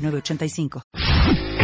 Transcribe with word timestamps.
906985. 0.00 1.19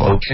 Ok. 0.00 0.32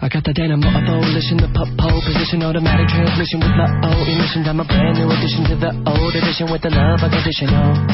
I 0.00 0.08
got 0.08 0.24
the 0.24 0.32
dynamo 0.32 0.64
abolition, 0.64 1.36
the 1.36 1.52
pop 1.52 1.68
pole 1.76 2.00
position, 2.08 2.40
automatic 2.40 2.88
transmission 2.88 3.36
with 3.36 3.52
the 3.52 3.68
O 3.84 3.92
emissions. 4.00 4.48
I'm 4.48 4.60
a 4.60 4.64
brand 4.64 4.96
new 4.96 5.12
addition 5.12 5.44
to 5.52 5.56
the 5.60 5.76
old 5.84 6.16
edition 6.16 6.48
with 6.48 6.64
the 6.64 6.72
love 6.72 7.04
unconditional. 7.04 7.84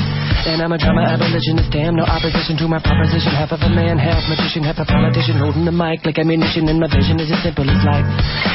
And 0.47 0.63
I'm 0.63 0.71
a 0.71 0.79
drama 0.79 1.11
abolitionist, 1.11 1.75
damn 1.75 1.99
no 1.99 2.07
opposition 2.07 2.55
to 2.63 2.71
my 2.71 2.79
proposition. 2.79 3.35
Half 3.35 3.51
of 3.51 3.61
a 3.67 3.71
man, 3.75 3.99
half 3.99 4.23
magician, 4.31 4.63
half 4.63 4.79
a 4.79 4.87
politician, 4.87 5.35
holding 5.43 5.67
the 5.67 5.75
mic 5.75 6.07
like 6.07 6.23
ammunition. 6.23 6.71
And 6.71 6.79
my 6.79 6.87
vision 6.87 7.19
is 7.19 7.27
as 7.27 7.43
simple 7.43 7.67
as 7.67 7.83
life. 7.83 8.07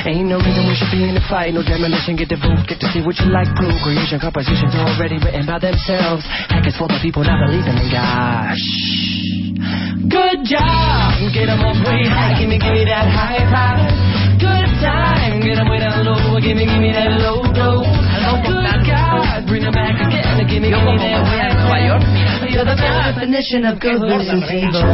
Ain't 0.07 0.31
no 0.31 0.39
reason 0.39 0.63
we 0.63 0.79
should 0.79 0.95
be 0.95 1.03
in 1.03 1.19
a 1.19 1.25
fight, 1.27 1.51
no 1.51 1.59
demolition. 1.59 2.15
Get 2.15 2.31
the 2.31 2.39
vote, 2.39 2.63
get 2.71 2.79
to 2.79 2.87
see 2.95 3.03
what 3.03 3.19
you 3.19 3.27
like. 3.35 3.51
Crew 3.59 3.75
creation, 3.83 4.23
compositions 4.23 4.71
already 4.79 5.19
written 5.19 5.43
by 5.43 5.59
themselves. 5.59 6.23
Hackers 6.47 6.79
for 6.79 6.87
the 6.87 7.03
people 7.03 7.27
not 7.27 7.35
believing 7.51 7.75
in 7.75 7.91
God. 7.91 8.55
Good 10.05 10.45
job, 10.45 11.17
get 11.33 11.49
'em 11.49 11.65
up 11.65 11.81
way 11.81 12.05
high, 12.05 12.37
give 12.45 12.53
me, 12.53 12.61
give 12.61 12.77
me 12.77 12.85
that 12.85 13.09
high 13.09 13.41
five. 13.49 13.81
Good 14.37 14.69
time, 14.77 15.41
get 15.41 15.57
'em 15.57 15.65
way 15.65 15.81
down 15.81 16.05
low, 16.05 16.37
give 16.37 16.53
me, 16.53 16.65
give 16.69 16.77
me 16.77 16.93
that 16.93 17.09
low 17.17 17.41
blow. 17.41 17.81
Good 18.45 18.85
God, 18.85 19.49
bring 19.49 19.65
'em 19.65 19.73
back 19.73 19.97
again, 19.97 20.45
give 20.45 20.61
me, 20.61 20.69
give 20.69 20.85
me 20.85 20.97
that 21.01 21.25
high 21.25 21.57
five. 21.65 22.05
You're 22.53 22.65
the 22.69 22.77
definition 22.77 23.65
of 23.65 23.79
good 23.79 23.97
versus 23.97 24.45
evil. 24.53 24.85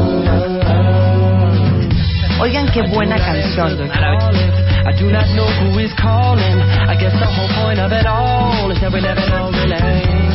Oigan 2.40 2.72
qué 2.72 2.88
buena 2.88 3.20
canción. 3.20 3.76
I 3.92 4.92
do 4.98 5.12
not 5.12 5.28
know 5.36 5.46
who 5.60 5.78
is 5.80 5.92
calling. 6.00 6.58
I 6.88 6.96
guess 6.96 7.14
the 7.20 7.28
whole 7.28 7.52
point 7.62 7.80
of 7.80 7.92
it 7.92 8.08
all 8.08 8.72
is 8.72 8.80
that 8.80 8.92
we 8.94 9.02
never 9.02 9.22
know 9.30 9.52
really. 9.52 9.76
I'm 9.76 10.31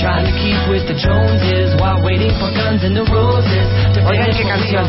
trying 0.00 0.26
to 0.28 0.34
keep 0.40 0.58
with 0.68 0.84
the 0.88 0.94
Joneses 0.94 1.74
while 1.80 2.02
waiting 2.02 2.32
for 2.36 2.52
guns 2.52 2.84
and 2.84 2.96
the 2.96 3.04
roses. 3.08 3.66
To 3.96 4.00
Oigan 4.04 4.30
qué 4.36 4.44
canción. 4.44 4.84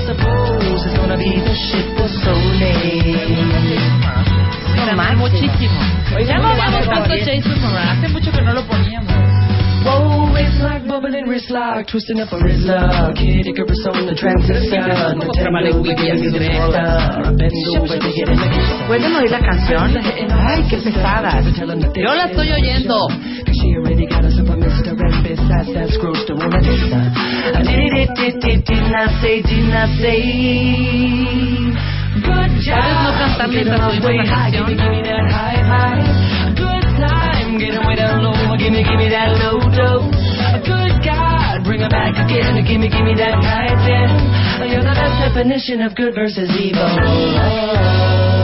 No 4.75 5.15
muchísimo. 5.15 5.79
Ya 6.25 6.37
no 6.37 6.47
hablamos 6.47 6.85
tanto 6.85 7.09
de 7.09 7.19
Jason 7.19 7.61
Moran. 7.61 7.97
Hace 7.97 8.09
mucho 8.09 8.31
que 8.31 8.41
no 8.41 8.53
lo 8.53 8.63
poníamos. 8.63 9.46
Whoa, 9.87 10.35
it's 10.35 10.59
like 10.59 10.83
bubbling 10.83 11.31
wrist 11.31 11.47
lock, 11.49 11.87
twisting 11.87 12.19
up 12.19 12.27
a 12.35 12.43
wrist 12.43 12.67
lock. 12.67 13.15
Kid 13.15 13.47
Icarus 13.47 13.87
on 13.87 14.03
the 14.03 14.11
transistor. 14.19 14.83
Nintendo 14.83 15.79
begins 15.79 16.27
to 16.27 16.35
lift 16.35 16.75
up. 16.75 17.23
Bend 17.39 17.55
over 17.71 17.95
to 17.95 18.09
get 18.11 18.27
in 18.27 18.35
the. 18.35 18.47
¿Pueden 18.91 19.15
oír 19.15 19.31
la 19.31 19.39
canción? 19.39 19.95
Ay, 19.95 20.67
qué 20.67 20.77
pesada. 20.83 21.39
Yo 21.39 22.11
la 22.15 22.25
estoy 22.27 22.51
oyendo. 22.51 23.07
She 23.47 23.75
already 23.79 24.05
got 24.05 24.25
us 24.25 24.35
up 24.37 24.51
a 24.51 24.59
Mr. 24.59 24.91
And 24.91 25.23
besides 25.23 25.71
that 25.73 25.87
screws 25.95 26.19
to 26.27 26.35
one 26.35 26.51
of 26.51 26.59
this. 26.59 26.83
I 26.91 27.63
did 27.63 27.95
it, 27.95 28.11
did 28.13 28.43
it, 28.43 28.65
did 28.67 28.91
not 28.91 29.09
say, 29.23 29.41
did 29.41 29.71
not 29.71 29.87
say. 30.03 30.19
Good 32.27 32.59
job. 32.59 32.75
¿Puedes 32.75 32.99
no 33.07 33.11
cantar 33.15 33.47
mientras 33.47 33.79
oímos 33.87 34.11
la 34.11 34.25
canción? 34.27 34.67
Good 36.57 36.83
time, 36.99 37.57
get 37.57 37.73
down 37.97 38.23
low, 38.23 38.36
give 38.67 38.75
me, 38.75 38.83
give 38.83 38.99
me 38.99 39.07
that 39.07 39.31
low, 39.39 39.63
low. 39.63 40.11
Good 40.59 40.99
God, 40.99 41.63
bring 41.63 41.81
'em 41.81 41.89
back 41.89 42.19
again, 42.19 42.59
give 42.67 42.81
me, 42.81 42.89
give 42.89 43.05
me 43.05 43.15
that 43.15 43.39
high 43.39 43.71
ten. 43.87 44.69
You're 44.69 44.83
the 44.83 44.91
best 44.91 45.15
definition 45.23 45.79
of 45.81 45.95
good 45.95 46.13
versus 46.13 46.49
evil. 46.59 48.36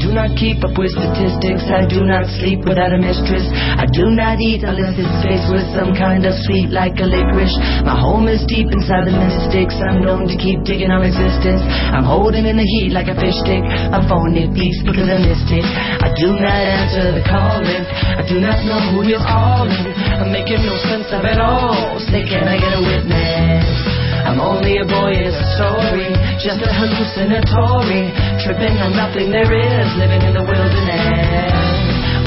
Do 0.00 0.16
not 0.16 0.32
keep 0.34 0.64
up 0.64 0.72
with 0.80 0.90
statistics. 0.96 1.68
I 1.68 1.84
do 1.84 2.08
not 2.08 2.24
sleep 2.40 2.64
without 2.64 2.90
a 2.90 2.98
mistress. 2.98 3.44
I 3.52 3.84
do 3.92 4.08
not 4.08 4.40
eat 4.40 4.64
unless 4.64 4.96
it's 4.96 5.12
space 5.20 5.44
with 5.52 5.62
some 5.76 5.92
kind 5.92 6.24
of 6.24 6.32
sweet 6.48 6.72
like 6.72 6.96
a 6.98 7.06
licorice. 7.06 7.52
My 7.84 8.00
home 8.00 8.24
is 8.26 8.40
deep 8.48 8.72
inside 8.72 9.06
the 9.06 9.14
mystics. 9.14 9.76
I'm 9.76 10.00
known 10.00 10.24
to 10.24 10.36
keep 10.40 10.64
digging 10.64 10.88
on 10.88 11.04
existence. 11.04 11.60
I'm 11.62 12.08
holding 12.08 12.48
in 12.48 12.56
the 12.56 12.64
heat 12.64 12.96
like 12.96 13.12
a 13.12 13.16
fish 13.20 13.36
stick. 13.44 13.60
I'm 13.60 14.08
phoning 14.08 14.56
peace 14.56 14.80
because 14.82 15.04
I 15.04 15.20
missed 15.20 15.52
it. 15.52 15.68
I 15.68 16.08
do 16.16 16.32
not 16.32 16.58
answer 16.64 17.12
the 17.12 17.24
calling. 17.28 17.84
I 17.84 18.24
do 18.24 18.40
not 18.40 18.58
know 18.64 18.80
who 18.96 19.04
you're 19.04 19.20
calling. 19.20 19.84
I'm 20.16 20.32
making 20.32 20.64
no 20.64 20.74
sense 20.88 21.12
of 21.12 21.28
it 21.28 21.36
all. 21.36 22.00
Say, 22.08 22.24
can 22.24 22.48
I 22.48 22.56
get 22.56 22.72
a 22.72 22.80
witness? 22.80 23.99
I'm 24.26 24.40
only 24.40 24.78
a 24.78 24.86
boy, 24.86 25.16
it's 25.16 25.36
a 25.36 25.46
story, 25.56 26.12
just 26.38 26.60
a 26.60 26.70
hallucinatory, 26.70 28.12
tripping 28.44 28.76
on 28.80 28.92
nothing 28.92 29.32
there 29.32 29.48
is, 29.48 29.88
living 29.96 30.22
in 30.22 30.32
the 30.36 30.44
wilderness. 30.44 31.66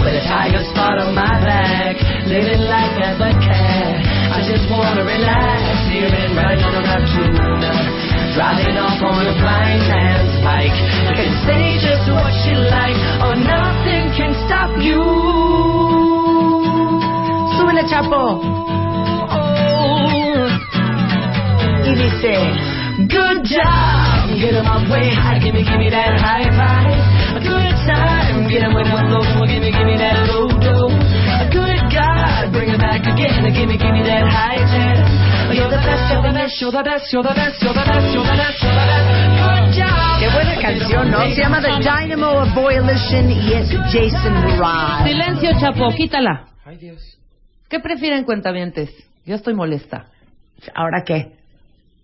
With 0.01 0.19
a 0.19 0.23
tiger 0.27 0.63
spot 0.73 0.99
on 0.99 1.15
my 1.15 1.31
back, 1.45 1.95
living 2.27 2.59
life 2.65 2.97
as 2.99 3.17
a 3.21 3.31
cat. 3.39 4.03
I 4.35 4.39
just 4.43 4.67
wanna 4.67 5.05
relax, 5.05 5.61
and 5.93 6.35
right 6.35 6.59
on 6.59 6.83
a 6.83 6.99
tune. 7.13 7.63
Driving 8.33 8.77
off 8.81 8.97
on 8.97 9.29
a 9.29 9.35
blind 9.37 9.85
man's 9.85 10.35
bike. 10.41 10.73
You 10.73 11.13
can 11.13 11.33
say 11.45 11.72
Y 21.93 21.95
dice... 21.95 22.33
Good 22.93 23.43
job, 23.45 24.29
get 24.37 24.53
'em 24.53 24.67
up 24.67 24.87
way 24.89 25.09
high, 25.09 25.39
give 25.39 25.53
me, 25.53 25.63
give 25.63 25.77
me 25.77 25.89
that 25.89 26.13
high 26.19 26.45
five. 26.53 26.93
A 27.33 27.39
good 27.41 27.75
time, 27.89 28.47
get 28.47 28.61
'em 28.61 28.73
way 28.73 28.83
down 28.83 29.09
low, 29.09 29.21
give 29.47 29.61
me, 29.61 29.71
give 29.71 29.85
me 29.85 29.97
that 29.97 30.27
low 30.29 30.45
low. 30.45 30.89
A 30.89 31.49
good 31.49 31.81
God, 31.89 32.51
bring 32.53 32.69
it 32.69 32.77
back 32.79 33.01
again, 33.01 33.41
give 33.53 33.67
me, 33.67 33.77
give 33.77 33.93
me 33.93 34.03
that 34.05 34.25
high 34.29 34.61
ten. 34.69 35.57
You're 35.57 35.69
the 35.69 35.81
best, 35.81 36.11
you're 36.13 36.21
the 36.21 36.33
best, 36.33 36.61
you're 36.61 36.71
the 36.71 36.83
best, 36.83 37.11
you're 37.13 37.23
the 37.23 37.33
best, 37.33 37.61
you're 37.61 37.73
the 37.73 37.85
best, 37.85 38.13
you're 38.13 38.23
the 38.23 38.37
best, 38.37 38.61
you're 38.61 38.73
the 38.73 38.85
best. 38.93 39.09
Good 39.41 39.65
job. 39.73 40.19
Qué 40.19 40.29
buena 40.29 40.55
canción, 40.61 41.11
¿no? 41.11 41.19
Se 41.33 41.41
llama 41.41 41.61
The 41.61 41.77
Dynamo 41.81 42.29
of 42.41 42.53
Boylition 42.53 43.31
y 43.31 43.53
es 43.53 43.69
Jason 43.91 44.33
Mraz. 44.33 45.03
Silencio, 45.03 45.49
Chapo, 45.59 45.89
quítala. 45.95 46.45
¿Qué 47.69 47.79
prefieren, 47.79 48.23
cuentavientes? 48.23 48.89
Yo 49.25 49.35
estoy 49.35 49.53
molesta. 49.55 50.05
¿Ahora 50.75 51.03
qué? 51.05 51.42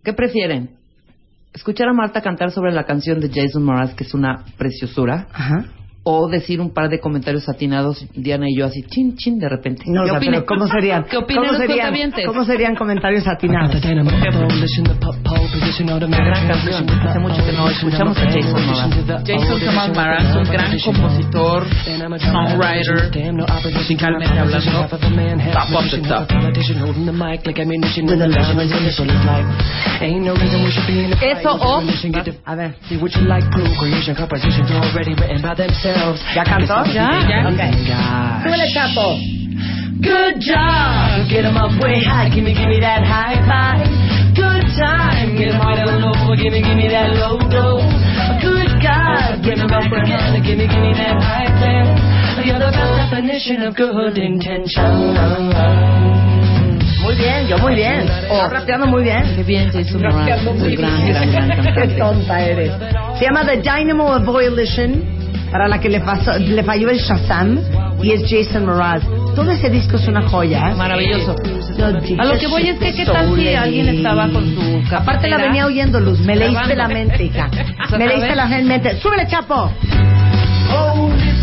¿Qué 0.04 0.14
prefieren? 0.14 0.72
¿Escuchar 1.54 1.90
a 1.90 1.94
Marta 1.94 2.22
cantar 2.22 2.52
sobre 2.52 2.72
la 2.72 2.86
canción 2.86 3.20
de 3.20 3.30
Jason 3.30 3.64
Mraz, 3.64 3.96
que 3.96 4.04
es 4.04 4.14
una 4.14 4.46
preciosura? 4.58 5.28
Ajá. 5.34 5.66
¿O 6.12 6.28
decir 6.28 6.60
un 6.60 6.74
par 6.74 6.90
de 6.90 7.00
comentarios 7.00 7.48
atinados, 7.48 8.04
Diana 8.16 8.48
y 8.50 8.58
yo 8.58 8.66
así, 8.66 8.82
chin, 8.82 9.16
chin, 9.16 9.38
de 9.38 9.48
repente? 9.48 9.84
No, 9.86 10.02
o 10.02 10.04
¿Qué 10.06 10.10
sea, 10.10 10.18
opinan? 10.18 10.34
pero 10.42 10.46
¿cómo 10.48 10.68
serían? 10.68 11.04
¿Qué 11.04 11.18
opinan 11.18 11.44
¿Cómo 11.44 11.52
los 11.52 11.62
serían? 11.62 11.94
¿Cómo 12.26 12.46
serían 12.46 12.76
comentarios 12.76 13.28
atinados? 13.28 13.76
position, 15.60 15.90
automatic 15.90 16.26
Gran 16.26 16.48
canción. 16.48 16.90
Hace 16.90 17.20
mucho 17.20 17.46
que 17.46 17.52
no 17.52 17.70
escuchamos 17.70 18.18
a 18.18 18.26
Jason 18.26 18.66
Mraz. 18.66 19.24
Jason 19.24 19.60
Thomas 19.60 19.90
Mraz, 19.96 20.36
un 20.36 20.44
gran 20.46 20.80
compositor, 20.80 21.68
songwriter, 22.20 23.12
musicalmente 23.76 24.40
hablando, 24.40 24.88
top 24.90 25.76
of 25.76 25.92
the 25.92 26.02
top. 26.08 26.28
Eso 31.22 31.52
o- 31.62 31.82
A 32.46 32.56
ver. 32.56 32.76
¿Ya 36.36 36.44
cantó? 36.44 36.84
Ya, 36.94 37.10
ya. 37.28 37.48
Ok. 37.48 38.44
Súbele, 38.44 38.72
Chapo. 38.74 39.18
Good 40.02 40.40
job, 40.40 41.28
get 41.28 41.44
'em 41.44 41.58
up 41.58 41.72
way 41.84 42.00
high, 42.02 42.30
gimme, 42.30 42.54
gimme 42.54 42.80
that 42.80 43.04
high 43.04 43.36
five. 43.46 43.84
Good 44.34 44.64
time. 44.80 45.36
Get 45.36 45.56
away 45.56 45.76
down 45.76 46.00
low, 46.02 46.36
give 46.36 46.54
me, 46.54 46.62
give 46.62 46.78
me 46.78 46.88
that 46.88 47.12
low 47.20 47.38
dough. 47.52 47.84
Good 48.40 48.80
God, 48.82 49.44
bring 49.44 49.60
it 49.60 49.68
back 49.68 49.92
again. 49.92 50.42
Give 50.42 50.58
me, 50.58 50.68
give 50.68 50.80
me 50.80 50.94
that 50.96 51.20
high 51.22 51.52
there. 51.60 52.46
You're 52.46 52.60
the 52.60 52.72
best 52.72 53.12
definition 53.12 53.64
of 53.64 53.76
good 53.76 54.18
intention. 54.18 55.16
Muy 57.04 57.16
bien, 57.16 57.48
yo 57.48 57.58
muy 57.58 57.76
bien. 57.76 58.08
Estás 58.08 58.52
rapeando 58.52 58.88
muy 58.88 59.04
bien. 59.04 59.24
Qué 59.36 59.44
bien, 59.44 59.70
Jason 59.74 60.00
Mraz. 60.02 60.46
Un 60.48 60.76
gran, 60.76 61.08
gran, 61.08 61.50
gran 61.50 61.74
Qué 61.76 61.88
tonta 61.98 62.40
eres. 62.40 62.72
Se 63.18 63.26
llama 63.26 63.44
The 63.44 63.58
Dynamo 63.58 64.16
of 64.16 64.26
Volition, 64.26 65.04
para 65.52 65.68
la 65.68 65.80
que 65.80 65.90
le, 65.90 66.00
pasó, 66.02 66.38
le 66.38 66.64
falló 66.64 66.90
el 66.90 66.98
Shazam, 66.98 67.60
y 68.02 68.12
es 68.12 68.24
Jason 68.30 68.66
Mraz. 68.66 69.04
Todo 69.36 69.52
ese 69.52 69.70
disco 69.70 69.98
es 69.98 70.08
una 70.08 70.28
joya. 70.28 70.74
Maravilloso. 70.76 71.36
A 72.18 72.26
lo 72.26 72.38
que 72.38 72.48
voy 72.48 72.68
es 72.68 72.80
que, 72.80 72.94
¿qué 72.94 73.06
tal 73.06 73.36
si 73.36 73.54
alguien 73.56 73.90
estaba 73.90 74.30
con 74.30 74.44
su 74.54 74.96
Aparte 74.96 75.30
la 75.30 75.38
venía 75.38 75.66
oyendo, 75.66 76.00
Luz. 76.00 76.20
Me 76.20 76.36
leíste 76.36 76.76
la 76.76 76.88
mente, 76.88 77.24
hija. 77.24 77.50
¿Otra 77.86 77.98
Me 77.98 78.08
leíste 78.08 78.36
la 78.36 78.46
mente. 78.46 79.00
¡Súbele, 79.00 79.28
Chapo! 79.28 79.72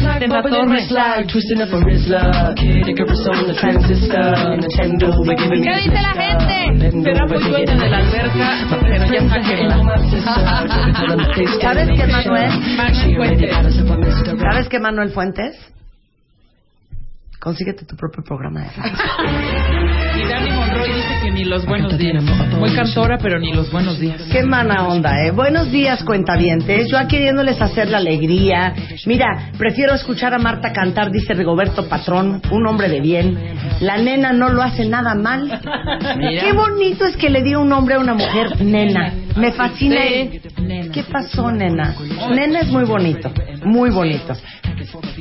It's 0.07 0.15
like 0.15 0.23
En 0.23 0.31
la 0.31 0.43
bubbling 0.43 0.63
in 0.63 0.69
torre. 0.69 0.79
the 0.79 0.87
slide, 0.87 1.27
twisting 1.29 1.61
up 1.61 1.73
a 1.75 1.79
Rizla. 1.83 2.23
Kid 2.57 2.87
Icarus 2.87 3.27
on 3.27 3.47
the 3.51 3.55
transistor. 3.59 4.31
Nintendo, 4.55 5.11
we're 5.27 5.35
giving 5.35 5.63
¿Qué 5.67 5.75
dice 5.83 6.01
la 6.01 6.15
gente? 6.15 6.57
Será 7.03 7.27
muy 7.27 7.39
dueña 7.43 7.75
de 7.75 7.89
la 7.91 7.99
alberca, 7.99 8.49
pero 8.71 9.07
ya 9.07 9.19
está 9.19 9.39
quemada. 9.43 9.99
¿Sabes 11.61 11.89
qué, 11.97 12.07
Manuel? 12.07 12.51
¿Sabes 14.41 14.69
qué, 14.69 14.79
Manuel 14.79 15.11
Fuentes? 15.11 15.57
Consíguete 17.47 17.85
tu 17.85 17.95
propio 17.95 18.25
programa 18.25 18.63
de 18.63 18.71
radio. 18.71 18.93
Y 20.17 20.29
Dani 20.29 20.51
Monroy 20.51 20.89
dice 20.95 21.21
que 21.23 21.31
ni 21.31 21.45
los 21.45 21.65
buenos 21.65 21.97
días. 21.97 22.25
Muy 22.59 22.75
cantora, 22.75 23.19
pero 23.19 23.39
ni 23.39 23.53
los 23.53 23.71
buenos 23.71 24.01
días. 24.01 24.21
Qué 24.33 24.43
mala 24.43 24.89
onda, 24.89 25.25
¿eh? 25.25 25.31
Buenos 25.31 25.71
días, 25.71 26.03
cuentavientes. 26.03 26.89
Yo 26.91 26.99
aquí 26.99 27.17
queriéndoles 27.17 27.61
hacer 27.61 27.89
la 27.89 27.99
alegría. 27.99 28.75
Mira, 29.05 29.53
prefiero 29.59 29.95
escuchar 29.95 30.35
a 30.35 30.39
Marta 30.39 30.73
cantar, 30.73 31.13
dice 31.13 31.35
Rigoberto 31.35 31.89
Patrón, 31.89 32.43
un 32.51 32.67
hombre 32.67 32.89
de 32.89 33.01
bien. 33.01 33.39
La 33.81 33.99
nena 33.99 34.33
no 34.33 34.49
lo 34.49 34.63
hace 34.63 34.87
nada 34.87 35.15
mal. 35.15 35.61
Mira. 36.19 36.43
Qué 36.43 36.53
bonito 36.53 37.05
es 37.07 37.17
que 37.17 37.31
le 37.31 37.43
dio 37.43 37.61
un 37.61 37.69
nombre 37.69 37.95
a 37.95 38.01
una 38.01 38.15
mujer 38.15 38.61
nena. 38.65 39.13
Me 39.37 39.53
fascina. 39.53 40.01
Sí. 40.03 40.41
¿Qué 40.93 41.05
pasó, 41.05 41.53
nena? 41.53 41.95
Nena 42.31 42.61
es 42.61 42.69
muy 42.69 42.85
bonito, 42.85 43.31
muy 43.65 43.91
bonito. 43.91 44.35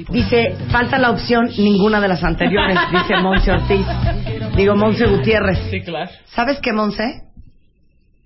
Dice, 0.10 0.56
falta 0.69 0.98
la 0.98 1.12
opción 1.12 1.50
ninguna 1.57 2.00
de 2.01 2.07
las 2.07 2.14
anteriores, 2.23 2.77
dice 2.91 3.21
Monse 3.21 3.51
Ortiz. 3.51 3.85
Digo, 4.56 4.75
Monse 4.75 5.06
Gutiérrez. 5.06 5.59
Sí, 5.69 5.81
claro. 5.81 6.12
¿Sabes 6.25 6.59
qué, 6.62 6.73
Monse? 6.73 7.23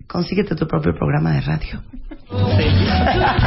Consíguete 0.07 0.55
tu 0.55 0.67
propio 0.67 0.93
programa 0.95 1.33
de 1.33 1.41
radio. 1.41 1.83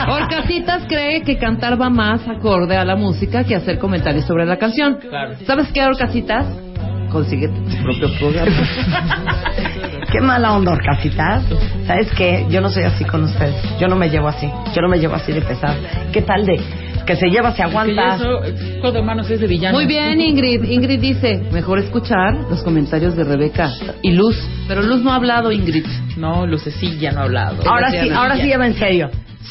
Orcasitas 0.09 0.85
cree 0.87 1.23
que 1.23 1.37
cantar 1.37 1.81
va 1.81 1.91
más 1.91 2.27
acorde 2.29 2.77
a 2.77 2.85
la 2.85 2.95
música 2.95 3.43
que 3.43 3.57
hacer 3.57 3.79
comentarios 3.79 4.25
sobre 4.27 4.47
la 4.47 4.57
canción. 4.59 4.99
Claro. 5.01 5.35
¿Sabes 5.45 5.73
qué, 5.73 5.85
Orcasitas? 5.85 6.47
Consíguete 7.11 7.53
tu 7.53 7.83
propio 7.83 8.09
programa. 8.19 8.53
Qué 10.13 10.21
mala 10.21 10.53
onda, 10.53 10.73
Orcasitas. 10.73 11.43
¿Sabes 11.87 12.11
qué? 12.17 12.47
Yo 12.49 12.61
no 12.61 12.71
soy 12.71 12.85
así 12.85 13.05
con 13.05 13.25
ustedes. 13.25 13.57
Yo 13.81 13.89
no 13.89 13.97
me 13.97 14.09
llevo 14.09 14.29
así. 14.29 14.49
Yo 14.75 14.83
no 14.83 14.89
me 14.89 14.99
llevo 14.99 15.15
así 15.15 15.33
de 15.33 15.43
pesado. 15.43 15.77
¿Qué 16.13 16.23
tal 16.23 16.47
de 16.47 16.61
que 17.05 17.17
se 17.17 17.29
lleva, 17.29 17.53
se 17.53 17.63
aguanta? 17.63 18.17
eso, 18.17 19.03
manos 19.03 19.31
es 19.31 19.41
de 19.41 19.47
villano. 19.47 19.77
Muy 19.77 19.87
bien, 19.87 20.21
Ingrid. 20.21 20.65
Ingrid 20.65 21.01
dice, 21.01 21.43
mejor 21.53 21.79
escuchar 21.79 22.35
los 22.51 22.63
comentarios 22.63 23.17
de 23.17 23.25
Rebeca 23.25 23.71
y 24.03 24.13
Luz. 24.13 24.37
Pero 24.69 24.83
Luz 24.83 25.03
no 25.03 25.13
ha 25.13 25.17
hablado, 25.17 25.53
Ingrid. 25.53 25.87
No, 26.17 26.47
Lucecilla 26.47 27.13
no 27.13 27.21
ha 27.21 27.25
hablado. 27.25 27.63
Ahora 27.69 27.91
sí, 27.91 28.11
ahora 28.11 28.37
sí 28.37 28.43
lleva 28.43 28.67
en 28.67 28.75
serio. 28.75 29.11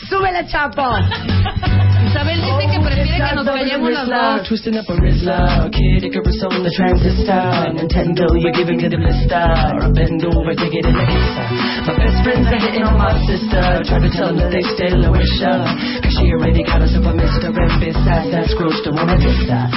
¡Súbele, 0.09 0.45
Chapo! 0.48 0.83
Isabel 2.07 2.42
dice 2.42 2.50
que 2.71 2.79
prefiere 2.79 3.29
que 3.29 3.35
nos 3.35 3.45
callemos 3.45 3.91
las 3.91 4.07
dos. 4.07 4.47
Twisting 4.47 4.77
up 4.77 4.89
a 4.89 4.95
Rizla. 4.95 5.69
Kid 5.71 6.03
Icarus 6.03 6.44
on 6.44 6.63
the 6.63 6.71
transistor. 6.71 7.75
Nintendo, 7.75 8.25
you're 8.39 8.56
giving 8.56 8.77
me 8.77 8.88
the 8.88 8.97
blister. 8.97 9.35
I 9.35 9.91
bend 9.91 10.23
over 10.25 10.56
to 10.56 10.65
get 10.71 10.85
in 10.85 10.95
the 10.95 11.03
answer. 11.03 11.45
My 11.85 11.94
best 12.00 12.23
friends 12.23 12.47
are 12.47 12.59
hitting 12.59 12.83
on 12.83 12.97
my 12.97 13.13
sister. 13.27 13.83
Try 13.83 14.00
to 14.00 14.09
tell 14.09 14.31
them 14.31 14.38
that 14.39 14.51
they 14.51 14.63
still 14.63 15.03
a 15.06 15.12
wish 15.12 15.39
her. 15.44 15.59
Cause 16.01 16.13
she 16.15 16.31
already 16.31 16.63
got 16.63 16.81
us 16.81 16.95
up 16.95 17.06
a 17.06 17.13
Mr. 17.13 17.51
And 17.51 17.79
besides, 17.79 18.31
that 18.31 18.47
scrooge 18.50 18.79
don't 18.83 18.95
wanna 18.95 19.17
diss 19.19 19.45
her. 19.51 19.67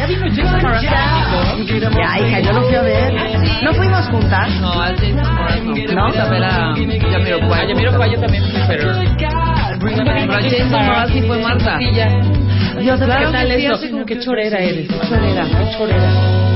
Ya 0.00 0.06
vino 0.06 0.26
Jason 0.28 0.62
Mraz. 0.62 0.82
Ya, 0.82 2.18
hija, 2.18 2.40
yo 2.40 2.52
lo 2.52 2.62
fui 2.62 2.74
a 2.74 2.82
ver. 2.82 3.12
¿No 3.62 3.74
fuimos 3.74 4.06
juntas? 4.08 4.48
No, 4.60 4.72
al 4.80 4.96
Jason 4.96 5.34
Mraz 5.34 5.62
no. 5.62 5.74
¿No? 5.74 6.02
Vamos 6.02 6.16
a 6.16 6.28
ver 6.30 6.44
a 6.44 6.74
Yamiroquai 7.68 8.10
yo 8.12 8.19
también 8.20 8.44
fui, 8.44 8.60
pero... 8.68 8.92
Pero 9.80 10.32
a 10.32 10.40
Jason 10.42 10.70
Mraz 10.86 11.10
sí 11.10 11.22
fue 11.22 11.38
Marta. 11.38 11.78
Yo 12.82 12.96
sé 12.96 13.04
qué 13.04 13.26
tal 13.32 13.50
así 13.74 13.90
como 13.90 14.04
que- 14.06 14.18
chorera 14.20 14.58
eres. 14.58 14.88
Qué 14.88 14.98
chorera. 15.08 15.44
Qué 15.44 15.76
chorera. 15.76 16.49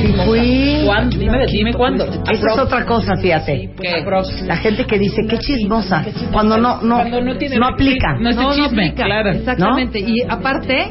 Sí, 0.00 0.14
fui. 0.24 0.82
¿Cuándo? 0.86 1.16
Dime, 1.18 1.46
dime 1.46 1.72
cuándo. 1.74 2.04
Esa 2.06 2.46
es 2.52 2.58
otra 2.58 2.84
cosa, 2.84 3.14
fíjate. 3.20 3.70
¿Qué? 3.80 4.04
La 4.46 4.56
gente 4.56 4.84
que 4.86 4.98
dice, 4.98 5.22
qué 5.28 5.38
chismosa. 5.38 6.04
Cuando 6.32 6.56
no, 6.58 6.80
no, 6.82 6.96
Cuando 6.96 7.20
no 7.20 7.36
tiene- 7.36 7.56
aplica. 7.66 8.14
No 8.18 8.30
es 8.30 8.36
de 8.36 8.42
No, 8.42 8.48
no 8.50 8.54
chisme, 8.54 8.86
aplica. 8.86 9.04
claro. 9.04 9.30
Exactamente. 9.30 9.98
Y 10.00 10.22
aparte, 10.28 10.90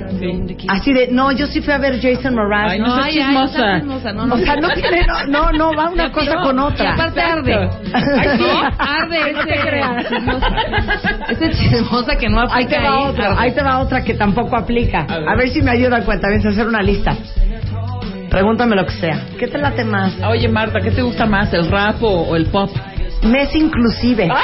Así 0.68 0.94
de, 0.94 1.08
no, 1.12 1.32
yo 1.32 1.48
sí 1.48 1.62
fui 1.62 1.74
a 1.74 1.78
ver 1.78 2.00
Jason 2.02 2.36
Mraz. 2.36 2.72
Ay, 2.72 2.80
no 2.80 2.94
ay, 2.96 3.14
chismosa. 3.14 3.80
no 3.80 4.00
no, 4.14 4.28
no. 4.28 4.36
O 4.36 4.38
sea, 4.38 4.56
no 4.56 4.70
tiene, 4.74 5.06
no, 5.08 5.26
no, 5.28 5.52
no, 5.52 5.74
va 5.78 5.90
una 5.90 6.12
cosa 6.12 6.36
con 6.44 6.58
Y 6.58 6.60
otra. 6.60 6.94
aparte 6.94 7.22
arde. 7.22 7.56
¿No? 8.40 8.62
Arde. 8.78 9.34
No 9.34 9.42
ese- 9.42 9.60
chismosa. 10.10 10.48
Ese 11.30 11.50
chismosa 11.52 12.16
que 12.18 12.30
no 12.30 12.40
Ahí 12.52 12.66
te 12.66 12.76
aplica 12.76 12.92
va 12.92 13.10
otra, 13.10 13.36
ahí 13.40 13.52
te 13.52 13.64
va 13.64 13.80
otra 13.80 14.04
que 14.04 14.14
tampoco 14.14 14.56
aplica. 14.56 15.02
A 15.02 15.36
ver. 15.36 15.48
Si 15.50 15.62
me 15.62 15.72
ayuda 15.72 16.02
cuenta, 16.04 16.28
a 16.28 16.32
hacer 16.50 16.68
una 16.68 16.82
lista. 16.82 17.16
Pregúntame 18.30 18.76
lo 18.76 18.86
que 18.86 18.92
sea. 18.94 19.22
¿Qué 19.40 19.48
te 19.48 19.58
late 19.58 19.84
más? 19.84 20.14
Oye, 20.28 20.48
Marta, 20.50 20.80
¿qué 20.82 20.92
te 20.92 21.02
gusta 21.02 21.26
más, 21.26 21.54
el 21.54 21.70
rap 21.70 22.02
o, 22.04 22.08
o 22.30 22.36
el 22.36 22.46
pop? 22.48 22.70
Mes 23.24 23.56
inclusive. 23.56 24.30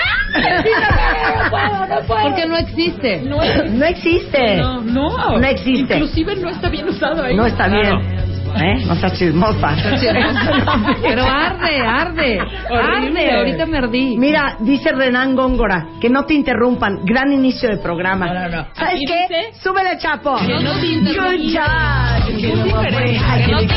Porque 2.08 2.46
no 2.48 2.58
existe. 2.58 3.22
No, 3.22 3.38
No 3.70 3.86
existe. 3.86 4.58
no, 4.58 4.82
no. 4.82 5.38
No 5.40 5.48
existe. 5.48 5.96
Inclusive 5.96 6.36
no 6.38 6.50
está 6.50 6.70
bien 6.70 6.88
usado 6.90 7.24
ahí. 7.24 7.36
No 7.36 7.46
está 7.46 7.66
Claro. 7.68 8.00
bien. 8.00 8.33
¿Eh? 8.56 8.86
No 8.86 8.96
seas 8.96 9.14
chismosa. 9.18 9.76
Pero 11.02 11.24
arde, 11.26 11.80
arde. 11.86 12.40
Horrible. 12.70 13.20
Arde. 13.30 13.38
Ahorita 13.38 13.66
me 13.66 13.78
ardí. 13.78 14.18
Mira, 14.18 14.58
dice 14.60 14.92
Renan 14.92 15.36
Góngora, 15.36 15.88
que 16.00 16.10
no 16.10 16.26
te 16.26 16.34
interrumpan. 16.36 17.04
Gran 17.04 17.32
inicio 17.32 17.70
de 17.70 17.78
programa. 17.78 18.28
No, 18.28 18.34
no, 18.34 18.50
no. 18.50 18.66
¿Sabes 18.74 19.00
qué? 19.08 19.26
dice- 19.30 19.54
Súbele, 19.62 19.98
Chapo. 19.98 20.38
Que 20.38 20.60
no 20.60 20.72
te 20.80 20.86
interrumpan. 20.88 21.38
Good 21.38 21.54
job. 21.54 22.26
Que 22.28 23.52
no 23.52 23.60
te. 23.60 23.74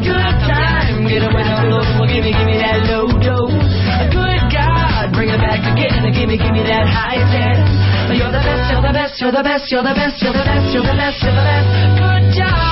Good 0.00 0.36
time, 0.46 1.08
get 1.08 1.22
away 1.22 1.42
down 1.44 1.68
low, 1.70 2.06
give 2.06 2.22
me, 2.22 2.32
give 2.32 2.46
me 2.46 2.56
that 2.58 2.86
low 2.88 3.06
dough. 3.20 3.50
Good 4.10 4.42
God, 4.54 5.12
bring 5.12 5.28
it 5.30 5.38
back 5.38 5.60
again, 5.66 6.12
give 6.14 6.28
me, 6.28 6.38
give 6.38 6.52
me 6.52 6.62
that 6.62 6.86
high 6.86 7.18
ten. 7.30 7.58
You're 8.16 8.30
the 8.30 8.38
best, 8.38 8.70
you're 8.70 8.82
the 8.82 8.92
best, 8.92 9.20
you're 9.20 9.32
the 9.32 9.42
best, 9.42 9.70
you're 9.72 9.82
the 9.82 9.94
best, 9.94 10.22
you're 10.22 10.32
the 10.32 10.44
best, 10.46 10.72
you're 10.72 10.82
the 10.82 10.94
best, 10.94 11.18
you're 11.22 11.34
the 11.34 11.42
best. 11.42 11.68
Good 12.00 12.24
job, 12.38 12.69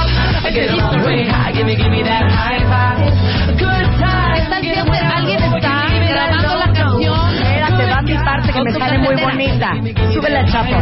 get 0.50 0.70
all 0.70 0.92
the 0.92 1.04
way 1.04 1.24
high, 1.28 1.52
give 1.52 1.66
me, 1.66 1.76
give 1.76 1.90
me 1.90 2.02
that 2.02 2.24
high 2.30 2.62
five. 2.64 3.12
Good 3.58 3.88
time, 4.00 4.42
Está 4.42 4.60
get 4.60 4.74
siempre, 4.74 4.98
alguien 4.98 5.42
está 5.42 5.88
grabando 6.08 6.56
la 6.58 6.72
canción. 6.72 7.34
Espérate, 7.36 7.84
va 7.90 8.02
mi 8.02 8.16
parte 8.24 8.52
que 8.52 8.62
me 8.62 8.72
sale 8.72 8.98
muy 8.98 9.16
bonita. 9.16 9.72
Súbele, 10.12 10.44
Chapo. 10.50 10.78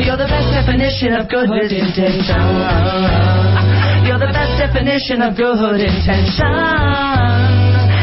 You're 0.00 0.16
the 0.16 0.28
best 0.28 0.52
definition 0.52 1.14
of 1.14 1.28
good 1.28 1.50
intention. 1.72 2.38
You're 4.06 4.18
the 4.18 4.32
best 4.32 4.58
definition 4.58 5.22
of 5.22 5.34
good 5.36 5.80
intention. 5.80 6.54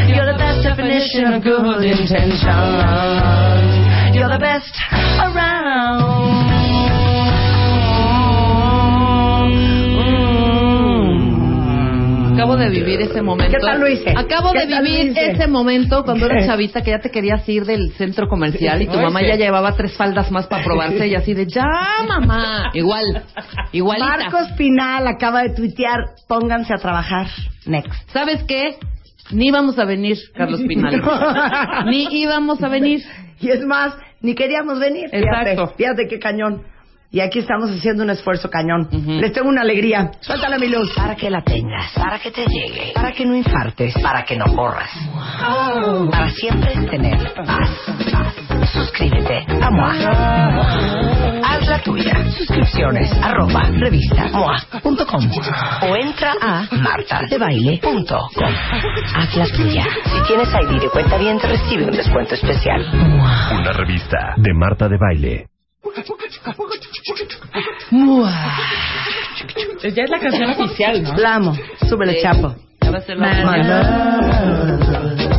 You're 0.08 0.25
the 0.25 0.38
best 0.38 0.63
definition 0.63 1.34
of 1.34 1.41
good 1.41 1.84
intention. 1.84 2.51
You're 4.13 4.29
the 4.29 4.39
best 4.39 4.75
around. 5.20 6.54
Acabo 12.36 12.58
de 12.58 12.70
vivir 12.70 13.01
ese 13.01 13.22
momento. 13.22 13.58
¿Qué 13.58 13.65
tal 13.65 13.80
lo 13.80 13.88
hice? 13.88 14.13
Acabo 14.15 14.51
¿Qué 14.51 14.65
de 14.65 14.82
vivir 14.82 15.13
ese 15.18 15.48
momento 15.48 16.04
cuando 16.04 16.25
eras 16.25 16.46
chavita 16.48 16.82
que 16.82 16.92
ya 16.92 17.00
te 17.00 17.10
querías 17.10 17.48
ir 17.48 17.65
del 17.65 17.92
centro 17.94 18.27
comercial 18.27 18.82
y 18.82 18.88
tu 18.88 18.98
mamá 18.98 19.22
ya 19.22 19.36
llevaba 19.36 19.74
tres 19.75 19.96
faldas 19.96 20.32
más 20.32 20.48
para 20.48 20.63
probarse 20.63 21.08
y 21.08 21.15
así 21.15 21.34
de 21.34 21.48
ya 21.48 21.65
mamá. 22.08 22.72
Igual, 22.74 23.24
igualita. 23.72 24.18
Marcos 24.18 24.51
Pinal 24.58 25.08
acaba 25.08 25.44
de 25.44 25.50
tuitear, 25.50 26.00
pónganse 26.27 26.74
a 26.74 26.77
trabajar. 26.77 27.27
Next. 27.65 28.10
¿Sabes 28.12 28.44
qué? 28.44 28.77
Ni 29.32 29.48
íbamos 29.48 29.80
a 29.80 29.86
venir, 29.86 30.18
Carlos 30.36 30.62
Pinal. 30.68 31.01
Ni 31.88 32.08
íbamos 32.12 32.62
a 32.62 32.70
venir. 32.70 33.01
Y 33.39 33.50
es 33.50 33.65
más, 33.65 33.96
ni 34.22 34.36
queríamos 34.36 34.80
venir. 34.80 35.10
Fíjate, 35.10 35.51
Exacto. 35.51 35.74
Fíjate 35.77 36.08
qué 36.08 36.20
cañón. 36.20 36.63
Y 37.15 37.22
aquí 37.22 37.39
estamos 37.39 37.69
haciendo 37.69 38.03
un 38.03 38.10
esfuerzo 38.10 38.50
cañón. 38.50 38.89
Les 38.91 39.31
tengo 39.31 39.48
una 39.48 39.62
alegría. 39.62 40.12
Suéltala 40.19 40.57
mi 40.60 40.67
luz. 40.67 40.93
Para 40.93 41.15
que 41.15 41.29
la 41.29 41.41
tengas, 41.41 41.93
para 41.93 42.19
que 42.19 42.29
te 42.29 42.45
llegue, 42.45 42.91
para 42.93 43.13
que 43.13 43.25
no 43.25 43.34
infartes, 43.38 43.93
para 44.03 44.25
que 44.25 44.36
no 44.36 44.53
corras. 44.53 44.89
Para 46.12 46.29
siempre 46.31 46.74
tener 46.91 47.17
paz. 47.36 47.69
paz. 48.12 48.69
Suscríbete 48.69 49.45
a 49.48 49.72
MOA. 49.72 49.93
Haz 51.41 51.67
la 51.69 51.81
tuya. 51.81 52.31
Suscripciones 52.31 53.10
arroba 53.24 53.62
revista 53.72 54.27
MOA.com 54.34 55.29
o 55.84 55.95
entra 55.95 56.34
a 56.41 56.67
martadebaile.com. 56.69 58.53
Haz 59.15 59.36
la 59.38 59.48
tuya. 59.55 59.86
Si 60.03 60.27
tienes 60.27 60.50
ID 60.50 60.81
de 60.81 60.89
cuenta 60.89 61.17
bien, 61.17 61.39
te 61.39 61.48
recibe 61.48 61.86
un 61.86 61.91
descuento 61.91 62.36
especial. 62.36 62.86
Una 63.57 63.72
revista 63.72 64.34
de 64.36 64.53
Marta 64.53 64.89
de 64.89 64.98
Baile. 64.98 65.48
Ya 69.83 70.03
es 70.03 70.09
la 70.09 70.19
canción 70.19 70.50
oficial, 70.51 71.03
¿no? 71.03 71.13
La 71.17 71.35
amo. 71.35 71.53
Súbele, 71.88 72.19
chapo. 72.21 72.55
Ya 72.81 72.91
va 72.91 72.97
a 72.97 73.01
ser 73.01 73.17
la 73.17 73.27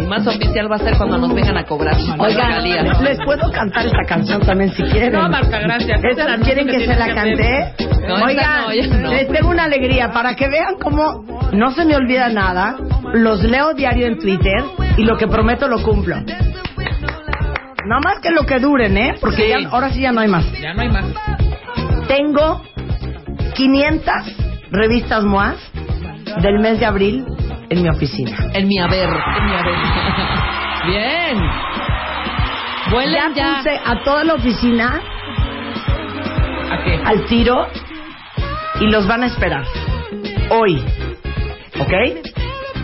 más 0.08 0.24
oficial 0.26 0.70
va 0.70 0.76
a 0.76 0.78
ser 0.78 0.96
cuando 0.96 1.18
nos 1.18 1.34
vengan 1.34 1.56
a 1.58 1.64
cobrar. 1.64 1.96
Oigan, 2.18 2.62
les, 2.62 3.00
les 3.00 3.18
puedo 3.24 3.50
cantar 3.50 3.84
esta 3.86 4.04
canción 4.06 4.40
también 4.42 4.70
si 4.72 4.82
quieren. 4.84 5.12
No, 5.12 5.28
Marta, 5.28 5.58
gracias. 5.58 6.00
¿Esta 6.04 6.38
¿Quieren 6.38 6.66
que 6.68 6.78
que 6.78 6.86
se 6.86 6.94
la 6.94 7.12
cante? 7.14 7.74
No, 8.06 8.24
Oigan, 8.24 8.62
no, 8.90 9.00
no. 9.00 9.10
les 9.10 9.28
tengo 9.28 9.50
una 9.50 9.64
alegría 9.64 10.12
para 10.12 10.36
que 10.36 10.48
vean 10.48 10.76
cómo 10.80 11.24
no 11.52 11.70
se 11.72 11.84
me 11.84 11.96
olvida 11.96 12.28
nada. 12.28 12.76
Los 13.14 13.42
leo 13.42 13.74
diario 13.74 14.06
en 14.06 14.18
Twitter 14.18 14.62
y 14.96 15.02
lo 15.04 15.16
que 15.16 15.26
prometo 15.26 15.66
lo 15.68 15.82
cumplo. 15.82 16.16
No 17.88 18.00
más 18.02 18.20
que 18.20 18.30
lo 18.30 18.44
que 18.44 18.58
duren, 18.60 18.96
¿eh? 18.96 19.14
Porque 19.20 19.42
Sí. 19.42 19.48
ya- 19.62 19.68
ahora 19.70 19.90
sí 19.90 20.00
ya 20.00 20.12
no 20.12 20.20
hay 20.20 20.28
más. 20.28 20.44
Ya 20.60 20.72
no 20.72 20.82
hay 20.82 20.88
más. 20.88 21.04
Tengo 22.08 22.62
500 23.54 24.14
revistas 24.70 25.24
MOAS 25.24 25.56
del 26.42 26.58
mes 26.60 26.78
de 26.80 26.86
abril 26.86 27.24
en 27.70 27.82
mi 27.82 27.88
oficina. 27.88 28.36
En 28.52 28.68
mi 28.68 28.78
haber. 28.78 29.08
En 29.08 29.46
mi 29.46 29.52
haber. 29.52 29.74
Bien. 30.86 31.38
Ya 32.86 32.90
Vuelen 32.92 33.34
ya. 33.34 33.56
puse 33.56 33.80
a 33.84 34.04
toda 34.04 34.22
la 34.24 34.34
oficina 34.34 35.00
¿A 36.70 36.84
qué? 36.84 37.00
al 37.04 37.24
tiro 37.26 37.66
y 38.80 38.86
los 38.86 39.06
van 39.08 39.24
a 39.24 39.26
esperar 39.26 39.64
hoy. 40.50 40.84
¿Ok? 41.80 41.92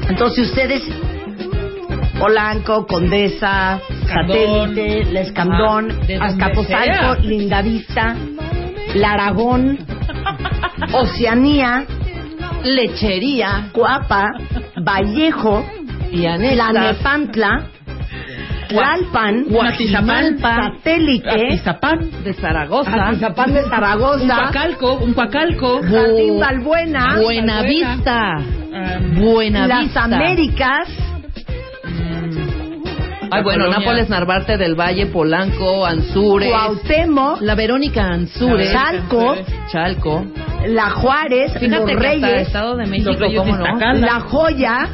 Entonces 0.08 0.48
ustedes, 0.48 0.82
Polanco, 2.18 2.86
Condesa. 2.86 3.80
Satélite, 4.08 5.04
La 5.12 5.20
Escandón, 5.20 5.90
Ajá, 5.90 6.00
de 6.06 6.18
donde 6.18 6.44
Azcapotzalco. 6.44 7.22
Lindavista, 7.22 8.16
La 8.94 9.12
Aragón, 9.12 9.78
Oceanía, 10.92 11.84
Lechería. 12.64 13.70
Cuapa, 13.72 14.32
Vallejo, 14.76 15.64
Y 16.10 16.22
La 16.22 16.34
Anexas. 16.34 16.96
Nepantla, 16.98 17.66
Tlalpan, 18.68 19.44
Guajimalpa, 19.48 20.72
Satélite, 20.76 21.30
Atizapán, 21.30 22.10
De 22.22 22.32
Zaragoza. 22.34 23.08
Atizapán 23.08 23.52
de 23.52 23.62
Zaragoza, 23.62 24.34
Coacalco, 24.36 24.94
un 24.94 25.14
Coacalco, 25.14 25.80
Jardín 25.82 26.40
Balbuena, 26.40 27.16
Buenavista. 27.16 28.38
Buenavista. 29.14 30.06
Las 30.08 30.12
Américas, 30.12 30.88
Ay, 33.32 33.42
bueno, 33.42 33.64
Colonia. 33.64 33.78
Nápoles, 33.78 34.08
Narvarte 34.08 34.56
del 34.58 34.74
Valle, 34.78 35.06
Polanco, 35.06 35.86
Anzures. 35.86 36.50
Cuauhtémoc, 36.50 37.40
La 37.40 37.54
Verónica 37.54 38.04
Anzures. 38.04 38.70
Chalco, 38.72 39.36
Chalco. 39.70 40.26
La 40.66 40.90
Juárez, 40.90 41.52
Fíjate 41.58 41.94
Los 41.94 42.02
Reyes, 42.02 42.46
Estado 42.48 42.76
de 42.76 42.86
México, 42.86 43.12
¿cómo 43.36 43.56
no? 43.56 43.64
La 43.94 44.20
Joya. 44.20 44.88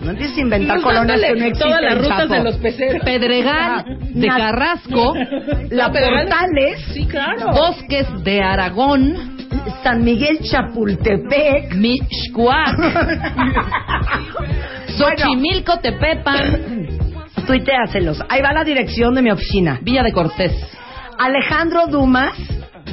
No 0.00 0.10
a 0.10 0.40
inventar 0.40 0.80
colonias 0.80 1.20
que 1.20 1.34
no 1.34 1.44
existen, 1.44 1.68
Todas 1.68 1.82
las 1.82 1.98
rutas 1.98 2.18
chapo. 2.18 2.34
de 2.34 2.44
los 2.44 2.56
peceros. 2.56 3.02
Pedregal 3.04 3.84
de 4.14 4.26
Carrasco. 4.28 5.14
La 5.70 5.90
Pedregal. 5.90 6.28
Portales, 6.28 6.80
Sí, 6.92 7.06
claro. 7.06 7.50
Bosques 7.52 8.06
de 8.24 8.40
Aragón. 8.40 9.36
San 9.82 10.04
Miguel 10.04 10.38
Chapultepec. 10.40 11.74
Mixcuac. 11.74 12.76
Xochimilco, 14.98 15.78
Tepepan. 15.80 16.88
Tuiteaselos. 17.48 18.22
Ahí 18.28 18.42
va 18.42 18.52
la 18.52 18.62
dirección 18.62 19.14
de 19.14 19.22
mi 19.22 19.30
oficina. 19.30 19.78
Villa 19.80 20.02
de 20.02 20.12
Cortés. 20.12 20.52
Alejandro 21.18 21.86
Dumas, 21.86 22.34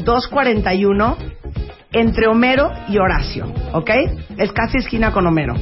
241, 0.05 1.17
entre 1.91 2.27
Homero 2.27 2.71
y 2.87 2.97
Horacio, 2.97 3.53
¿ok? 3.73 3.89
Es 4.37 4.53
casi 4.53 4.77
esquina 4.77 5.11
con 5.11 5.27
Homero. 5.27 5.55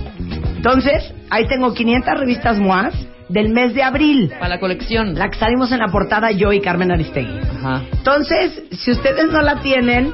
Entonces, 0.55 1.12
ahí 1.31 1.47
tengo 1.47 1.73
500 1.73 2.19
revistas 2.19 2.59
MOAS 2.59 2.93
del 3.29 3.50
mes 3.50 3.73
de 3.73 3.81
abril, 3.81 4.31
Para 4.38 4.50
la 4.50 4.59
colección. 4.59 5.15
la 5.15 5.27
que 5.29 5.39
salimos 5.39 5.71
en 5.71 5.79
la 5.79 5.88
portada 5.88 6.29
yo 6.29 6.53
y 6.53 6.62
Carmen 6.62 6.91
Aristegui. 6.91 7.39
Ajá. 7.57 7.81
Entonces, 7.93 8.62
si 8.71 8.91
ustedes 8.91 9.31
no 9.31 9.41
la 9.41 9.55
tienen, 9.62 10.13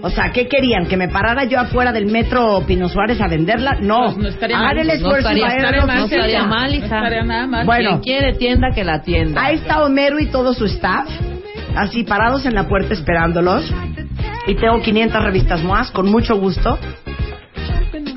o 0.00 0.10
sea, 0.10 0.30
¿qué 0.32 0.48
querían? 0.48 0.86
¿Que 0.86 0.96
me 0.96 1.08
parara 1.08 1.44
yo 1.44 1.60
afuera 1.60 1.92
del 1.92 2.06
metro 2.06 2.64
Pino 2.66 2.88
Suárez 2.88 3.20
a 3.20 3.28
venderla? 3.28 3.76
No, 3.80 4.04
Pues 4.06 4.16
no 4.16 4.28
estaría 4.28 4.58
mal. 4.58 4.78
el 4.78 4.86
no 4.86 4.92
esfuerzo 4.94 5.32
y 5.32 5.40
estaría- 5.42 5.56
estaría 5.56 5.86
mal, 5.86 5.98
No 5.98 6.04
estaría 6.04 6.42
mal, 6.44 6.70
No 6.70 6.76
hija. 6.76 6.84
estaría 6.96 7.22
nada 7.24 7.46
mal. 7.46 7.66
Bueno. 7.66 8.00
Quien 8.00 8.18
quiere 8.20 8.34
tienda, 8.38 8.68
que 8.74 8.84
la 8.84 9.02
tienda. 9.02 9.42
Ahí 9.44 9.56
está 9.56 9.82
Homero 9.84 10.18
y 10.18 10.26
todo 10.26 10.54
su 10.54 10.64
staff, 10.66 11.08
así 11.76 12.04
parados 12.04 12.46
en 12.46 12.54
la 12.54 12.68
puerta 12.68 12.94
esperándolos. 12.94 13.70
Y 14.46 14.54
tengo 14.56 14.80
500 14.82 15.22
revistas 15.22 15.62
más, 15.62 15.90
con 15.90 16.10
mucho 16.10 16.36
gusto. 16.36 16.78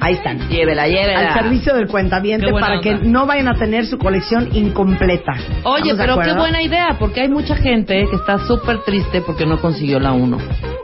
Ahí 0.05 0.13
están. 0.13 0.38
Llévela, 0.50 0.88
llévela. 0.88 1.33
Al 1.33 1.41
servicio 1.41 1.74
del 1.74 1.88
cuentaviente 1.88 2.51
para 2.51 2.79
que 2.79 2.93
no 2.93 3.25
vayan 3.25 3.47
a 3.47 3.55
tener 3.55 3.88
su 3.88 3.97
colección 3.97 4.55
incompleta. 4.55 5.33
Oye, 5.63 5.93
¿Estamos 5.93 5.97
de 5.97 6.03
pero 6.03 6.19
qué 6.19 6.33
buena 6.33 6.62
idea, 6.62 6.95
porque 7.00 7.21
hay 7.21 7.27
mucha 7.27 7.55
gente 7.55 8.05
que 8.07 8.15
está 8.15 8.38
súper 8.45 8.83
triste 8.83 9.21
porque 9.21 9.47
no 9.47 9.59
consiguió 9.59 10.00
la 10.00 10.12
1. 10.12 10.38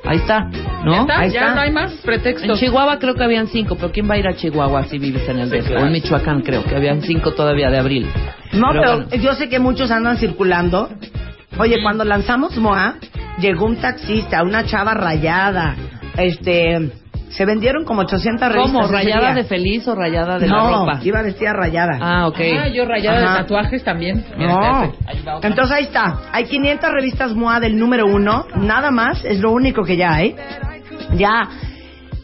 Ahí 0.06 0.18
está, 0.18 0.40
¿no? 0.84 0.92
¿Ya 0.94 1.02
está? 1.02 1.20
Ahí 1.20 1.30
ya 1.30 1.54
no 1.54 1.62
hay 1.62 1.72
más 1.72 1.92
En 1.92 1.98
pretextos. 2.02 2.60
Chihuahua 2.60 2.98
creo 2.98 3.14
que 3.14 3.24
habían 3.24 3.46
cinco, 3.46 3.76
pero 3.76 3.92
¿quién 3.92 4.10
va 4.10 4.16
a 4.16 4.18
ir 4.18 4.28
a 4.28 4.34
Chihuahua 4.36 4.86
si 4.86 4.98
vives 4.98 5.30
en 5.30 5.38
el 5.38 5.52
Sí, 5.52 5.58
DF? 5.60 5.68
claro. 5.68 5.84
O 5.84 5.86
en 5.86 5.94
Michoacán 5.94 6.42
creo 6.42 6.64
que 6.64 6.76
habían 6.76 7.04
cinco 7.04 7.34
todavía 7.36 7.70
de 7.70 7.78
abril. 7.78 8.08
No, 8.54 8.70
pero, 8.72 8.96
bueno. 9.04 9.16
yo 9.22 9.36
sé 9.36 9.50
que 9.50 9.60
muchos 9.60 9.92
andan 9.92 10.18
circulando. 10.18 10.90
Oye, 11.60 11.76
cuando 11.84 12.04
lanzamos 12.06 12.58
MOA, 12.58 12.96
llegó 13.40 13.68
un 13.68 13.76
taxista, 13.76 14.42
una 14.42 14.66
chava 14.66 14.96
rayada. 14.96 15.76
Este, 16.18 16.90
se 17.32 17.46
vendieron 17.46 17.86
como 17.86 18.02
800 18.02 18.50
revistas. 18.52 18.72
¿Cómo? 18.74 18.88
¿Rayada 18.92 19.34
de 19.34 19.44
feliz 19.44 19.88
o 19.88 19.96
rayada 19.96 20.38
de 20.38 20.48
no, 20.48 20.56
la 20.56 20.78
ropa? 20.94 21.00
iba 21.04 21.22
vestida 21.22 21.54
rayada. 21.54 21.98
Ah, 22.02 22.28
ok. 22.28 22.38
Ah, 22.60 22.68
yo 22.68 22.86
rayada 22.86 23.24
Ajá. 23.24 23.32
de 23.32 23.38
tatuajes 23.44 23.84
también. 23.84 24.24
Mira, 24.38 24.54
No. 24.54 24.82
Ahí 25.08 25.22
va. 25.26 25.40
Entonces 25.42 25.72
ahí 25.72 25.84
está. 25.86 26.20
Hay 26.32 26.46
500 26.46 26.92
revistas 26.92 27.34
MOA 27.34 27.60
del 27.60 27.78
número 27.78 28.06
uno. 28.06 28.46
Nada 28.56 28.92
más. 28.92 29.24
Es 29.24 29.40
lo 29.40 29.52
único 29.52 29.84
que 29.84 29.98
ya 29.98 30.14
hay. 30.14 30.36
Ya 31.16 31.50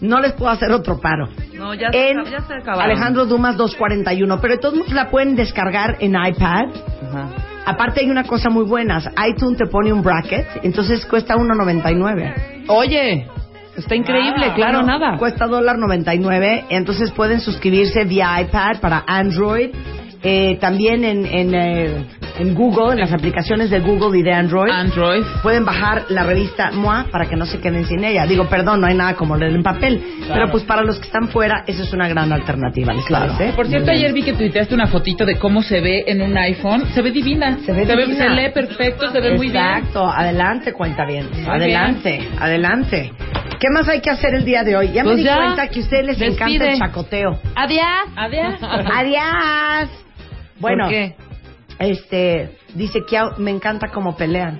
no 0.01 0.19
les 0.19 0.33
puedo 0.33 0.51
hacer 0.51 0.71
otro 0.71 0.99
paro. 0.99 1.29
No, 1.53 1.73
ya 1.73 1.89
se, 1.91 2.09
En 2.11 2.23
ya 2.25 2.41
se 2.41 2.53
acabaron. 2.53 2.83
Alejandro 2.91 3.25
Dumas 3.25 3.57
241. 3.57 4.39
Pero 4.41 4.53
de 4.53 4.59
todos 4.59 4.75
modos 4.75 4.91
la 4.93 5.09
pueden 5.09 5.35
descargar 5.35 5.97
en 5.99 6.11
iPad. 6.15 6.65
Ajá. 7.09 7.29
Aparte 7.65 8.01
hay 8.01 8.09
una 8.09 8.23
cosa 8.23 8.49
muy 8.49 8.63
buena. 8.63 8.99
iTunes 9.27 9.57
te 9.57 9.65
pone 9.65 9.91
un 9.91 10.01
bracket. 10.03 10.47
Entonces 10.63 11.05
cuesta 11.05 11.35
1.99. 11.35 12.65
Oye, 12.69 13.27
está 13.77 13.95
increíble, 13.95 14.47
Ah, 14.49 14.53
claro, 14.55 14.79
Bueno, 14.81 14.99
nada. 14.99 15.17
Cuesta 15.17 15.47
dólar 15.47 15.77
99. 15.77 16.65
Entonces 16.69 17.11
pueden 17.11 17.39
suscribirse 17.39 18.03
vía 18.05 18.41
iPad 18.41 18.79
para 18.81 19.03
Android. 19.07 19.69
eh, 20.23 20.57
también 20.59 21.03
en, 21.05 21.25
en, 21.27 21.53
eh, 21.53 22.05
en 22.39 22.55
Google, 22.55 22.93
en 22.93 22.99
las 22.99 23.13
aplicaciones 23.13 23.69
de 23.69 23.79
Google 23.81 24.17
y 24.17 24.23
de 24.23 24.33
Android. 24.33 24.71
Android. 24.71 25.23
pueden 25.43 25.63
bajar 25.63 26.05
la 26.09 26.23
revista 26.23 26.71
MOA 26.71 27.05
para 27.11 27.27
que 27.29 27.35
no 27.35 27.45
se 27.45 27.59
queden 27.59 27.85
sin 27.85 28.03
ella. 28.03 28.25
Digo, 28.25 28.45
perdón, 28.49 28.81
no 28.81 28.87
hay 28.87 28.95
nada 28.95 29.13
como 29.13 29.37
leer 29.37 29.53
en 29.53 29.61
papel. 29.61 30.01
Pero 30.27 30.49
pues 30.49 30.63
para 30.63 30.81
los 30.81 30.97
que 30.97 31.05
están 31.05 31.27
fuera, 31.29 31.63
eso 31.67 31.83
es 31.83 31.93
una 31.93 32.07
gran 32.09 32.33
alternativa, 32.33 32.93
¿les 32.93 33.05
parece? 33.05 33.53
Por 33.55 33.67
cierto, 33.67 33.91
ayer 33.91 34.11
vi 34.11 34.23
que 34.23 34.33
tuiteaste 34.33 34.73
una 34.73 34.87
fotito 34.87 35.23
de 35.23 35.35
cómo 35.37 35.61
se 35.61 35.79
ve 35.81 36.03
en 36.07 36.19
un 36.23 36.35
iPhone. 36.35 36.85
Se 36.95 37.01
ve 37.03 37.11
divina. 37.11 37.59
Se 37.63 37.71
ve 37.71 37.85
divina. 37.85 38.15
se 38.17 38.29
lee 38.31 38.49
perfecto, 38.51 39.11
se 39.11 39.21
ve 39.21 39.37
muy 39.37 39.49
bien. 39.51 39.63
Exacto, 39.63 40.09
adelante, 40.09 40.73
cuenta 40.73 41.05
bien. 41.05 41.27
Adelante, 41.47 42.27
adelante. 42.39 43.11
¿Qué 43.59 43.69
más 43.71 43.87
hay 43.87 44.01
que 44.01 44.09
hacer 44.09 44.33
el 44.35 44.45
día 44.45 44.63
de 44.63 44.75
hoy? 44.77 44.91
Ya 44.91 45.03
me 45.03 45.09
Pues 45.09 45.17
di 45.17 45.23
ya, 45.23 45.35
cuenta 45.37 45.67
que 45.67 45.79
a 45.79 45.83
ustedes 45.83 46.05
les 46.05 46.21
encanta 46.21 46.65
el 46.71 46.77
chacoteo. 46.79 47.39
Adiós. 47.55 47.85
Adiós. 48.15 48.59
Adiós. 48.61 49.89
Bueno, 50.59 50.85
¿Por 50.85 50.93
qué? 50.93 51.15
este, 51.79 52.57
dice 52.73 52.99
que 53.07 53.19
me 53.37 53.51
encanta 53.51 53.87
cómo 53.93 54.15
pelean. 54.15 54.59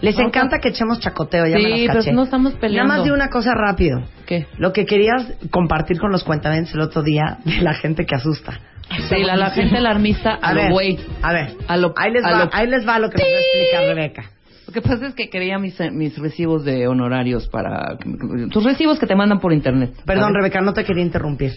Les 0.00 0.18
encanta 0.18 0.58
que 0.60 0.68
echemos 0.70 0.98
chacoteo, 0.98 1.46
ya 1.46 1.56
me 1.56 1.62
Sí, 1.62 1.70
las 1.70 1.80
pero 1.88 1.98
caché. 2.00 2.12
no 2.12 2.22
estamos 2.24 2.54
peleando. 2.54 2.88
Nada 2.88 2.98
más 3.00 3.06
de 3.06 3.12
una 3.12 3.28
cosa 3.28 3.52
rápido. 3.54 4.02
¿Qué? 4.26 4.46
Lo 4.56 4.72
que 4.72 4.86
querías 4.86 5.26
compartir 5.50 5.98
con 5.98 6.10
los 6.10 6.24
cuentamentos 6.24 6.72
el 6.74 6.80
otro 6.80 7.02
día 7.02 7.38
de 7.44 7.60
la 7.60 7.74
gente 7.74 8.06
que 8.06 8.14
asusta. 8.14 8.60
Sí, 9.08 9.22
la, 9.22 9.36
la 9.36 9.50
gente 9.50 9.76
alarmista 9.76 10.38
a, 10.40 10.48
A 10.48 10.54
lo 10.54 10.62
ver, 10.62 10.72
güey. 10.72 10.98
a 11.22 11.32
ver, 11.32 11.54
A 11.68 11.76
lo- 11.76 11.92
ahí, 11.96 12.10
les 12.12 12.24
a 12.24 12.30
va, 12.30 12.44
lo- 12.46 12.50
ahí 12.52 12.66
les 12.66 12.88
va 12.88 12.98
lo 12.98 13.10
que 13.10 13.18
nos 13.18 13.26
va 13.28 13.36
a 13.36 13.40
explicar 13.40 13.82
Rebeca. 13.94 14.24
Lo 14.70 14.74
que 14.74 14.88
pasa 14.88 15.08
es 15.08 15.14
que 15.14 15.28
quería 15.28 15.58
mis, 15.58 15.76
mis 15.90 16.16
recibos 16.16 16.64
de 16.64 16.86
honorarios 16.86 17.48
para... 17.48 17.98
Tus 18.50 18.62
recibos 18.62 19.00
que 19.00 19.06
te 19.06 19.16
mandan 19.16 19.40
por 19.40 19.52
internet. 19.52 19.94
Perdón, 20.06 20.28
¿sabes? 20.28 20.36
Rebeca, 20.36 20.60
no 20.60 20.72
te 20.72 20.84
quería 20.84 21.02
interrumpir. 21.02 21.50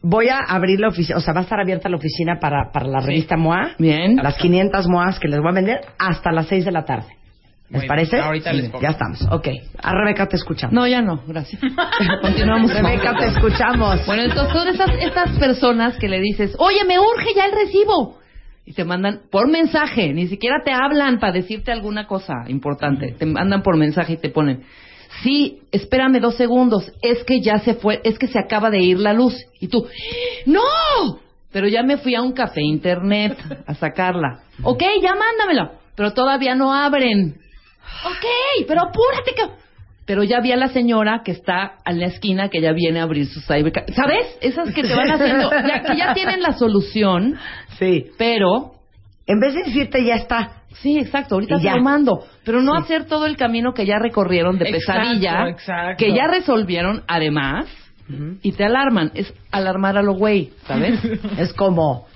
Voy 0.00 0.28
a 0.28 0.38
abrir 0.38 0.80
la 0.80 0.88
oficina, 0.88 1.18
o 1.18 1.20
sea, 1.20 1.34
va 1.34 1.40
a 1.40 1.42
estar 1.42 1.60
abierta 1.60 1.90
la 1.90 1.98
oficina 1.98 2.38
para, 2.40 2.72
para 2.72 2.86
la 2.86 3.00
revista 3.00 3.36
MOA. 3.36 3.72
Bien. 3.78 4.16
Las 4.16 4.36
500 4.36 4.88
MOAs 4.88 5.20
que 5.20 5.28
les 5.28 5.40
voy 5.40 5.50
a 5.50 5.54
vender 5.54 5.80
hasta 5.98 6.32
las 6.32 6.46
6 6.46 6.64
de 6.64 6.72
la 6.72 6.86
tarde. 6.86 7.08
¿Les 7.68 7.82
Muy 7.82 7.86
parece? 7.86 8.16
bien, 8.16 8.24
ahorita 8.24 8.52
les 8.54 8.70
pongo. 8.70 8.82
Ya 8.82 8.88
estamos, 8.88 9.20
ok. 9.30 9.48
A 9.82 9.92
Rebeca 9.92 10.26
te 10.26 10.36
escuchamos. 10.36 10.72
No, 10.72 10.86
ya 10.86 11.02
no, 11.02 11.22
gracias. 11.26 11.60
Continuamos. 12.22 12.72
Rebeca, 12.72 13.14
te 13.18 13.26
escuchamos. 13.26 14.06
Bueno, 14.06 14.22
entonces 14.22 14.54
son 14.54 14.68
estas, 14.68 14.90
estas 15.02 15.38
personas 15.38 15.98
que 15.98 16.08
le 16.08 16.18
dices, 16.18 16.56
oye, 16.58 16.82
me 16.86 16.98
urge 16.98 17.34
ya 17.36 17.44
el 17.44 17.52
recibo. 17.52 18.19
Y 18.64 18.72
te 18.72 18.84
mandan 18.84 19.22
por 19.30 19.48
mensaje, 19.50 20.12
ni 20.12 20.28
siquiera 20.28 20.62
te 20.64 20.72
hablan 20.72 21.18
para 21.18 21.32
decirte 21.32 21.72
alguna 21.72 22.06
cosa 22.06 22.34
importante. 22.48 23.12
Te 23.18 23.26
mandan 23.26 23.62
por 23.62 23.76
mensaje 23.76 24.12
y 24.12 24.16
te 24.18 24.28
ponen, 24.28 24.62
sí, 25.22 25.62
espérame 25.72 26.20
dos 26.20 26.36
segundos, 26.36 26.92
es 27.02 27.24
que 27.24 27.40
ya 27.40 27.58
se 27.58 27.74
fue, 27.74 28.00
es 28.04 28.18
que 28.18 28.28
se 28.28 28.38
acaba 28.38 28.70
de 28.70 28.80
ir 28.80 28.98
la 28.98 29.12
luz. 29.12 29.34
Y 29.60 29.68
tú, 29.68 29.86
¡no! 30.46 30.60
Pero 31.52 31.66
ya 31.66 31.82
me 31.82 31.96
fui 31.96 32.14
a 32.14 32.22
un 32.22 32.32
café 32.32 32.60
internet 32.62 33.36
a 33.66 33.74
sacarla. 33.74 34.42
Ok, 34.62 34.82
ya 35.02 35.14
mándamelo. 35.16 35.72
Pero 35.96 36.12
todavía 36.12 36.54
no 36.54 36.72
abren. 36.72 37.38
Ok, 38.04 38.66
pero 38.68 38.82
apúrate 38.82 39.34
que... 39.34 39.42
Pero 40.06 40.22
ya 40.24 40.40
vi 40.40 40.50
a 40.50 40.56
la 40.56 40.68
señora 40.68 41.22
que 41.24 41.30
está 41.32 41.74
en 41.84 42.00
la 42.00 42.06
esquina 42.06 42.48
que 42.48 42.60
ya 42.60 42.72
viene 42.72 42.98
a 43.00 43.04
abrir 43.04 43.26
su 43.26 43.40
cyberca- 43.40 43.84
¿Sabes? 43.94 44.38
Esas 44.40 44.72
que 44.74 44.82
te 44.82 44.94
van 44.94 45.10
haciendo, 45.10 45.50
ya, 45.50 45.82
que 45.82 45.96
ya 45.96 46.14
tienen 46.14 46.42
la 46.42 46.52
solución, 46.52 47.36
Sí. 47.80 48.06
pero... 48.16 48.74
En 49.26 49.38
vez 49.38 49.54
de 49.54 49.62
decirte 49.62 50.04
ya 50.04 50.16
está, 50.16 50.60
Sí, 50.82 50.98
exacto, 50.98 51.34
ahorita 51.34 51.58
te 51.58 51.70
lo 51.70 51.82
mando. 51.82 52.24
Pero 52.44 52.62
no 52.62 52.74
hacer 52.74 53.04
todo 53.04 53.26
el 53.26 53.36
camino 53.36 53.72
que 53.74 53.86
ya 53.86 53.98
recorrieron 53.98 54.58
de 54.58 54.68
Exacto, 54.70 55.02
pesadilla, 55.02 55.48
exacto. 55.48 56.04
que 56.04 56.12
ya 56.14 56.26
resolvieron 56.26 57.02
además, 57.06 57.66
y 58.42 58.52
te 58.52 58.64
alarman. 58.64 59.12
Es 59.14 59.32
alarmar 59.52 59.96
a 59.96 60.02
lo 60.02 60.14
güey, 60.14 60.50
¿sabes? 60.66 60.98
es 61.38 61.52
como, 61.52 62.06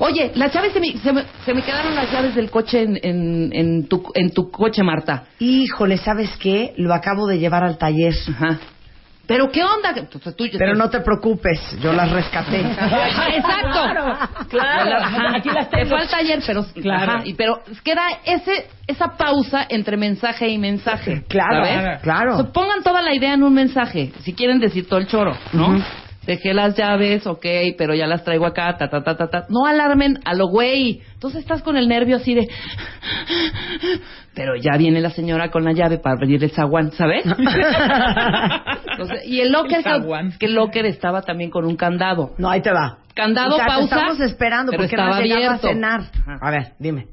Oye, 0.00 0.32
las 0.34 0.52
llaves 0.52 0.72
se 0.72 0.80
me, 0.80 0.96
se 0.98 1.12
me, 1.12 1.24
se 1.44 1.54
me 1.54 1.62
quedaron 1.62 1.94
las 1.94 2.10
llaves 2.10 2.34
del 2.34 2.50
coche 2.50 2.82
en, 2.82 2.98
en, 3.02 3.50
en 3.52 3.88
tu, 3.88 4.02
en 4.14 4.30
tu 4.30 4.50
coche, 4.50 4.82
Marta. 4.82 5.24
híjole, 5.38 5.96
¿sabes 5.98 6.30
qué? 6.40 6.72
Lo 6.76 6.94
acabo 6.94 7.26
de 7.26 7.38
llevar 7.38 7.64
al 7.64 7.78
taller. 7.78 8.14
Ajá. 8.28 8.58
Pero 9.28 9.50
qué 9.52 9.62
onda, 9.62 9.90
Entonces, 9.94 10.34
tú- 10.34 10.46
Pero 10.58 10.74
no 10.74 10.88
te 10.88 11.00
preocupes, 11.00 11.60
yo 11.80 11.92
las 11.92 12.10
rescaté. 12.10 12.60
Exacto. 13.36 14.48
Claro. 14.48 14.96
Aquí 15.36 15.50
las 15.50 15.68
Te 15.68 15.76
tengo. 15.84 15.90
falta 15.98 16.16
ayer, 16.16 16.40
pero 16.46 16.64
Claro. 16.80 17.12
ajá, 17.12 17.20
y 17.26 17.34
pero 17.34 17.60
queda 17.84 18.02
ese 18.24 18.68
esa 18.86 19.16
pausa 19.18 19.66
entre 19.68 19.98
mensaje 19.98 20.48
y 20.48 20.56
mensaje. 20.56 21.24
Claro, 21.28 21.62
¿sabes? 21.64 22.00
claro. 22.00 22.34
O 22.38 22.42
sea, 22.42 22.52
pongan 22.52 22.82
toda 22.82 23.02
la 23.02 23.14
idea 23.14 23.34
en 23.34 23.42
un 23.42 23.52
mensaje, 23.52 24.12
si 24.22 24.32
quieren 24.32 24.58
decir 24.60 24.88
todo 24.88 24.98
el 24.98 25.06
choro, 25.06 25.36
¿no? 25.52 25.76
Dejé 26.28 26.52
las 26.52 26.76
llaves, 26.76 27.26
ok, 27.26 27.46
pero 27.78 27.94
ya 27.94 28.06
las 28.06 28.22
traigo 28.22 28.44
acá, 28.44 28.76
ta, 28.76 28.90
ta, 28.90 29.02
ta, 29.02 29.16
ta, 29.16 29.30
ta. 29.30 29.46
No 29.48 29.64
alarmen 29.64 30.18
a 30.26 30.34
lo 30.34 30.48
güey. 30.48 31.00
Entonces 31.14 31.40
estás 31.40 31.62
con 31.62 31.78
el 31.78 31.88
nervio 31.88 32.16
así 32.16 32.34
de... 32.34 32.46
Pero 34.34 34.54
ya 34.56 34.76
viene 34.76 35.00
la 35.00 35.08
señora 35.08 35.50
con 35.50 35.64
la 35.64 35.72
llave 35.72 35.96
para 35.96 36.16
abrir 36.16 36.44
el 36.44 36.50
zaguán, 36.50 36.92
¿sabes? 36.92 37.24
Entonces, 38.90 39.26
y 39.26 39.40
el 39.40 39.50
locker, 39.50 39.78
El 39.78 39.84
zaguán. 39.84 40.32
que 40.38 40.44
el 40.44 40.54
locker 40.54 40.84
estaba 40.84 41.22
también 41.22 41.48
con 41.48 41.64
un 41.64 41.76
candado. 41.76 42.34
No, 42.36 42.50
ahí 42.50 42.60
te 42.60 42.72
va. 42.72 42.98
Candado, 43.14 43.56
Hija, 43.56 43.64
te 43.64 43.70
pausa, 43.70 43.96
estamos 43.96 44.20
esperando, 44.20 44.72
pero 44.72 44.82
¿por 44.82 44.90
qué 44.90 44.96
no 44.96 45.14
has 45.14 45.22
llegado 45.22 45.54
a 45.54 45.58
cenar? 45.58 46.00
A 46.42 46.50
ver, 46.50 46.72
dime. 46.78 47.06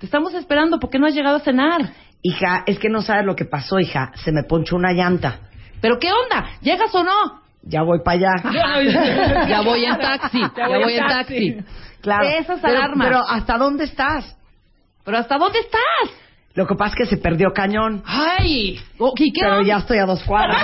Te 0.00 0.06
estamos 0.06 0.34
esperando, 0.34 0.80
¿por 0.80 0.90
qué 0.90 0.98
no 0.98 1.06
has 1.06 1.14
llegado 1.14 1.36
a 1.36 1.40
cenar? 1.40 1.92
Hija, 2.22 2.64
es 2.66 2.80
que 2.80 2.88
no 2.88 3.02
sabes 3.02 3.24
lo 3.24 3.36
que 3.36 3.44
pasó, 3.44 3.78
hija. 3.78 4.10
Se 4.16 4.32
me 4.32 4.42
ponchó 4.42 4.74
una 4.74 4.92
llanta. 4.92 5.42
¿Pero 5.80 6.00
qué 6.00 6.08
onda? 6.10 6.44
¿Llegas 6.60 6.92
o 6.92 7.04
no? 7.04 7.46
Ya 7.62 7.82
voy 7.82 8.00
para 8.04 8.18
allá. 8.18 9.46
ya 9.48 9.60
voy 9.62 9.84
en 9.84 9.98
taxi, 9.98 10.40
ya, 10.56 10.68
voy 10.68 10.94
en 10.94 11.06
taxi. 11.06 11.56
Claro. 12.00 12.28
Esas 12.28 12.60
pero, 12.60 12.78
alarmas. 12.78 13.08
pero 13.08 13.20
¿hasta 13.28 13.58
dónde 13.58 13.84
estás? 13.84 14.36
¿Pero 15.04 15.18
hasta 15.18 15.36
dónde 15.38 15.58
estás? 15.58 16.18
Lo 16.54 16.66
que 16.66 16.74
pasa 16.74 16.94
es 16.98 17.08
que 17.08 17.16
se 17.16 17.22
perdió 17.22 17.52
cañón. 17.52 18.02
¡Ay! 18.04 18.80
¿y 19.16 19.32
qué 19.32 19.40
Pero 19.42 19.62
ya 19.62 19.76
estoy 19.76 19.98
a 19.98 20.06
dos 20.06 20.24
cuadras. 20.24 20.60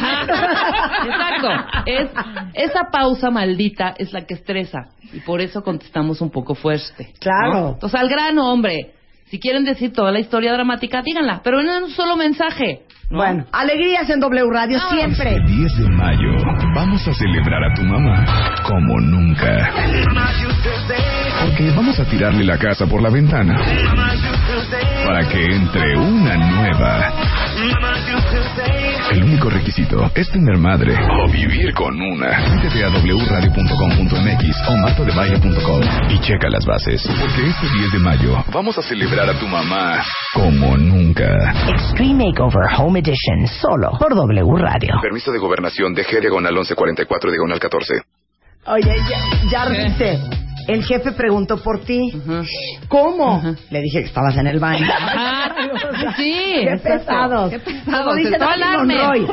Exacto. 1.07 1.49
Es, 1.87 2.11
esa 2.55 2.91
pausa 2.91 3.31
maldita 3.31 3.95
es 3.97 4.13
la 4.13 4.27
que 4.27 4.35
estresa. 4.35 4.89
Y 5.13 5.21
por 5.21 5.41
eso 5.41 5.63
contestamos 5.63 6.21
un 6.21 6.31
poco 6.31 6.57
fuerte. 6.57 7.13
Claro. 7.21 7.53
¿no? 7.53 7.69
Entonces, 7.75 8.01
al 8.01 8.09
grano, 8.09 8.51
hombre. 8.51 8.95
Si 9.27 9.39
quieren 9.39 9.65
decir 9.65 9.93
toda 9.93 10.11
la 10.11 10.19
historia 10.19 10.53
dramática, 10.53 11.01
díganla. 11.01 11.41
Pero 11.45 11.61
en 11.61 11.85
un 11.85 11.91
solo 11.91 12.17
mensaje. 12.17 12.83
¿No? 13.15 13.19
Bueno, 13.19 13.45
alegrías 13.53 14.09
en 14.11 14.21
W 14.21 14.51
Radio 14.53 14.79
Ah. 14.81 14.89
siempre. 14.93 15.37
Este 15.37 15.47
10 15.53 15.77
de 15.79 15.89
mayo 15.91 16.31
vamos 16.75 17.07
a 17.09 17.15
celebrar 17.15 17.63
a 17.65 17.75
tu 17.75 17.83
mamá 17.83 18.25
como 18.67 19.01
nunca. 19.01 19.71
Porque 21.43 21.71
vamos 21.77 21.99
a 22.01 22.05
tirarle 22.05 22.45
la 22.45 22.59
casa 22.59 22.87
por 22.87 23.01
la 23.03 23.11
ventana 23.11 23.57
para 25.07 25.29
que 25.29 25.45
entre 25.45 25.97
una 25.97 26.37
nueva. 26.37 27.13
El 29.13 29.23
único 29.25 29.49
requisito 29.51 30.11
es 30.15 30.29
tener 30.31 30.57
madre 30.59 30.95
o 30.97 31.31
vivir 31.31 31.73
con 31.75 31.95
una. 32.01 32.29
Métete 32.57 32.85
a 32.85 32.89
wradio.com.mx 32.89 34.69
o 34.69 34.77
martadebaile.com 34.79 35.81
y 36.11 36.19
checa 36.21 36.49
las 36.51 36.65
bases. 36.65 37.03
Porque 37.21 37.49
este 37.49 37.67
10 37.79 37.93
de 37.93 37.99
mayo 38.01 38.45
vamos 38.53 38.77
a 38.79 38.83
celebrar 38.83 39.29
a 39.31 39.39
tu 39.39 39.47
mamá 39.47 40.03
como 40.33 40.77
nunca. 40.77 41.53
Extreme 41.69 42.27
Makeover 42.27 42.65
Home 42.79 43.03
Edition, 43.05 43.47
solo 43.61 43.91
por 43.99 44.15
W 44.15 44.57
Radio. 44.57 44.95
Permiso 45.03 45.31
de 45.31 45.39
gobernación 45.39 45.93
de 45.95 46.05
G 46.05 46.21
diagonal 46.21 46.53
1144 46.55 47.31
diagonal 47.31 47.59
14. 47.61 47.95
Oye, 48.67 48.97
ya, 49.51 49.51
ya 49.51 49.69
dice, 49.69 50.19
el 50.69 50.83
jefe 50.85 51.13
preguntó 51.13 51.63
por 51.63 51.81
ti. 51.85 52.01
¿Cómo? 52.89 53.43
Le 53.71 53.81
dije 53.83 54.01
que 54.01 54.07
estabas 54.07 54.37
en 54.39 54.47
el 54.47 54.59
baño. 54.59 54.87
Sí, 56.17 56.65
Qué 56.65 56.77
pesados. 56.83 57.51
Qué 57.51 57.59
pesados. 57.61 58.05
Como 58.05 58.15
dice. 58.15 58.39
Monroy. 58.39 59.27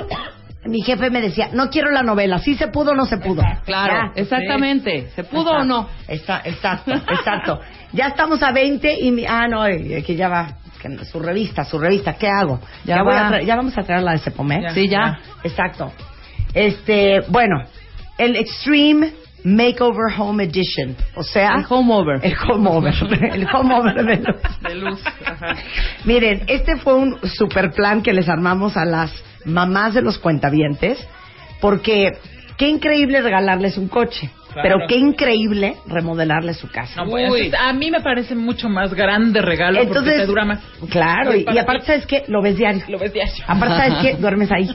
Mi 0.65 0.81
jefe 0.81 1.09
me 1.09 1.21
decía, 1.21 1.49
no 1.53 1.69
quiero 1.69 1.89
la 1.91 2.03
novela, 2.03 2.37
si 2.39 2.55
se 2.55 2.67
pudo 2.67 2.91
o 2.91 2.95
no 2.95 3.05
se 3.05 3.17
pudo. 3.17 3.41
Claro, 3.65 4.11
Ya. 4.15 4.21
exactamente. 4.21 5.09
¿Se 5.15 5.23
pudo 5.23 5.51
o 5.51 5.63
no? 5.63 5.87
Está, 6.07 6.41
exacto, 6.45 6.91
exacto. 6.93 7.59
Ya 7.93 8.07
estamos 8.07 8.43
a 8.43 8.51
20 8.51 8.93
y... 9.01 9.11
mi- 9.11 9.25
ah, 9.25 9.47
no, 9.47 9.65
eh, 9.65 10.03
que 10.05 10.15
ya 10.15 10.29
va. 10.29 10.57
Que 10.81 11.05
su 11.05 11.19
revista, 11.19 11.63
su 11.63 11.79
revista, 11.79 12.13
¿qué 12.15 12.27
hago? 12.27 12.59
Ya 12.83 13.03
voy 13.03 13.13
va. 13.13 13.27
a 13.29 13.41
ya 13.41 13.55
vamos 13.55 13.77
a 13.77 13.83
traer 13.83 14.03
la 14.03 14.13
de 14.13 14.19
Cepomet. 14.19 14.61
Ya. 14.63 14.73
Sí, 14.73 14.87
ya. 14.89 15.19
Exacto. 15.43 15.91
Este, 16.53 17.21
bueno, 17.29 17.63
el 18.17 18.35
Extreme 18.35 19.13
Makeover 19.43 20.13
Home 20.19 20.43
Edition. 20.43 20.95
O 21.15 21.23
sea, 21.23 21.55
El 21.55 21.65
home 21.67 21.93
over. 21.93 22.19
el 22.23 22.35
home 22.49 22.69
over. 22.69 22.93
el 23.33 23.47
home 23.53 23.75
over 23.75 24.05
de 24.05 24.17
luz. 24.17 24.41
De 24.61 24.75
luz. 24.75 24.99
Ajá. 25.25 25.55
Miren, 26.05 26.43
este 26.47 26.77
fue 26.77 26.95
un 26.95 27.17
super 27.27 27.71
plan 27.71 28.01
que 28.01 28.13
les 28.13 28.27
armamos 28.29 28.77
a 28.77 28.85
las 28.85 29.11
mamás 29.45 29.93
de 29.93 30.01
los 30.01 30.19
cuentavientes, 30.19 30.99
porque 31.59 32.11
qué 32.57 32.67
increíble 32.67 33.21
regalarles 33.21 33.77
un 33.77 33.87
coche, 33.87 34.29
Claro. 34.53 34.79
pero 34.79 34.87
qué 34.87 34.97
increíble 34.97 35.77
remodelarles 35.87 36.57
su 36.57 36.69
casa. 36.69 37.03
No, 37.03 37.09
pues, 37.09 37.31
Uy. 37.31 37.51
a 37.57 37.71
mí 37.71 37.89
me 37.89 38.01
parece 38.01 38.35
mucho 38.35 38.67
más 38.67 38.93
grande 38.93 39.41
regalo 39.41 39.81
porque 39.87 40.11
te 40.11 40.25
dura 40.25 40.43
más. 40.43 40.59
Claro, 40.89 41.35
y, 41.35 41.45
aparte. 41.57 41.85
¿sabes 41.85 42.05
qué? 42.05 42.25
Lo 42.27 42.41
ves 42.41 42.57
diario. 42.57 42.83
Lo 42.89 42.99
ves 42.99 43.13
diario. 43.13 43.43
Aparte, 43.47 43.75
¿sabes 43.75 43.93
qué? 44.01 44.13
Duermes 44.19 44.51
ahí. 44.51 44.69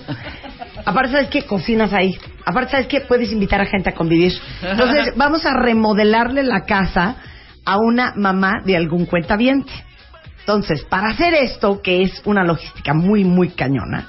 Aparte, 0.84 1.12
¿sabes 1.12 1.28
qué? 1.28 1.42
Cocinas 1.42 1.92
ahí. 1.92 2.16
Aparte, 2.44 2.70
¿sabes 2.70 2.86
qué? 2.86 3.00
Puedes 3.02 3.32
invitar 3.32 3.60
a 3.60 3.66
gente 3.66 3.90
a 3.90 3.92
convivir. 3.92 4.32
Entonces, 4.62 5.12
vamos 5.16 5.44
a 5.44 5.52
remodelarle 5.52 6.42
la 6.42 6.64
casa 6.64 7.16
a 7.64 7.76
una 7.78 8.14
mamá 8.16 8.62
de 8.64 8.76
algún 8.76 9.04
cuentaviente. 9.04 9.72
Entonces, 10.40 10.84
para 10.84 11.08
hacer 11.08 11.34
esto, 11.34 11.82
que 11.82 12.02
es 12.02 12.22
una 12.24 12.44
logística 12.44 12.94
muy, 12.94 13.24
muy 13.24 13.50
cañona, 13.50 14.08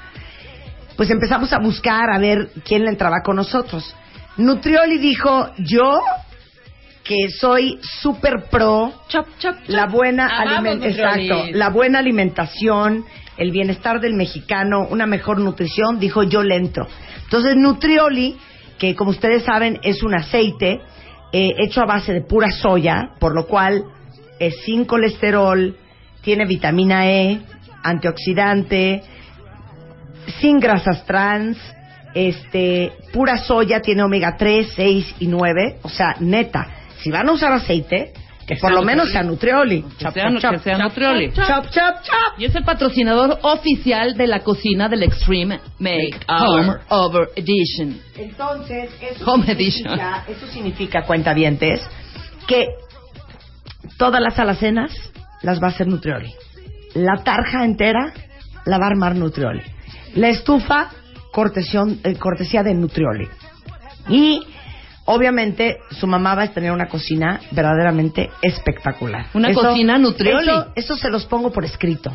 pues 0.96 1.10
empezamos 1.10 1.52
a 1.52 1.60
buscar 1.60 2.12
a 2.12 2.20
ver 2.20 2.50
quién 2.64 2.84
le 2.84 2.90
entraba 2.90 3.18
con 3.24 3.36
nosotros. 3.36 3.96
Nutrioli 4.38 4.98
dijo, 4.98 5.52
yo 5.58 6.00
que 7.04 7.30
soy 7.30 7.80
súper 8.02 8.50
pro 8.52 8.92
Chop, 9.08 9.26
chop, 9.40 9.56
chop. 9.56 9.56
la 9.68 9.86
buena 9.88 10.28
aliment- 10.28 10.84
exacto, 10.84 11.46
la 11.54 11.70
buena 11.70 12.00
alimentación, 12.00 13.06
el 13.38 13.52
bienestar 13.52 14.02
del 14.02 14.14
mexicano, 14.14 14.88
una 14.90 15.06
mejor 15.06 15.40
nutrición, 15.40 16.00
dijo 16.00 16.24
yo 16.24 16.44
le 16.44 16.58
entro. 16.58 16.88
Entonces 17.24 17.56
Nutrioli, 17.56 18.38
que 18.78 18.94
como 18.96 19.12
ustedes 19.12 19.44
saben 19.44 19.80
es 19.84 20.04
un 20.04 20.16
aceite 20.16 20.82
eh, 21.32 21.54
hecho 21.60 21.82
a 21.82 21.86
base 21.86 22.14
de 22.14 22.22
pura 22.22 22.52
soya, 22.52 23.12
por 23.20 23.34
lo 23.34 23.48
cual 23.48 23.86
es 24.40 24.56
sin 24.66 24.86
colesterol, 24.86 25.78
tiene 26.22 26.46
vitamina 26.46 27.08
E, 27.10 27.42
antioxidante, 27.84 29.02
sin 30.40 30.60
grasas 30.60 31.06
trans, 31.06 31.58
este, 32.18 32.94
pura 33.14 33.38
soya, 33.38 33.80
tiene 33.80 34.02
omega 34.02 34.36
3, 34.38 34.74
6 34.76 35.16
y 35.20 35.28
9, 35.28 35.78
o 35.84 35.90
sea, 35.90 36.16
neta, 36.20 36.68
si 37.00 37.12
van 37.12 37.30
a 37.30 37.34
usar 37.34 37.52
aceite, 37.52 38.14
Que 38.48 38.56
por 38.56 38.72
lo 38.72 38.82
menos 38.82 39.12
sea 39.12 39.24
Nutrioli. 39.24 39.84
Chop, 40.00 40.16
chop, 40.16 40.40
chop. 40.40 40.52
que 40.54 40.60
sea 40.60 40.78
Nutrioli. 40.78 41.34
Chop, 41.34 41.70
chop, 41.70 41.96
chop. 42.02 42.40
Y 42.40 42.46
es 42.46 42.56
el 42.56 42.64
patrocinador 42.64 43.40
oficial 43.42 44.16
de 44.16 44.26
la 44.26 44.40
cocina 44.40 44.88
del 44.88 45.04
Extreme 45.04 45.60
Make 45.80 46.20
Home 46.30 46.78
Over 46.88 47.30
Edition. 47.36 48.00
Entonces, 48.16 48.90
eso 49.02 49.30
Home 49.30 49.46
significa, 49.46 50.24
eso 50.30 50.48
significa, 50.48 51.02
cuentavientes, 51.04 51.82
que 52.48 52.68
todas 53.98 54.22
las 54.22 54.40
alacenas 54.40 54.94
las 55.42 55.62
va 55.62 55.68
a 55.68 55.72
hacer 55.72 55.88
Nutrioli. 55.88 56.34
La 56.94 57.24
tarja 57.24 57.66
entera 57.66 58.14
la 58.66 58.78
va 58.78 58.86
a 58.86 58.90
armar 58.90 59.14
Nutrioli. 59.16 59.62
La 60.16 60.30
estufa, 60.30 60.90
cortesión- 61.38 62.00
eh, 62.04 62.16
cortesía 62.16 62.64
de 62.64 62.74
Nutrioli. 62.74 63.28
Y, 64.10 64.42
obviamente, 65.06 65.78
su 65.92 66.08
mamá 66.08 66.34
va 66.34 66.44
a 66.44 66.48
tener 66.48 66.72
una 66.72 66.88
cocina 66.88 67.40
verdaderamente 67.52 68.32
espectacular. 68.42 69.28
Una 69.36 69.54
cocina 69.54 70.00
Nutrioli. 70.00 70.50
Eso, 70.50 70.68
eso 70.76 70.96
se 70.98 71.10
los 71.12 71.28
pongo 71.28 71.52
por 71.52 71.64
escrito. 71.64 72.12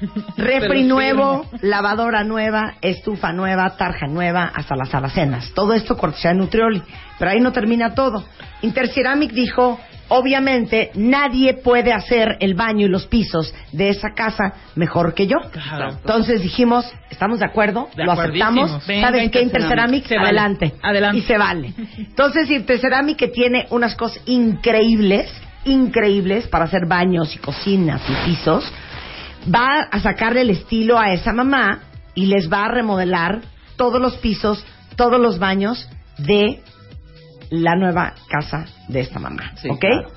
Refri 0.38 0.82
nuevo, 0.84 1.44
lavadora 1.60 2.24
nueva, 2.24 2.74
estufa 2.80 3.32
nueva, 3.32 3.76
tarja 3.76 4.06
nueva, 4.06 4.50
hasta 4.54 4.74
las 4.76 4.94
alacenas. 4.94 5.52
Todo 5.54 5.74
esto 5.74 5.96
cortesía 5.98 6.30
de 6.32 6.38
Nutrioli. 6.38 6.82
Pero 7.18 7.30
ahí 7.30 7.40
no 7.40 7.52
termina 7.52 7.94
todo. 7.94 8.24
Interceramic 8.62 9.32
dijo, 9.32 9.78
obviamente, 10.08 10.90
nadie 10.94 11.54
puede 11.54 11.92
hacer 11.92 12.36
el 12.40 12.54
baño 12.54 12.86
y 12.86 12.88
los 12.88 13.06
pisos 13.06 13.54
de 13.72 13.88
esa 13.88 14.14
casa 14.14 14.54
mejor 14.74 15.14
que 15.14 15.26
yo. 15.26 15.36
Claro. 15.50 15.90
Entonces 15.90 16.42
dijimos, 16.42 16.90
¿estamos 17.10 17.38
de 17.40 17.46
acuerdo? 17.46 17.88
De 17.96 18.04
¿Lo 18.04 18.12
aceptamos? 18.12 18.86
Venga, 18.86 19.08
¿Sabes 19.08 19.30
qué, 19.30 19.42
Interceramic. 19.42 20.08
Vale. 20.08 20.24
Adelante. 20.82 21.18
Y 21.18 21.22
se 21.22 21.38
vale. 21.38 21.72
Entonces, 21.98 22.50
Interceramic 22.50 23.16
que 23.16 23.28
tiene 23.28 23.66
unas 23.70 23.94
cosas 23.94 24.22
increíbles, 24.26 25.30
increíbles 25.64 26.46
para 26.48 26.64
hacer 26.64 26.86
baños 26.86 27.34
y 27.34 27.38
cocinas 27.38 28.02
y 28.08 28.28
pisos, 28.28 28.70
va 29.52 29.88
a 29.90 30.00
sacarle 30.00 30.42
el 30.42 30.50
estilo 30.50 30.98
a 30.98 31.12
esa 31.12 31.32
mamá 31.32 31.80
y 32.14 32.26
les 32.26 32.52
va 32.52 32.66
a 32.66 32.68
remodelar 32.68 33.42
todos 33.76 34.00
los 34.00 34.16
pisos, 34.16 34.64
todos 34.96 35.20
los 35.20 35.38
baños 35.38 35.88
de 36.18 36.62
la 37.50 37.76
nueva 37.76 38.14
casa 38.28 38.66
de 38.88 39.00
esta 39.00 39.18
mamá. 39.18 39.52
Sí, 39.56 39.68
¿Ok? 39.68 39.80
claro. 39.80 40.08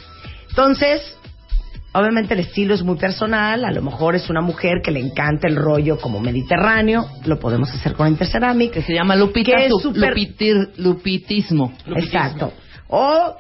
Entonces, 0.49 1.01
obviamente 1.93 2.33
el 2.33 2.39
estilo 2.41 2.73
es 2.73 2.83
muy 2.83 2.97
personal, 2.97 3.63
a 3.65 3.71
lo 3.71 3.81
mejor 3.81 4.15
es 4.15 4.29
una 4.29 4.41
mujer 4.41 4.81
que 4.83 4.91
le 4.91 4.99
encanta 4.99 5.47
el 5.47 5.55
rollo 5.55 5.97
como 5.99 6.19
mediterráneo, 6.19 7.05
lo 7.25 7.39
podemos 7.39 7.69
hacer 7.73 7.93
con 7.93 8.07
Interceramic. 8.07 8.71
Que 8.71 8.81
se 8.81 8.93
llama 8.93 9.15
Lupita, 9.15 9.55
Que 9.57 9.65
es 9.67 9.71
lupitir- 9.71 10.71
lupitismo. 10.77 11.73
Exacto. 11.95 12.53
O 12.89 13.35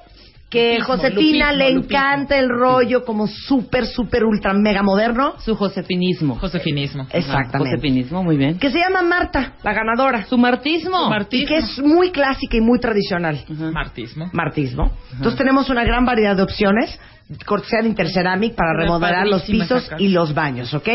que 0.49 0.75
Lupismo, 0.79 0.95
Josefina 0.95 1.51
lupismo, 1.51 1.65
le 1.65 1.73
lupismo. 1.73 1.97
encanta 1.97 2.37
el 2.37 2.47
rollo 2.49 3.03
como 3.03 3.27
súper, 3.27 3.85
súper, 3.85 4.23
ultra, 4.23 4.53
mega 4.53 4.81
moderno. 4.81 5.33
Su 5.39 5.55
josefinismo. 5.55 6.35
Josefinismo. 6.35 7.05
Exactamente. 7.11 7.71
Josefinismo, 7.75 8.23
muy 8.23 8.37
bien. 8.37 8.57
Que 8.57 8.71
se 8.71 8.79
llama 8.79 9.01
Marta, 9.01 9.55
la 9.63 9.73
ganadora. 9.73 10.23
Su 10.25 10.37
martismo. 10.37 10.97
Su 11.01 11.07
Y 11.07 11.09
martismo. 11.09 11.47
que 11.49 11.57
es 11.57 11.79
muy 11.79 12.11
clásica 12.11 12.55
y 12.55 12.61
muy 12.61 12.79
tradicional. 12.79 13.43
Martismo. 13.73 14.29
Martismo. 14.31 14.91
Entonces 15.11 15.37
tenemos 15.37 15.69
una 15.69 15.83
gran 15.83 16.05
variedad 16.05 16.37
de 16.37 16.43
opciones. 16.43 16.97
Cortesía 17.45 17.79
de 17.81 17.89
Interceramic 17.89 18.55
para 18.55 18.71
remodelar 18.73 19.27
los 19.27 19.41
pisos 19.43 19.91
y 19.97 20.07
los 20.07 20.33
baños, 20.33 20.73
¿ok? 20.73 20.87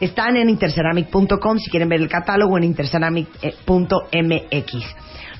Están 0.00 0.38
en 0.38 0.48
interceramic.com 0.48 1.58
si 1.58 1.68
quieren 1.70 1.90
ver 1.90 2.00
el 2.00 2.08
catálogo 2.08 2.56
en 2.56 2.64
interceramic.mx. 2.64 4.72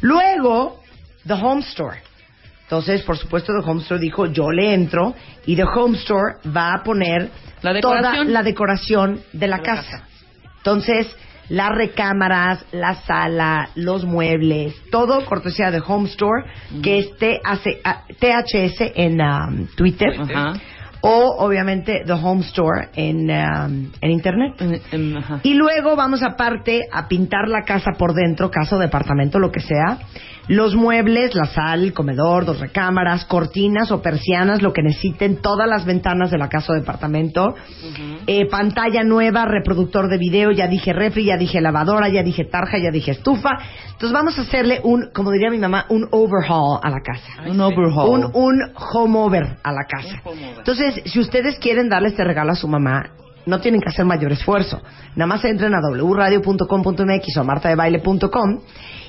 Luego, 0.03 0.81
The 1.27 1.33
Home 1.33 1.63
Store. 1.63 2.06
Entonces, 2.67 3.03
por 3.03 3.17
supuesto, 3.17 3.53
The 3.53 3.71
Home 3.71 3.81
Store 3.83 4.01
dijo, 4.01 4.27
yo 4.27 4.51
le 4.51 4.75
entro 4.75 5.15
y 5.47 5.55
The 5.55 5.63
Home 5.65 5.97
Store 5.99 6.35
va 6.55 6.75
a 6.75 6.83
poner 6.83 7.31
La 7.63 7.81
toda 7.81 8.25
la 8.25 8.43
decoración 8.43 9.21
de 9.33 9.47
la 9.47 9.59
De 9.59 9.63
casa. 9.63 9.83
casa. 9.91 10.09
Entonces, 10.59 11.17
las 11.49 11.71
recámaras, 11.71 12.65
la 12.73 12.95
sala, 12.95 13.69
los 13.77 14.05
muebles, 14.05 14.75
todo 14.91 15.25
cortesía 15.25 15.71
de 15.71 15.81
Home 15.87 16.09
Store, 16.09 16.45
que 16.83 16.99
es 16.99 17.17
THC, 17.19 17.81
ah, 17.85 18.03
THS 18.19 18.93
en 18.97 19.21
um, 19.21 19.67
Twitter, 19.77 20.21
Ajá. 20.21 20.55
O 21.01 21.37
obviamente 21.39 22.03
The 22.07 22.13
Home 22.13 22.43
Store 22.43 22.89
en, 22.95 23.31
um, 23.31 23.91
en 24.01 24.11
Internet. 24.11 24.55
Ajá. 25.19 25.41
Y 25.43 25.55
luego 25.55 25.97
vamos 25.97 26.23
aparte 26.23 26.83
a 26.93 27.09
pintar 27.09 27.49
la 27.49 27.63
casa 27.63 27.93
por 27.99 28.15
dentro, 28.15 28.51
casa 28.51 28.77
o 28.77 28.79
departamento, 28.79 29.39
lo 29.39 29.51
que 29.51 29.61
sea. 29.61 29.99
Los 30.49 30.77
muebles, 30.77 31.35
la 31.35 31.47
sal, 31.47 31.83
el 31.83 31.93
comedor, 31.93 32.45
dos 32.45 32.61
recámaras, 32.61 33.25
cortinas 33.25 33.91
o 33.91 34.01
persianas, 34.01 34.63
lo 34.63 34.73
que 34.73 34.81
necesiten, 34.81 35.43
todas 35.43 35.69
las 35.69 35.85
ventanas 35.85 36.31
de 36.31 36.39
la 36.39 36.49
casa 36.49 36.73
o 36.73 36.77
departamento. 36.77 37.57
Eh, 38.29 38.47
pantalla 38.49 39.03
nueva, 39.03 39.45
reproductor 39.45 40.09
de 40.09 40.19
video, 40.19 40.53
ya 40.53 40.69
dije 40.69 40.93
refri, 40.93 41.25
ya 41.25 41.37
dije 41.37 41.61
lavadora, 41.61 42.09
ya 42.11 42.23
dije 42.23 42.45
tarja, 42.45 42.79
ya 42.79 42.93
dije 42.93 43.11
estufa. 43.11 43.59
Entonces 43.91 44.13
vamos 44.13 44.39
a 44.39 44.43
hacerle 44.43 44.81
un, 44.85 45.11
como 45.13 45.33
diría 45.33 45.51
mi 45.51 45.59
mamá, 45.59 45.87
un 45.89 46.07
overhaul 46.13 46.79
a 46.81 46.91
la 46.91 47.01
casa. 47.01 47.43
Un 47.51 47.61
overhaul. 47.61 48.09
Un, 48.09 48.31
un 48.33 48.73
home 48.77 49.19
over 49.19 49.59
a 49.65 49.73
la 49.73 49.85
casa. 49.89 50.23
Over. 50.23 50.63
Entonces, 50.87 51.13
si 51.13 51.19
ustedes 51.19 51.59
quieren 51.59 51.89
darle 51.89 52.09
este 52.09 52.23
regalo 52.23 52.53
a 52.53 52.55
su 52.55 52.69
mamá, 52.69 53.11
no 53.45 53.61
tienen 53.61 53.81
que 53.81 53.89
hacer 53.89 54.05
mayor 54.05 54.31
esfuerzo. 54.31 54.81
Nada 55.17 55.27
más 55.27 55.45
entren 55.45 55.75
a 55.75 55.81
wradio.com.mx 55.81 57.37
o 57.37 57.41
a 57.41 57.45
martadebaile.com 57.45 58.61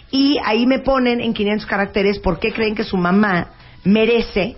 y 0.09 0.37
ahí 0.43 0.65
me 0.65 0.79
ponen 0.79 1.21
en 1.21 1.33
500 1.33 1.67
caracteres 1.67 2.19
por 2.19 2.39
qué 2.39 2.51
creen 2.51 2.73
que 2.73 2.83
su 2.83 2.97
mamá 2.97 3.51
merece 3.83 4.55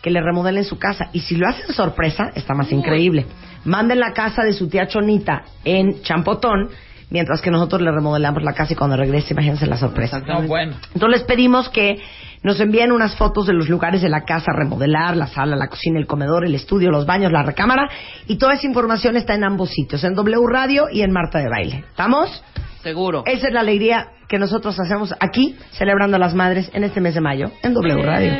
que 0.00 0.10
le 0.10 0.22
remodelen 0.22 0.64
su 0.64 0.78
casa. 0.78 1.10
Y 1.12 1.20
si 1.20 1.36
lo 1.36 1.48
hacen 1.48 1.74
sorpresa, 1.74 2.30
está 2.34 2.54
más 2.54 2.72
increíble. 2.72 3.26
Manden 3.64 4.00
la 4.00 4.12
casa 4.12 4.42
de 4.42 4.54
su 4.54 4.68
tía 4.68 4.86
Chonita 4.86 5.44
en 5.64 6.02
Champotón, 6.02 6.70
mientras 7.10 7.42
que 7.42 7.50
nosotros 7.50 7.82
le 7.82 7.90
remodelamos 7.90 8.42
la 8.42 8.54
casa 8.54 8.72
y 8.72 8.76
cuando 8.76 8.96
regrese, 8.96 9.34
imagínense 9.34 9.66
la 9.66 9.76
sorpresa. 9.76 10.20
No, 10.20 10.42
bueno. 10.42 10.76
Entonces 10.94 11.20
les 11.20 11.26
pedimos 11.26 11.68
que 11.68 11.98
nos 12.44 12.60
envíen 12.60 12.92
unas 12.92 13.16
fotos 13.16 13.46
de 13.46 13.54
los 13.54 13.68
lugares 13.68 14.02
de 14.02 14.08
la 14.08 14.20
casa 14.24 14.52
a 14.52 14.56
remodelar, 14.56 15.16
la 15.16 15.26
sala, 15.26 15.56
la 15.56 15.66
cocina, 15.68 15.98
el 15.98 16.06
comedor, 16.06 16.44
el 16.44 16.54
estudio, 16.54 16.90
los 16.90 17.06
baños, 17.06 17.32
la 17.32 17.42
recámara. 17.42 17.88
Y 18.28 18.36
toda 18.36 18.54
esa 18.54 18.66
información 18.66 19.16
está 19.16 19.34
en 19.34 19.44
ambos 19.44 19.70
sitios, 19.70 20.04
en 20.04 20.14
W 20.14 20.46
Radio 20.46 20.84
y 20.92 21.02
en 21.02 21.10
Marta 21.10 21.38
de 21.38 21.48
Baile. 21.48 21.84
¿Estamos? 21.88 22.44
Seguro. 22.82 23.22
Esa 23.26 23.48
es 23.48 23.52
la 23.54 23.60
alegría 23.60 24.08
que 24.28 24.38
nosotros 24.38 24.78
hacemos 24.78 25.14
aquí, 25.20 25.56
celebrando 25.72 26.16
a 26.16 26.20
las 26.20 26.34
madres 26.34 26.70
en 26.74 26.84
este 26.84 27.00
mes 27.00 27.14
de 27.14 27.22
mayo, 27.22 27.50
en 27.62 27.72
W 27.72 28.02
Radio. 28.02 28.32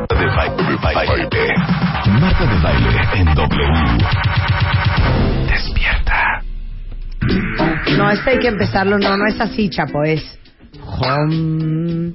De 0.08 0.26
baile, 0.26 0.62
de 0.68 0.76
baile. 0.82 1.28
Marta 2.20 2.44
de 2.46 2.58
Baile 2.62 3.00
en 3.14 3.34
W. 3.34 3.98
Despierta. 5.46 6.42
No, 7.96 8.10
este 8.10 8.30
hay 8.30 8.38
que 8.38 8.48
empezarlo, 8.48 8.98
no, 8.98 9.16
no 9.16 9.26
es 9.26 9.40
así, 9.40 9.70
chapo, 9.70 10.02
es 10.04 10.38
home, 10.82 12.12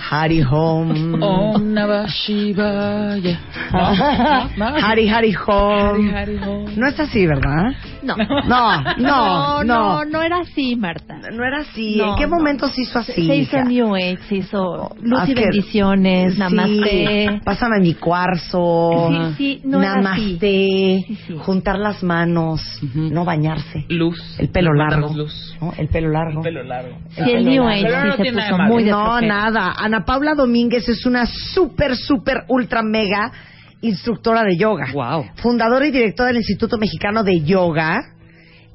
Hari 0.00 0.40
home, 0.42 1.18
Om 1.22 1.74
Namah 1.74 2.06
Shivaya. 2.06 3.38
Hari 4.80 5.08
Hari 5.08 5.32
home. 5.34 6.12
Hari 6.12 6.36
Hom. 6.38 6.70
No 6.76 6.86
es 6.86 6.98
así, 7.00 7.26
¿verdad? 7.26 7.72
No. 8.02 8.16
No, 8.16 8.82
no, 8.96 9.64
no, 9.64 9.64
no. 9.64 10.04
no 10.04 10.22
era 10.22 10.38
así, 10.40 10.76
Marta. 10.76 11.18
No 11.32 11.44
era 11.44 11.58
así. 11.60 11.96
No, 11.96 12.12
¿En 12.12 12.16
qué 12.16 12.26
no. 12.26 12.36
momento 12.36 12.68
se 12.68 12.82
hizo 12.82 13.00
así? 13.00 13.12
se 13.12 13.20
hizo 13.36 13.56
hija? 13.56 13.64
New 13.64 13.94
Age, 13.94 14.18
se 14.28 14.36
hizo 14.36 14.94
luz 15.02 15.20
Ah, 15.20 15.24
y 15.28 15.34
que- 15.34 15.40
bendiciones, 15.42 16.34
Sí, 16.34 16.38
namaste. 16.38 17.40
Pásame 17.44 17.80
mi 17.80 17.94
cuarzo. 17.94 19.10
Sí, 19.10 19.34
sí, 19.36 19.60
no 19.64 19.80
namaste. 19.80 21.04
Sí, 21.06 21.18
sí. 21.26 21.34
Juntar 21.38 21.78
las 21.78 22.02
manos. 22.02 22.62
No 22.94 23.24
bañarse. 23.24 23.84
Luz. 23.88 24.18
El 24.38 24.48
pelo 24.48 24.72
largo. 24.72 25.12
Luz. 25.14 25.56
¿no? 25.60 25.72
El 25.76 25.88
pelo 25.88 26.08
largo. 26.10 26.40
Pelo 26.42 26.62
largo. 26.62 26.96
Sí, 27.10 27.30
el 27.32 27.44
New 27.44 27.66
Age 27.66 27.88
sí 28.16 28.22
se 28.24 28.32
puso 28.32 28.58
muy 28.58 28.84
de 28.84 28.90
No, 28.92 29.20
nada. 29.20 29.74
Ana 29.88 30.04
Paula 30.04 30.34
Domínguez 30.34 30.86
es 30.88 31.06
una 31.06 31.24
súper, 31.24 31.96
súper, 31.96 32.44
ultra, 32.48 32.82
mega 32.82 33.32
instructora 33.80 34.42
de 34.44 34.58
yoga. 34.58 34.86
Wow. 34.92 35.24
Fundadora 35.36 35.86
y 35.86 35.90
directora 35.90 36.28
del 36.28 36.36
Instituto 36.38 36.76
Mexicano 36.76 37.24
de 37.24 37.40
Yoga. 37.40 38.00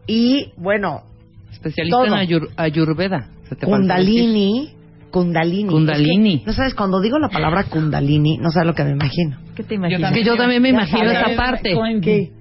Y, 0.07 0.51
bueno, 0.57 1.03
Especialista 1.51 1.97
Todo. 1.97 2.07
en 2.07 2.13
ayur- 2.13 2.49
Ayurveda. 2.57 3.29
Se 3.47 3.55
te. 3.55 3.67
Kundalini. 3.67 4.71
Kundalini. 5.11 5.69
Kundalini. 5.69 6.33
Es 6.33 6.39
que, 6.39 6.45
no 6.47 6.53
sabes, 6.53 6.73
cuando 6.73 6.99
digo 6.99 7.19
la 7.19 7.29
palabra 7.29 7.65
Kundalini, 7.65 8.37
no 8.39 8.49
sabes 8.49 8.65
lo 8.67 8.73
que 8.73 8.83
me 8.83 8.91
imagino. 8.91 9.37
¿Qué 9.55 9.61
te 9.61 9.75
Yo 9.75 9.75
imaginas? 9.75 10.11
Es 10.11 10.17
que 10.17 10.23
yo 10.23 10.35
también 10.35 10.61
me 10.63 10.69
imagino 10.69 11.11
esa 11.11 11.35
parte. 11.35 11.75
¿Qué? 12.01 12.31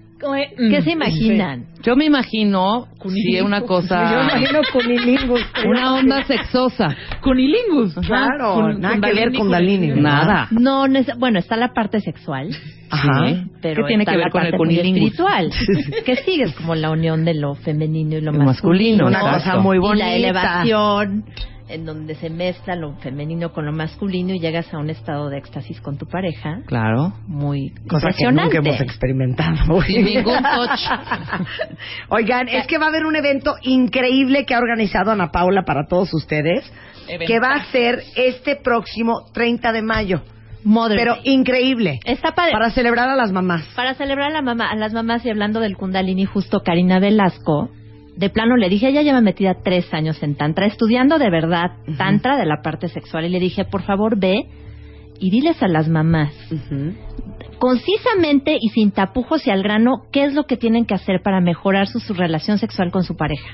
¿Qué 0.56 0.82
se 0.82 0.90
imaginan? 0.92 1.66
Yo 1.82 1.96
me 1.96 2.04
imagino, 2.04 2.86
sí, 3.08 3.40
una 3.40 3.60
Yo 3.60 3.66
cosa, 3.66 4.22
imagino 4.30 4.60
cunilingus. 4.72 5.40
una 5.66 5.94
onda 5.94 6.22
sexosa. 6.24 6.94
Cunilingus. 7.22 7.94
Claro, 8.06 8.54
Kun- 8.54 8.78
nada 8.80 9.00
que 9.00 9.12
ver 9.14 9.32
con 9.32 9.50
Dalini. 9.50 9.88
Nada. 10.00 10.46
No, 10.52 10.84
bueno, 11.18 11.38
está 11.40 11.56
la 11.56 11.72
parte 11.72 12.00
sexual, 12.00 12.50
Ajá. 12.90 13.26
Sí. 13.26 13.42
pero 13.60 13.82
¿Qué 13.82 13.88
tiene 13.88 14.04
que 14.06 14.16
ver 14.16 14.30
con 14.30 14.46
el 14.46 14.52
cunilingus? 14.56 15.12
espiritual, 15.12 15.50
que 16.06 16.16
sigue 16.16 16.44
es 16.44 16.54
como 16.54 16.74
la 16.76 16.90
unión 16.90 17.24
de 17.24 17.34
lo 17.34 17.54
femenino 17.56 18.16
y 18.16 18.20
lo, 18.20 18.30
Lo 18.32 18.38
masculino, 18.44 19.04
masculino, 19.04 19.06
Una 19.08 19.20
cosa 19.38 19.56
muy 19.58 19.76
y 19.78 19.80
bonita. 19.80 20.04
la 20.06 20.14
elevación 20.14 21.24
en 21.68 21.84
donde 21.84 22.14
se 22.14 22.30
mezcla 22.30 22.74
lo 22.76 22.94
femenino 22.96 23.52
con 23.52 23.66
lo 23.66 23.72
masculino 23.72 24.34
y 24.34 24.40
llegas 24.40 24.72
a 24.72 24.78
un 24.78 24.90
estado 24.90 25.28
de 25.28 25.38
éxtasis 25.38 25.80
con 25.80 25.98
tu 25.98 26.06
pareja 26.06 26.60
Claro. 26.66 27.12
muy 27.26 27.72
Cosa 27.88 28.08
que 28.16 28.30
nunca 28.30 28.58
hemos 28.58 28.80
experimentado. 28.80 29.80
Sin 29.86 30.04
ningún 30.04 30.42
touch. 30.42 30.80
Oigan, 32.08 32.48
es 32.48 32.66
que 32.66 32.78
va 32.78 32.86
a 32.86 32.88
haber 32.88 33.04
un 33.04 33.16
evento 33.16 33.56
increíble 33.62 34.44
que 34.44 34.54
ha 34.54 34.58
organizado 34.58 35.10
Ana 35.12 35.30
Paula 35.30 35.62
para 35.64 35.86
todos 35.86 36.12
ustedes, 36.14 36.70
que 37.26 37.40
va 37.40 37.54
a 37.54 37.64
ser 37.66 38.02
este 38.16 38.56
próximo 38.56 39.26
30 39.32 39.72
de 39.72 39.82
mayo. 39.82 40.22
Mother's 40.64 41.00
Pero 41.00 41.14
Day. 41.16 41.22
increíble. 41.24 41.98
Está 42.04 42.32
padre. 42.36 42.52
Para 42.52 42.70
celebrar 42.70 43.08
a 43.08 43.16
las 43.16 43.32
mamás. 43.32 43.66
Para 43.74 43.94
celebrar 43.94 44.30
a, 44.30 44.34
la 44.34 44.42
mamá, 44.42 44.70
a 44.70 44.76
las 44.76 44.92
mamás 44.92 45.24
y 45.26 45.30
hablando 45.30 45.58
del 45.58 45.76
Kundalini, 45.76 46.24
justo 46.24 46.60
Karina 46.62 47.00
Velasco, 47.00 47.70
de 48.16 48.30
plano 48.30 48.56
le 48.56 48.68
dije, 48.68 48.88
ella 48.88 49.02
lleva 49.02 49.20
metida 49.20 49.56
tres 49.62 49.92
años 49.92 50.22
en 50.22 50.34
Tantra, 50.34 50.66
estudiando 50.66 51.18
de 51.18 51.30
verdad 51.30 51.72
Tantra 51.96 52.36
de 52.36 52.46
la 52.46 52.62
parte 52.62 52.88
sexual, 52.88 53.24
y 53.24 53.30
le 53.30 53.40
dije, 53.40 53.64
por 53.64 53.82
favor, 53.82 54.18
ve 54.18 54.46
y 55.18 55.30
diles 55.30 55.62
a 55.62 55.68
las 55.68 55.88
mamás, 55.88 56.34
concisamente 57.62 58.56
y 58.60 58.70
sin 58.70 58.90
tapujos 58.90 59.46
y 59.46 59.50
al 59.52 59.62
grano, 59.62 60.02
qué 60.10 60.24
es 60.24 60.34
lo 60.34 60.46
que 60.46 60.56
tienen 60.56 60.84
que 60.84 60.94
hacer 60.94 61.20
para 61.22 61.40
mejorar 61.40 61.86
su, 61.86 62.00
su 62.00 62.12
relación 62.12 62.58
sexual 62.58 62.90
con 62.90 63.04
su 63.04 63.16
pareja. 63.16 63.46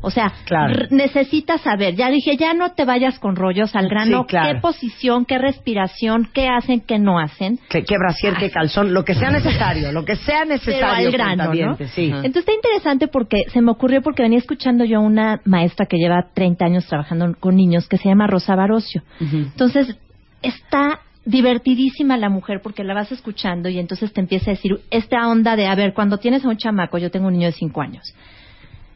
O 0.00 0.10
sea, 0.10 0.32
Claro. 0.46 0.86
necesitas 0.90 1.60
saber. 1.60 1.94
Ya 1.94 2.08
dije, 2.08 2.38
ya 2.38 2.54
no 2.54 2.72
te 2.72 2.86
vayas 2.86 3.18
con 3.18 3.36
rollos 3.36 3.76
al 3.76 3.90
grano. 3.90 4.22
Sí, 4.22 4.28
claro. 4.28 4.54
¿Qué 4.54 4.60
posición, 4.62 5.26
qué 5.26 5.36
respiración, 5.36 6.30
qué 6.32 6.48
hacen, 6.48 6.80
qué 6.80 6.98
no 6.98 7.18
hacen? 7.18 7.58
Que, 7.68 7.82
que 7.84 7.96
brasier, 7.98 8.34
que 8.38 8.50
calzón, 8.50 8.94
lo 8.94 9.04
que 9.04 9.14
sea 9.14 9.30
necesario, 9.30 9.92
lo 9.92 10.06
que 10.06 10.16
sea 10.16 10.44
Pero 10.44 10.54
necesario. 10.54 11.06
al 11.08 11.12
grano, 11.12 11.52
¿no? 11.52 11.76
sí. 11.88 12.06
Entonces 12.06 12.36
está 12.36 12.52
interesante 12.54 13.08
porque 13.08 13.44
se 13.52 13.60
me 13.60 13.70
ocurrió 13.72 14.00
porque 14.00 14.22
venía 14.22 14.38
escuchando 14.38 14.84
yo 14.86 15.00
a 15.00 15.00
una 15.02 15.42
maestra 15.44 15.84
que 15.84 15.98
lleva 15.98 16.28
30 16.32 16.64
años 16.64 16.86
trabajando 16.86 17.34
con 17.38 17.56
niños 17.56 17.88
que 17.88 17.98
se 17.98 18.08
llama 18.08 18.26
Rosa 18.26 18.54
Barocio. 18.56 19.02
Entonces 19.20 19.98
está 20.40 21.00
divertidísima 21.24 22.16
la 22.16 22.28
mujer 22.28 22.60
porque 22.62 22.84
la 22.84 22.94
vas 22.94 23.10
escuchando 23.12 23.68
y 23.68 23.78
entonces 23.78 24.12
te 24.12 24.20
empieza 24.20 24.50
a 24.50 24.54
decir 24.54 24.78
esta 24.90 25.26
onda 25.28 25.56
de, 25.56 25.66
a 25.66 25.74
ver, 25.74 25.94
cuando 25.94 26.18
tienes 26.18 26.44
a 26.44 26.48
un 26.48 26.56
chamaco, 26.56 26.98
yo 26.98 27.10
tengo 27.10 27.26
un 27.28 27.32
niño 27.34 27.46
de 27.46 27.52
5 27.52 27.80
años. 27.80 28.14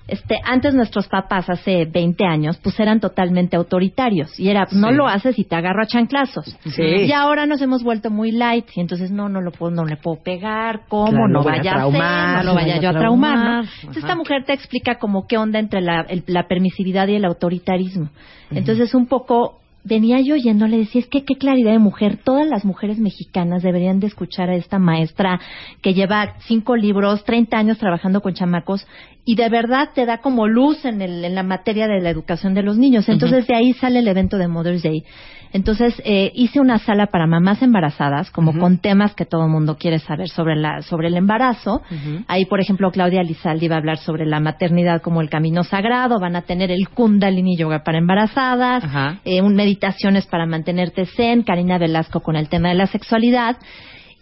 Este, 0.06 0.38
antes 0.42 0.72
nuestros 0.72 1.06
papás, 1.06 1.50
hace 1.50 1.84
20 1.84 2.24
años, 2.24 2.56
pues 2.62 2.80
eran 2.80 2.98
totalmente 2.98 3.56
autoritarios. 3.56 4.40
Y 4.40 4.48
era, 4.48 4.66
no 4.72 4.88
Sí. 4.88 4.94
lo 4.94 5.06
haces 5.06 5.38
y 5.38 5.44
te 5.44 5.54
agarro 5.54 5.82
a 5.82 5.86
chanclazos. 5.86 6.56
Sí. 6.64 6.82
Y 6.82 7.12
ahora 7.12 7.44
nos 7.44 7.60
hemos 7.60 7.82
vuelto 7.82 8.10
muy 8.10 8.30
light. 8.32 8.64
Y 8.74 8.80
entonces, 8.80 9.10
no, 9.10 9.28
no 9.28 9.42
lo 9.42 9.50
puedo, 9.50 9.70
no 9.70 9.84
le 9.84 9.98
puedo 9.98 10.22
pegar. 10.22 10.86
¿Cómo? 10.88 11.10
Claro, 11.10 11.28
no 11.28 11.42
vaya 11.42 11.72
a, 11.72 11.74
traumar, 11.74 12.28
hacer, 12.36 12.44
no 12.46 12.50
lo 12.50 12.54
vaya 12.54 12.80
yo 12.80 12.88
a 12.88 12.92
traumar. 12.94 13.64
Entonces, 13.82 14.02
esta 14.02 14.14
mujer 14.16 14.44
te 14.46 14.54
explica 14.54 14.94
como 14.94 15.26
qué 15.26 15.36
onda 15.36 15.58
entre 15.58 15.82
la, 15.82 16.00
el- 16.08 16.24
la 16.26 16.48
permisividad 16.48 17.06
y 17.08 17.16
el 17.16 17.26
autoritarismo. 17.26 18.08
Entonces, 18.50 18.94
un 18.94 19.08
poco 19.08 19.58
venía 19.84 20.20
yo 20.20 20.34
oyendo, 20.34 20.66
le 20.66 20.78
decía, 20.78 21.00
es 21.00 21.08
que 21.08 21.24
qué 21.24 21.36
claridad 21.36 21.72
de 21.72 21.78
mujer. 21.78 22.18
Todas 22.22 22.46
las 22.46 22.64
mujeres 22.64 22.98
mexicanas 22.98 23.62
deberían 23.62 24.00
de 24.00 24.06
escuchar 24.06 24.50
a 24.50 24.56
esta 24.56 24.78
maestra 24.78 25.40
que 25.82 25.94
lleva 25.94 26.34
cinco 26.46 26.76
libros, 26.76 27.24
30 27.24 27.56
años 27.56 27.78
trabajando 27.78 28.20
con 28.20 28.34
chamacos 28.34 28.86
y 29.24 29.34
de 29.34 29.48
verdad 29.50 29.90
te 29.94 30.06
da 30.06 30.18
como 30.18 30.46
luz 30.46 30.84
en, 30.84 31.02
el, 31.02 31.24
en 31.24 31.34
la 31.34 31.42
materia 31.42 31.86
de 31.86 32.00
la 32.00 32.10
educación 32.10 32.54
de 32.54 32.62
los 32.62 32.78
niños. 32.78 33.08
Entonces, 33.08 33.46
de 33.46 33.54
ahí 33.54 33.74
sale 33.74 33.98
el 33.98 34.08
evento 34.08 34.38
de 34.38 34.48
Mother's 34.48 34.82
Day. 34.82 35.04
Entonces, 35.52 36.00
eh, 36.04 36.30
hice 36.34 36.60
una 36.60 36.78
sala 36.78 37.06
para 37.06 37.26
mamás 37.26 37.62
embarazadas, 37.62 38.30
como 38.30 38.58
con 38.58 38.78
temas 38.78 39.14
que 39.14 39.24
todo 39.24 39.44
el 39.44 39.50
mundo 39.50 39.76
quiere 39.78 39.98
saber 39.98 40.28
sobre, 40.28 40.56
la, 40.56 40.82
sobre 40.82 41.08
el 41.08 41.16
embarazo. 41.16 41.82
Ahí, 42.26 42.44
por 42.44 42.60
ejemplo, 42.60 42.90
Claudia 42.90 43.22
Lizaldi 43.22 43.68
va 43.68 43.76
a 43.76 43.78
hablar 43.78 43.98
sobre 43.98 44.26
la 44.26 44.40
maternidad 44.40 45.00
como 45.00 45.20
el 45.20 45.30
camino 45.30 45.64
sagrado. 45.64 46.20
Van 46.20 46.36
a 46.36 46.42
tener 46.42 46.70
el 46.70 46.88
Kundalini 46.88 47.56
Yoga 47.56 47.82
para 47.82 47.98
embarazadas, 47.98 48.84
Ajá. 48.84 49.20
eh, 49.24 49.40
un 49.40 49.54
meditaciones 49.54 50.26
para 50.26 50.46
mantenerte 50.46 51.06
zen, 51.06 51.42
Karina 51.42 51.78
Velasco 51.78 52.20
con 52.20 52.36
el 52.36 52.48
tema 52.48 52.68
de 52.68 52.74
la 52.74 52.86
sexualidad. 52.86 53.56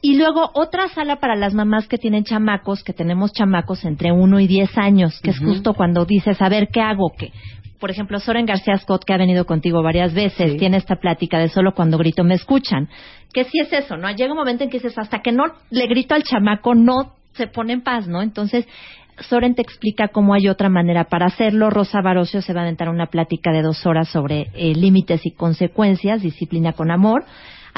Y 0.02 0.16
luego 0.16 0.50
otra 0.54 0.88
sala 0.88 1.16
para 1.16 1.34
las 1.34 1.54
mamás 1.54 1.88
que 1.88 1.98
tienen 1.98 2.22
chamacos, 2.22 2.84
que 2.84 2.92
tenemos 2.92 3.32
chamacos 3.32 3.84
entre 3.84 4.12
1 4.12 4.40
y 4.40 4.46
10 4.46 4.78
años, 4.78 5.20
que 5.20 5.30
es 5.30 5.38
justo 5.40 5.74
cuando 5.74 6.04
dices, 6.04 6.40
a 6.40 6.48
ver, 6.48 6.68
¿qué 6.72 6.80
hago? 6.80 7.12
¿Qué? 7.18 7.32
Por 7.78 7.90
ejemplo, 7.90 8.18
Soren 8.20 8.46
García 8.46 8.76
Scott, 8.78 9.04
que 9.04 9.12
ha 9.12 9.18
venido 9.18 9.44
contigo 9.46 9.82
varias 9.82 10.14
veces, 10.14 10.52
Sí. 10.52 10.58
tiene 10.58 10.76
esta 10.78 10.96
plática 10.96 11.38
de 11.38 11.48
solo 11.48 11.74
cuando 11.74 11.98
grito 11.98 12.24
me 12.24 12.34
escuchan. 12.34 12.88
Que 13.32 13.44
sí 13.44 13.58
es 13.60 13.72
eso, 13.72 13.96
¿no? 13.96 14.10
Llega 14.10 14.32
un 14.32 14.38
momento 14.38 14.64
en 14.64 14.70
que 14.70 14.78
dices, 14.78 14.96
hasta 14.98 15.20
que 15.20 15.32
no 15.32 15.44
le 15.70 15.86
grito 15.86 16.14
al 16.14 16.22
chamaco, 16.22 16.74
no 16.74 17.14
se 17.34 17.46
pone 17.46 17.74
en 17.74 17.82
paz, 17.82 18.06
¿no? 18.08 18.22
Entonces, 18.22 18.66
Soren 19.20 19.54
te 19.54 19.62
explica 19.62 20.08
cómo 20.08 20.34
hay 20.34 20.48
otra 20.48 20.68
manera 20.68 21.04
para 21.04 21.26
hacerlo. 21.26 21.70
Rosa 21.70 22.00
Barocio 22.02 22.42
se 22.42 22.52
va 22.52 22.60
a 22.60 22.62
aventar 22.64 22.88
una 22.88 23.06
plática 23.06 23.50
de 23.50 23.62
dos 23.62 23.86
horas 23.86 24.08
sobre 24.08 24.50
eh, 24.54 24.74
límites 24.74 25.24
y 25.24 25.30
consecuencias, 25.30 26.22
disciplina 26.22 26.72
con 26.72 26.90
amor. 26.90 27.24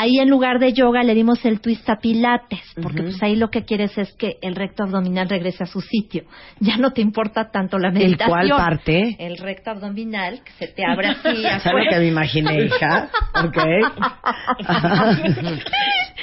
Ahí 0.00 0.20
en 0.20 0.30
lugar 0.30 0.60
de 0.60 0.72
yoga 0.72 1.02
le 1.02 1.12
dimos 1.12 1.44
el 1.44 1.60
twist 1.60 1.90
a 1.90 1.96
pilates, 1.96 2.60
porque 2.80 3.02
pues 3.02 3.20
ahí 3.20 3.34
lo 3.34 3.50
que 3.50 3.64
quieres 3.64 3.98
es 3.98 4.12
que 4.12 4.36
el 4.42 4.54
recto 4.54 4.84
abdominal 4.84 5.28
regrese 5.28 5.64
a 5.64 5.66
su 5.66 5.80
sitio. 5.80 6.22
Ya 6.60 6.76
no 6.76 6.92
te 6.92 7.00
importa 7.00 7.50
tanto 7.50 7.78
la 7.78 7.88
¿El 7.88 7.94
meditación. 7.94 8.28
cuál 8.28 8.48
parte? 8.50 9.16
El 9.18 9.38
recto 9.38 9.70
abdominal, 9.72 10.40
que 10.44 10.52
se 10.52 10.72
te 10.72 10.84
abre 10.86 11.08
así. 11.08 11.42
¿Sabes 11.64 11.86
lo 11.86 11.90
que 11.90 11.98
me 11.98 12.06
imaginé, 12.06 12.64
hija? 12.66 13.08
¿Ok? 13.44 13.58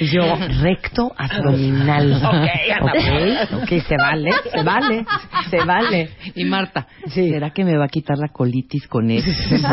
Yo, 0.00 0.36
recto 0.62 1.12
abdominal. 1.16 2.14
Ok, 2.24 2.48
ok, 2.82 3.62
ok, 3.62 3.68
se 3.86 3.96
vale, 3.98 4.30
se 4.52 4.62
vale, 4.62 5.04
se 5.50 5.64
vale. 5.64 6.10
Y 6.34 6.44
Marta, 6.44 6.86
Sí. 7.08 7.28
¿será 7.30 7.50
que 7.50 7.64
me 7.64 7.76
va 7.76 7.84
a 7.84 7.88
quitar 7.88 8.16
la 8.16 8.28
colitis 8.28 8.86
con 8.88 9.10
eso? 9.10 9.28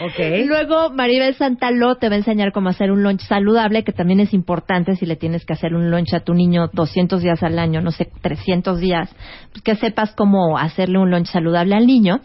Ok. 0.00 0.46
Luego 0.46 0.90
Maribel 0.90 1.34
Santaló 1.34 1.96
te 1.96 2.08
va 2.08 2.14
a 2.14 2.18
enseñar 2.18 2.52
cómo 2.52 2.68
hacer 2.68 2.90
un 2.90 3.02
lunch 3.02 3.20
saludable, 3.20 3.84
que 3.84 3.92
también 3.92 4.20
es 4.20 4.32
importante 4.32 4.96
si 4.96 5.06
le 5.06 5.16
tienes 5.16 5.44
que 5.44 5.52
hacer 5.52 5.74
un 5.74 5.90
lunch 5.90 6.14
a 6.14 6.20
tu 6.20 6.34
niño 6.34 6.68
200 6.72 7.22
días 7.22 7.42
al 7.42 7.58
año, 7.58 7.80
no 7.80 7.90
sé, 7.90 8.10
300 8.22 8.78
días, 8.80 9.14
pues 9.52 9.62
que 9.62 9.76
sepas 9.76 10.14
cómo 10.14 10.58
hacerle 10.58 10.98
un 10.98 11.10
lunch 11.10 11.26
saludable 11.26 11.74
al 11.74 11.86
niño. 11.86 12.20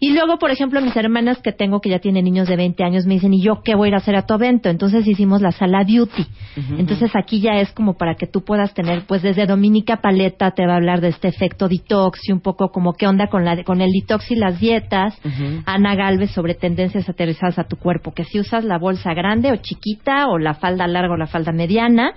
Y 0.00 0.12
luego, 0.12 0.38
por 0.38 0.50
ejemplo, 0.50 0.80
mis 0.80 0.94
hermanas 0.96 1.38
que 1.42 1.52
tengo 1.52 1.80
que 1.80 1.90
ya 1.90 1.98
tienen 1.98 2.24
niños 2.24 2.46
de 2.46 2.56
20 2.56 2.84
años 2.84 3.06
me 3.06 3.14
dicen, 3.14 3.34
¿y 3.34 3.42
yo 3.42 3.62
qué 3.64 3.74
voy 3.74 3.86
a 3.86 3.88
ir 3.88 3.94
a 3.94 3.98
hacer 3.98 4.14
a 4.14 4.26
tu 4.26 4.34
evento? 4.34 4.68
Entonces 4.68 5.06
hicimos 5.06 5.42
la 5.42 5.50
sala 5.50 5.82
beauty. 5.84 6.24
Entonces 6.78 7.10
aquí 7.14 7.40
ya 7.40 7.60
es 7.60 7.72
como 7.72 7.94
para 7.94 8.14
que 8.14 8.26
tú 8.26 8.44
puedas 8.44 8.74
tener, 8.74 9.04
pues 9.06 9.22
desde 9.22 9.46
Dominica 9.46 9.96
Paleta 9.96 10.52
te 10.52 10.66
va 10.66 10.74
a 10.74 10.76
hablar 10.76 11.00
de 11.00 11.08
este 11.08 11.28
efecto 11.28 11.68
detox 11.68 12.28
y 12.28 12.32
un 12.32 12.40
poco 12.40 12.70
como 12.70 12.92
qué 12.92 13.06
onda 13.06 13.26
con, 13.28 13.44
la, 13.44 13.62
con 13.64 13.80
el 13.80 13.90
detox 13.90 14.30
y 14.30 14.36
las 14.36 14.60
dietas. 14.60 15.18
Ana 15.66 15.96
Galvez 15.96 16.30
sobre 16.30 16.54
tendencias 16.54 17.08
aterrizadas 17.08 17.58
a 17.58 17.64
tu 17.64 17.76
cuerpo, 17.76 18.12
que 18.12 18.24
si 18.24 18.38
usas 18.38 18.64
la 18.64 18.78
bolsa 18.78 19.14
grande 19.14 19.50
o 19.50 19.56
chiquita 19.56 20.28
o 20.28 20.38
la 20.38 20.54
falda 20.54 20.86
larga 20.86 21.14
o 21.14 21.16
la 21.16 21.26
falda 21.26 21.52
mediana. 21.52 22.12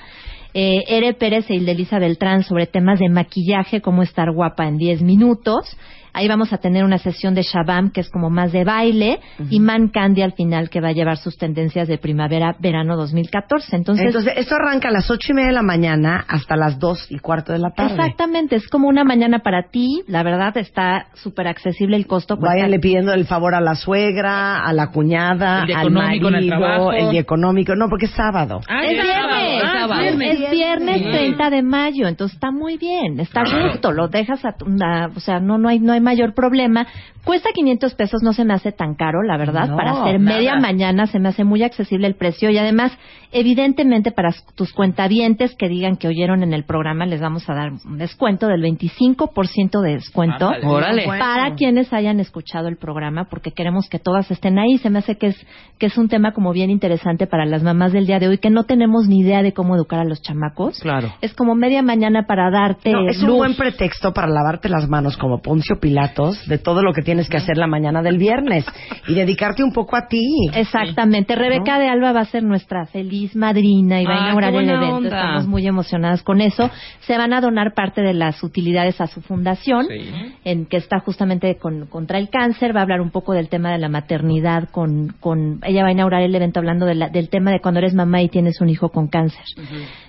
Eh, 0.53 0.83
Ere 0.87 1.13
Pérez 1.13 1.49
e 1.49 1.55
Elisa 1.55 1.97
Beltrán 1.97 2.43
sobre 2.43 2.67
temas 2.67 2.99
de 2.99 3.07
maquillaje, 3.07 3.79
cómo 3.79 4.03
estar 4.03 4.31
guapa 4.33 4.67
en 4.67 4.77
10 4.77 5.01
minutos. 5.01 5.77
Ahí 6.13 6.27
vamos 6.27 6.51
a 6.53 6.57
tener 6.57 6.83
una 6.83 6.97
sesión 6.97 7.33
de 7.33 7.43
Shabam, 7.43 7.91
que 7.91 8.01
es 8.01 8.09
como 8.09 8.29
más 8.29 8.51
de 8.51 8.63
baile, 8.63 9.19
y 9.49 9.59
Man 9.59 9.89
Candy 9.89 10.21
al 10.21 10.33
final, 10.33 10.69
que 10.69 10.81
va 10.81 10.89
a 10.89 10.91
llevar 10.91 11.17
sus 11.17 11.37
tendencias 11.37 11.87
de 11.87 11.97
primavera-verano 11.97 12.95
2014. 12.97 13.75
Entonces, 13.75 14.05
Entonces, 14.07 14.33
esto 14.37 14.55
arranca 14.55 14.89
a 14.89 14.91
las 14.91 15.09
ocho 15.09 15.31
y 15.31 15.35
media 15.35 15.47
de 15.49 15.53
la 15.55 15.61
mañana 15.61 16.25
hasta 16.27 16.55
las 16.55 16.79
dos 16.79 17.05
y 17.09 17.19
cuarto 17.19 17.53
de 17.53 17.59
la 17.59 17.71
tarde. 17.71 17.91
exactamente, 17.95 18.55
es 18.55 18.67
como 18.67 18.87
una 18.87 19.03
mañana 19.03 19.39
para 19.39 19.69
ti. 19.69 20.03
La 20.07 20.23
verdad 20.23 20.55
está 20.57 21.07
súper 21.15 21.47
accesible 21.47 21.95
el 21.97 22.07
costo. 22.07 22.35
cuesta- 22.37 22.55
Váyanle 22.55 22.79
pidiendo 22.79 23.13
el 23.13 23.25
favor 23.25 23.55
a 23.55 23.61
la 23.61 23.75
suegra, 23.75 24.65
a 24.65 24.73
la 24.73 24.87
cuñada, 24.91 25.61
El 25.61 25.67
día 25.67 25.79
al 25.79 25.87
económico 25.87 26.27
en 26.27 26.35
el 26.35 26.47
marido, 26.49 26.57
trabajo. 26.67 26.91
el 26.93 27.09
día 27.11 27.21
económico. 27.21 27.75
No, 27.75 27.87
porque 27.89 28.05
es 28.05 28.11
sábado. 28.11 28.59
Ah, 28.67 28.83
Es 28.83 28.97
ya, 28.97 29.03
viernes. 29.03 29.63
ah, 29.63 29.79
sábado. 29.79 30.01
Es 30.01 30.51
viernes 30.51 30.97
Sí. 30.97 31.03
30 31.11 31.49
de 31.49 31.61
mayo, 31.63 32.07
entonces 32.07 32.35
está 32.35 32.51
muy 32.51 32.77
bien, 32.77 33.19
está 33.19 33.41
a 33.41 33.67
gusto, 33.69 33.91
lo 33.91 34.07
dejas 34.07 34.43
a 34.45 34.53
tu, 34.53 34.65
a- 34.83 35.09
o 35.15 35.19
sea, 35.19 35.39
no 35.39 35.57
no 35.57 35.69
hay 35.69 35.79
no 35.79 35.93
hay 35.93 36.00
mayor 36.01 36.33
problema. 36.33 36.87
Cuesta 37.23 37.49
500 37.53 37.93
pesos, 37.93 38.23
no 38.23 38.33
se 38.33 38.43
me 38.45 38.53
hace 38.53 38.71
tan 38.71 38.95
caro, 38.95 39.21
la 39.21 39.37
verdad, 39.37 39.69
No, 39.69 39.75
para 39.77 39.91
hacer 39.91 40.19
nada. 40.19 40.37
media 40.37 40.55
mañana 40.55 41.05
se 41.05 41.19
me 41.19 41.29
hace 41.29 41.43
muy 41.43 41.61
accesible 41.61 42.07
el 42.07 42.15
precio 42.15 42.49
y 42.49 42.57
además, 42.57 42.97
evidentemente 43.31 44.11
para 44.11 44.33
tus 44.55 44.73
cuentavientes 44.73 45.55
que 45.55 45.67
digan 45.69 45.97
que 45.97 46.07
oyeron 46.07 46.41
en 46.41 46.53
el 46.53 46.63
programa 46.65 47.05
les 47.05 47.21
vamos 47.21 47.47
a 47.49 47.53
dar 47.53 47.71
un 47.85 47.97
descuento 47.97 48.47
del 48.47 48.61
25% 48.63 49.81
de 49.81 49.93
descuento. 49.93 50.51
Bueno. 50.63 50.87
Para 51.19 51.53
quienes 51.55 51.93
hayan 51.93 52.19
escuchado 52.19 52.67
el 52.67 52.77
programa, 52.77 53.25
porque 53.29 53.51
queremos 53.51 53.87
que 53.89 53.99
todas 53.99 54.29
estén 54.31 54.57
ahí. 54.57 54.77
Se 54.79 54.89
me 54.89 54.99
hace 54.99 55.17
que 55.17 55.27
es, 55.27 55.47
que 55.77 55.87
es 55.87 55.97
un 55.97 56.09
tema 56.09 56.31
como 56.33 56.51
bien 56.53 56.69
interesante 56.69 57.27
para 57.27 57.45
las 57.45 57.63
mamás 57.63 57.91
del 57.93 58.07
día 58.07 58.19
de 58.19 58.27
hoy, 58.27 58.37
que 58.37 58.49
no 58.49 58.63
tenemos 58.63 59.07
ni 59.07 59.19
idea 59.19 59.43
de 59.43 59.53
cómo 59.53 59.75
educar 59.75 59.99
a 59.99 60.05
los 60.05 60.21
chamacos. 60.21 60.79
Claro. 60.79 61.13
Es 61.21 61.33
como 61.33 61.55
media 61.55 61.81
mañana 61.81 62.25
para 62.27 62.49
darte 62.49 62.91
No, 62.91 63.07
es 63.07 63.21
un 63.21 63.37
buen 63.37 63.55
pretexto 63.55 64.13
para 64.13 64.27
lavarte 64.27 64.69
las 64.69 64.89
manos 64.89 65.17
como 65.17 65.41
Poncio 65.41 65.79
Pilatos 65.91 66.47
de 66.47 66.57
todo 66.57 66.83
lo 66.83 66.93
que 66.93 67.01
tienes 67.01 67.27
que 67.27 67.35
hacer 67.35 67.57
la 67.57 67.67
mañana 67.67 68.01
del 68.01 68.17
viernes 68.17 68.65
y 69.09 69.13
dedicarte 69.13 69.61
un 69.61 69.73
poco 69.73 69.97
a 69.97 70.07
ti. 70.07 70.23
Exactamente. 70.53 71.35
Rebeca 71.35 71.79
de 71.79 71.89
Alba 71.89 72.13
va 72.13 72.21
a 72.21 72.25
ser 72.25 72.43
nuestra 72.43 72.85
feliz 72.85 73.35
madrina 73.35 74.01
y 74.01 74.05
va 74.05 74.13
a 74.15 74.19
inaugurar 74.23 74.53
el 74.53 74.69
evento. 74.69 74.95
onda. 74.95 75.09
Estamos 75.09 75.47
muy 75.47 75.67
emocionadas 75.67 76.23
con 76.23 76.39
eso. 76.39 76.69
Se 77.01 77.17
van 77.17 77.33
a 77.33 77.41
donar 77.41 77.73
parte 77.73 78.01
de 78.01 78.13
las 78.13 78.41
utilidades 78.41 79.01
a 79.01 79.07
su 79.07 79.19
fundación, 79.21 79.85
Sí. 79.89 80.11
en 80.45 80.65
que 80.65 80.77
está 80.77 80.99
justamente 80.99 81.57
con- 81.57 81.87
contra 81.87 82.19
el 82.19 82.29
cáncer. 82.29 82.73
Va 82.73 82.79
a 82.79 82.83
hablar 82.83 83.01
un 83.01 83.11
poco 83.11 83.33
del 83.33 83.49
tema 83.49 83.69
de 83.71 83.77
la 83.77 83.89
maternidad. 83.89 84.69
Con, 84.71 85.09
con 85.19 85.59
ella 85.65 85.83
va 85.83 85.89
a 85.89 85.91
inaugurar 85.91 86.21
el 86.21 86.33
evento 86.33 86.59
hablando 86.61 86.85
de 86.85 86.95
la- 86.95 87.09
del 87.09 87.27
tema 87.27 87.51
de 87.51 87.59
cuando 87.59 87.79
eres 87.81 87.93
mamá 87.93 88.21
y 88.21 88.29
tienes 88.29 88.61
un 88.61 88.69
hijo 88.69 88.89
con 88.89 89.09
cáncer. 89.09 89.43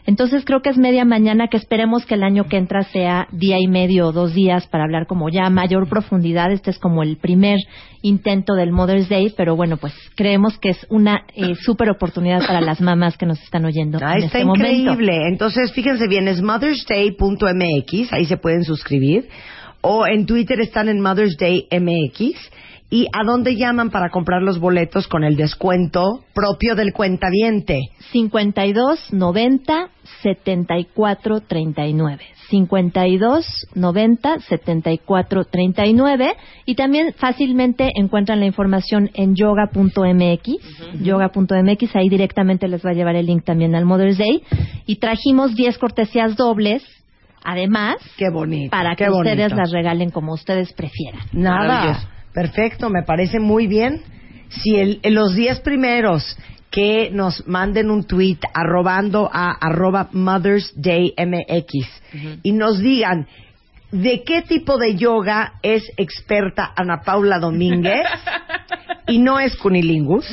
Entonces 0.05 0.45
creo 0.45 0.63
que 0.63 0.71
es 0.71 0.79
media 0.79 1.05
mañana 1.05 1.47
que 1.49 1.57
esperemos 1.57 2.05
que 2.07 2.15
el 2.15 2.25
año 2.25 2.49
que 2.49 2.57
entra 2.57 2.83
sea 2.83 3.29
día 3.31 3.57
y 3.61 3.69
medio 3.69 4.09
o 4.09 4.13
dos 4.13 4.35
días 4.35 4.67
para 4.67 4.85
hablar 4.85 5.07
como 5.07 5.29
ya 5.29 5.47
a 5.47 5.51
mayor 5.51 5.89
profundidad. 5.89 6.51
Este 6.51 6.71
es 6.71 6.79
como 6.79 7.03
el 7.05 7.19
primer 7.19 7.59
intento 8.03 8.55
del 8.55 8.73
Mother's 8.73 9.09
Day, 9.09 9.33
pero 9.37 9.55
bueno, 9.55 9.77
pues 9.77 9.95
creemos 10.17 10.59
que 10.59 10.71
es 10.71 10.87
una 10.91 11.23
eh, 11.37 11.55
súper 11.55 11.89
oportunidad 11.91 12.45
para 12.45 12.61
las 12.61 12.81
mamás 12.81 13.17
que 13.17 13.27
nos 13.27 13.41
están 13.43 13.65
oyendo 13.65 13.99
Ah, 14.03 14.15
en 14.17 14.25
está 14.25 14.39
este 14.39 14.45
momento. 14.45 14.67
increíble. 14.73 15.29
Entonces, 15.29 15.71
fíjense 15.73 16.09
bien, 16.09 16.27
es 16.27 16.43
mothersday.mx, 16.43 18.13
ahí 18.13 18.27
se 18.27 18.37
pueden 18.37 18.65
suscribir. 18.65 19.29
O 19.83 20.07
en 20.07 20.27
Twitter 20.27 20.61
están 20.61 20.89
en 20.89 21.01
Mother's 21.01 21.37
Day 21.39 21.67
MX. 21.71 22.37
¿Y 22.95 23.07
a 23.15 23.25
dónde 23.25 23.57
llaman 23.57 23.89
para 23.91 24.11
comprar 24.11 24.43
los 24.43 24.59
boletos 24.61 25.09
con 25.09 25.25
el 25.25 25.35
descuento 25.35 26.25
propio 26.35 26.75
del 26.75 26.93
cuentaviente? 26.93 27.81
52 28.13 29.15
90 29.15 29.89
74 30.23 31.41
39. 31.41 32.23
52 32.51 33.47
90 33.75 34.39
74 34.41 35.45
39 35.47 36.33
y 36.67 36.75
también 36.75 37.15
fácilmente 37.17 37.89
encuentran 37.95 38.41
la 38.41 38.47
información 38.47 39.09
en 39.15 39.35
yoga.mx, 39.37 41.01
yoga.mx, 41.03 41.97
ahí 41.97 42.09
directamente 42.11 42.69
les 42.69 42.85
va 42.85 42.91
a 42.91 42.93
llevar 42.93 43.17
el 43.17 43.25
link 43.25 43.45
también 43.45 43.75
al 43.75 43.87
Mother's 43.87 44.19
Day 44.19 44.43
y 44.85 44.97
trajimos 44.97 45.55
10 45.55 45.79
cortesías 45.79 46.37
dobles, 46.37 46.83
además, 47.43 47.97
Qué 48.19 48.29
bonito. 48.29 48.71
para 48.71 48.97
qué 48.97 49.05
que 49.05 49.11
ustedes 49.11 49.49
bonito. 49.49 49.57
las 49.57 49.73
regalen 49.73 50.11
como 50.11 50.35
ustedes 50.35 50.75
prefieran. 50.75 51.23
Nada. 51.33 52.07
Perfecto, 52.33 52.91
me 52.91 53.03
parece 53.03 53.41
muy 53.41 53.67
bien. 53.67 54.03
Si 54.49 54.77
el, 54.77 55.01
en 55.03 55.15
los 55.15 55.35
días 55.35 55.61
primeros 55.61 56.37
que 56.71 57.11
nos 57.13 57.47
manden 57.47 57.91
un 57.91 58.05
tweet 58.05 58.39
arrobando 58.55 59.31
a 59.33 59.53
arroba 59.53 60.09
Mother's 60.13 60.73
Day 60.75 61.15
MX 61.19 62.41
y 62.43 62.53
nos 62.53 62.79
digan 62.79 63.27
de 63.91 64.25
qué 64.25 64.41
tipo 64.41 64.79
de 64.79 64.97
yoga 64.97 65.55
es 65.63 65.85
experta 65.99 66.73
Ana 66.75 67.03
Paula 67.05 67.39
Domínguez 67.39 68.07
y 69.07 69.19
no 69.19 69.39
es 69.39 69.55
cunilingus, 69.57 70.27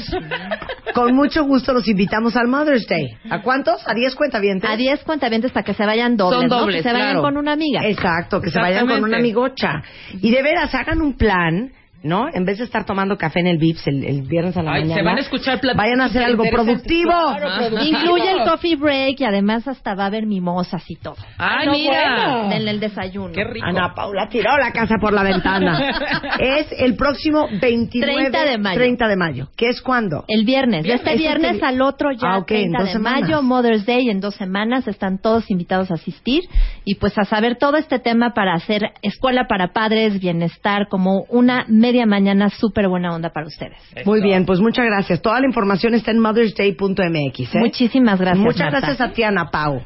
con 0.94 1.14
mucho 1.14 1.44
gusto 1.44 1.74
los 1.74 1.88
invitamos 1.90 2.38
al 2.38 2.48
Mother's 2.48 2.88
Day. 2.88 3.18
¿A 3.30 3.42
cuántos? 3.42 3.86
¿A 3.86 3.94
10 3.94 4.16
cuentavientes? 4.16 4.70
A 4.70 4.78
10 4.78 5.04
cuentavientes 5.04 5.52
para 5.52 5.66
que 5.66 5.74
se 5.74 5.86
vayan 5.86 6.16
dobles, 6.16 6.40
Son 6.40 6.50
¿no? 6.50 6.60
dobles, 6.62 6.78
que 6.78 6.84
se 6.84 6.94
vayan 6.94 7.08
claro. 7.08 7.22
con 7.22 7.38
una 7.38 7.52
amiga. 7.52 7.82
Exacto, 7.86 8.40
que 8.40 8.50
se 8.50 8.60
vayan 8.60 8.88
con 8.88 9.04
una 9.04 9.18
amigocha. 9.18 9.84
Y 10.22 10.32
de 10.32 10.42
veras, 10.42 10.74
hagan 10.74 11.02
un 11.02 11.18
plan, 11.18 11.74
¿no? 12.04 12.28
En 12.34 12.46
vez 12.46 12.58
de 12.60 12.64
estar 12.66 12.86
tomando 12.86 13.18
café 13.18 13.40
en 13.40 13.48
el 13.48 13.58
Vips 13.58 13.88
el, 13.88 14.04
el 14.04 14.22
viernes 14.24 14.56
a 14.58 14.64
la 14.64 14.74
Ay, 14.74 14.82
mañana. 14.82 14.96
se 15.02 15.06
van 15.06 15.18
a 15.18 15.22
escuchar 15.22 15.60
Vayan 15.76 16.02
a 16.02 16.06
hacer 16.06 16.24
algo 16.24 16.44
productivo. 16.50 17.12
Claro, 17.12 17.50
productivo. 17.58 17.98
Incluye 18.00 18.32
el 18.32 18.44
coffee 18.50 18.76
break 18.76 19.20
y 19.20 19.24
además 19.26 19.68
hasta 19.68 19.96
va 19.96 20.04
a 20.04 20.08
haber 20.08 20.26
mimosas 20.26 20.84
y 20.90 20.96
todo. 20.96 21.16
Ay, 21.38 21.66
no, 21.68 21.72
mira. 21.74 22.28
bueno. 22.40 22.52
En 22.54 22.68
el 22.68 22.80
desayuno. 22.80 23.34
Qué 23.34 23.44
rico. 23.44 23.66
Ana 23.66 23.94
Paula 23.96 24.28
tiró 24.30 24.58
la 24.58 24.72
casa 24.72 24.96
por 25.02 25.14
la 25.14 25.24
ventana. 25.24 25.80
es 26.40 26.68
el 26.78 26.96
próximo 26.96 27.48
29 27.62 28.30
30 28.32 28.46
de 28.46 28.58
mayo. 28.58 28.78
30 28.80 29.08
de 29.08 29.16
mayo. 29.16 29.48
¿Qué 29.58 29.68
es 29.70 29.82
cuándo? 29.82 30.24
El 30.28 30.46
viernes, 30.46 30.84
de 30.84 30.94
este 30.94 31.10
Este 31.12 31.18
viernes 31.22 31.54
vi- 31.58 31.62
al 31.66 31.82
otro 31.82 32.12
ya, 32.12 32.20
Ah, 32.34 32.38
ok, 32.40 32.52
en 32.52 32.58
30 32.72 32.78
dos 32.80 32.88
de 32.88 32.94
semanas. 32.94 33.22
mayo, 33.22 33.42
Mother's 33.42 33.86
Day 33.86 34.10
en 34.10 34.20
dos 34.20 34.36
semanas, 34.36 34.88
están 34.88 35.20
todos 35.22 35.50
invitados 35.52 35.92
a 35.92 35.96
asistir 35.96 36.44
y 36.86 36.96
pues 36.96 37.18
a 37.18 37.24
saber 37.26 37.58
todo 37.58 37.78
este 37.78 38.00
tema 38.00 38.34
para 38.34 38.54
hacer 38.54 38.84
escuela 39.02 39.46
para 39.48 39.74
padres, 39.74 40.20
bienestar, 40.20 40.88
como 40.90 41.24
una 41.30 41.66
media 41.90 42.06
mañana 42.06 42.50
súper 42.50 42.88
buena 42.88 43.14
onda 43.16 43.30
para 43.32 43.48
ustedes. 43.48 43.78
Muy 44.06 44.22
bien, 44.22 44.46
pues 44.46 44.60
muchas 44.60 44.86
gracias. 44.86 45.22
Toda 45.22 45.40
la 45.40 45.48
información 45.48 45.96
está 45.96 46.12
en 46.12 46.20
mothersday.mx. 46.20 47.40
¿eh? 47.40 47.60
Muchísimas 47.60 48.20
gracias. 48.20 48.44
Muchas 48.44 48.72
Marta. 48.72 48.80
gracias 48.80 49.02
a 49.02 49.12
ti, 49.12 49.24
Ana 49.24 49.50
Pau. 49.50 49.82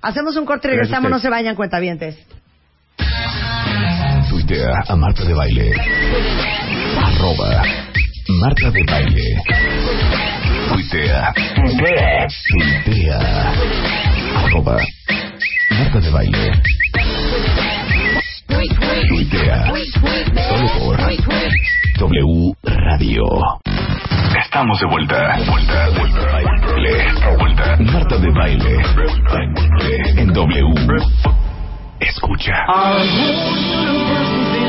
Hacemos 0.00 0.36
un 0.36 0.46
corte 0.46 0.68
y 0.68 0.70
regresamos. 0.70 1.10
No 1.10 1.18
se 1.18 1.28
vayan, 1.28 1.54
cuentavientes. 1.54 2.16
Tuitea 4.30 4.72
a 4.88 4.96
Marta 4.96 5.24
de 5.24 5.34
Baile. 5.34 5.72
Arroba 6.96 7.62
Marta 8.40 8.70
de 8.70 8.82
Baile. 8.84 9.36
Tuitea. 10.68 11.34
Tuitea. 12.86 13.52
Arroba 14.36 14.78
Marta 15.70 16.00
de 16.00 16.10
Baile. 16.10 16.50
Tuitea. 19.08 19.72
Solo 20.48 20.68
por 20.78 20.98
W 21.98 22.54
Radio. 22.62 23.24
Estamos 24.44 24.78
de 24.80 24.86
vuelta. 24.86 25.36
Vuelta, 25.48 25.88
vuelta, 25.98 26.20
baile. 26.32 27.12
Vuelta. 27.38 27.76
Marta 27.80 28.18
de 28.18 28.30
Baile. 28.30 28.76
En 30.16 30.32
W. 30.32 30.74
Escucha. 32.00 32.52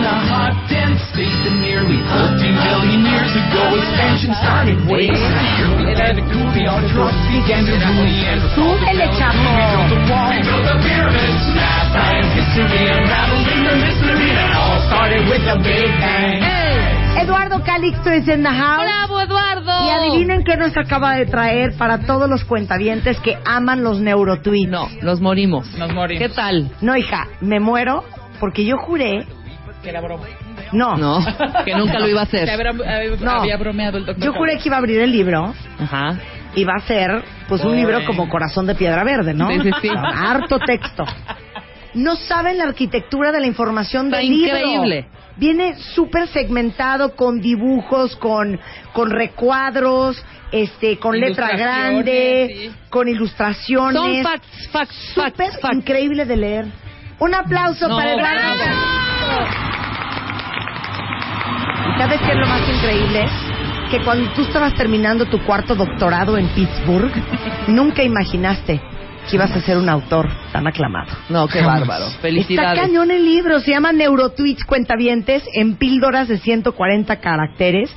A 0.03 0.17
hot, 0.29 0.53
dense 0.69 0.99
state 1.11 1.31
that 1.47 1.55
nearly 1.63 1.99
14 2.11 2.39
billion 2.39 3.01
years 3.07 3.31
ago 3.33 3.63
expansion 3.79 4.31
started 4.43 4.77
way 4.89 5.07
Here 5.09 5.71
we 5.79 5.85
had 5.95 6.15
a 6.19 6.25
goofy, 6.27 6.63
our 6.67 6.83
trucks 6.91 7.19
began 7.31 7.63
to 7.65 7.73
rule 7.73 8.05
the 8.05 8.19
end. 8.27 8.41
Súbele, 8.55 9.05
We 9.07 9.17
chavo. 9.17 9.41
built 9.41 9.89
the 9.93 9.99
wall, 10.11 10.27
we 10.31 10.39
built 10.43 10.65
the 10.67 10.77
pyramids, 10.83 11.43
math, 11.55 11.87
science, 11.95 12.29
history, 12.35 12.83
unraveling 12.91 13.63
the 13.63 13.75
mystery 13.79 14.29
that 14.35 14.51
all 14.57 14.77
started 14.91 15.21
with 15.31 15.43
a 15.47 15.57
big 15.63 15.89
bang. 16.01 16.43
Eduardo 17.23 17.63
Calixto 17.63 18.09
es 18.09 18.27
en 18.27 18.43
the 18.43 18.49
house. 18.49 18.83
¡Bravo, 18.83 19.21
Eduardo! 19.21 19.71
Y 19.85 19.89
adivinen 19.89 20.43
qué 20.43 20.57
nos 20.57 20.75
acaba 20.75 21.15
de 21.15 21.25
traer 21.27 21.73
para 21.77 21.99
todos 21.99 22.27
los 22.29 22.43
cuentavientes 22.43 23.19
que 23.19 23.37
aman 23.45 23.83
los 23.83 24.01
neurotweets. 24.01 24.69
No, 24.69 24.89
nos 25.01 25.21
morimos. 25.21 25.67
Nos 25.77 25.93
morimos. 25.93 26.21
¿Qué 26.27 26.33
tal? 26.33 26.71
No, 26.81 26.97
hija, 26.97 27.27
me 27.39 27.59
muero 27.59 28.03
porque 28.39 28.65
yo 28.65 28.77
juré. 28.77 29.25
Que 29.83 29.89
era 29.89 30.01
broma. 30.01 30.25
No, 30.71 30.95
No, 30.97 31.19
que 31.65 31.75
nunca 31.75 31.99
lo 31.99 32.07
iba 32.07 32.21
a 32.21 32.23
hacer. 32.23 32.45
Que 32.45 32.51
habrá- 32.51 32.71
eh, 33.03 33.17
No. 33.19 33.31
había 33.31 33.57
bromeado 33.57 33.97
el 33.97 34.05
doctor. 34.05 34.23
yo 34.25 34.33
juré 34.33 34.57
que 34.57 34.69
iba 34.69 34.77
a 34.77 34.79
abrir 34.79 34.99
el 35.01 35.11
libro 35.11 35.53
Ajá. 35.79 36.17
y 36.55 36.63
va 36.63 36.73
a 36.77 36.81
ser, 36.81 37.23
pues, 37.47 37.63
un 37.63 37.75
libro 37.75 38.03
como 38.05 38.29
Corazón 38.29 38.65
de 38.65 38.75
Piedra 38.75 39.03
Verde, 39.03 39.33
¿no? 39.33 39.49
Sí, 39.49 39.59
sí, 39.61 39.71
sí. 39.81 39.89
Harto 39.95 40.57
texto. 40.59 41.03
No 41.95 42.15
saben 42.15 42.57
la 42.57 42.63
arquitectura 42.63 43.31
de 43.31 43.39
la 43.41 43.45
información 43.47 44.05
Está 44.07 44.17
del 44.17 44.29
libro. 44.29 44.57
increíble. 44.57 45.07
Viene 45.35 45.75
súper 45.95 46.27
segmentado 46.27 47.15
con 47.15 47.39
dibujos, 47.41 48.15
con, 48.15 48.59
con 48.93 49.09
recuadros, 49.11 50.23
este, 50.51 50.97
con 50.97 51.19
letra 51.19 51.47
Ilustraciones, 51.53 52.03
grande, 52.03 52.55
sí. 52.57 52.71
con 52.89 53.07
ilustraciones. 53.07 54.01
Son 54.01 54.23
facts, 54.23 54.69
facts, 54.71 54.95
Súper 55.13 55.33
facts, 55.33 55.59
facts. 55.61 55.75
increíble 55.75 56.25
de 56.25 56.37
leer. 56.37 56.65
Un 57.19 57.33
aplauso 57.35 57.87
No, 57.87 57.95
para 57.97 58.11
el 58.13 58.17
bravo. 58.21 59.12
Más 62.53 62.69
increíble? 62.69 63.25
Que 63.89 64.03
cuando 64.03 64.31
tú 64.33 64.43
estabas 64.43 64.75
terminando 64.75 65.25
tu 65.25 65.39
cuarto 65.43 65.75
doctorado 65.75 66.37
en 66.37 66.47
Pittsburgh, 66.49 67.11
nunca 67.67 68.03
imaginaste 68.03 68.79
que 69.29 69.35
ibas 69.35 69.51
a 69.51 69.61
ser 69.61 69.77
un 69.77 69.89
autor 69.89 70.29
tan 70.51 70.67
aclamado. 70.67 71.11
No, 71.29 71.47
qué 71.47 71.61
bárbaro. 71.61 72.07
Está 72.07 72.19
Felicidades. 72.19 72.79
cañón 72.79 73.09
el 73.09 73.25
libro, 73.25 73.59
se 73.59 73.71
llama 73.71 73.91
Neurotweets 73.91 74.65
Cuentavientes 74.65 75.43
en 75.53 75.77
píldoras 75.77 76.27
de 76.27 76.37
140 76.37 77.15
caracteres, 77.19 77.89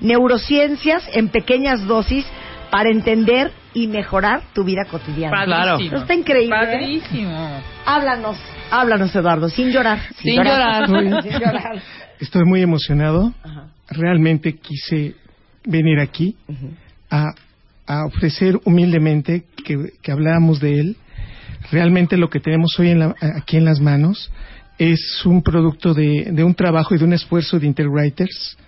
neurociencias 0.00 1.08
en 1.12 1.28
pequeñas 1.28 1.84
dosis 1.86 2.26
para 2.70 2.90
entender 2.90 3.50
y 3.72 3.88
mejorar 3.88 4.42
tu 4.52 4.62
vida 4.62 4.84
cotidiana. 4.84 5.76
Eso 5.80 5.96
está 5.96 6.14
increíble. 6.14 6.54
¿eh? 6.54 6.66
Padrísimo. 6.66 7.60
Háblanos, 7.86 8.36
háblanos 8.70 9.14
Eduardo, 9.16 9.48
sin 9.48 9.70
llorar. 9.70 9.98
Sin 10.16 10.36
llorar. 10.36 10.86
sin 10.86 11.40
llorar. 11.40 11.82
Estoy 12.20 12.44
muy 12.44 12.62
emocionado. 12.62 13.32
Ajá. 13.42 13.73
Realmente 13.96 14.54
quise 14.54 15.14
venir 15.66 15.98
aquí 16.00 16.36
a, 17.10 17.24
a 17.86 18.04
ofrecer 18.06 18.58
humildemente 18.64 19.44
que, 19.64 19.92
que 20.02 20.12
habláramos 20.12 20.60
de 20.60 20.80
él. 20.80 20.96
Realmente 21.70 22.16
lo 22.16 22.28
que 22.28 22.40
tenemos 22.40 22.78
hoy 22.78 22.90
en 22.90 22.98
la- 23.00 23.14
aquí 23.36 23.56
en 23.56 23.64
las 23.64 23.80
manos 23.80 24.30
es 24.76 25.24
un 25.24 25.40
producto 25.42 25.94
de, 25.94 26.30
de 26.32 26.42
un 26.42 26.54
trabajo 26.54 26.94
y 26.94 26.98
de 26.98 27.04
un 27.04 27.12
esfuerzo 27.12 27.58
de 27.60 27.66
Interwriters. 27.66 28.58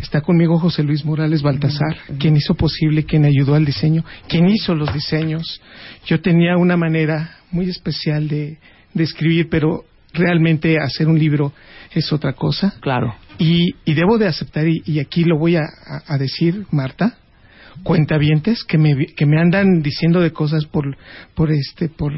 Está 0.00 0.22
conmigo 0.22 0.58
José 0.58 0.82
Luis 0.82 1.04
Morales 1.04 1.42
Baltasar, 1.42 1.96
quien 2.18 2.34
hizo 2.36 2.54
posible, 2.54 3.04
quien 3.04 3.24
ayudó 3.26 3.54
al 3.54 3.64
diseño, 3.66 4.02
quien 4.28 4.48
hizo 4.48 4.74
los 4.74 4.92
diseños. 4.94 5.60
Yo 6.06 6.20
tenía 6.22 6.56
una 6.56 6.76
manera 6.78 7.36
muy 7.52 7.68
especial 7.68 8.26
de, 8.26 8.58
de 8.94 9.02
escribir, 9.04 9.48
pero 9.50 9.84
realmente 10.14 10.76
hacer 10.78 11.06
un 11.08 11.18
libro 11.18 11.52
es 11.92 12.10
otra 12.12 12.32
cosa. 12.32 12.74
Claro. 12.80 13.14
Y, 13.40 13.74
y 13.84 13.94
debo 13.94 14.18
de 14.18 14.28
aceptar, 14.28 14.68
y, 14.68 14.82
y 14.84 15.00
aquí 15.00 15.24
lo 15.24 15.38
voy 15.38 15.56
a, 15.56 15.62
a- 15.62 16.14
a 16.14 16.18
decir, 16.18 16.66
Marta, 16.70 17.16
cuentavientes 17.82 18.64
que 18.64 18.76
me, 18.78 18.94
vi- 18.94 19.06
que 19.14 19.24
me 19.26 19.40
andan 19.40 19.80
diciendo 19.82 20.20
de 20.20 20.32
cosas 20.32 20.66
por, 20.66 20.96
por, 21.34 21.50
este, 21.50 21.88
por 21.88 22.12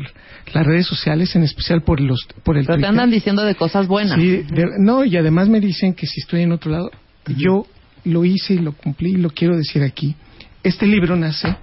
las 0.53 0.67
redes 0.67 0.87
sociales, 0.87 1.35
en 1.37 1.45
especial 1.45 1.83
por, 1.83 2.01
los, 2.01 2.27
por 2.43 2.59
el 2.59 2.67
Pero 2.67 2.79
te 2.81 2.87
andan 2.87 3.11
diciendo 3.11 3.45
de 3.45 3.55
cosas 3.55 3.87
buenas. 3.87 4.19
Sí, 4.21 4.39
de- 4.43 4.67
no, 4.81 5.05
y 5.05 5.17
además 5.17 5.49
me 5.49 5.61
dicen 5.61 5.95
que 5.95 6.07
si 6.07 6.21
estoy 6.21 6.43
en 6.43 6.53
otro 6.53 6.73
lado, 6.73 6.91
yo 7.37 7.67
lo 8.05 8.25
hice 8.25 8.55
y 8.55 8.59
lo 8.59 8.73
cumplí 8.73 9.11
y 9.13 9.17
lo 9.17 9.31
quiero 9.31 9.57
decir 9.57 9.83
aquí. 9.85 10.17
Este 10.65 10.87
libro 10.87 11.15
nace 11.17 11.55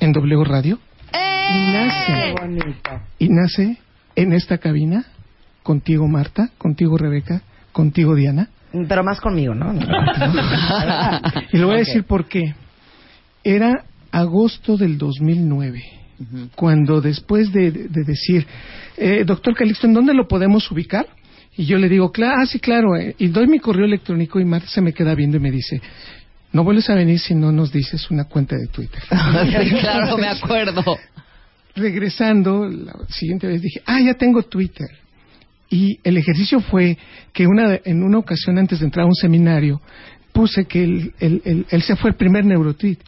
en 0.00 0.12
W 0.12 0.44
Radio 0.44 0.80
y 1.12 1.72
nace, 1.72 2.34
y 3.20 3.28
nace 3.28 3.78
en 4.16 4.32
esta 4.32 4.58
cabina 4.58 5.06
contigo 5.62 6.08
Marta, 6.08 6.50
contigo 6.58 6.96
Rebeca, 6.98 7.42
contigo 7.72 8.16
Diana. 8.16 8.48
Pero 8.88 9.04
más 9.04 9.20
conmigo, 9.20 9.54
¿no? 9.54 9.72
Y 11.52 11.58
le 11.58 11.64
voy 11.64 11.76
a 11.76 11.78
decir 11.78 12.04
por 12.04 12.26
qué. 12.26 12.54
Era 13.42 13.84
agosto 14.10 14.76
del 14.76 14.98
2009, 14.98 15.82
cuando 16.54 17.00
después 17.00 17.52
de, 17.52 17.70
de 17.70 18.04
decir, 18.04 18.46
eh, 18.96 19.24
doctor 19.24 19.54
Calixto, 19.54 19.86
¿en 19.86 19.94
dónde 19.94 20.14
lo 20.14 20.26
podemos 20.26 20.70
ubicar? 20.70 21.06
Y 21.56 21.64
yo 21.64 21.78
le 21.78 21.88
digo, 21.88 22.10
claro, 22.12 22.42
ah, 22.42 22.46
sí, 22.46 22.58
claro, 22.58 22.96
eh, 22.96 23.14
y 23.18 23.28
doy 23.28 23.46
mi 23.46 23.58
correo 23.58 23.86
electrónico 23.86 24.40
y 24.40 24.44
Marta 24.44 24.68
se 24.68 24.80
me 24.80 24.92
queda 24.92 25.14
viendo 25.14 25.38
y 25.38 25.40
me 25.40 25.50
dice, 25.50 25.80
no 26.52 26.64
vuelves 26.64 26.88
a 26.90 26.94
venir 26.94 27.18
si 27.18 27.34
no 27.34 27.52
nos 27.52 27.72
dices 27.72 28.10
una 28.10 28.24
cuenta 28.24 28.56
de 28.56 28.66
Twitter. 28.66 29.02
Claro, 29.80 30.16
me 30.18 30.28
acuerdo. 30.28 30.82
Regresando, 31.74 32.66
la 32.68 32.94
siguiente 33.08 33.46
vez 33.46 33.62
dije, 33.62 33.82
ah, 33.86 34.00
ya 34.00 34.14
tengo 34.14 34.42
Twitter. 34.42 34.88
Y 35.70 35.98
el 36.04 36.16
ejercicio 36.16 36.60
fue 36.60 36.96
que 37.32 37.46
una, 37.46 37.78
en 37.84 38.02
una 38.02 38.18
ocasión 38.18 38.58
antes 38.58 38.78
de 38.80 38.86
entrar 38.86 39.04
a 39.04 39.08
un 39.08 39.14
seminario, 39.14 39.80
puse 40.32 40.66
que 40.66 40.84
el, 40.84 41.12
el, 41.18 41.42
el- 41.44 41.66
ese 41.70 41.96
fue 41.96 42.10
el 42.10 42.16
primer 42.16 42.44
neurotweet, 42.44 42.98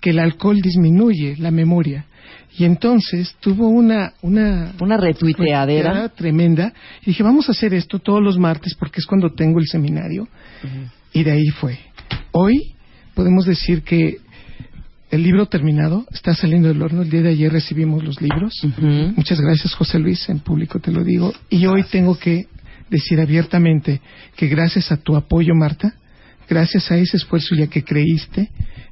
que 0.00 0.10
el 0.10 0.18
alcohol 0.18 0.60
disminuye 0.60 1.36
la 1.38 1.50
memoria. 1.50 2.04
Y 2.58 2.64
entonces 2.64 3.34
tuvo 3.40 3.68
una, 3.68 4.14
una, 4.22 4.72
Una 4.80 4.96
retuiteadera. 4.96 6.08
tremenda. 6.10 6.72
Y 7.02 7.06
dije, 7.06 7.22
vamos 7.22 7.48
a 7.48 7.52
hacer 7.52 7.74
esto 7.74 7.98
todos 7.98 8.22
los 8.22 8.38
martes 8.38 8.74
porque 8.78 9.00
es 9.00 9.06
cuando 9.06 9.30
tengo 9.34 9.58
el 9.58 9.66
seminario. 9.66 10.26
Y 11.12 11.22
de 11.22 11.32
ahí 11.32 11.46
fue. 11.60 11.78
Hoy 12.32 12.74
podemos 13.14 13.44
decir 13.46 13.82
que 13.82 14.18
el 15.10 15.22
libro 15.22 15.46
terminado 15.46 16.06
está 16.12 16.34
saliendo 16.34 16.68
del 16.68 16.82
horno. 16.82 17.02
El 17.02 17.10
día 17.10 17.22
de 17.22 17.30
ayer 17.30 17.52
recibimos 17.52 18.02
los 18.02 18.20
libros. 18.20 18.54
Muchas 19.16 19.40
gracias, 19.40 19.74
José 19.74 19.98
Luis, 19.98 20.28
en 20.28 20.40
público 20.40 20.80
te 20.80 20.90
lo 20.90 21.04
digo. 21.04 21.32
Y 21.48 21.66
hoy 21.66 21.84
tengo 21.84 22.18
que 22.18 22.46
decir 22.90 23.20
abiertamente 23.20 24.00
que 24.36 24.48
gracias 24.48 24.92
a 24.92 24.96
tu 24.96 25.16
apoyo, 25.16 25.54
Marta, 25.54 25.94
gracias 26.48 26.90
a 26.90 26.96
ese 26.96 27.16
esfuerzo 27.16 27.54
y 27.54 27.62
a 27.62 27.66
que 27.68 27.84
creíste 27.84 28.50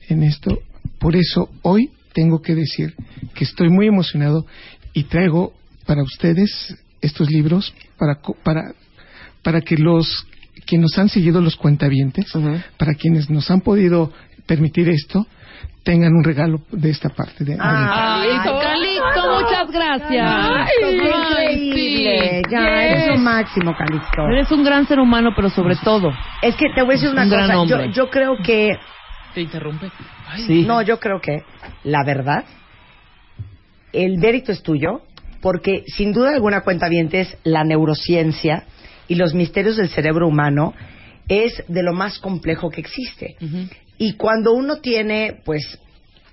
en 0.09 0.23
esto, 0.23 0.59
por 0.99 1.17
eso 1.17 1.49
hoy 1.63 1.91
tengo 2.13 2.41
que 2.41 2.55
decir 2.55 2.95
que 3.35 3.45
estoy 3.45 3.71
muy 3.71 3.87
emocionado 3.87 4.47
y 4.93 5.05
traigo 5.05 5.53
para 5.87 6.03
ustedes 6.03 6.77
estos 7.01 7.31
libros 7.31 7.75
para 7.99 8.21
para 8.43 8.75
para 9.43 9.61
que 9.61 9.77
los 9.77 10.27
quienes 10.67 10.91
nos 10.91 10.99
han 10.99 11.09
seguido 11.09 11.41
los 11.41 11.57
cuentavientes, 11.57 12.33
para 12.79 12.95
quienes 12.95 13.29
nos 13.29 13.51
han 13.51 13.61
podido 13.61 14.13
permitir 14.47 14.89
esto, 14.89 15.27
tengan 15.85 16.15
un 16.15 16.25
regalo 16.25 16.61
de 16.73 16.91
esta 16.91 17.11
parte 17.11 17.45
de, 17.45 17.57
Ay, 17.61 18.29
Calixto, 18.43 19.41
muchas 19.41 19.71
gracias. 19.71 20.71
Qué 20.81 20.93
increíble. 20.97 22.43
Ya, 22.51 22.85
eres 22.85 23.09
lo 23.09 23.19
máximo, 23.19 23.75
Calixto. 23.77 24.27
Eres 24.33 24.51
un 24.51 24.65
gran 24.65 24.87
ser 24.87 24.99
humano, 24.99 25.31
pero 25.37 25.51
sobre 25.51 25.77
todo. 25.77 26.11
Es 26.43 26.57
que 26.57 26.67
te 26.75 26.83
voy 26.83 26.95
a 26.95 26.97
decir 26.97 27.11
una 27.11 27.25
Un 27.25 27.31
gran 27.31 27.47
cosa. 27.49 27.69
Yo, 27.69 27.77
hombre. 27.77 27.93
yo 27.93 28.11
creo 28.11 28.37
que. 28.43 28.73
Te 29.35 29.43
interrumpe. 29.43 29.91
Ay, 30.27 30.43
Sí. 30.47 30.65
No, 30.67 30.81
yo 30.83 30.99
creo 30.99 31.21
que, 31.21 31.43
la 31.85 32.03
verdad, 32.05 32.45
el 33.93 34.19
mérito 34.19 34.53
es 34.53 34.63
tuyo, 34.63 35.03
porque 35.43 35.85
sin 35.87 36.13
duda 36.13 36.31
alguna 36.35 36.63
cuenta 36.63 36.89
es 36.89 37.37
la 37.45 37.63
neurociencia 37.63 38.65
y 39.07 39.17
los 39.17 39.35
misterios 39.35 39.77
del 39.77 39.91
cerebro 39.91 40.27
humano 40.27 40.73
es 41.29 41.63
de 41.69 41.83
lo 41.83 41.93
más 41.93 42.19
complejo 42.19 42.71
que 42.71 42.81
existe. 42.81 43.37
Y 43.99 44.15
cuando 44.15 44.53
uno 44.53 44.77
tiene, 44.77 45.41
pues, 45.45 45.79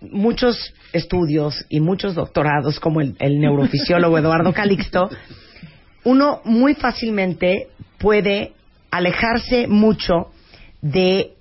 muchos 0.02 0.74
estudios 0.94 1.66
y 1.70 1.80
muchos 1.80 2.16
doctorados, 2.16 2.80
como 2.80 3.02
el, 3.02 3.16
el 3.20 3.40
neurofisiólogo 3.40 4.18
Eduardo 4.18 4.54
Calixto, 4.54 5.10
uno 6.04 6.42
muy 6.44 6.74
fácilmente 6.74 7.68
puede 8.00 8.54
alejarse 8.90 9.68
mucho 9.68 10.32
de 10.82 11.34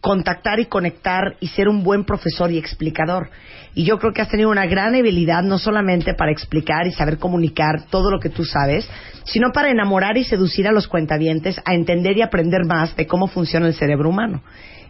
contactar 0.00 0.60
y 0.60 0.66
conectar 0.66 1.36
y 1.40 1.48
ser 1.48 1.68
un 1.68 1.82
buen 1.82 2.04
profesor 2.04 2.50
y 2.50 2.58
explicador. 2.58 3.30
Y 3.74 3.84
yo 3.84 3.98
creo 3.98 4.12
que 4.12 4.22
has 4.22 4.28
tenido 4.28 4.50
una 4.50 4.66
gran 4.66 4.94
habilidad 4.94 5.42
no 5.42 5.58
solamente 5.58 6.14
para 6.14 6.32
explicar 6.32 6.86
y 6.86 6.92
saber 6.92 7.18
comunicar 7.18 7.86
todo 7.90 8.10
lo 8.10 8.20
que 8.20 8.28
tú 8.28 8.44
sabes, 8.44 8.88
sino 9.24 9.50
para 9.52 9.70
enamorar 9.70 10.16
y 10.16 10.24
seducir 10.24 10.66
a 10.66 10.72
los 10.72 10.88
cuentavientes 10.88 11.60
a 11.64 11.74
entender 11.74 12.16
y 12.16 12.22
aprender 12.22 12.64
más 12.64 12.96
de 12.96 13.06
cómo 13.06 13.26
funciona 13.26 13.66
el 13.66 13.74
cerebro 13.74 14.08
humano. 14.08 14.42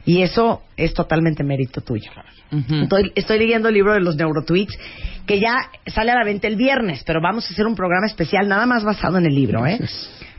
Y 0.05 0.23
eso 0.23 0.63
es 0.77 0.95
totalmente 0.95 1.45
mérito 1.45 1.81
tuyo. 1.81 2.11
Estoy, 2.83 3.13
estoy 3.15 3.39
leyendo 3.39 3.69
el 3.69 3.75
libro 3.75 3.93
de 3.93 4.01
los 4.01 4.17
neurotweets 4.17 4.79
que 5.27 5.39
ya 5.39 5.55
sale 5.87 6.13
a 6.13 6.15
la 6.15 6.25
venta 6.25 6.49
el 6.49 6.57
viernes, 6.57 7.03
pero 7.05 7.21
vamos 7.21 7.45
a 7.49 7.53
hacer 7.53 7.67
un 7.67 7.75
programa 7.75 8.07
especial 8.07 8.49
nada 8.49 8.65
más 8.65 8.85
basado 8.85 9.19
en 9.19 9.27
el 9.27 9.35
libro, 9.35 9.67
¿eh? 9.67 9.79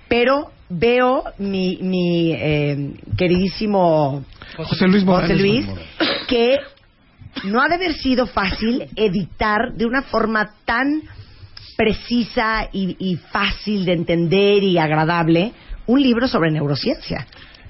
Pero 0.07 0.51
veo 0.69 1.23
mi, 1.37 1.77
mi 1.81 2.31
eh, 2.33 2.93
queridísimo 3.15 4.25
José 4.57 4.87
Luis 4.87 5.03
Morales. 5.03 5.37
José 5.37 5.41
Luis 5.43 5.65
que 6.27 6.57
no 7.43 7.61
ha 7.61 7.67
de 7.67 7.75
haber 7.75 7.93
sido 7.93 8.25
fácil 8.25 8.87
editar 8.95 9.73
de 9.75 9.85
una 9.85 10.01
forma 10.01 10.49
tan 10.65 11.03
precisa 11.77 12.67
y, 12.73 12.95
y 12.99 13.15
fácil 13.15 13.85
de 13.85 13.93
entender 13.93 14.63
y 14.63 14.77
agradable 14.77 15.53
un 15.85 16.01
libro 16.01 16.27
sobre 16.27 16.51
neurociencia. 16.51 17.25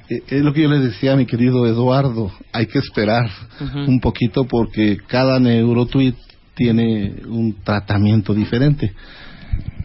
Eh, 0.09 0.23
Es 0.29 0.41
lo 0.43 0.53
que 0.53 0.63
yo 0.63 0.69
le 0.69 0.79
decía 0.79 1.13
a 1.13 1.15
mi 1.15 1.25
querido 1.25 1.65
Eduardo, 1.67 2.31
hay 2.51 2.65
que 2.67 2.79
esperar 2.79 3.29
un 3.87 3.99
poquito 3.99 4.45
porque 4.45 4.97
cada 5.07 5.39
neurotweet 5.39 6.15
tiene 6.55 7.13
un 7.27 7.55
tratamiento 7.63 8.33
diferente. 8.33 8.93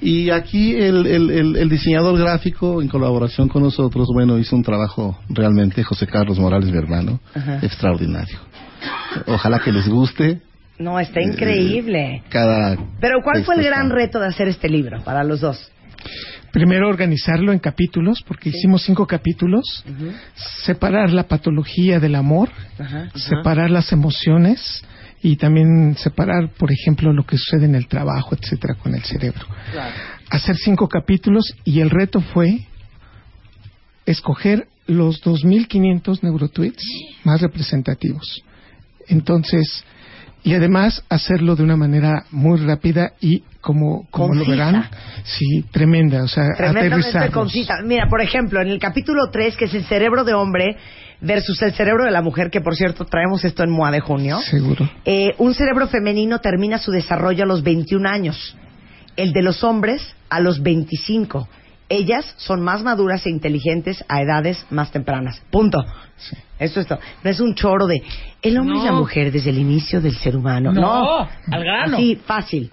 Y 0.01 0.31
aquí 0.31 0.75
el, 0.75 1.07
el, 1.07 1.31
el, 1.31 1.57
el 1.57 1.69
diseñador 1.69 2.19
gráfico, 2.19 2.83
en 2.83 2.89
colaboración 2.89 3.49
con 3.49 3.63
nosotros, 3.63 4.09
bueno, 4.13 4.39
hizo 4.39 4.55
un 4.57 4.63
trabajo 4.63 5.19
realmente, 5.29 5.83
José 5.83 6.07
Carlos 6.07 6.39
Morales, 6.39 6.71
mi 6.71 6.77
hermano, 6.77 7.21
extraordinario. 7.63 8.39
Ojalá 9.27 9.61
que 9.61 9.73
les 9.73 9.89
guste 9.89 10.41
No, 10.79 10.99
está 10.99 11.23
increíble. 11.23 12.23
cada... 12.29 12.77
Pero 13.01 13.21
¿cuál 13.23 13.45
fue 13.45 13.55
el 13.57 13.63
gran 13.65 13.85
está- 13.87 13.95
reto 13.95 14.19
de 14.21 14.27
hacer 14.27 14.49
este 14.49 14.69
libro 14.69 15.01
para 15.05 15.23
los 15.25 15.41
dos? 15.41 15.71
Primero 16.55 16.89
organizarlo 16.89 17.53
en 17.53 17.59
capítulos, 17.59 18.23
porque 18.25 18.51
hicimos 18.51 18.85
cinco 18.85 19.09
capítulos, 19.09 19.85
separar 20.65 21.13
la 21.13 21.25
patología 21.25 21.99
del 21.99 22.15
amor, 22.15 22.49
separar 23.17 23.73
las 23.73 23.91
emociones 23.91 24.85
y 25.21 25.35
también 25.35 25.97
separar, 25.97 26.51
por 26.57 26.71
ejemplo, 26.71 27.13
lo 27.13 27.27
que 27.27 27.39
sucede 27.39 27.65
en 27.65 27.75
el 27.75 27.89
trabajo, 27.89 28.37
etcétera, 28.41 28.77
con 28.77 28.95
el 28.95 29.03
cerebro. 29.03 29.45
Hacer 30.31 30.57
cinco 30.57 30.87
capítulos 30.87 31.57
y 31.65 31.81
el 31.81 31.91
reto 31.91 32.21
fue 32.21 32.61
escoger 34.07 34.69
los 34.87 35.25
2.500 35.25 36.23
neurotweets 36.23 36.85
más 37.25 37.41
representativos. 37.41 38.45
Entonces, 39.09 39.85
y 40.45 40.55
además 40.55 41.03
hacerlo 41.09 41.57
de 41.57 41.65
una 41.65 41.77
manera 41.77 42.27
muy 42.31 42.61
rápida 42.61 43.15
y 43.21 43.43
como, 43.65 44.07
como 44.11 44.35
lo 44.35 44.45
verán, 44.45 44.91
sí, 45.25 45.65
tremenda, 45.73 46.23
o 46.23 46.29
sea, 46.29 46.45
concisa. 47.33 47.77
Mira, 47.83 48.09
por 48.11 48.21
ejemplo, 48.21 48.61
en 48.61 48.69
el 48.69 48.79
capítulo 48.79 49.31
3, 49.33 49.57
que 49.57 49.65
es 49.65 49.75
el 49.75 49.85
cerebro 49.87 50.23
de 50.23 50.35
hombre, 50.35 50.77
versus 51.23 51.63
el 51.63 51.73
cerebro 51.73 52.05
de 52.05 52.11
la 52.11 52.21
mujer, 52.21 52.51
que 52.51 52.61
por 52.61 52.77
cierto 52.77 53.07
traemos 53.07 53.43
esto 53.43 53.63
en 53.63 53.71
MOA 53.71 53.91
de 53.91 54.01
junio. 54.01 54.39
Seguro. 54.41 54.87
Eh, 55.07 55.35
un 55.39 55.55
cerebro 55.55 55.89
femenino 55.89 56.41
termina 56.41 56.77
su 56.77 56.91
desarrollo 56.91 57.45
a 57.45 57.47
los 57.47 57.63
21 57.63 58.07
años, 58.07 58.55
el 59.17 59.33
de 59.33 59.43
los 59.43 59.65
hombres 59.65 60.15
a 60.29 60.41
los 60.41 60.63
25. 60.63 61.49
Ellas 61.89 62.35
son 62.37 62.63
más 62.63 62.83
maduras 62.83 63.25
e 63.25 63.31
inteligentes 63.31 64.05
a 64.09 64.21
edades 64.21 64.67
más 64.69 64.91
tempranas. 64.91 65.41
Punto. 65.51 65.83
Eso 66.59 66.81
es 66.81 66.87
todo. 66.87 66.99
No 67.23 67.31
es 67.31 67.41
un 67.41 67.55
choro 67.55 67.87
de 67.87 68.03
el 68.43 68.59
hombre 68.59 68.79
y 68.79 68.85
la 68.85 68.93
mujer 68.93 69.33
desde 69.33 69.49
el 69.49 69.59
inicio 69.59 70.03
del 70.03 70.17
ser 70.17 70.37
humano. 70.37 70.71
No, 70.71 71.21
al 71.21 71.65
grano. 71.65 71.97
Así, 71.97 72.17
fácil. 72.17 72.71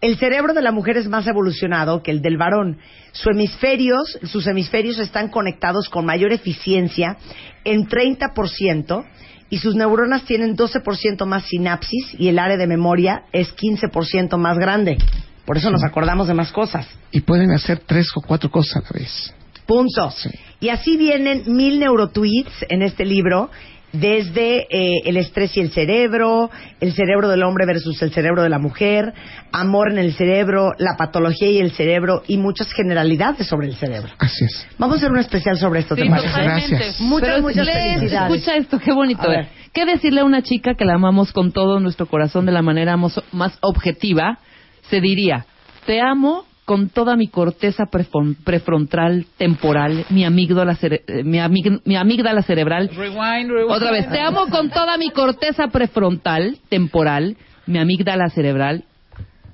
El 0.00 0.16
cerebro 0.16 0.54
de 0.54 0.62
la 0.62 0.72
mujer 0.72 0.96
es 0.96 1.08
más 1.08 1.26
evolucionado 1.26 2.02
que 2.02 2.10
el 2.10 2.22
del 2.22 2.38
varón. 2.38 2.78
Sus 3.12 3.34
hemisferios, 3.34 4.18
sus 4.22 4.46
hemisferios 4.46 4.98
están 4.98 5.28
conectados 5.28 5.90
con 5.90 6.06
mayor 6.06 6.32
eficiencia 6.32 7.18
en 7.64 7.86
30% 7.86 9.04
y 9.50 9.58
sus 9.58 9.74
neuronas 9.74 10.24
tienen 10.24 10.56
12% 10.56 11.26
más 11.26 11.44
sinapsis 11.44 12.14
y 12.18 12.28
el 12.28 12.38
área 12.38 12.56
de 12.56 12.66
memoria 12.66 13.24
es 13.32 13.54
15% 13.54 14.38
más 14.38 14.56
grande. 14.56 14.96
Por 15.44 15.58
eso 15.58 15.70
nos 15.70 15.84
acordamos 15.84 16.28
de 16.28 16.34
más 16.34 16.50
cosas. 16.50 16.86
Y 17.10 17.20
pueden 17.20 17.50
hacer 17.50 17.80
tres 17.80 18.06
o 18.14 18.22
cuatro 18.22 18.50
cosas 18.50 18.76
a 18.76 18.80
la 18.80 19.00
vez. 19.00 19.34
Punto. 19.66 20.12
Y 20.60 20.70
así 20.70 20.96
vienen 20.96 21.42
mil 21.46 21.78
neurotweets 21.78 22.64
en 22.68 22.82
este 22.82 23.04
libro, 23.04 23.50
desde 23.92 24.66
eh, 24.70 25.02
el 25.04 25.16
estrés 25.16 25.56
y 25.56 25.60
el 25.60 25.72
cerebro, 25.72 26.50
el 26.80 26.92
cerebro 26.92 27.28
del 27.28 27.42
hombre 27.42 27.66
versus 27.66 28.00
el 28.02 28.12
cerebro 28.12 28.42
de 28.42 28.48
la 28.48 28.58
mujer, 28.58 29.12
amor 29.52 29.90
en 29.90 29.98
el 29.98 30.12
cerebro, 30.14 30.72
la 30.78 30.96
patología 30.96 31.50
y 31.50 31.58
el 31.58 31.72
cerebro 31.72 32.22
y 32.28 32.36
muchas 32.36 32.72
generalidades 32.72 33.46
sobre 33.46 33.66
el 33.66 33.74
cerebro. 33.74 34.12
Así 34.18 34.44
es. 34.44 34.66
Vamos 34.78 34.96
a 34.96 34.98
hacer 34.98 35.10
un 35.10 35.18
especial 35.18 35.56
sobre 35.58 35.80
esto, 35.80 35.96
¿te 35.96 36.02
Sí, 36.02 36.08
parece? 36.08 36.28
totalmente. 36.28 36.70
Gracias. 36.70 37.00
Muchas, 37.00 37.28
Pero 37.28 37.42
muchas 37.42 37.66
felicidades. 37.68 38.32
Escucha 38.32 38.56
esto, 38.56 38.78
qué 38.78 38.92
bonito. 38.92 39.22
A 39.22 39.28
ver. 39.28 39.48
¿Qué 39.72 39.86
decirle 39.86 40.20
a 40.20 40.24
una 40.24 40.42
chica 40.42 40.74
que 40.74 40.84
la 40.84 40.94
amamos 40.94 41.32
con 41.32 41.52
todo 41.52 41.78
nuestro 41.80 42.06
corazón 42.06 42.46
de 42.46 42.52
la 42.52 42.62
manera 42.62 42.96
más 42.96 43.58
objetiva? 43.60 44.38
Se 44.88 45.00
diría, 45.00 45.46
te 45.86 46.00
amo 46.00 46.44
con 46.70 46.88
toda 46.88 47.16
mi 47.16 47.26
corteza 47.26 47.86
prefrontal 48.44 49.26
temporal, 49.36 50.04
mi 50.08 50.24
amígdala, 50.24 50.76
cere- 50.76 51.02
eh, 51.08 51.24
mi, 51.24 51.38
amig- 51.38 51.80
mi 51.84 51.96
amígdala 51.96 52.42
cerebral. 52.42 52.88
Rewind, 52.94 53.50
rewind. 53.50 53.70
Otra 53.72 53.90
vez, 53.90 54.08
te 54.08 54.20
amo 54.20 54.46
con 54.46 54.70
toda 54.70 54.96
mi 54.96 55.10
corteza 55.10 55.66
prefrontal 55.66 56.58
temporal, 56.68 57.36
mi 57.66 57.80
amígdala 57.80 58.28
cerebral 58.30 58.84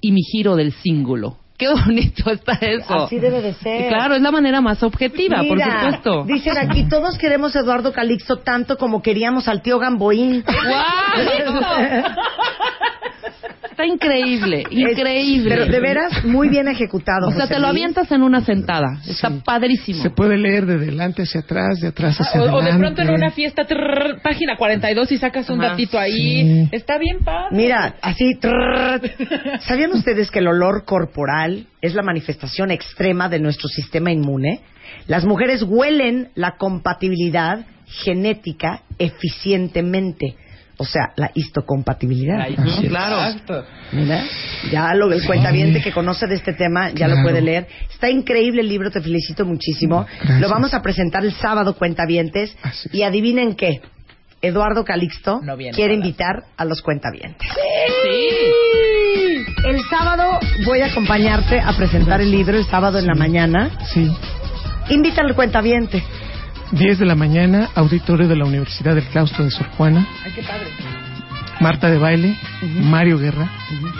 y 0.02 0.12
mi 0.12 0.20
giro 0.30 0.56
del 0.56 0.72
cíngulo. 0.72 1.38
Qué 1.58 1.68
bonito 1.70 2.30
está 2.30 2.52
eso. 2.60 3.04
Así 3.04 3.18
debe 3.18 3.40
de 3.40 3.54
ser. 3.54 3.88
Claro, 3.88 4.14
es 4.14 4.20
la 4.20 4.30
manera 4.30 4.60
más 4.60 4.82
objetiva, 4.82 5.38
por 5.48 5.58
supuesto. 5.58 6.24
Dicen 6.26 6.58
aquí, 6.58 6.86
todos 6.86 7.16
queremos 7.16 7.56
a 7.56 7.60
Eduardo 7.60 7.94
Calixto 7.94 8.40
tanto 8.40 8.76
como 8.76 9.00
queríamos 9.00 9.48
al 9.48 9.62
tío 9.62 9.78
Gamboín. 9.78 10.44
¡Guau! 10.44 11.62
Está 13.94 14.06
increíble, 14.16 14.64
increíble. 14.70 15.48
Pero 15.50 15.66
de 15.66 15.80
veras, 15.80 16.24
muy 16.24 16.48
bien 16.48 16.68
ejecutado. 16.68 17.28
O 17.28 17.30
sea, 17.30 17.42
José 17.42 17.54
te 17.54 17.60
lo 17.60 17.68
Luis. 17.68 17.70
avientas 17.82 18.10
en 18.12 18.22
una 18.22 18.40
sentada. 18.42 19.00
Está 19.08 19.30
padrísimo. 19.44 20.02
Se 20.02 20.10
puede 20.10 20.36
leer 20.36 20.66
de 20.66 20.78
delante 20.78 21.22
hacia 21.22 21.40
atrás, 21.40 21.80
de 21.80 21.88
atrás 21.88 22.16
hacia 22.20 22.40
O, 22.40 22.44
o 22.44 22.48
adelante. 22.48 22.72
de 22.72 22.78
pronto 22.78 23.02
en 23.02 23.10
una 23.10 23.30
fiesta, 23.30 23.64
trrr, 23.64 24.20
página 24.22 24.56
42 24.56 25.12
y 25.12 25.18
sacas 25.18 25.48
un 25.50 25.60
Ajá. 25.60 25.70
datito 25.70 25.98
ahí. 25.98 26.12
Sí. 26.12 26.68
Está 26.72 26.98
bien 26.98 27.18
padre. 27.24 27.48
Mira, 27.56 27.94
así. 28.02 28.34
trrr. 28.40 29.00
¿Sabían 29.60 29.92
ustedes 29.92 30.30
que 30.30 30.40
el 30.40 30.48
olor 30.48 30.84
corporal 30.84 31.66
es 31.80 31.94
la 31.94 32.02
manifestación 32.02 32.70
extrema 32.70 33.28
de 33.28 33.38
nuestro 33.40 33.68
sistema 33.68 34.10
inmune? 34.12 34.60
Las 35.06 35.24
mujeres 35.24 35.62
huelen 35.62 36.30
la 36.34 36.56
compatibilidad 36.56 37.66
genética 37.86 38.82
eficientemente. 38.98 40.34
O 40.78 40.84
sea, 40.84 41.12
la 41.16 41.30
histocompatibilidad. 41.34 42.46
Claro. 42.88 43.16
Exacto. 43.24 43.64
Mira, 43.92 44.24
ya 44.70 44.94
lo, 44.94 45.10
el 45.10 45.24
cuentaviente 45.24 45.80
que 45.80 45.90
conoce 45.90 46.26
de 46.26 46.34
este 46.34 46.52
tema 46.52 46.90
ya 46.90 47.08
lo 47.08 47.22
puede 47.22 47.40
leer. 47.40 47.66
Está 47.90 48.10
increíble 48.10 48.60
el 48.60 48.68
libro, 48.68 48.90
te 48.90 49.00
felicito 49.00 49.46
muchísimo. 49.46 50.06
Gracias. 50.18 50.40
Lo 50.40 50.48
vamos 50.50 50.74
a 50.74 50.82
presentar 50.82 51.24
el 51.24 51.32
sábado, 51.32 51.76
cuentavientes. 51.76 52.54
Y 52.92 53.02
adivinen 53.02 53.54
qué. 53.54 53.80
Eduardo 54.42 54.84
Calixto 54.84 55.40
No 55.42 55.56
viene 55.56 55.74
quiere 55.74 55.94
invitar 55.94 56.44
a 56.56 56.64
los 56.64 56.82
cuentavientes. 56.82 57.48
Sí. 58.02 59.44
El 59.64 59.80
sábado 59.90 60.38
voy 60.66 60.80
a 60.80 60.86
acompañarte 60.86 61.58
a 61.58 61.72
presentar 61.76 62.20
el 62.20 62.30
libro, 62.30 62.56
el 62.56 62.66
sábado 62.66 62.98
en 62.98 63.06
la 63.06 63.14
mañana. 63.14 63.70
Sí. 63.92 64.08
Invita 64.90 65.22
al 65.22 65.34
cuentaviente. 65.34 66.02
10 66.72 66.98
de 66.98 67.06
la 67.06 67.14
mañana, 67.14 67.70
auditorio 67.74 68.26
de 68.28 68.36
la 68.36 68.44
Universidad 68.44 68.94
del 68.94 69.04
Claustro 69.04 69.44
de 69.44 69.50
Sor 69.50 69.68
Juana. 69.76 70.06
Ay, 70.24 70.32
qué 70.34 70.42
padre. 70.42 70.66
Marta 71.60 71.88
de 71.88 71.96
Baile, 71.96 72.36
Mario 72.82 73.18
Guerra, 73.18 73.48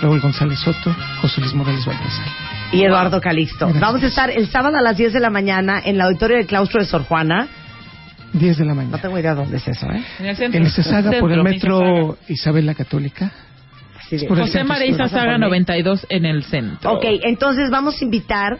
Raúl 0.02 0.20
González 0.20 0.58
Soto, 0.58 0.94
José 1.22 1.40
Luis 1.40 1.54
Morales 1.54 1.86
Baltasar. 1.86 2.26
Y 2.72 2.82
Eduardo 2.82 3.18
Calixto. 3.20 3.66
Gracias. 3.66 3.80
Vamos 3.80 4.02
a 4.02 4.06
estar 4.08 4.30
el 4.30 4.46
sábado 4.48 4.76
a 4.76 4.82
las 4.82 4.96
10 4.96 5.14
de 5.14 5.20
la 5.20 5.30
mañana 5.30 5.80
en 5.82 5.94
el 5.94 6.00
auditorio 6.02 6.36
del 6.36 6.46
claustro 6.46 6.80
de 6.82 6.86
Sor 6.86 7.04
Juana. 7.04 7.48
10 8.34 8.58
de 8.58 8.64
la 8.64 8.70
No 8.70 8.74
mañana. 8.74 8.98
tengo 8.98 9.18
idea 9.18 9.34
dónde 9.34 9.56
es 9.56 9.66
eso, 9.68 9.86
¿eh? 9.90 10.02
En 10.18 10.26
el 10.26 10.36
centro. 10.36 10.60
En 10.60 10.70
Saga 10.70 11.12
por 11.18 11.32
el 11.32 11.42
metro 11.42 12.18
Isabel 12.28 12.66
la 12.66 12.74
Católica. 12.74 13.30
El 14.10 14.28
José 14.28 14.62
María. 14.64 15.08
Saga 15.08 15.38
92 15.38 16.06
en 16.10 16.26
el 16.26 16.44
centro. 16.44 16.92
Ok, 16.92 17.04
entonces 17.22 17.70
vamos 17.70 18.00
a 18.00 18.04
invitar 18.04 18.58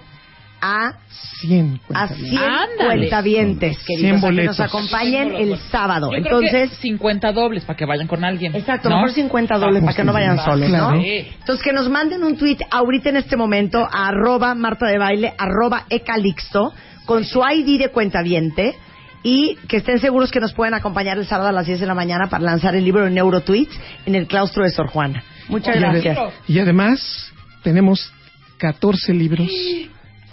a 0.61 0.93
100 1.41 1.81
a 1.95 2.09
cuentavientes. 2.09 2.29
100 2.31 2.39
Ándale. 2.43 2.85
cuentavientes, 2.99 3.79
100 3.79 3.87
queridos, 3.87 4.21
que 4.21 4.27
boletos. 4.27 4.59
nos 4.59 4.69
acompañen 4.69 5.35
el 5.35 5.59
sábado. 5.71 6.11
Yo 6.13 6.23
creo 6.23 6.41
que 6.41 6.47
Entonces, 6.47 6.79
50 6.79 7.33
dobles 7.33 7.65
para 7.65 7.77
que 7.77 7.85
vayan 7.85 8.07
con 8.07 8.25
alguien. 8.25 8.55
exacto, 8.57 8.89
¿no? 8.89 8.97
mejor 8.97 9.13
50 9.13 9.59
dobles 9.59 9.83
para 9.83 9.95
que 9.95 10.05
no 10.05 10.13
vayan 10.13 10.39
solos, 10.39 10.69
Claro. 10.69 10.93
¿no? 10.97 11.03
Sí. 11.03 11.27
Entonces, 11.39 11.65
que 11.65 11.73
nos 11.73 11.89
manden 11.91 12.25
un 12.25 12.37
tweet 12.37 12.59
ahorita 12.71 13.11
en 13.11 13.17
este 13.17 13.37
momento 13.37 13.79
a 13.91 14.09
arroba 14.09 14.55
Marta 14.55 14.87
de 14.87 14.99
Baile, 14.99 15.35
arroba 15.39 15.85
Ecalixto, 15.91 16.73
con 17.05 17.25
su 17.25 17.41
ID 17.41 17.79
de 17.79 17.91
cuentaviente 17.91 18.75
y 19.23 19.57
que 19.69 19.79
estén 19.79 19.99
seguros 19.99 20.31
que 20.31 20.41
nos 20.41 20.53
pueden 20.55 20.75
acompañar 20.75 21.19
el 21.19 21.27
sábado 21.27 21.49
a 21.49 21.53
las 21.53 21.67
10 21.67 21.81
de 21.81 21.87
la 21.87 21.95
mañana 21.95 22.29
para 22.29 22.45
lanzar 22.45 22.75
el 22.77 22.85
libro 22.85 23.05
de 23.05 23.11
Neurotweets 23.11 23.79
en 24.07 24.15
el 24.15 24.27
claustro 24.27 24.65
de 24.65 24.71
Sor 24.71 24.89
Juana. 24.89 25.23
Muchas 25.49 25.77
gracias. 25.79 26.19
Y 26.49 26.59
además, 26.59 27.33
tenemos 27.63 28.13
14 28.59 29.13
libros 29.15 29.49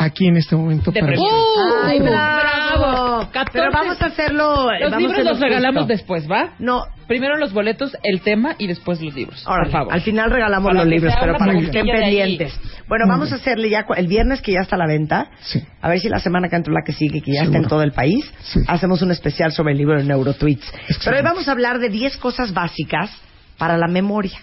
aquí 0.04 0.28
en 0.28 0.38
este 0.38 0.56
momento 0.56 0.92
De 0.92 1.00
para 1.00 1.14
premio. 1.14 1.30
ustedes. 1.30 1.84
¡Ay, 1.86 2.00
Uh, 2.00 2.04
bravo! 2.04 2.80
bravo. 2.82 3.30
14. 3.32 3.52
Pero 3.54 3.72
vamos 3.72 4.02
a 4.02 4.06
hacerlo. 4.08 4.70
Los 4.80 4.92
vamos 4.92 4.94
a 4.94 5.18
libros 5.18 5.26
los 5.26 5.40
regalamos 5.40 5.82
justo. 5.84 5.94
después, 5.94 6.30
¿va? 6.30 6.54
No, 6.60 6.84
Primero 7.08 7.38
los 7.38 7.52
boletos, 7.54 7.96
el 8.02 8.22
tema 8.22 8.56
y 8.58 8.66
después 8.68 9.02
los 9.02 9.14
libros. 9.14 9.44
Ahora, 9.46 9.64
por 9.64 9.72
favor. 9.74 9.94
al 9.94 10.02
final 10.02 10.32
regalamos 10.32 10.70
Para 10.72 10.80
los 10.84 10.90
libros, 10.90 11.14
pero 11.20 11.36
para 11.38 11.52
que 11.54 11.66
estén 11.66 11.86
pendientes. 11.86 12.58
Bueno, 12.88 13.06
vamos 13.08 13.32
a 13.34 13.36
hacerle 13.36 13.70
ya 13.70 13.86
el 13.98 14.08
viernes 14.08 14.42
que 14.42 14.54
ya 14.54 14.62
está 14.62 14.78
a 14.78 14.80
la 14.80 14.88
venta. 14.88 15.30
Sí. 15.42 15.62
A 15.82 15.90
ver 15.90 16.00
si 16.00 16.08
la 16.08 16.20
semana 16.20 16.48
que 16.48 16.56
entra 16.56 16.74
la 16.74 16.82
que 16.86 16.94
sigue, 16.94 17.22
que 17.22 17.34
ya 17.34 17.44
está 17.44 17.58
en 17.58 17.68
todo 17.68 17.84
el 17.84 17.92
país, 17.92 18.26
Sí. 18.42 18.62
hacemos 18.68 19.02
un 19.02 19.12
especial 19.12 19.52
sobre 19.52 19.74
el 19.74 19.80
libro 19.80 19.98
de 19.98 20.06
Neurotweets. 20.06 20.66
Excelente. 20.66 21.02
Pero 21.04 21.18
hoy 21.18 21.24
vamos 21.24 21.48
a 21.48 21.52
hablar 21.52 21.80
de 21.80 21.90
10 21.90 22.16
cosas 22.18 22.54
básicas 22.54 23.12
para 23.58 23.78
la 23.78 23.88
memoria. 23.88 24.40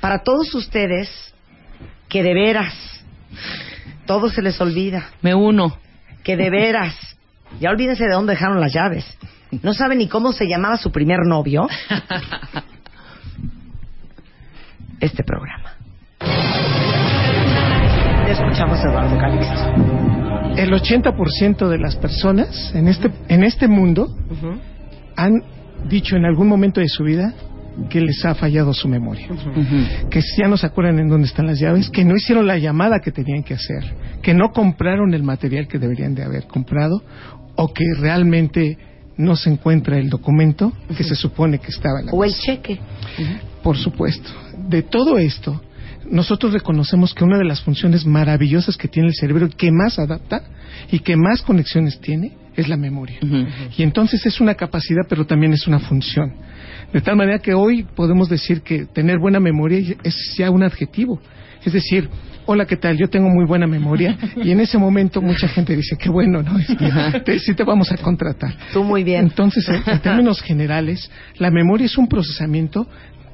Para 0.00 0.22
todos 0.24 0.52
ustedes 0.54 1.08
que 2.08 2.22
de 2.24 2.34
veras 2.34 2.74
todo 4.06 4.28
se 4.28 4.42
les 4.42 4.60
olvida, 4.60 5.06
Me 5.22 5.34
uno. 5.34 5.76
que 6.22 6.36
de 6.36 6.50
veras 6.50 6.94
ya 7.60 7.70
olvídense 7.70 8.04
de 8.04 8.12
dónde 8.12 8.32
dejaron 8.32 8.60
las 8.60 8.72
llaves. 8.72 9.04
No 9.62 9.74
saben 9.74 9.98
ni 9.98 10.08
cómo 10.08 10.32
se 10.32 10.46
llamaba 10.46 10.76
su 10.76 10.90
primer 10.90 11.18
novio. 11.26 11.68
Este 15.00 15.24
programa. 15.24 15.72
Escuchamos 18.28 18.78
a 18.78 18.82
Eduardo 18.88 19.18
Calixto. 19.18 20.54
El 20.56 20.70
80% 20.72 21.68
de 21.68 21.78
las 21.78 21.96
personas 21.96 22.72
en 22.74 22.86
este, 22.86 23.10
en 23.28 23.42
este 23.42 23.66
mundo 23.66 24.16
han 25.16 25.42
dicho 25.88 26.14
en 26.14 26.24
algún 26.24 26.46
momento 26.46 26.80
de 26.80 26.88
su 26.88 27.02
vida 27.02 27.34
que 27.88 28.00
les 28.00 28.24
ha 28.24 28.34
fallado 28.34 28.72
su 28.72 28.88
memoria. 28.88 29.28
Que 30.10 30.20
ya 30.38 30.48
no 30.48 30.56
se 30.56 30.66
acuerdan 30.66 30.98
en 30.98 31.08
dónde 31.08 31.26
están 31.26 31.46
las 31.46 31.58
llaves, 31.58 31.90
que 31.90 32.04
no 32.04 32.14
hicieron 32.16 32.46
la 32.46 32.58
llamada 32.58 33.00
que 33.00 33.12
tenían 33.12 33.42
que 33.42 33.54
hacer, 33.54 33.94
que 34.22 34.34
no 34.34 34.50
compraron 34.52 35.14
el 35.14 35.22
material 35.22 35.68
que 35.68 35.78
deberían 35.78 36.14
de 36.14 36.22
haber 36.22 36.46
comprado 36.46 37.02
o 37.56 37.72
que 37.72 37.84
realmente 37.98 38.78
no 39.16 39.36
se 39.36 39.50
encuentra 39.50 39.98
el 39.98 40.08
documento 40.08 40.72
que 40.96 41.04
se 41.04 41.14
supone 41.14 41.58
que 41.58 41.68
estaba 41.68 42.00
en 42.00 42.06
la 42.06 42.12
O 42.12 42.24
el 42.24 42.34
cheque. 42.34 42.78
Por 43.62 43.76
supuesto. 43.76 44.30
De 44.68 44.82
todo 44.82 45.18
esto, 45.18 45.60
nosotros 46.10 46.52
reconocemos 46.52 47.14
que 47.14 47.24
una 47.24 47.38
de 47.38 47.44
las 47.44 47.62
funciones 47.62 48.04
maravillosas 48.04 48.76
que 48.76 48.88
tiene 48.88 49.08
el 49.08 49.14
cerebro, 49.14 49.48
que 49.48 49.70
más 49.70 49.98
adapta 49.98 50.42
y 50.90 51.00
que 51.00 51.16
más 51.16 51.42
conexiones 51.42 52.00
tiene, 52.00 52.32
es 52.56 52.68
la 52.68 52.76
memoria. 52.76 53.18
Y 53.76 53.82
entonces 53.82 54.24
es 54.26 54.40
una 54.40 54.54
capacidad, 54.54 55.02
pero 55.08 55.26
también 55.26 55.52
es 55.52 55.66
una 55.66 55.78
función. 55.78 56.34
De 56.92 57.00
tal 57.00 57.16
manera 57.16 57.38
que 57.38 57.54
hoy 57.54 57.84
podemos 57.96 58.28
decir 58.28 58.62
que 58.62 58.84
tener 58.86 59.18
buena 59.18 59.40
memoria 59.40 59.78
es 60.02 60.34
ya 60.36 60.50
un 60.50 60.62
adjetivo. 60.62 61.20
Es 61.64 61.72
decir, 61.72 62.08
hola, 62.44 62.66
¿qué 62.66 62.76
tal? 62.76 62.96
Yo 62.98 63.08
tengo 63.08 63.28
muy 63.28 63.46
buena 63.46 63.66
memoria. 63.66 64.16
Y 64.36 64.50
en 64.50 64.60
ese 64.60 64.76
momento 64.78 65.22
mucha 65.22 65.48
gente 65.48 65.74
dice, 65.76 65.96
qué 65.96 66.10
bueno, 66.10 66.42
¿no? 66.42 66.58
Este, 66.58 67.20
te- 67.24 67.38
sí 67.38 67.54
te 67.54 67.64
vamos 67.64 67.90
a 67.92 67.96
contratar. 67.96 68.54
Tú 68.72 68.82
muy 68.84 69.04
bien. 69.04 69.24
Entonces, 69.26 69.66
en, 69.68 69.82
en 69.86 70.00
términos 70.00 70.40
generales, 70.42 71.10
la 71.38 71.50
memoria 71.50 71.86
es 71.86 71.96
un 71.96 72.08
procesamiento 72.08 72.86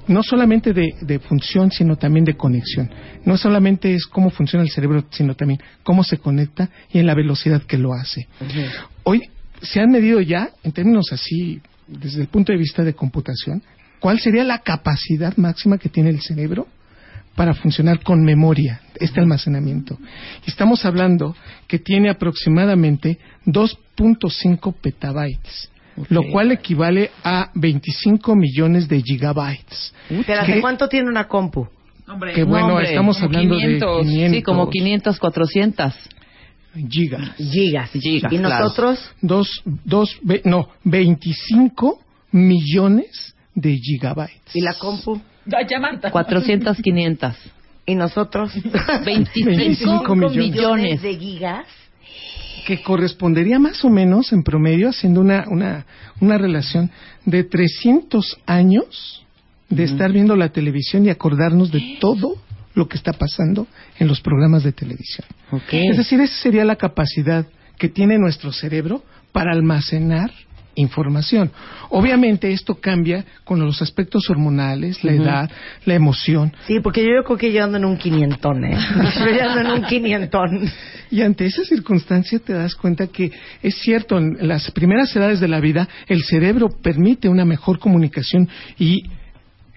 no 0.06 0.22
solamente 0.22 0.72
de, 0.72 0.94
de 1.02 1.18
función, 1.18 1.70
sino 1.70 1.96
también 1.96 2.24
de 2.24 2.34
conexión. 2.34 2.90
No 3.26 3.36
solamente 3.36 3.92
es 3.92 4.06
cómo 4.06 4.30
funciona 4.30 4.62
el 4.62 4.70
cerebro, 4.70 5.04
sino 5.10 5.34
también 5.34 5.60
cómo 5.82 6.02
se 6.04 6.16
conecta 6.18 6.70
y 6.92 6.98
en 6.98 7.06
la 7.06 7.14
velocidad 7.14 7.62
que 7.62 7.76
lo 7.76 7.92
hace. 7.92 8.26
Hoy 9.04 9.22
se 9.60 9.80
han 9.80 9.90
medido 9.90 10.20
ya, 10.22 10.48
en 10.64 10.72
términos 10.72 11.12
así, 11.12 11.60
desde 11.88 12.22
el 12.22 12.28
punto 12.28 12.52
de 12.52 12.58
vista 12.58 12.84
de 12.84 12.94
computación, 12.94 13.62
cuál 14.00 14.18
sería 14.20 14.44
la 14.44 14.58
capacidad 14.58 15.36
máxima 15.36 15.78
que 15.78 15.88
tiene 15.88 16.10
el 16.10 16.20
cerebro 16.20 16.66
para 17.34 17.54
funcionar 17.54 18.02
con 18.02 18.22
memoria, 18.24 18.80
este 18.98 19.20
almacenamiento. 19.20 19.98
Estamos 20.46 20.84
hablando 20.84 21.36
que 21.68 21.78
tiene 21.78 22.10
aproximadamente 22.10 23.18
2.5 23.46 24.74
petabytes, 24.80 25.70
lo 26.10 26.22
cual 26.30 26.52
equivale 26.52 27.10
a 27.24 27.50
25 27.54 28.34
millones 28.36 28.88
de 28.88 29.00
gigabytes. 29.02 29.94
Pero 30.26 30.40
¿hace 30.42 30.54
Que- 30.54 30.60
cuánto 30.60 30.88
tiene 30.88 31.08
una 31.08 31.26
compu? 31.28 31.68
Hombre, 32.08 32.32
Que 32.32 32.42
bueno, 32.42 32.68
hombre, 32.68 32.88
estamos 32.88 33.20
hablando 33.22 33.54
de 33.54 33.60
500, 33.60 34.02
500. 34.02 34.36
Sí, 34.36 34.42
como 34.42 34.70
500, 34.70 35.18
400. 35.18 35.94
Gigas. 36.88 37.34
Gigas. 37.36 37.90
Gigas, 37.90 38.32
¿Y 38.32 38.38
claro. 38.38 38.64
nosotros? 38.64 38.98
Dos, 39.20 39.62
dos, 39.84 40.18
ve- 40.22 40.42
no, 40.44 40.68
25 40.84 42.00
millones 42.32 43.34
de 43.54 43.76
gigabytes. 43.76 44.54
¿Y 44.54 44.60
la 44.60 44.74
compu? 44.74 45.20
400, 46.12 46.76
500. 46.82 47.34
¿Y 47.86 47.94
nosotros? 47.94 48.52
25 49.04 49.50
25 49.50 50.14
millones. 50.16 50.36
millones. 50.36 51.02
de 51.02 51.16
gigas. 51.16 51.66
que 52.66 52.82
correspondería 52.82 53.58
más 53.58 53.82
o 53.84 53.88
menos 53.88 54.30
en 54.32 54.42
promedio, 54.42 54.90
haciendo 54.90 55.22
una, 55.22 55.46
una, 55.48 55.86
una 56.20 56.36
relación 56.36 56.90
de 57.24 57.44
300 57.44 58.36
años 58.46 59.24
de 59.70 59.84
estar 59.84 60.12
viendo 60.12 60.36
la 60.36 60.50
televisión 60.50 61.06
y 61.06 61.10
acordarnos 61.10 61.70
de 61.72 61.96
todo 62.00 62.36
lo 62.78 62.88
que 62.88 62.96
está 62.96 63.12
pasando 63.12 63.66
en 63.98 64.06
los 64.06 64.20
programas 64.20 64.62
de 64.62 64.72
televisión. 64.72 65.26
Es 65.70 65.96
decir, 65.96 66.20
esa 66.20 66.36
sería 66.42 66.64
la 66.64 66.76
capacidad 66.76 67.44
que 67.76 67.88
tiene 67.88 68.18
nuestro 68.18 68.52
cerebro 68.52 69.02
para 69.32 69.52
almacenar 69.52 70.30
información. 70.76 71.50
Obviamente 71.90 72.52
esto 72.52 72.76
cambia 72.76 73.24
con 73.44 73.58
los 73.58 73.82
aspectos 73.82 74.30
hormonales, 74.30 75.02
la 75.02 75.12
edad, 75.12 75.50
la 75.84 75.94
emoción. 75.94 76.52
Sí, 76.66 76.78
porque 76.80 77.02
yo 77.02 77.24
creo 77.24 77.36
que 77.36 77.52
yo 77.52 77.64
ando 77.64 77.78
en 77.78 77.84
un 77.84 77.98
quinientón, 77.98 78.64
¿eh? 78.64 78.76
Yo 79.36 79.48
ando 79.48 79.60
en 79.60 79.82
un 79.82 79.88
quinientón. 79.88 80.70
Y 81.10 81.22
ante 81.22 81.46
esa 81.46 81.64
circunstancia 81.64 82.38
te 82.38 82.52
das 82.52 82.76
cuenta 82.76 83.08
que 83.08 83.32
es 83.60 83.74
cierto, 83.76 84.18
en 84.18 84.46
las 84.46 84.70
primeras 84.70 85.14
edades 85.16 85.40
de 85.40 85.48
la 85.48 85.58
vida 85.58 85.88
el 86.06 86.22
cerebro 86.22 86.68
permite 86.68 87.28
una 87.28 87.44
mejor 87.44 87.80
comunicación 87.80 88.48
y 88.78 89.02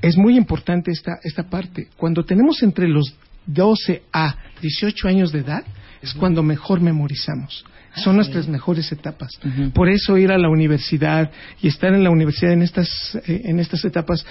es 0.02 0.18
muy 0.18 0.38
importante 0.38 0.92
esta, 0.92 1.20
esta 1.24 1.44
parte. 1.44 1.88
Cuando 1.98 2.24
tenemos 2.24 2.62
entre 2.64 2.88
los 2.88 3.16
12 3.46 4.04
a 4.12 4.36
18 4.62 5.08
años 5.08 5.32
de 5.32 5.40
edad 5.40 5.64
es 6.02 6.14
cuando 6.14 6.44
mejor 6.44 6.82
memorizamos. 6.82 7.66
Son 7.96 8.16
nuestras 8.16 8.48
mejores 8.48 8.90
etapas. 8.92 9.32
Por 9.74 9.90
eso 9.90 10.18
ir 10.18 10.32
a 10.32 10.38
la 10.38 10.50
universidad 10.50 11.30
y 11.62 11.68
estar 11.68 11.94
en 11.94 12.04
la 12.04 12.10
universidad 12.10 12.54
en 12.54 12.62
estas, 12.62 12.90
eh, 13.28 13.42
en 13.46 13.60
estas 13.60 13.84
etapas 13.84 14.26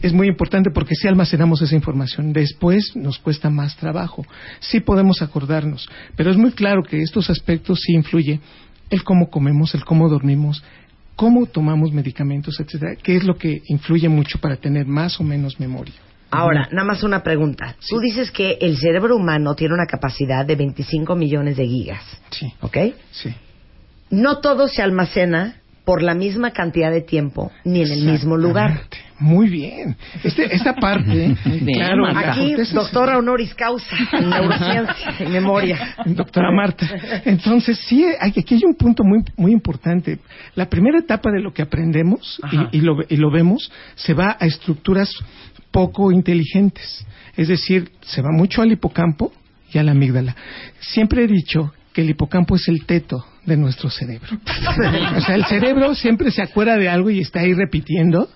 es 0.00 0.12
muy 0.12 0.28
importante 0.28 0.70
porque 0.70 0.94
sí 0.94 1.06
almacenamos 1.06 1.60
esa 1.60 1.74
información. 1.74 2.32
Después 2.32 2.96
nos 2.96 3.18
cuesta 3.18 3.50
más 3.50 3.76
trabajo. 3.76 4.24
Sí 4.60 4.80
podemos 4.80 5.22
acordarnos, 5.22 5.88
pero 6.16 6.30
es 6.30 6.36
muy 6.36 6.52
claro 6.52 6.82
que 6.82 7.02
estos 7.02 7.28
aspectos 7.30 7.80
sí 7.84 7.92
influyen 7.92 8.40
el 8.90 9.02
cómo 9.02 9.28
comemos, 9.28 9.74
el 9.74 9.84
cómo 9.84 10.08
dormimos, 10.08 10.62
cómo 11.18 11.46
tomamos 11.46 11.92
medicamentos, 11.92 12.60
etcétera, 12.60 12.94
que 12.94 13.16
es 13.16 13.24
lo 13.24 13.36
que 13.36 13.60
influye 13.66 14.08
mucho 14.08 14.38
para 14.38 14.54
tener 14.54 14.86
más 14.86 15.18
o 15.18 15.24
menos 15.24 15.58
memoria. 15.58 15.94
Ahora, 16.30 16.68
nada 16.70 16.84
más 16.86 17.02
una 17.02 17.24
pregunta. 17.24 17.74
Tú 17.90 17.98
dices 17.98 18.30
que 18.30 18.56
el 18.60 18.76
cerebro 18.76 19.16
humano 19.16 19.56
tiene 19.56 19.74
una 19.74 19.86
capacidad 19.86 20.46
de 20.46 20.54
25 20.54 21.16
millones 21.16 21.56
de 21.56 21.66
gigas, 21.66 22.04
Sí, 22.30 22.52
¿ok? 22.60 22.76
sí. 23.10 23.34
No 24.10 24.38
todo 24.38 24.68
se 24.68 24.80
almacena 24.80 25.56
por 25.88 26.02
la 26.02 26.12
misma 26.12 26.50
cantidad 26.50 26.90
de 26.90 27.00
tiempo 27.00 27.50
ni 27.64 27.80
en 27.80 27.90
el 27.90 28.04
mismo 28.04 28.36
lugar. 28.36 28.82
Muy 29.18 29.48
bien. 29.48 29.96
Este, 30.22 30.54
esta 30.54 30.74
parte, 30.74 31.34
bien, 31.46 31.78
claro, 31.78 32.06
Aquí, 32.14 32.54
doctora 32.74 33.16
honoris 33.16 33.54
causa 33.54 33.96
en 34.12 34.28
neurociencia 34.30 35.14
y 35.18 35.30
memoria. 35.30 35.96
Doctora 36.04 36.50
Marta. 36.52 36.86
Entonces, 37.24 37.80
sí, 37.88 38.04
hay, 38.20 38.34
aquí 38.36 38.54
hay 38.56 38.64
un 38.66 38.74
punto 38.74 39.02
muy, 39.02 39.24
muy 39.38 39.50
importante. 39.50 40.18
La 40.56 40.68
primera 40.68 40.98
etapa 40.98 41.30
de 41.30 41.40
lo 41.40 41.54
que 41.54 41.62
aprendemos 41.62 42.38
y, 42.52 42.76
y 42.76 42.80
lo, 42.82 42.98
y 43.08 43.16
lo 43.16 43.30
vemos 43.30 43.72
se 43.94 44.12
va 44.12 44.36
a 44.38 44.44
estructuras 44.44 45.10
poco 45.70 46.12
inteligentes. 46.12 47.06
Es 47.34 47.48
decir, 47.48 47.92
se 48.02 48.20
va 48.20 48.28
mucho 48.30 48.60
al 48.60 48.70
hipocampo 48.70 49.32
y 49.72 49.78
a 49.78 49.82
la 49.82 49.92
amígdala. 49.92 50.36
Siempre 50.80 51.24
he 51.24 51.26
dicho 51.26 51.72
que 51.98 52.02
el 52.02 52.10
hipocampo 52.10 52.54
es 52.54 52.68
el 52.68 52.86
teto 52.86 53.26
de 53.44 53.56
nuestro 53.56 53.90
cerebro. 53.90 54.28
o 55.16 55.20
sea, 55.20 55.34
el 55.34 55.44
cerebro 55.46 55.96
siempre 55.96 56.30
se 56.30 56.40
acuerda 56.40 56.76
de 56.76 56.88
algo 56.88 57.10
y 57.10 57.18
está 57.18 57.40
ahí 57.40 57.52
repitiendo 57.54 58.30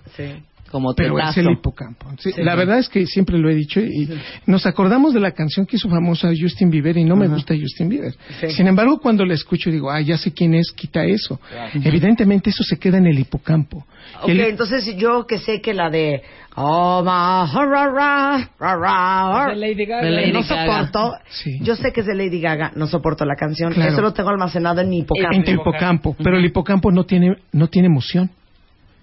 Como 0.73 0.95
pero 0.95 1.19
es 1.21 1.37
el 1.37 1.51
hipocampo. 1.51 2.07
Sí, 2.19 2.33
La 2.39 2.55
verdad 2.57 2.79
es 2.79 2.89
que 2.89 3.07
siempre 3.07 3.37
lo 3.39 3.49
he 3.51 3.55
dicho 3.55 3.79
y 3.79 4.09
nos 4.47 4.65
acordamos 4.67 5.13
de 5.15 5.21
la 5.21 5.31
canción 5.33 5.67
que 5.67 5.77
hizo 5.77 5.89
famosa 5.89 6.31
Justin 6.37 6.71
Bieber 6.71 6.97
y 6.97 7.05
no 7.05 7.15
me 7.15 7.29
gusta 7.29 7.55
Justin 7.55 7.91
Bieber. 7.91 8.15
Sin 8.49 8.67
embargo, 8.67 8.99
cuando 8.99 9.25
la 9.27 9.35
escucho 9.35 9.71
digo, 9.71 9.91
ah, 9.91 10.01
ya 10.01 10.17
sé 10.17 10.33
quién 10.33 10.55
es, 10.55 10.73
quita 10.73 11.05
eso. 11.05 11.39
Evidentemente 11.75 12.51
eso 12.51 12.65
se 12.65 12.79
queda 12.79 12.99
en 12.99 13.07
el 13.07 13.19
hipocampo. 13.19 13.87
Ok, 14.23 14.29
El- 14.31 14.41
entonces 14.41 14.97
yo 14.97 15.27
que 15.27 15.39
sé 15.39 15.61
que 15.61 15.75
la 15.75 15.91
de 15.91 16.23
Oh, 16.55 17.03
ma, 17.03 17.51
ra, 17.51 17.65
ra, 17.65 17.89
ra, 17.89 18.51
ra, 18.61 18.77
ra, 18.77 19.49
De 19.49 19.57
Lady 19.57 19.87
Gaga. 19.87 20.05
De 20.05 20.11
Lady 20.11 20.33
no 20.33 20.43
Gaga. 20.43 20.67
soporto, 20.67 21.13
Sí. 21.31 21.59
yo 21.63 21.77
sé 21.77 21.93
que 21.93 22.01
es 22.01 22.07
de 22.07 22.15
Lady 22.15 22.41
Gaga, 22.43 22.73
no 22.77 22.87
soporto 22.87 23.25
la 23.25 23.37
canción, 23.37 23.73
Claro. 23.73 23.91
eso 23.91 24.03
lo 24.03 24.13
tengo 24.13 24.29
almacenado 24.29 24.83
en 24.83 24.91
mi 24.91 24.99
hipocampo. 24.99 25.35
en 25.35 25.45
tu 25.45 25.51
hipocampo, 25.51 26.17
pero 26.23 26.37
el 26.39 26.45
hipocampo 26.45 26.91
no 26.93 27.05
tiene 27.05 27.37
no 27.53 27.69
tiene 27.69 27.87
emoción. 27.89 28.31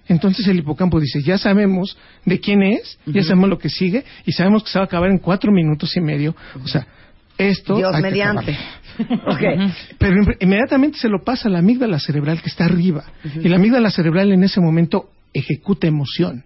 Entonces 0.09 0.45
el 0.47 0.59
hipocampo 0.59 0.99
dice, 0.99 1.21
ya 1.23 1.37
sabemos 1.37 1.97
de 2.25 2.39
quién 2.41 2.61
es, 2.63 2.99
ya 3.05 3.23
sabemos 3.23 3.49
lo 3.49 3.57
que 3.57 3.69
sigue 3.69 4.03
y 4.25 4.33
sabemos 4.33 4.63
que 4.63 4.69
se 4.71 4.79
va 4.79 4.83
a 4.83 4.85
acabar 4.87 5.09
en 5.09 5.19
cuatro 5.19 5.51
minutos 5.51 5.95
y 5.95 6.01
medio. 6.01 6.35
O 6.61 6.67
sea, 6.67 6.85
esto... 7.37 7.77
Dios 7.77 7.95
hay 7.95 8.01
que 8.03 8.09
mediante. 8.09 8.57
Ok. 8.99 9.41
Pero 9.97 10.21
in- 10.23 10.35
inmediatamente 10.41 10.97
se 10.97 11.07
lo 11.07 11.23
pasa 11.23 11.47
a 11.47 11.51
la 11.51 11.59
amígdala 11.59 11.99
cerebral 11.99 12.41
que 12.41 12.49
está 12.49 12.65
arriba. 12.65 13.05
Y 13.41 13.47
la 13.47 13.55
amígdala 13.55 13.89
cerebral 13.91 14.33
en 14.33 14.43
ese 14.43 14.59
momento 14.59 15.09
ejecuta 15.33 15.87
emoción. 15.87 16.43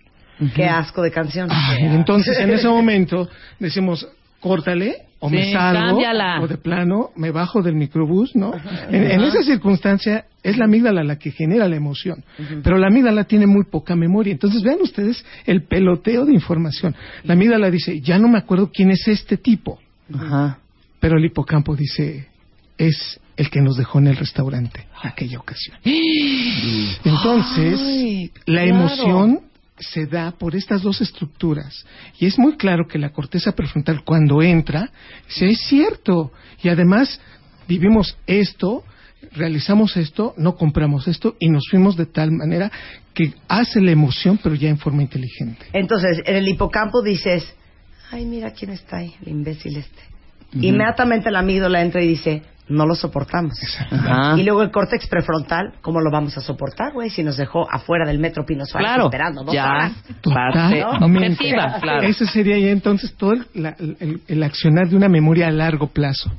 Qué 0.54 0.66
asco 0.66 1.02
de 1.02 1.10
canción. 1.12 1.48
Ay, 1.52 1.86
entonces 1.86 2.38
en 2.40 2.52
ese 2.52 2.68
momento 2.68 3.28
decimos, 3.60 4.08
córtale 4.44 4.98
o 5.20 5.30
me 5.30 5.54
salgo 5.54 5.88
cámbiala. 5.88 6.42
o 6.42 6.48
de 6.48 6.58
plano 6.58 7.12
me 7.16 7.32
bajo 7.32 7.62
del 7.62 7.76
microbús, 7.76 8.36
¿no? 8.36 8.54
En, 8.90 9.10
en 9.10 9.22
esa 9.22 9.42
circunstancia 9.42 10.26
es 10.44 10.58
la 10.58 10.66
amígdala 10.66 11.02
la 11.06 11.18
que 11.18 11.32
genera 11.32 11.70
la 11.70 11.78
emoción, 11.78 12.26
pero 12.62 12.78
la 12.78 12.88
amígdala 12.88 13.24
tiene 13.24 13.48
muy 13.48 13.64
poca 13.64 13.96
memoria. 13.96 14.34
Entonces 14.34 14.62
vean 14.62 14.80
ustedes 14.82 15.26
el 15.46 15.64
peloteo 15.64 16.26
de 16.26 16.34
información. 16.34 16.94
La 17.24 17.34
amígdala 17.36 17.72
dice, 17.72 18.02
ya 18.02 18.20
no 18.20 18.28
me 18.28 18.38
acuerdo 18.38 18.70
quién 18.74 18.92
es 18.92 19.08
este 19.08 19.38
tipo, 19.38 19.80
pero 21.00 21.18
el 21.18 21.24
hipocampo 21.24 21.74
dice, 21.74 22.28
es 22.78 23.20
el 23.38 23.50
que 23.50 23.62
nos 23.62 23.78
dejó 23.78 24.00
en 24.00 24.08
el 24.08 24.18
restaurante 24.18 24.86
aquella 25.02 25.40
ocasión. 25.40 25.78
Entonces, 27.06 27.80
Ay, 27.82 28.32
la 28.46 28.64
claro. 28.64 28.70
emoción 28.70 29.40
se 29.80 30.06
da 30.06 30.32
por 30.32 30.56
estas 30.56 30.82
dos 30.82 31.02
estructuras. 31.02 31.86
Y 32.20 32.26
es 32.26 32.38
muy 32.38 32.58
claro 32.58 32.88
que 32.88 33.00
la 33.00 33.12
corteza 33.12 33.54
prefrontal 33.54 34.04
cuando 34.04 34.42
entra, 34.42 34.92
dice, 35.28 35.50
es 35.50 35.62
cierto. 35.62 36.32
Y 36.62 36.70
además 36.70 37.20
vivimos 37.68 38.18
esto, 38.28 38.84
realizamos 39.32 39.98
esto, 39.98 40.34
no 40.38 40.56
compramos 40.56 41.08
esto 41.08 41.36
y 41.40 41.50
nos 41.50 41.64
fuimos 41.70 41.98
de 41.98 42.06
tal 42.06 42.32
manera 42.32 42.72
que 43.14 43.34
hace 43.48 43.82
la 43.82 43.92
emoción 43.92 44.40
pero 44.42 44.56
ya 44.56 44.70
en 44.70 44.78
forma 44.78 45.02
inteligente. 45.02 45.66
Entonces, 45.74 46.22
en 46.26 46.36
el 46.36 46.48
hipocampo 46.48 47.02
dices, 47.02 47.46
ay, 48.12 48.26
mira 48.26 48.52
quién 48.52 48.72
está 48.72 48.98
ahí, 48.98 49.14
el 49.22 49.30
imbécil 49.30 49.78
este. 49.78 50.02
Inmediatamente 50.56 51.32
la 51.32 51.40
amígdala 51.40 51.82
entra 51.82 52.04
y 52.04 52.08
dice, 52.10 52.44
no 52.70 52.86
lo 52.86 52.96
soportamos. 52.96 53.54
Ajá. 53.92 54.36
Y 54.40 54.44
luego 54.44 54.62
el 54.64 54.72
córtex 54.72 55.08
prefrontal, 55.08 55.74
¿cómo 55.82 56.00
lo 56.00 56.10
vamos 56.12 56.38
a 56.38 56.42
soportar, 56.42 56.94
güey? 56.94 57.10
Si 57.10 57.22
nos 57.24 57.38
dejó 57.38 57.68
afuera 57.72 58.06
del 58.08 58.20
metro 58.20 58.46
Pino 58.46 58.66
Suárez 58.66 58.88
Claro, 58.90 59.06
esperando 59.06 59.44
dos 59.44 59.54
ya. 59.54 59.66
horas. 59.70 59.92
Objetiva, 61.02 61.80
claro. 61.82 62.02
Ese 62.08 62.26
sería 62.26 62.58
ya 62.58 62.70
entonces 62.70 63.14
todo 63.16 63.34
el, 63.34 63.46
la- 63.54 63.76
el- 63.80 64.22
el 64.28 64.44
accionar 64.44 64.88
de 64.90 64.96
una 64.96 65.10
memoria 65.10 65.48
a 65.48 65.52
largo 65.52 65.88
plazo, 65.88 66.32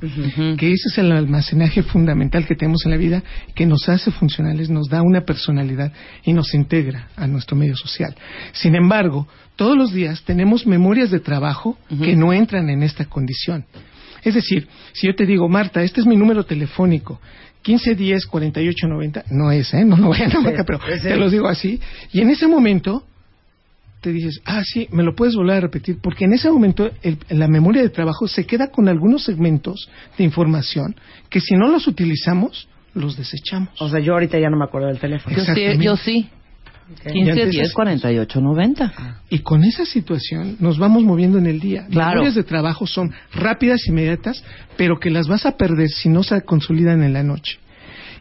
que 0.57 0.71
ese 0.71 0.89
es 0.89 0.97
el 0.97 1.11
almacenaje 1.11 1.83
fundamental 1.83 2.45
que 2.45 2.55
tenemos 2.55 2.85
en 2.85 2.91
la 2.91 2.97
vida, 2.97 3.23
que 3.53 3.65
nos 3.65 3.87
hace 3.89 4.11
funcionales, 4.11 4.69
nos 4.69 4.87
da 4.89 5.01
una 5.01 5.21
personalidad 5.21 5.91
y 6.23 6.33
nos 6.33 6.53
integra 6.53 7.07
a 7.15 7.27
nuestro 7.27 7.55
medio 7.55 7.75
social. 7.75 8.15
Sin 8.53 8.75
embargo, 8.75 9.27
todos 9.55 9.77
los 9.77 9.91
días 9.93 10.23
tenemos 10.23 10.65
memorias 10.67 11.11
de 11.11 11.19
trabajo 11.19 11.77
que 12.01 12.15
no 12.15 12.33
entran 12.33 12.69
en 12.69 12.83
esta 12.83 13.05
condición. 13.05 13.65
Es 14.25 14.33
decir, 14.33 14.67
si 14.91 15.07
yo 15.07 15.15
te 15.15 15.25
digo, 15.25 15.47
Marta, 15.47 15.81
este 15.83 16.01
es 16.01 16.07
mi 16.07 16.17
número 16.17 16.43
telefónico, 16.43 17.21
1510 17.65 18.25
4890, 18.25 19.23
no 19.31 19.51
es, 19.51 19.73
¿eh? 19.73 19.85
No 19.85 19.95
lo 19.97 20.09
vayan 20.09 20.35
a 20.35 20.39
marcar, 20.41 20.65
pero 20.65 20.79
te 20.79 21.15
los 21.15 21.31
digo 21.31 21.47
así. 21.47 21.79
Y 22.11 22.21
en 22.21 22.29
ese 22.29 22.47
momento, 22.47 23.03
te 24.01 24.11
dices, 24.11 24.39
ah, 24.45 24.61
sí, 24.63 24.87
me 24.91 25.01
lo 25.03 25.15
puedes 25.15 25.35
volver 25.35 25.55
a 25.57 25.59
repetir, 25.61 25.97
porque 26.01 26.25
en 26.25 26.33
ese 26.33 26.49
momento 26.51 26.91
el- 27.01 27.17
la 27.29 27.47
memoria 27.47 27.81
de 27.81 27.89
trabajo 27.89 28.27
se 28.27 28.45
queda 28.45 28.67
con 28.69 28.87
algunos 28.87 29.23
segmentos 29.23 29.89
de 30.17 30.23
información 30.23 30.95
que 31.29 31.39
si 31.39 31.55
no 31.55 31.69
los 31.69 31.87
utilizamos, 31.87 32.67
los 32.93 33.17
desechamos. 33.17 33.69
O 33.81 33.89
sea, 33.89 33.99
yo 33.99 34.13
ahorita 34.13 34.37
ya 34.39 34.49
no 34.49 34.57
me 34.57 34.65
acuerdo 34.65 34.87
del 34.89 34.99
teléfono. 34.99 35.35
Yo 35.35 35.43
sí, 35.55 35.61
yo 35.83 35.97
sí. 35.97 36.29
Y 36.87 37.11
15, 37.11 37.31
antes 37.31 37.51
10, 37.51 37.67
es- 37.67 37.73
48, 37.73 38.41
90. 38.41 39.21
Y 39.29 39.39
con 39.39 39.63
esa 39.63 39.85
situación 39.85 40.57
nos 40.59 40.77
vamos 40.77 41.03
moviendo 41.03 41.37
en 41.37 41.47
el 41.47 41.59
día. 41.59 41.87
Claro. 41.89 42.09
Memorias 42.11 42.35
de 42.35 42.43
trabajo 42.43 42.85
son 42.85 43.11
rápidas, 43.33 43.87
inmediatas, 43.87 44.43
pero 44.77 44.99
que 44.99 45.09
las 45.09 45.27
vas 45.27 45.45
a 45.45 45.57
perder 45.57 45.89
si 45.89 46.09
no 46.09 46.23
se 46.23 46.41
consolidan 46.43 47.01
en 47.03 47.13
la 47.13 47.23
noche. 47.23 47.57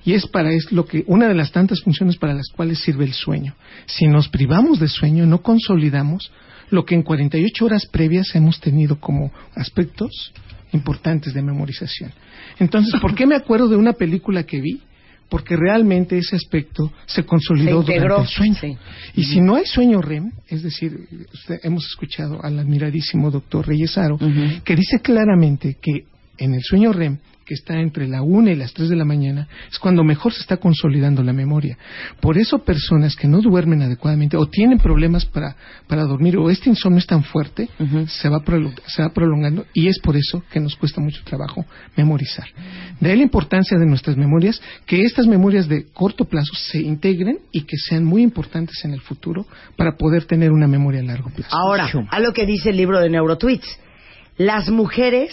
Y 0.06 0.12
es 0.12 0.26
para 0.26 0.50
es 0.52 0.70
lo 0.70 0.84
que 0.86 1.04
una 1.06 1.28
de 1.28 1.34
las 1.34 1.50
tantas 1.52 1.80
funciones 1.82 2.16
para 2.16 2.34
las 2.34 2.48
cuales 2.54 2.78
sirve 2.80 3.04
el 3.04 3.14
sueño. 3.14 3.54
Si 3.86 4.06
nos 4.06 4.28
privamos 4.28 4.78
de 4.78 4.88
sueño, 4.88 5.24
no 5.26 5.40
consolidamos 5.42 6.30
lo 6.70 6.84
que 6.84 6.94
en 6.94 7.02
48 7.02 7.64
horas 7.64 7.86
previas 7.86 8.34
hemos 8.34 8.60
tenido 8.60 8.98
como 8.98 9.32
aspectos 9.54 10.32
importantes 10.72 11.32
de 11.34 11.42
memorización. 11.42 12.12
Entonces, 12.58 13.00
¿por 13.00 13.14
qué 13.14 13.26
me 13.26 13.34
acuerdo 13.36 13.68
de 13.68 13.76
una 13.76 13.92
película 13.94 14.42
que 14.44 14.60
vi? 14.60 14.80
Porque 15.28 15.56
realmente 15.56 16.16
ese 16.18 16.36
aspecto 16.36 16.92
se 17.06 17.24
consolidó 17.24 17.82
Se 17.82 17.92
integró, 17.92 18.16
durante 18.16 18.22
el 18.30 18.36
sueño. 18.36 18.54
sí. 18.60 18.76
Y 19.16 19.24
si 19.24 19.40
no 19.40 19.56
hay 19.56 19.66
sueño 19.66 20.00
REM, 20.00 20.30
es 20.48 20.62
decir, 20.62 20.96
usted- 21.32 21.60
hemos 21.62 21.84
escuchado 21.86 22.42
al 22.44 22.58
admiradísimo 22.58 23.30
doctor 23.30 23.66
Reyesaro, 23.66 24.18
que 24.64 24.76
dice 24.76 25.00
claramente 25.00 25.76
que 25.80 26.04
en 26.38 26.54
el 26.54 26.62
sueño 26.62 26.92
REM, 26.92 27.18
que 27.44 27.54
está 27.54 27.78
entre 27.80 28.08
la 28.08 28.22
1 28.22 28.50
y 28.50 28.54
las 28.56 28.72
3 28.72 28.88
de 28.88 28.96
la 28.96 29.04
mañana, 29.04 29.48
es 29.70 29.78
cuando 29.78 30.02
mejor 30.02 30.32
se 30.32 30.40
está 30.40 30.56
consolidando 30.56 31.22
la 31.22 31.32
memoria. 31.32 31.76
Por 32.20 32.38
eso 32.38 32.58
personas 32.64 33.16
que 33.16 33.28
no 33.28 33.40
duermen 33.40 33.82
adecuadamente 33.82 34.36
o 34.36 34.46
tienen 34.46 34.78
problemas 34.78 35.24
para, 35.26 35.56
para 35.86 36.04
dormir 36.04 36.36
o 36.36 36.50
este 36.50 36.70
insomnio 36.70 36.98
es 36.98 37.06
tan 37.06 37.22
fuerte, 37.22 37.68
se, 38.06 38.28
va 38.28 38.42
se 38.86 39.02
va 39.02 39.08
prolongando 39.10 39.66
y 39.72 39.88
es 39.88 39.98
por 40.00 40.16
eso 40.16 40.42
que 40.50 40.60
nos 40.60 40.76
cuesta 40.76 41.00
mucho 41.00 41.22
trabajo 41.24 41.64
memorizar. 41.96 42.46
De 43.00 43.10
ahí 43.10 43.16
la 43.16 43.22
importancia 43.24 43.78
de 43.78 43.86
nuestras 43.86 44.16
memorias, 44.16 44.60
que 44.86 45.02
estas 45.02 45.26
memorias 45.26 45.68
de 45.68 45.86
corto 45.92 46.24
plazo 46.24 46.54
se 46.54 46.80
integren 46.80 47.38
y 47.52 47.62
que 47.62 47.76
sean 47.76 48.04
muy 48.04 48.22
importantes 48.22 48.84
en 48.84 48.92
el 48.92 49.00
futuro 49.00 49.46
para 49.76 49.96
poder 49.96 50.24
tener 50.24 50.50
una 50.50 50.66
memoria 50.66 51.00
a 51.00 51.04
largo 51.04 51.30
plazo. 51.30 51.56
Ahora, 51.56 51.90
a 52.10 52.20
lo 52.20 52.32
que 52.32 52.46
dice 52.46 52.70
el 52.70 52.76
libro 52.76 53.00
de 53.00 53.10
Neurotweets. 53.10 53.78
Las 54.36 54.68
mujeres 54.68 55.32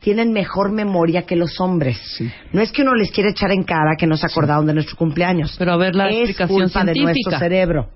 tienen 0.00 0.32
mejor 0.32 0.72
memoria 0.72 1.22
que 1.22 1.36
los 1.36 1.60
hombres. 1.60 1.98
No 2.52 2.60
es 2.60 2.72
que 2.72 2.82
uno 2.82 2.94
les 2.94 3.10
quiera 3.10 3.30
echar 3.30 3.52
en 3.52 3.62
cara 3.62 3.96
que 3.98 4.06
no 4.06 4.16
se 4.16 4.26
acordaron 4.26 4.66
de 4.66 4.74
nuestro 4.74 4.96
cumpleaños. 4.96 5.54
Pero 5.58 5.72
a 5.72 5.76
ver 5.76 5.94
la 5.94 6.08
es 6.08 6.30
explicación 6.30 6.62
culpa 6.62 6.84
de 6.84 6.94
nuestro 6.94 7.38
cerebro. 7.38 7.90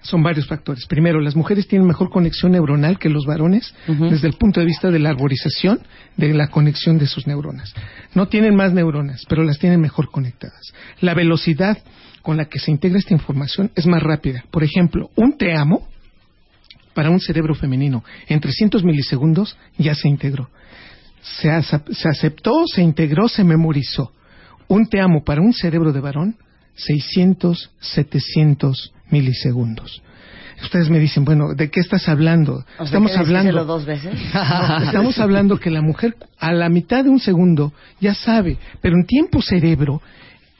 Son 0.00 0.20
varios 0.20 0.48
factores. 0.48 0.84
Primero, 0.86 1.20
las 1.20 1.36
mujeres 1.36 1.68
tienen 1.68 1.86
mejor 1.86 2.10
conexión 2.10 2.52
neuronal 2.52 2.98
que 2.98 3.08
los 3.08 3.24
varones 3.24 3.72
desde 3.86 4.26
el 4.26 4.34
punto 4.34 4.58
de 4.58 4.66
vista 4.66 4.90
de 4.90 4.98
la 4.98 5.10
arborización 5.10 5.80
de 6.16 6.34
la 6.34 6.48
conexión 6.48 6.98
de 6.98 7.06
sus 7.06 7.28
neuronas. 7.28 7.72
No 8.14 8.26
tienen 8.26 8.56
más 8.56 8.72
neuronas, 8.72 9.24
pero 9.28 9.44
las 9.44 9.60
tienen 9.60 9.80
mejor 9.80 10.10
conectadas. 10.10 10.72
La 11.00 11.14
velocidad 11.14 11.78
con 12.22 12.36
la 12.36 12.46
que 12.46 12.58
se 12.58 12.72
integra 12.72 12.98
esta 12.98 13.14
información 13.14 13.70
es 13.76 13.86
más 13.86 14.02
rápida. 14.02 14.44
Por 14.50 14.64
ejemplo, 14.64 15.10
un 15.14 15.36
te 15.36 15.54
amo 15.54 15.86
para 16.94 17.10
un 17.10 17.20
cerebro 17.20 17.54
femenino 17.54 18.02
en 18.26 18.40
300 18.40 18.82
milisegundos 18.82 19.56
ya 19.78 19.94
se 19.94 20.08
integró. 20.08 20.48
Se, 21.22 21.50
se 21.62 22.08
aceptó, 22.08 22.66
se 22.66 22.82
integró, 22.82 23.28
se 23.28 23.44
memorizó. 23.44 24.12
Un 24.68 24.86
te 24.86 25.00
amo 25.00 25.22
para 25.24 25.40
un 25.40 25.52
cerebro 25.52 25.92
de 25.92 26.00
varón, 26.00 26.36
600, 26.74 27.70
700 27.80 28.92
milisegundos. 29.10 30.02
Ustedes 30.62 30.90
me 30.90 30.98
dicen, 31.00 31.24
bueno, 31.24 31.54
¿de 31.54 31.70
qué 31.70 31.80
estás 31.80 32.08
hablando? 32.08 32.64
O 32.78 32.84
Estamos 32.84 33.10
¿quieres 33.10 33.28
hablando. 33.28 33.64
dos 33.64 33.84
veces? 33.84 34.14
No, 34.32 34.78
estamos 34.84 35.18
hablando 35.18 35.58
que 35.58 35.70
la 35.70 35.82
mujer 35.82 36.16
a 36.38 36.52
la 36.52 36.68
mitad 36.68 37.02
de 37.04 37.10
un 37.10 37.18
segundo 37.18 37.72
ya 38.00 38.14
sabe, 38.14 38.58
pero 38.80 38.96
en 38.96 39.04
tiempo 39.06 39.42
cerebro, 39.42 40.00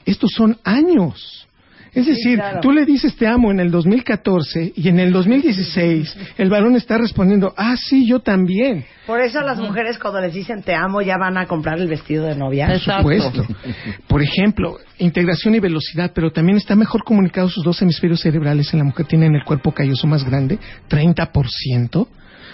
estos 0.05 0.31
son 0.31 0.57
años. 0.63 1.47
Es 1.93 2.05
Sí, 2.05 2.11
decir, 2.11 2.39
claro. 2.39 2.59
tú 2.61 2.71
le 2.71 2.85
dices 2.85 3.15
te 3.15 3.27
amo 3.27 3.51
en 3.51 3.59
el 3.59 3.69
2014 3.69 4.73
y 4.75 4.89
en 4.89 4.99
el 4.99 5.11
2016 5.11 6.17
el 6.37 6.49
varón 6.49 6.75
está 6.75 6.97
respondiendo, 6.97 7.53
ah, 7.55 7.75
sí, 7.77 8.07
yo 8.07 8.19
también. 8.19 8.85
Por 9.05 9.21
eso 9.21 9.41
las 9.41 9.59
mujeres 9.59 9.99
cuando 9.99 10.19
les 10.21 10.33
dicen 10.33 10.63
te 10.63 10.73
amo 10.73 11.01
ya 11.01 11.17
van 11.17 11.37
a 11.37 11.45
comprar 11.45 11.77
el 11.79 11.87
vestido 11.87 12.25
de 12.25 12.35
novia. 12.35 12.67
Por 12.67 12.79
supuesto. 12.79 13.45
Por 14.07 14.21
ejemplo, 14.23 14.77
integración 14.97 15.55
y 15.55 15.59
velocidad, 15.59 16.11
pero 16.15 16.31
también 16.31 16.57
está 16.57 16.75
mejor 16.75 17.03
comunicados 17.03 17.53
sus 17.53 17.63
dos 17.63 17.81
hemisferios 17.81 18.21
cerebrales 18.21 18.73
en 18.73 18.79
la 18.79 18.85
mujer. 18.85 19.05
Tienen 19.05 19.35
el 19.35 19.43
cuerpo 19.43 19.71
calloso 19.71 20.07
más 20.07 20.23
grande, 20.23 20.57
30%. 20.89 22.07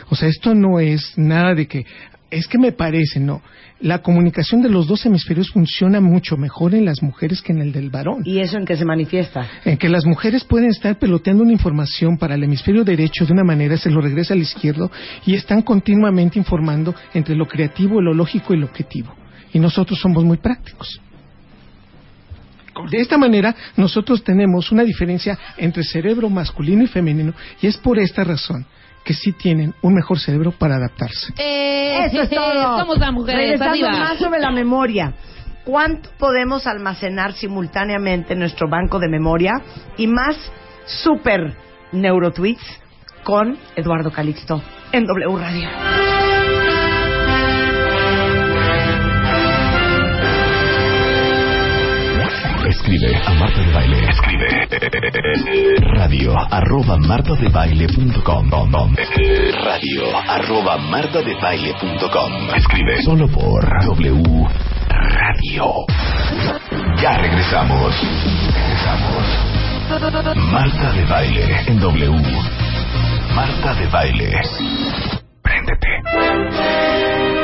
O 0.09 0.15
sea, 0.15 0.27
esto 0.27 0.55
no 0.55 0.79
es 0.79 1.13
nada 1.17 1.53
de 1.53 1.67
que, 1.67 1.85
es 2.31 2.47
que 2.47 2.57
me 2.57 2.71
parece, 2.71 3.19
no. 3.19 3.41
La 3.79 3.99
comunicación 4.01 4.61
de 4.61 4.69
los 4.69 4.87
dos 4.87 5.05
hemisferios 5.05 5.51
funciona 5.51 6.01
mucho 6.01 6.37
mejor 6.37 6.75
en 6.75 6.85
las 6.85 7.01
mujeres 7.01 7.41
que 7.41 7.53
en 7.53 7.59
el 7.59 7.71
del 7.71 7.89
varón. 7.89 8.21
¿Y 8.25 8.39
eso 8.39 8.57
en 8.57 8.65
qué 8.65 8.75
se 8.75 8.85
manifiesta? 8.85 9.47
En 9.65 9.77
que 9.77 9.89
las 9.89 10.05
mujeres 10.05 10.43
pueden 10.43 10.69
estar 10.69 10.99
peloteando 10.99 11.43
una 11.43 11.53
información 11.53 12.17
para 12.17 12.35
el 12.35 12.43
hemisferio 12.43 12.83
derecho 12.83 13.25
de 13.25 13.33
una 13.33 13.43
manera, 13.43 13.77
se 13.77 13.89
lo 13.89 14.01
regresa 14.01 14.33
al 14.33 14.41
izquierdo 14.41 14.91
y 15.25 15.35
están 15.35 15.61
continuamente 15.61 16.37
informando 16.37 16.93
entre 17.13 17.35
lo 17.35 17.47
creativo, 17.47 18.01
lo 18.01 18.13
lógico 18.13 18.53
y 18.53 18.57
lo 18.57 18.65
objetivo. 18.65 19.15
Y 19.53 19.59
nosotros 19.59 19.99
somos 19.99 20.23
muy 20.23 20.37
prácticos. 20.37 21.01
De 22.91 22.99
esta 22.99 23.17
manera, 23.17 23.55
nosotros 23.75 24.23
tenemos 24.23 24.71
una 24.71 24.83
diferencia 24.83 25.37
entre 25.57 25.83
cerebro 25.83 26.29
masculino 26.29 26.83
y 26.83 26.87
femenino 26.87 27.33
y 27.61 27.67
es 27.67 27.77
por 27.77 27.99
esta 27.99 28.23
razón 28.23 28.65
que 29.03 29.13
sí 29.13 29.31
tienen 29.33 29.73
un 29.81 29.93
mejor 29.93 30.19
cerebro 30.19 30.51
para 30.51 30.75
adaptarse. 30.75 31.33
Eso 31.37 32.21
es 32.21 32.29
todo. 32.29 32.77
Somos 32.79 32.97
las 32.99 33.11
mujeres, 33.11 33.59
Regresando 33.59 33.89
más 33.89 34.19
sobre 34.19 34.39
la 34.39 34.51
memoria. 34.51 35.13
¿Cuánto 35.63 36.09
podemos 36.17 36.65
almacenar 36.65 37.33
simultáneamente 37.33 38.33
en 38.33 38.39
nuestro 38.39 38.67
banco 38.69 38.99
de 38.99 39.09
memoria? 39.09 39.61
Y 39.97 40.07
más 40.07 40.35
super 40.85 41.55
neurotweets 41.91 42.81
con 43.23 43.57
Eduardo 43.75 44.11
Calixto 44.11 44.61
en 44.91 45.05
W 45.05 45.37
Radio. 45.37 46.28
Escribe 52.79 53.13
a 53.25 53.33
Marta 53.33 53.61
de 53.61 53.71
Baile. 53.73 54.09
Escribe 54.09 54.47
radio 55.95 56.33
arroba 56.49 56.95
martadebaile.com 56.95 58.49
radio 59.65 60.17
arroba 60.29 60.77
martadebaile.com 60.77 62.55
Escribe 62.55 63.01
solo 63.03 63.27
por 63.27 63.67
W 63.83 64.47
Radio. 64.87 65.65
Ya 67.01 67.17
regresamos. 67.17 67.93
Regresamos. 68.53 69.25
Marta 70.49 70.93
de 70.93 71.05
Baile 71.05 71.63
en 71.67 71.79
W. 71.81 72.21
Marta 73.35 73.73
de 73.73 73.87
Baile. 73.87 75.28
Préndete. 75.41 75.87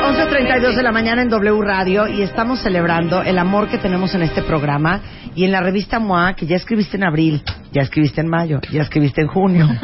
11.32 0.06 0.76
de 0.76 0.82
la 0.82 0.92
mañana 0.92 1.22
en 1.22 1.28
W 1.28 1.62
Radio 1.62 2.06
y 2.06 2.22
estamos 2.22 2.60
celebrando 2.60 3.22
el 3.22 3.38
amor 3.38 3.68
que 3.68 3.78
tenemos 3.78 4.14
en 4.14 4.22
este 4.22 4.42
programa 4.42 5.00
y 5.34 5.44
en 5.44 5.52
la 5.52 5.60
revista 5.60 5.98
MOA, 5.98 6.34
que 6.34 6.46
ya 6.46 6.56
escribiste 6.56 6.96
en 6.96 7.04
abril, 7.04 7.42
ya 7.72 7.82
escribiste 7.82 8.20
en 8.20 8.28
mayo, 8.28 8.60
ya 8.70 8.82
escribiste 8.82 9.20
en 9.20 9.28
junio. 9.28 9.68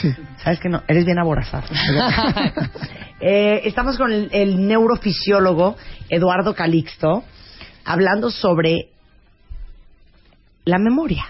Sí. 0.00 0.12
¿Sabes 0.42 0.60
que 0.60 0.68
no? 0.68 0.82
Eres 0.88 1.04
bien 1.04 1.18
aborazado. 1.18 1.66
Eh, 3.22 3.68
estamos 3.68 3.98
con 3.98 4.10
el, 4.10 4.30
el 4.32 4.66
neurofisiólogo 4.66 5.76
Eduardo 6.08 6.54
Calixto 6.54 7.22
hablando 7.84 8.30
sobre 8.30 8.88
la 10.64 10.78
memoria. 10.78 11.26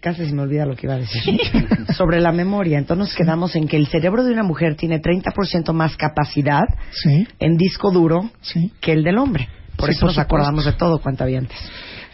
Casi 0.00 0.26
se 0.26 0.32
me 0.32 0.42
olvida 0.42 0.66
lo 0.66 0.76
que 0.76 0.86
iba 0.86 0.94
a 0.94 0.98
decir. 0.98 1.40
sobre 1.96 2.20
la 2.20 2.30
memoria. 2.32 2.78
Entonces 2.78 3.08
nos 3.08 3.16
quedamos 3.16 3.56
en 3.56 3.66
que 3.68 3.76
el 3.76 3.86
cerebro 3.86 4.22
de 4.24 4.32
una 4.32 4.42
mujer 4.42 4.76
tiene 4.76 5.00
30% 5.00 5.72
más 5.72 5.96
capacidad 5.96 6.64
Sí, 6.90 7.26
en 7.38 7.56
disco 7.56 7.90
duro 7.90 8.30
sí. 8.42 8.70
que 8.80 8.92
el 8.92 9.02
del 9.02 9.18
hombre. 9.18 9.48
Por 9.76 9.88
Sí, 9.88 9.92
eso 9.92 10.00
por 10.00 10.06
nos 10.08 10.14
supuesto. 10.14 10.20
acordamos 10.22 10.64
de 10.66 10.72
todo, 10.74 10.98
cuentavientes. 11.00 11.56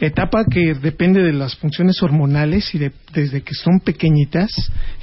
Etapa 0.00 0.44
que 0.48 0.74
depende 0.74 1.20
de 1.22 1.32
las 1.32 1.56
funciones 1.56 2.00
hormonales 2.02 2.72
y 2.74 2.78
de- 2.78 2.92
desde 3.12 3.42
que 3.42 3.54
son 3.54 3.80
pequeñitas 3.80 4.50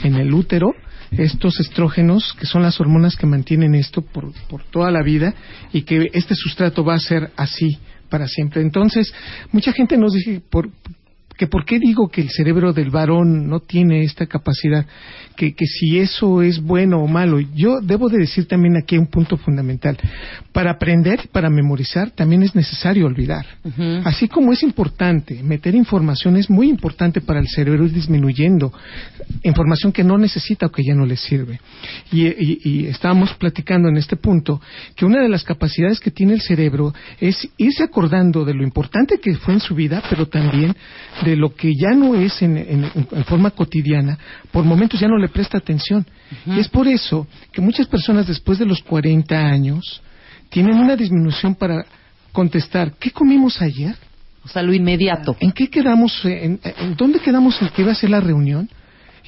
en 0.04 0.16
el 0.16 0.34
útero, 0.34 0.72
estos 1.12 1.60
estrógenos, 1.60 2.34
que 2.40 2.46
son 2.46 2.62
las 2.64 2.80
hormonas 2.80 3.18
que 3.18 3.26
mantienen 3.28 3.76
esto 3.76 4.02
por, 4.02 4.32
por 4.48 4.64
toda 4.64 4.90
la 4.92 5.04
vida 5.04 5.34
y 5.74 5.82
que 5.84 6.08
este 6.14 6.34
sustrato 6.36 6.84
va 6.86 6.96
a 6.96 7.00
ser 7.00 7.32
así 7.36 7.78
para 8.10 8.28
siempre. 8.28 8.62
Entonces, 8.62 9.14
mucha 9.52 9.74
gente 9.74 9.98
nos 9.98 10.14
dice 10.14 10.42
por, 10.50 10.70
que 11.38 11.48
por 11.48 11.66
qué 11.66 11.80
digo 11.80 12.08
que 12.10 12.22
el 12.22 12.30
cerebro 12.30 12.74
del 12.74 12.90
varón 12.90 13.48
no 13.48 13.60
tiene 13.60 14.04
esta 14.04 14.26
capacidad, 14.26 14.86
que, 15.36 15.54
que 15.54 15.66
si 15.66 16.00
eso 16.00 16.42
es 16.42 16.62
bueno 16.62 17.00
o 17.00 17.08
malo. 17.08 17.40
Yo 17.40 17.80
debo 17.82 18.10
de 18.10 18.20
decir 18.20 18.48
también 18.48 18.78
aquí 18.78 18.98
un 18.98 19.08
punto 19.08 19.36
fundamental. 19.38 19.98
Para 20.54 20.72
aprender, 20.72 21.28
para 21.32 21.50
memorizar, 21.50 22.12
también 22.12 22.44
es 22.44 22.56
necesario 22.56 23.06
olvidar. 23.06 23.46
Así 24.06 24.28
como 24.28 24.54
es 24.54 24.64
importante 24.64 25.44
meter 25.44 25.76
información, 25.76 26.38
es 26.38 26.50
muy 26.50 26.70
importante 26.70 27.20
para 27.22 27.40
el 27.40 27.48
cerebro 27.48 27.86
ir 27.86 27.92
disminuyendo 27.94 28.72
información 29.44 29.92
que 29.92 30.04
no 30.04 30.18
necesita 30.18 30.68
o 30.68 30.72
que 30.72 30.84
ya 30.84 30.96
no 30.96 31.06
le 31.06 31.18
sirve. 31.18 31.60
Y, 32.12 32.26
y- 32.28 32.60
y 32.64 32.86
estábamos 32.88 33.34
platicando 33.34 33.90
en 33.90 33.98
este 33.98 34.16
punto 34.16 34.62
que 34.96 35.06
una 35.06 35.22
de 35.22 35.30
las 35.30 35.44
capacidades 35.44 36.00
que 36.00 36.12
tiene 36.12 36.34
el 36.34 36.42
cerebro 36.42 36.94
es 37.20 37.48
irse 37.58 37.84
acordando 37.84 38.46
de 38.46 38.54
lo 38.54 38.64
importante 38.64 39.20
que 39.20 39.36
fue 39.36 39.54
en 39.56 39.60
su 39.60 39.76
vida, 39.76 40.02
pero 40.10 40.28
también 40.28 40.76
de 41.26 41.36
lo 41.36 41.54
que 41.56 41.74
ya 41.76 41.92
no 41.92 42.16
es 42.16 42.42
en, 42.42 42.56
en- 42.58 42.92
en 43.12 43.24
forma 43.26 43.50
cotidiana, 43.52 44.18
por 44.52 44.64
momentos 44.64 45.00
ya 45.00 45.08
no 45.08 45.18
le 45.18 45.28
presta 45.28 45.58
atención. 45.58 46.06
Y 46.46 46.60
es 46.60 46.70
por 46.70 46.88
eso 46.88 47.28
que 47.52 47.62
muchas 47.62 47.88
personas 47.88 48.28
después 48.28 48.60
de 48.60 48.66
los 48.66 48.82
40 48.84 49.36
años 49.38 50.02
tienen 50.50 50.78
una 50.78 50.96
disminución 50.96 51.56
para 51.56 51.86
contestar, 52.32 52.94
¿qué 53.00 53.12
comimos 53.12 53.62
ayer? 53.62 53.96
O 54.44 54.48
sea, 54.48 54.62
lo 54.62 54.74
inmediato. 54.74 55.36
¿En 55.40 55.52
qué 55.52 55.70
quedamos? 55.70 56.24
En, 56.24 56.60
en 56.64 56.96
dónde 56.96 57.20
quedamos 57.20 57.60
en 57.62 57.70
que 57.70 57.82
iba 57.82 57.92
a 57.92 57.96
ser 57.96 58.12
la 58.12 58.20
reunión? 58.20 58.70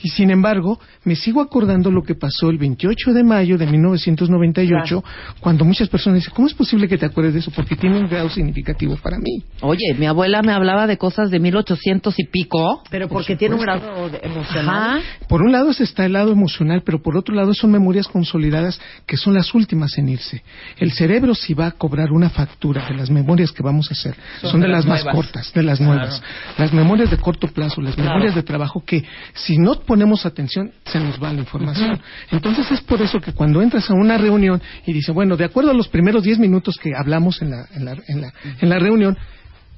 Y 0.03 0.09
sin 0.09 0.29
embargo, 0.29 0.79
me 1.05 1.15
sigo 1.15 1.41
acordando 1.41 1.89
lo 1.89 2.03
que 2.03 2.15
pasó 2.15 2.49
el 2.49 2.57
28 2.57 3.13
de 3.13 3.23
mayo 3.23 3.57
de 3.57 3.65
1998, 3.65 5.03
cuando 5.39 5.65
muchas 5.65 5.89
personas 5.89 6.19
dicen, 6.19 6.33
¿cómo 6.35 6.47
es 6.47 6.53
posible 6.53 6.87
que 6.87 6.97
te 6.97 7.05
acuerdes 7.05 7.33
de 7.33 7.39
eso? 7.39 7.51
Porque 7.51 7.75
tiene 7.75 7.97
un 7.99 8.07
grado 8.07 8.29
significativo 8.29 8.95
para 8.97 9.17
mí. 9.17 9.43
Oye, 9.61 9.93
mi 9.97 10.05
abuela 10.05 10.41
me 10.41 10.51
hablaba 10.51 10.85
de 10.85 10.97
cosas 10.97 11.31
de 11.31 11.39
1800 11.39 12.13
y 12.17 12.25
pico. 12.27 12.83
Pero 12.89 13.07
porque 13.07 13.35
tiene 13.35 13.55
un 13.55 13.61
grado 13.61 14.09
de- 14.09 14.19
emocional. 14.21 14.99
Ajá. 14.99 15.01
Por 15.27 15.41
un 15.41 15.51
lado 15.51 15.71
está 15.83 16.05
el 16.05 16.13
lado 16.13 16.31
emocional, 16.31 16.81
pero 16.85 17.01
por 17.01 17.17
otro 17.17 17.35
lado 17.35 17.53
son 17.53 17.71
memorias 17.71 18.07
consolidadas 18.07 18.79
que 19.05 19.17
son 19.17 19.33
las 19.33 19.53
últimas 19.53 19.97
en 19.97 20.09
irse. 20.09 20.43
El 20.77 20.91
cerebro 20.91 21.35
si 21.35 21.53
va 21.53 21.67
a 21.67 21.71
cobrar 21.71 22.11
una 22.11 22.29
factura 22.29 22.87
de 22.87 22.95
las 22.95 23.09
memorias 23.09 23.51
que 23.51 23.63
vamos 23.63 23.89
a 23.89 23.93
hacer, 23.93 24.15
son, 24.41 24.61
de, 24.61 24.67
las, 24.67 24.85
más 24.85 25.03
cortas, 25.03 25.51
de 25.53 25.63
las 25.63 25.79
nuevas. 25.81 26.21
Las 26.57 26.73
memorias 26.73 27.09
de 27.11 27.17
corto 27.17 27.47
plazo, 27.47 27.81
las 27.81 27.97
memorias 27.97 28.35
de 28.35 28.43
trabajo 28.43 28.83
que 28.85 29.03
si 29.33 29.57
no 29.57 29.75
ponemos 29.87 30.25
atención 30.25 30.71
se 30.85 30.99
nos 30.99 31.21
va 31.21 31.33
la 31.33 31.39
información. 31.39 31.99
Entonces 32.29 32.69
es 32.69 32.81
por 32.81 33.01
eso 33.01 33.19
que 33.19 33.33
cuando 33.33 33.61
entras 33.61 33.89
a 33.89 33.93
una 33.93 34.17
reunión 34.17 34.61
y 34.85 34.93
dice, 34.93 35.11
bueno, 35.11 35.35
de 35.35 35.45
acuerdo 35.45 35.71
a 35.71 35.73
los 35.73 35.87
primeros 35.87 36.23
10 36.23 36.37
minutos 36.37 36.77
que 36.77 36.91
hablamos 36.95 37.41
en 37.41 37.51
la, 37.51 37.65
en 37.73 37.85
la, 37.85 37.91
en 38.07 38.21
la, 38.21 38.33
en 38.61 38.69
la 38.69 38.77
reunión, 38.77 39.17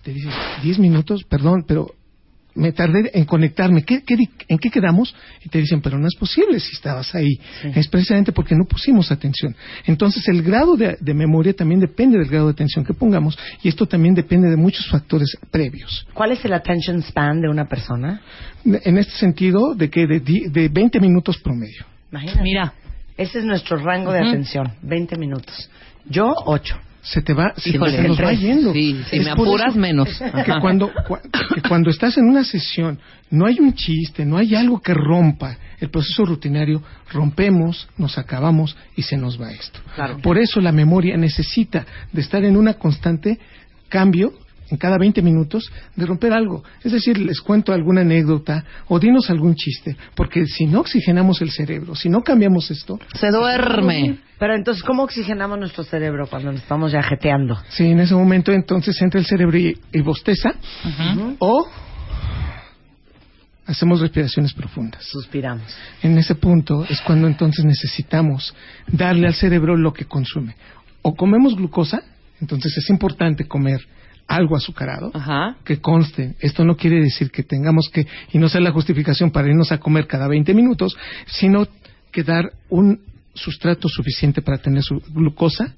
te 0.03 0.11
dices, 0.11 0.33
10 0.63 0.79
minutos, 0.79 1.23
perdón, 1.23 1.63
pero 1.67 1.87
me 2.55 2.71
tardé 2.73 3.11
en 3.13 3.25
conectarme. 3.25 3.83
¿Qué, 3.83 4.03
¿En 4.47 4.57
qué 4.57 4.69
quedamos? 4.69 5.15
Y 5.45 5.49
te 5.49 5.59
dicen, 5.59 5.81
pero 5.81 5.97
no 5.97 6.07
es 6.07 6.15
posible 6.15 6.59
si 6.59 6.73
estabas 6.73 7.13
ahí. 7.15 7.39
Es 7.75 7.87
precisamente 7.87 8.31
porque 8.31 8.55
no 8.55 8.65
pusimos 8.65 9.11
atención. 9.11 9.55
Entonces, 9.85 10.27
el 10.27 10.41
grado 10.43 10.75
de, 10.75 10.97
de 10.99 11.13
memoria 11.13 11.53
también 11.53 11.79
depende 11.79 12.17
del 12.17 12.27
grado 12.27 12.47
de 12.47 12.51
atención 12.53 12.83
que 12.83 12.93
pongamos 12.93 13.37
y 13.63 13.69
esto 13.69 13.85
también 13.85 14.13
depende 14.13 14.49
de 14.49 14.57
muchos 14.57 14.87
factores 14.89 15.37
previos. 15.51 16.05
¿Cuál 16.13 16.31
es 16.33 16.43
el 16.43 16.53
attention 16.53 17.01
span 17.03 17.39
de 17.41 17.49
una 17.49 17.65
persona? 17.65 18.21
En 18.65 18.97
este 18.97 19.13
sentido, 19.13 19.73
de 19.75 19.89
que 19.89 20.05
de, 20.07 20.19
di- 20.19 20.49
de 20.49 20.67
20 20.69 20.99
minutos 20.99 21.37
promedio. 21.37 21.85
Imagínate. 22.11 22.41
Mira, 22.41 22.73
Ese 23.15 23.39
es 23.39 23.45
nuestro 23.45 23.77
rango 23.77 24.11
de 24.11 24.19
atención, 24.19 24.73
20 24.81 25.17
minutos. 25.17 25.69
Yo, 26.05 26.33
8. 26.45 26.75
Se 27.11 27.23
te 27.23 27.33
va, 27.33 27.53
se, 27.57 27.71
Híjole, 27.71 27.91
se 27.91 28.07
nos 28.07 28.19
va 28.19 28.33
yendo. 28.33 28.71
Sí, 28.71 29.01
si 29.09 29.17
Es 29.17 29.25
me 29.25 29.31
apuras, 29.31 29.75
menos. 29.75 30.09
Que 30.45 30.53
cuando, 30.61 30.91
que 31.55 31.61
cuando 31.67 31.89
estás 31.89 32.17
en 32.19 32.25
una 32.25 32.43
sesión, 32.43 32.99
no 33.31 33.47
hay 33.47 33.59
un 33.59 33.73
chiste, 33.73 34.25
no 34.25 34.37
hay 34.37 34.53
algo 34.53 34.79
que 34.79 34.93
rompa 34.93 35.57
el 35.79 35.89
proceso 35.89 36.23
rutinario, 36.25 36.83
rompemos, 37.11 37.87
nos 37.97 38.19
acabamos 38.19 38.77
y 38.95 39.01
se 39.01 39.17
nos 39.17 39.41
va 39.41 39.51
esto. 39.51 39.79
Claro. 39.95 40.19
Por 40.19 40.37
eso 40.37 40.61
la 40.61 40.71
memoria 40.71 41.17
necesita 41.17 41.85
de 42.11 42.21
estar 42.21 42.43
en 42.43 42.55
una 42.55 42.75
constante 42.75 43.39
cambio 43.87 44.33
en 44.69 44.77
cada 44.77 44.97
20 44.97 45.21
minutos 45.21 45.71
de 45.95 46.05
romper 46.05 46.33
algo. 46.33 46.63
Es 46.83 46.91
decir, 46.91 47.17
les 47.17 47.41
cuento 47.41 47.73
alguna 47.73 48.01
anécdota 48.01 48.63
o 48.87 48.99
dinos 48.99 49.29
algún 49.29 49.55
chiste, 49.55 49.95
porque 50.15 50.45
si 50.45 50.65
no 50.65 50.81
oxigenamos 50.81 51.41
el 51.41 51.51
cerebro, 51.51 51.95
si 51.95 52.09
no 52.09 52.21
cambiamos 52.21 52.69
esto, 52.71 52.99
se 53.13 53.31
duerme. 53.31 54.19
Pero 54.37 54.55
entonces, 54.55 54.83
¿cómo 54.83 55.03
oxigenamos 55.03 55.59
nuestro 55.59 55.83
cerebro 55.83 56.27
cuando 56.27 56.51
nos 56.51 56.61
estamos 56.61 56.91
ya 56.91 57.03
jeteando? 57.03 57.57
Sí, 57.69 57.87
en 57.87 57.99
ese 57.99 58.15
momento 58.15 58.51
entonces 58.51 58.99
entra 59.01 59.19
el 59.19 59.25
cerebro 59.25 59.57
y, 59.57 59.77
y 59.91 60.01
bosteza 60.01 60.53
o 61.39 61.67
hacemos 63.65 63.99
respiraciones 63.99 64.53
profundas. 64.53 65.03
Suspiramos. 65.03 65.65
En 66.01 66.17
ese 66.17 66.35
punto 66.35 66.85
es 66.89 67.01
cuando 67.01 67.27
entonces 67.27 67.65
necesitamos 67.65 68.55
darle 68.87 69.27
al 69.27 69.35
cerebro 69.35 69.77
lo 69.77 69.93
que 69.93 70.05
consume. 70.05 70.55
O 71.01 71.15
comemos 71.15 71.55
glucosa, 71.55 72.01
entonces 72.41 72.77
es 72.77 72.89
importante 72.89 73.47
comer 73.47 73.81
algo 74.29 74.55
azucarado, 74.55 75.11
Ajá. 75.13 75.57
que 75.65 75.81
conste. 75.81 76.35
Esto 76.39 76.63
no 76.63 76.77
quiere 76.77 77.01
decir 77.01 77.31
que 77.31 77.43
tengamos 77.43 77.89
que, 77.91 78.07
y 78.31 78.37
no 78.37 78.47
sea 78.47 78.61
la 78.61 78.71
justificación 78.71 79.31
para 79.31 79.49
irnos 79.49 79.71
a 79.71 79.79
comer 79.79 80.07
cada 80.07 80.27
20 80.27 80.53
minutos, 80.53 80.95
sino 81.25 81.67
que 82.11 82.23
dar 82.23 82.51
un 82.69 83.01
sustrato 83.33 83.89
suficiente 83.89 84.41
para 84.41 84.57
tener 84.59 84.83
su 84.83 85.01
glucosa 85.13 85.73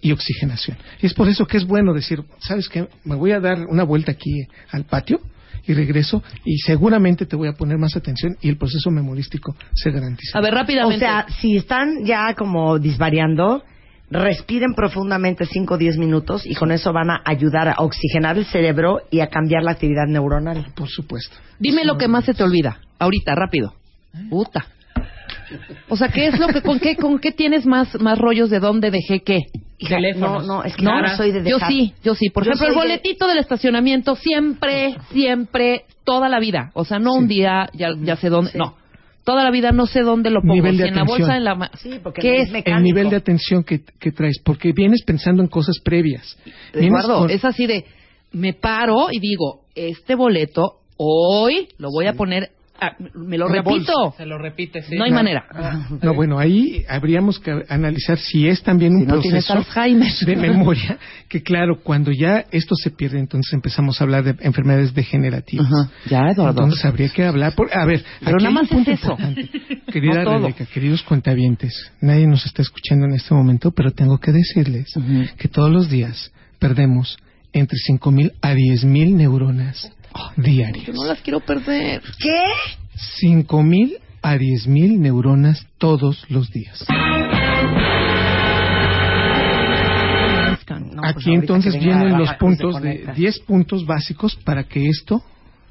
y 0.00 0.12
oxigenación. 0.12 0.78
Y 1.02 1.06
es 1.06 1.14
por 1.14 1.28
eso 1.28 1.46
que 1.46 1.58
es 1.58 1.66
bueno 1.66 1.92
decir, 1.92 2.22
¿sabes 2.38 2.68
qué? 2.68 2.88
Me 3.04 3.16
voy 3.16 3.32
a 3.32 3.40
dar 3.40 3.66
una 3.66 3.84
vuelta 3.84 4.12
aquí 4.12 4.46
al 4.70 4.84
patio 4.84 5.20
y 5.66 5.74
regreso 5.74 6.22
y 6.44 6.56
seguramente 6.58 7.26
te 7.26 7.36
voy 7.36 7.48
a 7.48 7.52
poner 7.52 7.76
más 7.76 7.94
atención 7.96 8.34
y 8.40 8.48
el 8.48 8.56
proceso 8.56 8.90
memorístico 8.90 9.54
se 9.74 9.90
garantiza. 9.90 10.38
A 10.38 10.40
ver, 10.40 10.54
O 10.54 10.56
rápidamente. 10.56 11.00
sea, 11.00 11.26
si 11.40 11.56
están 11.56 12.04
ya 12.06 12.34
como 12.34 12.78
disvariando, 12.78 13.62
respiren 14.10 14.74
profundamente 14.74 15.46
5 15.46 15.74
o 15.74 15.78
10 15.78 15.96
minutos 15.98 16.44
y 16.44 16.54
con 16.54 16.72
eso 16.72 16.92
van 16.92 17.10
a 17.10 17.22
ayudar 17.24 17.68
a 17.68 17.74
oxigenar 17.78 18.36
el 18.38 18.44
cerebro 18.46 19.00
y 19.10 19.20
a 19.20 19.28
cambiar 19.28 19.62
la 19.62 19.72
actividad 19.72 20.06
neuronal. 20.08 20.66
Por 20.74 20.88
supuesto. 20.88 21.36
Dime 21.58 21.84
lo 21.84 21.96
que 21.96 22.08
más 22.08 22.24
se 22.24 22.34
te 22.34 22.42
olvida. 22.42 22.78
Ahorita, 22.98 23.34
rápido. 23.34 23.74
Puta. 24.28 24.66
O 25.88 25.96
sea, 25.96 26.08
¿qué 26.08 26.26
es 26.28 26.38
lo 26.38 26.48
que, 26.48 26.60
con 26.62 26.78
qué, 26.78 26.96
con 26.96 27.18
qué 27.18 27.32
tienes 27.32 27.66
más, 27.66 28.00
más 28.00 28.18
rollos 28.18 28.50
de 28.50 28.60
dónde 28.60 28.90
dejé 28.90 29.20
qué? 29.20 29.38
Hija. 29.78 29.96
No, 30.16 30.42
no, 30.42 30.62
es 30.64 30.76
que 30.76 30.82
No, 30.82 30.96
yo 30.96 31.02
no 31.08 31.16
soy 31.16 31.32
de 31.32 31.38
yo 31.48 31.56
dejar. 31.56 31.70
sí, 31.70 31.94
yo 32.04 32.14
sí. 32.14 32.28
Por 32.30 32.44
Yo 32.44 32.52
ejemplo, 32.52 32.68
el 32.68 32.74
de- 32.74 32.78
boletito 32.80 33.26
del 33.26 33.38
estacionamiento 33.38 34.14
siempre, 34.16 34.94
siempre, 35.12 35.84
toda 36.04 36.28
la 36.28 36.38
vida. 36.38 36.70
O 36.74 36.84
sea, 36.84 36.98
no 36.98 37.14
un 37.14 37.26
día, 37.28 37.68
ya, 37.72 37.88
ya 38.00 38.16
sé 38.16 38.28
dónde, 38.28 38.50
no. 38.54 38.74
Toda 39.30 39.44
la 39.44 39.52
vida 39.52 39.70
no 39.70 39.86
sé 39.86 40.00
dónde 40.00 40.28
lo 40.28 40.40
pongo. 40.40 40.54
Nivel 40.54 40.76
de 40.76 40.82
si 40.82 40.88
en 40.88 40.96
la 40.96 41.04
bolsa, 41.04 41.36
en 41.36 41.44
la 41.44 41.54
ma- 41.54 41.70
Sí, 41.80 42.00
porque 42.02 42.20
¿Qué 42.20 42.40
es 42.40 42.50
mecánico. 42.50 42.78
El 42.78 42.82
nivel 42.82 43.10
de 43.10 43.16
atención 43.16 43.62
que, 43.62 43.82
que 44.00 44.10
traes, 44.10 44.40
porque 44.44 44.72
vienes 44.72 45.04
pensando 45.04 45.40
en 45.40 45.48
cosas 45.48 45.78
previas. 45.84 46.36
Eduardo, 46.72 47.20
con- 47.20 47.30
es 47.30 47.44
así 47.44 47.64
de, 47.68 47.84
me 48.32 48.54
paro 48.54 49.06
y 49.12 49.20
digo, 49.20 49.60
este 49.76 50.16
boleto, 50.16 50.80
hoy 50.96 51.68
lo 51.78 51.90
voy 51.92 52.08
a 52.08 52.14
poner, 52.14 52.50
ah, 52.80 52.96
me 53.14 53.36
lo 53.38 53.48
repito. 53.48 54.14
Se 54.16 54.26
lo 54.26 54.38
repite, 54.38 54.82
sí. 54.82 54.96
No 54.96 55.04
hay 55.04 55.10
manera. 55.12 55.44
No, 56.02 56.14
bueno, 56.14 56.38
ahí 56.38 56.84
habríamos 56.88 57.38
que 57.38 57.64
analizar 57.68 58.18
si 58.18 58.48
es 58.48 58.62
también 58.62 58.94
un 58.94 59.00
Si 59.00 59.06
no 59.06 59.14
proceso 59.20 59.52
Alzheimer. 59.54 60.12
de 60.26 60.36
memoria, 60.36 60.98
que 61.28 61.42
claro, 61.42 61.80
cuando 61.82 62.10
ya 62.12 62.44
esto 62.50 62.74
se 62.74 62.90
pierde, 62.90 63.18
entonces 63.18 63.52
empezamos 63.52 64.00
a 64.00 64.04
hablar 64.04 64.24
de 64.24 64.34
enfermedades 64.44 64.94
degenerativas. 64.94 65.66
Ajá. 65.66 65.90
Ya, 66.08 66.30
Eduardo. 66.30 66.62
Entonces 66.62 66.84
habría 66.84 67.08
que 67.10 67.24
hablar, 67.24 67.54
por, 67.54 67.68
a 67.76 67.84
ver, 67.84 68.04
Pero 68.24 68.38
nada 68.38 68.50
más 68.50 68.62
un 68.62 68.68
punto 68.68 68.90
es 68.90 69.00
eso. 69.00 69.10
importante. 69.12 69.50
Querida 69.92 70.24
No. 70.24 70.38
Rebeca, 70.38 70.66
queridos 70.66 71.02
cuentavientes, 71.02 71.92
nadie 72.00 72.26
nos 72.26 72.46
está 72.46 72.62
escuchando 72.62 73.06
en 73.06 73.14
este 73.14 73.34
momento, 73.34 73.70
pero 73.72 73.90
tengo 73.90 74.18
que 74.18 74.32
decirles 74.32 74.94
Ujú. 74.96 75.24
que 75.36 75.48
todos 75.48 75.70
los 75.70 75.88
días 75.90 76.32
perdemos 76.58 77.18
entre 77.52 77.76
5.000 77.88 78.32
a 78.42 78.52
10.000 78.54 79.14
neuronas 79.14 79.90
diarias. 80.36 80.86
Yo 80.86 80.92
no 80.92 81.04
las 81.04 81.20
quiero 81.20 81.40
perder. 81.40 82.02
¿Qué? 82.18 82.42
5.000 83.22 83.98
a 84.22 84.36
10.000 84.36 84.98
neuronas 84.98 85.66
todos 85.78 86.24
los 86.28 86.50
días. 86.50 86.84
No, 90.70 91.02
pues 91.02 91.16
Aquí 91.16 91.32
entonces 91.34 91.78
vienen 91.78 92.16
los 92.16 92.28
que 92.28 92.34
se 92.34 92.38
puntos 92.38 92.74
de 92.76 92.80
conecta. 92.80 93.12
10 93.12 93.38
puntos 93.40 93.86
básicos 93.86 94.36
para 94.36 94.64
que 94.64 94.88
esto 94.88 95.22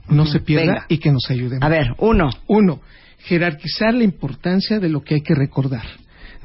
no 0.10 0.26
se 0.26 0.40
pierda 0.40 0.74
Venga. 0.74 0.86
y 0.90 0.98
que 0.98 1.12
nos 1.12 1.30
ayude. 1.30 1.58
A 1.62 1.70
ver, 1.70 1.94
uno. 2.00 2.30
Uno, 2.48 2.82
jerarquizar 3.20 3.94
la 3.94 4.04
importancia 4.04 4.80
de 4.80 4.90
lo 4.90 5.02
que 5.04 5.16
hay 5.16 5.22
que 5.22 5.36
recordar. 5.36 5.86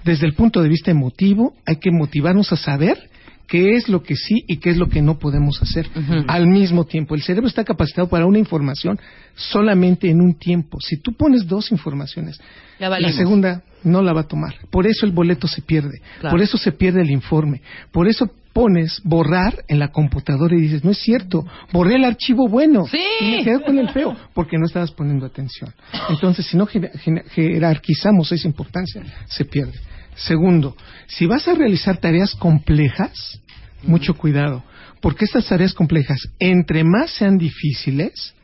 Desde 0.05 0.27
el 0.27 0.35
punto 0.35 0.63
de 0.63 0.69
vista 0.69 0.91
emotivo, 0.91 1.55
hay 1.67 1.77
que 1.77 1.91
motivarnos 1.91 2.53
a 2.53 2.57
saber 2.57 3.11
qué 3.47 3.75
es 3.77 3.89
lo 3.89 4.03
que 4.03 4.17
sí 4.17 4.45
y 4.49 4.57
qué 4.57 4.71
es 4.71 4.77
lo 4.77 4.89
que 4.89 5.03
no 5.03 5.19
podemos 5.19 5.61
hacer 5.63 5.87
al 6.29 6.47
mismo 6.47 6.85
tiempo. 6.85 7.15
El 7.15 7.23
cerebro 7.23 7.49
está 7.49 7.65
capacitado 7.65 8.09
para 8.09 8.27
una 8.27 8.39
información 8.39 8.99
solamente 9.35 10.09
en 10.11 10.21
un 10.21 10.35
tiempo. 10.39 10.79
Si 10.81 10.97
tú 10.99 11.13
pones 11.13 11.47
dos 11.47 11.71
informaciones, 11.71 12.41
Ya 12.81 12.89
la 12.89 13.13
segunda 13.13 13.63
no 13.83 14.01
la 14.03 14.13
va 14.13 14.23
a 14.23 14.29
tomar. 14.29 14.55
Por 14.71 14.87
eso 14.87 15.05
el 15.07 15.13
boleto 15.13 15.47
se 15.47 15.61
pierde. 15.63 16.01
Claro. 16.21 16.35
Por 16.35 16.43
eso 16.43 16.57
se 16.57 16.73
pierde 16.73 17.03
el 17.03 17.11
informe. 17.11 17.61
Por 17.93 18.09
eso 18.09 18.31
pones 18.55 19.01
borrar 19.05 19.65
en 19.69 19.81
la 19.81 19.89
computadora 19.89 20.55
y 20.57 20.61
dices, 20.61 20.85
no 20.85 20.93
es 20.93 20.99
cierto, 20.99 21.45
borré 21.73 21.97
el 21.97 22.05
archivo 22.05 22.49
bueno 22.49 22.87
Sí. 22.87 23.01
y 23.21 23.31
me 23.33 23.45
quedé 23.45 23.61
con 23.65 23.77
el 23.79 23.89
feo, 23.91 24.17
porque 24.33 24.57
no 24.59 24.65
estabas 24.67 24.93
poniendo 24.93 25.27
atención. 25.27 25.75
Entonces, 26.09 26.47
si 26.47 26.57
no 26.57 26.65
jer- 26.69 26.93
jer- 27.05 27.25
jerarquizamos 27.31 28.31
esa 28.31 28.47
importancia, 28.47 29.03
se 29.27 29.45
pierde. 29.45 29.73
Segundo, 30.17 30.77
si 31.07 31.27
vas 31.27 31.47
a 31.49 31.55
realizar 31.55 31.97
tareas 31.99 32.35
complejas, 32.35 33.41
mucho 33.83 34.15
cuidado, 34.15 34.63
porque 35.01 35.25
estas 35.25 35.47
tareas 35.47 35.75
complejas, 35.75 36.19
entre 36.39 36.85
más 36.85 37.11
sean 37.11 37.37
difíciles, 37.37 38.35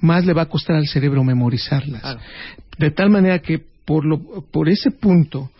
más 0.00 0.24
le 0.24 0.32
va 0.32 0.42
a 0.42 0.48
costar 0.48 0.76
al 0.76 0.86
cerebro 0.86 1.24
memorizarlas. 1.24 2.02
De 2.78 2.90
tal 2.90 3.10
manera 3.10 3.38
que 3.40 3.60
por, 3.84 4.04
lo, 4.04 4.42
por 4.50 4.68
ese 4.68 4.90
punto 4.90 5.50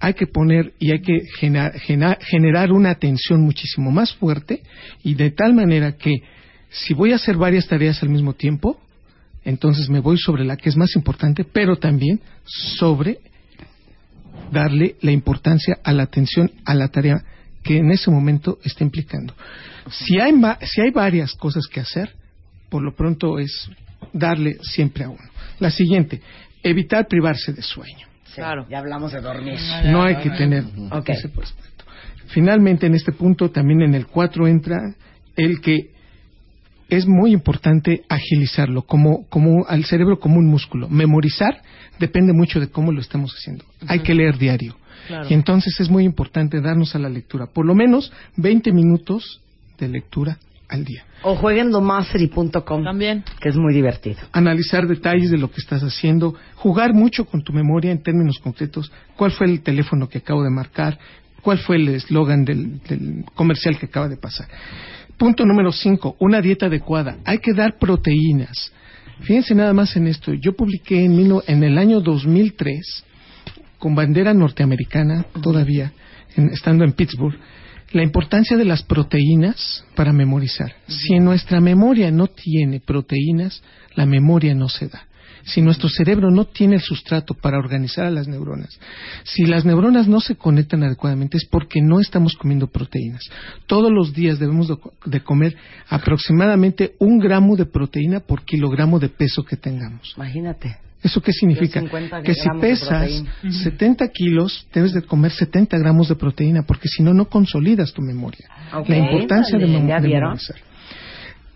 hay 0.00 0.14
que 0.14 0.26
poner 0.26 0.72
y 0.78 0.92
hay 0.92 1.00
que 1.00 1.22
gena- 1.40 1.72
gena- 1.72 2.18
generar 2.20 2.72
una 2.72 2.90
atención 2.90 3.40
muchísimo 3.40 3.90
más 3.90 4.14
fuerte 4.14 4.62
y 5.02 5.14
de 5.14 5.30
tal 5.30 5.54
manera 5.54 5.92
que 5.96 6.22
si 6.70 6.94
voy 6.94 7.12
a 7.12 7.16
hacer 7.16 7.36
varias 7.36 7.66
tareas 7.66 8.02
al 8.02 8.10
mismo 8.10 8.34
tiempo, 8.34 8.78
entonces 9.44 9.88
me 9.88 10.00
voy 10.00 10.18
sobre 10.18 10.44
la 10.44 10.56
que 10.56 10.68
es 10.68 10.76
más 10.76 10.94
importante, 10.94 11.44
pero 11.44 11.76
también 11.76 12.20
sobre 12.44 13.18
darle 14.50 14.96
la 15.00 15.10
importancia 15.12 15.78
a 15.82 15.92
la 15.92 16.04
atención 16.04 16.50
a 16.64 16.74
la 16.74 16.88
tarea 16.88 17.22
que 17.62 17.78
en 17.78 17.90
ese 17.90 18.10
momento 18.10 18.58
está 18.64 18.84
implicando. 18.84 19.34
Si 19.90 20.18
hay, 20.20 20.32
ma- 20.32 20.58
si 20.62 20.80
hay 20.80 20.90
varias 20.90 21.32
cosas 21.34 21.66
que 21.66 21.80
hacer, 21.80 22.10
por 22.68 22.82
lo 22.82 22.94
pronto 22.94 23.38
es 23.38 23.70
darle 24.12 24.58
siempre 24.62 25.04
a 25.04 25.08
uno. 25.08 25.22
La 25.58 25.70
siguiente, 25.70 26.20
evitar 26.62 27.06
privarse 27.08 27.52
de 27.52 27.62
sueño. 27.62 28.06
Claro. 28.34 28.66
Ya 28.70 28.78
hablamos 28.78 29.12
de 29.12 29.20
dormir. 29.20 29.58
No 29.86 30.02
hay 30.02 30.16
que 30.16 30.30
tener 30.30 30.64
Ok. 30.92 31.08
ese. 31.08 31.30
Finalmente, 32.28 32.86
en 32.86 32.94
este 32.94 33.12
punto, 33.12 33.50
también 33.50 33.82
en 33.82 33.94
el 33.94 34.06
4 34.06 34.46
entra 34.46 34.78
el 35.36 35.60
que 35.60 35.90
es 36.88 37.06
muy 37.06 37.32
importante 37.32 38.02
agilizarlo, 38.08 38.82
como, 38.82 39.26
como 39.28 39.66
al 39.66 39.84
cerebro 39.84 40.18
como 40.18 40.38
un 40.38 40.46
músculo. 40.46 40.88
Memorizar 40.88 41.62
depende 41.98 42.32
mucho 42.32 42.60
de 42.60 42.68
cómo 42.68 42.92
lo 42.92 43.00
estamos 43.00 43.34
haciendo. 43.34 43.64
Hay 43.86 44.00
que 44.00 44.14
leer 44.14 44.38
diario. 44.38 44.76
Claro. 45.06 45.26
Y 45.28 45.34
entonces 45.34 45.78
es 45.80 45.90
muy 45.90 46.04
importante 46.04 46.60
darnos 46.60 46.94
a 46.94 46.98
la 46.98 47.08
lectura. 47.08 47.46
Por 47.46 47.66
lo 47.66 47.74
menos 47.74 48.12
20 48.36 48.72
minutos 48.72 49.40
de 49.78 49.88
lectura 49.88 50.38
al 50.68 50.84
día. 50.84 51.04
O 51.22 51.34
jueguen 51.34 51.70
domastery.com. 51.70 52.84
También. 52.84 53.24
Que 53.40 53.48
es 53.48 53.56
muy 53.56 53.74
divertido. 53.74 54.18
analizar 54.32 54.86
detalles 54.86 55.30
de 55.30 55.38
lo 55.38 55.50
que 55.50 55.60
estás 55.60 55.82
haciendo, 55.82 56.34
jugar 56.56 56.94
mucho 56.94 57.24
con 57.24 57.42
tu 57.42 57.52
memoria 57.52 57.90
en 57.90 58.02
términos 58.02 58.38
concretos, 58.38 58.92
cuál 59.16 59.30
fue 59.30 59.46
el 59.46 59.62
teléfono 59.62 60.08
que 60.08 60.18
acabo 60.18 60.42
de 60.42 60.50
marcar, 60.50 60.98
cuál 61.42 61.58
fue 61.58 61.76
el 61.76 61.88
eslogan 61.88 62.44
del, 62.44 62.80
del 62.82 63.24
comercial 63.34 63.78
que 63.78 63.86
acaba 63.86 64.08
de 64.08 64.16
pasar. 64.16 64.48
Punto 65.18 65.44
número 65.44 65.72
5, 65.72 66.16
una 66.20 66.40
dieta 66.40 66.66
adecuada. 66.66 67.16
Hay 67.24 67.38
que 67.38 67.52
dar 67.52 67.76
proteínas. 67.76 68.72
Fíjense 69.22 69.52
nada 69.52 69.72
más 69.72 69.96
en 69.96 70.06
esto. 70.06 70.32
Yo 70.32 70.52
publiqué 70.52 71.04
en, 71.04 71.16
mil 71.16 71.32
en 71.48 71.64
el 71.64 71.76
año 71.76 72.00
2003, 72.00 73.04
con 73.80 73.96
bandera 73.96 74.32
norteamericana 74.32 75.26
todavía, 75.42 75.92
estando 76.52 76.84
en 76.84 76.92
Pittsburgh, 76.92 77.36
la 77.90 78.04
importancia 78.04 78.56
de 78.56 78.64
las 78.64 78.84
proteínas 78.84 79.84
para 79.96 80.12
memorizar. 80.12 80.76
Si 80.86 81.18
nuestra 81.18 81.60
memoria 81.60 82.12
no 82.12 82.28
tiene 82.28 82.78
proteínas, 82.78 83.60
la 83.96 84.06
memoria 84.06 84.54
no 84.54 84.68
se 84.68 84.86
da. 84.86 85.07
Si 85.48 85.60
nuestro 85.62 85.88
cerebro 85.88 86.30
no 86.30 86.44
tiene 86.44 86.76
el 86.76 86.80
sustrato 86.82 87.34
para 87.34 87.58
organizar 87.58 88.04
a 88.06 88.10
las 88.10 88.28
neuronas, 88.28 88.78
si 89.24 89.44
las 89.46 89.64
neuronas 89.64 90.06
no 90.06 90.20
se 90.20 90.36
conectan 90.36 90.82
adecuadamente 90.82 91.36
es 91.38 91.46
porque 91.50 91.80
no 91.82 92.00
estamos 92.00 92.34
comiendo 92.34 92.66
proteínas. 92.68 93.22
Todos 93.66 93.90
los 93.90 94.12
días 94.12 94.38
debemos 94.38 94.68
de 94.68 94.76
co- 94.76 94.92
de 95.06 95.20
comer 95.20 95.56
aproximadamente 95.88 96.94
un 96.98 97.18
gramo 97.18 97.56
de 97.56 97.66
proteína 97.66 98.20
por 98.20 98.44
kilogramo 98.44 98.98
de 98.98 99.08
peso 99.08 99.44
que 99.44 99.56
tengamos. 99.56 100.14
Imagínate. 100.16 100.76
¿Eso 101.02 101.20
qué 101.20 101.32
significa? 101.32 101.80
Yo 101.80 101.86
50 101.86 102.22
Que 102.22 102.34
si 102.34 102.48
pesas 102.60 102.88
proteína. 102.88 103.32
70 103.62 104.08
kilos, 104.08 104.66
debes 104.74 104.92
de 104.94 105.02
comer 105.02 105.30
70 105.30 105.78
gramos 105.78 106.08
de 106.08 106.16
proteína, 106.16 106.62
porque 106.64 106.88
si 106.88 107.02
no, 107.04 107.14
no 107.14 107.26
consolidas 107.28 107.92
tu 107.92 108.02
memoria. 108.02 108.48
Ok, 108.74 108.88
La 108.88 108.98
importancia 108.98 109.58
de, 109.58 109.64
vale, 109.66 109.78
mem- 109.78 109.88
¿ya 109.88 110.00
de 110.00 110.08
memorizar. 110.08 110.56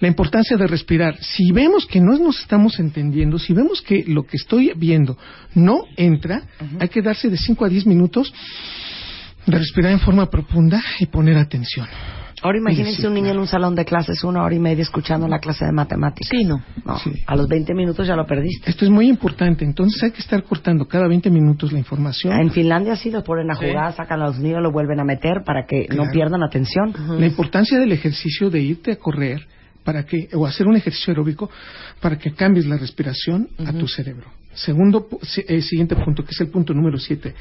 La 0.02 0.08
importancia 0.08 0.56
de 0.56 0.66
respirar. 0.66 1.16
Si 1.20 1.52
vemos 1.52 1.86
que 1.86 2.00
no 2.00 2.18
nos 2.18 2.40
estamos 2.40 2.80
entendiendo, 2.80 3.38
si 3.38 3.52
vemos 3.52 3.80
que 3.82 4.02
lo 4.04 4.24
que 4.24 4.36
estoy 4.36 4.72
viendo 4.74 5.16
no 5.54 5.84
entra, 5.96 6.42
hay 6.80 6.88
que 6.88 7.02
darse 7.02 7.30
de 7.30 7.36
5 7.36 7.64
a 7.64 7.68
10 7.68 7.86
minutos 7.86 8.34
de 9.46 9.56
respirar 9.56 9.92
en 9.92 10.00
forma 10.00 10.26
profunda 10.28 10.82
y 10.98 11.06
poner 11.06 11.38
atención. 11.38 11.86
Ahora 12.42 12.58
imagínense 12.58 13.02
Sí, 13.02 13.06
un 13.06 13.14
niño 13.14 13.30
en 13.30 13.38
un 13.38 13.46
salón 13.46 13.76
de 13.76 13.84
clases 13.84 14.24
una 14.24 14.42
hora 14.42 14.52
y 14.52 14.58
media 14.58 14.82
escuchando 14.82 15.28
la 15.28 15.38
clase 15.38 15.64
de 15.66 15.70
matemáticas. 15.70 16.28
Sí, 16.28 16.42
no. 16.42 16.60
No, 16.84 16.98
Sí. 16.98 17.12
a 17.24 17.36
los 17.36 17.46
20 17.46 17.72
minutos 17.72 18.04
ya 18.04 18.16
lo 18.16 18.26
perdiste. 18.26 18.68
Esto 18.68 18.84
es 18.84 18.90
muy 18.90 19.08
importante, 19.08 19.64
entonces 19.64 20.02
hay 20.02 20.10
que 20.10 20.20
estar 20.20 20.42
cortando 20.42 20.86
cada 20.86 21.06
20 21.06 21.30
minutos 21.30 21.70
la 21.70 21.78
información. 21.78 22.32
En 22.40 22.50
Finlandia 22.50 22.96
sí 22.96 23.12
los 23.12 23.22
ponen 23.22 23.52
a 23.52 23.54
jugar, 23.54 23.94
sacan 23.94 24.20
a 24.20 24.26
los 24.26 24.40
niños, 24.40 24.60
lo 24.62 24.72
vuelven 24.72 24.98
a 24.98 25.04
meter 25.04 25.44
para 25.46 25.64
que 25.64 25.86
no 25.94 26.10
pierdan 26.10 26.42
atención. 26.42 26.92
La 27.20 27.26
importancia 27.26 27.78
del 27.78 27.92
ejercicio 27.92 28.50
de 28.50 28.58
irte 28.60 28.90
a 28.90 28.96
correr 28.96 29.46
para 29.84 30.04
que 30.04 30.28
o 30.34 30.46
hacer 30.46 30.66
un 30.66 30.76
ejercicio 30.76 31.10
aeróbico 31.12 31.50
para 32.00 32.18
que 32.18 32.32
cambies 32.32 32.66
la 32.66 32.76
respiración 32.76 33.48
a 33.58 33.72
tu 33.72 33.86
cerebro. 33.88 34.30
Segundo, 34.54 35.08
eh, 35.48 35.62
siguiente 35.62 35.96
punto, 35.96 36.24
que 36.24 36.32
es 36.32 36.40
el 36.40 36.48
punto 36.48 36.74
número 36.74 36.98
siete, 36.98 37.34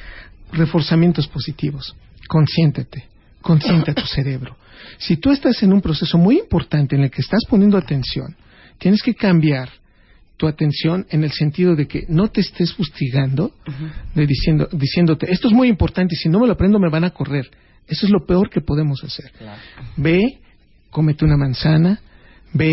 reforzamientos 0.54 1.28
positivos. 1.28 1.96
Consiéntete, 2.28 3.10
consiente 3.42 3.92
a 3.92 3.94
tu 3.94 4.06
cerebro. 4.06 4.56
Si 4.98 5.18
tú 5.18 5.32
estás 5.32 5.62
en 5.64 5.74
un 5.74 5.82
proceso 5.82 6.18
muy 6.18 6.40
importante 6.40 6.96
en 6.96 7.04
el 7.04 7.12
que 7.12 7.22
estás 7.22 7.42
poniendo 7.50 7.78
atención, 7.78 8.36
tienes 8.78 9.02
que 9.02 9.14
cambiar 9.14 9.70
tu 10.38 10.48
atención 10.48 11.06
en 11.10 11.24
el 11.24 11.32
sentido 11.32 11.76
de 11.76 11.88
que 11.88 12.06
no 12.10 12.30
te 12.30 12.42
estés 12.42 12.74
fustigando, 12.74 13.54
de 14.16 14.26
diciendo, 14.26 14.68
diciéndote, 14.72 15.32
esto 15.32 15.48
es 15.48 15.54
muy 15.54 15.68
importante 15.68 16.16
y 16.16 16.18
si 16.18 16.30
no 16.30 16.40
me 16.40 16.48
lo 16.48 16.54
aprendo 16.54 16.80
me 16.80 16.90
van 16.90 17.04
a 17.04 17.12
correr. 17.12 17.48
Eso 17.88 18.08
es 18.08 18.12
lo 18.12 18.26
peor 18.26 18.50
que 18.50 18.62
podemos 18.62 19.04
hacer. 19.04 19.32
Ve, 19.98 20.40
cómete 20.90 21.26
una 21.26 21.38
manzana, 21.38 22.00
ve, 22.54 22.72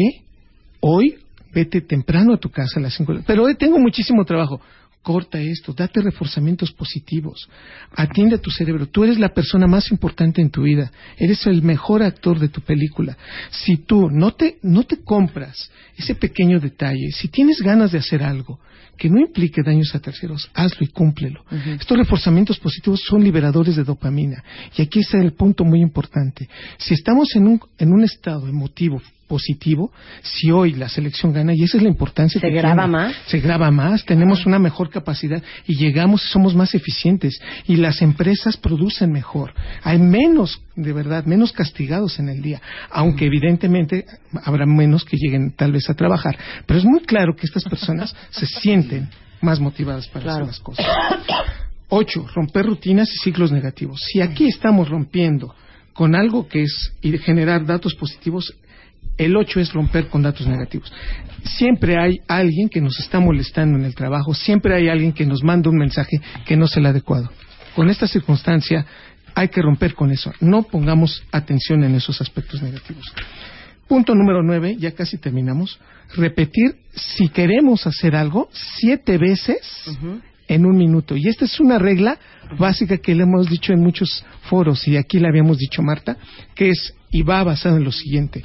hoy, 0.80 1.16
vete 1.52 1.80
temprano 1.80 2.34
a 2.34 2.38
tu 2.38 2.50
casa 2.50 2.78
a 2.78 2.82
las 2.82 2.94
5 2.94 3.20
Pero 3.26 3.44
hoy 3.44 3.56
tengo 3.56 3.78
muchísimo 3.78 4.24
trabajo. 4.24 4.60
Corta 5.02 5.40
esto, 5.40 5.72
date 5.72 6.02
reforzamientos 6.02 6.72
positivos, 6.72 7.48
atiende 7.92 8.34
a 8.34 8.40
tu 8.42 8.50
cerebro. 8.50 8.88
Tú 8.88 9.04
eres 9.04 9.18
la 9.18 9.30
persona 9.30 9.66
más 9.66 9.90
importante 9.90 10.42
en 10.42 10.50
tu 10.50 10.62
vida, 10.62 10.90
eres 11.16 11.46
el 11.46 11.62
mejor 11.62 12.02
actor 12.02 12.38
de 12.38 12.48
tu 12.48 12.60
película. 12.60 13.16
Si 13.48 13.78
tú 13.78 14.10
no 14.10 14.34
te, 14.34 14.58
no 14.60 14.82
te 14.82 15.02
compras 15.02 15.70
ese 15.96 16.14
pequeño 16.14 16.60
detalle, 16.60 17.10
si 17.12 17.28
tienes 17.28 17.62
ganas 17.62 17.92
de 17.92 17.98
hacer 17.98 18.22
algo 18.22 18.58
que 18.98 19.08
no 19.08 19.20
implique 19.20 19.62
daños 19.62 19.94
a 19.94 20.00
terceros, 20.00 20.50
hazlo 20.52 20.84
y 20.84 20.88
cúmplelo. 20.88 21.44
Estos 21.80 21.96
reforzamientos 21.96 22.58
positivos 22.58 23.00
son 23.08 23.22
liberadores 23.22 23.76
de 23.76 23.84
dopamina. 23.84 24.42
Y 24.76 24.82
aquí 24.82 25.00
está 25.00 25.18
el 25.18 25.32
punto 25.32 25.64
muy 25.64 25.80
importante. 25.80 26.48
Si 26.76 26.94
estamos 26.94 27.34
en 27.36 27.46
un, 27.46 27.60
en 27.78 27.92
un 27.92 28.02
estado 28.02 28.48
emotivo 28.48 29.00
positivo, 29.28 29.92
si 30.22 30.50
hoy 30.50 30.72
la 30.72 30.88
selección 30.88 31.32
gana, 31.32 31.52
y 31.54 31.62
esa 31.62 31.76
es 31.76 31.82
la 31.82 31.88
importancia 31.88 32.40
¿Se 32.40 32.48
que 32.48 32.54
graba 32.54 32.84
tiene. 32.84 32.88
más? 32.88 33.16
Se 33.26 33.38
graba 33.38 33.70
más, 33.70 34.04
tenemos 34.04 34.46
una 34.46 34.58
mejor 34.58 34.90
capacidad 34.90 35.42
y 35.66 35.76
llegamos 35.76 36.24
y 36.24 36.28
somos 36.28 36.54
más 36.56 36.74
eficientes 36.74 37.38
y 37.66 37.76
las 37.76 38.02
empresas 38.02 38.56
producen 38.56 39.12
mejor. 39.12 39.52
Hay 39.82 39.98
menos, 39.98 40.60
de 40.74 40.92
verdad, 40.92 41.24
menos 41.26 41.52
castigados 41.52 42.18
en 42.18 42.28
el 42.30 42.42
día, 42.42 42.60
aunque 42.90 43.26
evidentemente 43.26 44.06
habrá 44.44 44.66
menos 44.66 45.04
que 45.04 45.16
lleguen 45.16 45.52
tal 45.52 45.72
vez 45.72 45.88
a 45.90 45.94
trabajar. 45.94 46.36
Pero 46.66 46.78
es 46.78 46.84
muy 46.84 47.00
claro 47.00 47.36
que 47.36 47.46
estas 47.46 47.64
personas 47.64 48.16
se 48.30 48.46
sienten 48.46 49.08
más 49.40 49.60
motivadas 49.60 50.08
para 50.08 50.32
hacer 50.32 50.46
las 50.46 50.60
cosas. 50.60 50.86
Ocho, 51.90 52.26
romper 52.34 52.66
rutinas 52.66 53.08
y 53.14 53.18
ciclos 53.18 53.52
negativos. 53.52 54.00
Si 54.12 54.20
aquí 54.20 54.48
estamos 54.48 54.88
rompiendo 54.88 55.54
con 55.94 56.14
algo 56.14 56.46
que 56.46 56.62
es 56.62 56.92
generar 57.24 57.64
datos 57.64 57.94
positivos, 57.94 58.54
el 59.18 59.36
8 59.36 59.60
es 59.60 59.72
romper 59.72 60.08
con 60.08 60.22
datos 60.22 60.46
negativos. 60.46 60.92
Siempre 61.44 61.98
hay 61.98 62.20
alguien 62.28 62.68
que 62.68 62.80
nos 62.80 62.98
está 62.98 63.20
molestando 63.20 63.78
en 63.78 63.84
el 63.84 63.94
trabajo, 63.94 64.32
siempre 64.32 64.74
hay 64.74 64.88
alguien 64.88 65.12
que 65.12 65.26
nos 65.26 65.42
manda 65.42 65.70
un 65.70 65.76
mensaje 65.76 66.20
que 66.46 66.56
no 66.56 66.64
es 66.64 66.76
el 66.76 66.86
adecuado. 66.86 67.30
Con 67.74 67.90
esta 67.90 68.06
circunstancia 68.06 68.86
hay 69.34 69.48
que 69.48 69.62
romper 69.62 69.94
con 69.94 70.10
eso. 70.10 70.32
No 70.40 70.62
pongamos 70.62 71.22
atención 71.30 71.84
en 71.84 71.94
esos 71.94 72.20
aspectos 72.20 72.62
negativos. 72.62 73.12
Punto 73.86 74.14
número 74.14 74.42
9, 74.42 74.76
ya 74.78 74.92
casi 74.92 75.16
terminamos. 75.18 75.78
Repetir, 76.16 76.76
si 76.94 77.28
queremos 77.28 77.86
hacer 77.86 78.14
algo, 78.16 78.48
siete 78.52 79.16
veces 79.16 79.60
en 80.46 80.66
un 80.66 80.76
minuto. 80.76 81.16
Y 81.16 81.28
esta 81.28 81.44
es 81.44 81.60
una 81.60 81.78
regla 81.78 82.18
básica 82.58 82.98
que 82.98 83.14
le 83.14 83.22
hemos 83.22 83.48
dicho 83.48 83.72
en 83.72 83.80
muchos 83.80 84.24
foros 84.42 84.86
y 84.88 84.96
aquí 84.96 85.18
le 85.18 85.28
habíamos 85.28 85.58
dicho 85.58 85.82
Marta, 85.82 86.16
que 86.54 86.70
es 86.70 86.94
y 87.10 87.22
va 87.22 87.42
basado 87.44 87.76
en 87.76 87.84
lo 87.84 87.92
siguiente. 87.92 88.42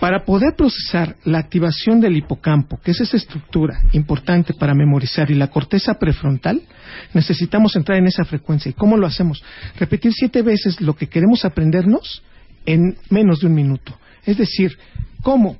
Para 0.00 0.24
poder 0.24 0.54
procesar 0.56 1.16
la 1.24 1.38
activación 1.38 2.00
del 2.00 2.16
hipocampo, 2.16 2.80
que 2.82 2.92
es 2.92 3.00
esa 3.02 3.18
estructura 3.18 3.82
importante 3.92 4.54
para 4.54 4.74
memorizar, 4.74 5.30
y 5.30 5.34
la 5.34 5.48
corteza 5.48 5.98
prefrontal, 5.98 6.62
necesitamos 7.12 7.76
entrar 7.76 7.98
en 7.98 8.06
esa 8.06 8.24
frecuencia. 8.24 8.70
¿Y 8.70 8.72
cómo 8.72 8.96
lo 8.96 9.06
hacemos? 9.06 9.44
Repetir 9.78 10.12
siete 10.14 10.40
veces 10.40 10.80
lo 10.80 10.96
que 10.96 11.08
queremos 11.08 11.44
aprendernos 11.44 12.22
en 12.64 12.96
menos 13.10 13.40
de 13.40 13.48
un 13.48 13.54
minuto. 13.54 13.94
Es 14.24 14.38
decir, 14.38 14.78
¿cómo? 15.22 15.58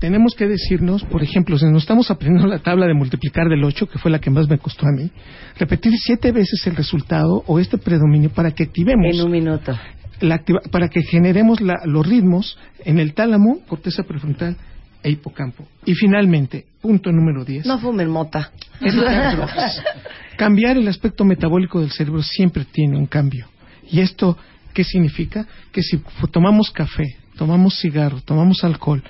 Tenemos 0.00 0.34
que 0.34 0.46
decirnos, 0.46 1.04
por 1.04 1.22
ejemplo, 1.22 1.56
si 1.56 1.66
nos 1.66 1.84
estamos 1.84 2.10
aprendiendo 2.10 2.48
la 2.48 2.58
tabla 2.58 2.86
de 2.86 2.94
multiplicar 2.94 3.48
del 3.48 3.62
8, 3.62 3.86
que 3.86 3.98
fue 3.98 4.10
la 4.10 4.18
que 4.18 4.30
más 4.30 4.48
me 4.48 4.58
costó 4.58 4.86
a 4.86 4.92
mí, 4.92 5.10
repetir 5.58 5.92
siete 5.96 6.32
veces 6.32 6.66
el 6.66 6.74
resultado 6.74 7.44
o 7.46 7.60
este 7.60 7.78
predominio 7.78 8.30
para 8.30 8.50
que 8.50 8.64
activemos 8.64 9.14
En 9.14 9.22
un 9.22 9.30
minuto. 9.30 9.78
La 10.20 10.36
activa- 10.36 10.60
para 10.70 10.88
que 10.88 11.02
generemos 11.02 11.60
la- 11.60 11.80
los 11.84 12.06
ritmos 12.06 12.58
en 12.84 12.98
el 12.98 13.14
tálamo, 13.14 13.60
corteza 13.66 14.02
prefrontal 14.04 14.56
e 15.02 15.10
hipocampo. 15.10 15.66
Y 15.84 15.94
finalmente, 15.94 16.66
punto 16.80 17.12
número 17.12 17.44
10. 17.44 17.66
No 17.66 17.78
fumen 17.78 18.08
mota. 18.10 18.50
Cambiar 20.36 20.76
el 20.76 20.88
aspecto 20.88 21.24
metabólico 21.24 21.80
del 21.80 21.90
cerebro 21.90 22.22
siempre 22.22 22.64
tiene 22.64 22.96
un 22.98 23.06
cambio. 23.06 23.46
¿Y 23.90 24.00
esto 24.00 24.36
qué 24.74 24.84
significa? 24.84 25.46
Que 25.72 25.82
si 25.82 26.00
tomamos 26.30 26.70
café, 26.70 27.16
tomamos 27.36 27.78
cigarro, 27.80 28.20
tomamos 28.20 28.62
alcohol, 28.64 29.02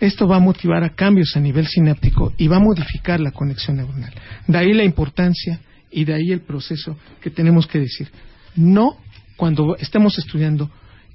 esto 0.00 0.26
va 0.28 0.36
a 0.36 0.40
motivar 0.40 0.84
a 0.84 0.90
cambios 0.90 1.34
a 1.36 1.40
nivel 1.40 1.66
sináptico 1.66 2.32
y 2.36 2.48
va 2.48 2.56
a 2.56 2.60
modificar 2.60 3.20
la 3.20 3.30
conexión 3.30 3.76
neuronal. 3.76 4.12
De 4.46 4.58
ahí 4.58 4.74
la 4.74 4.84
importancia 4.84 5.60
y 5.90 6.04
de 6.04 6.14
ahí 6.14 6.32
el 6.32 6.40
proceso 6.40 6.98
que 7.20 7.30
tenemos 7.30 7.66
que 7.66 7.78
decir. 7.78 8.08
No 8.56 8.96
cuando 9.36 9.76
estemos 9.76 10.18
estudiando, 10.18 10.70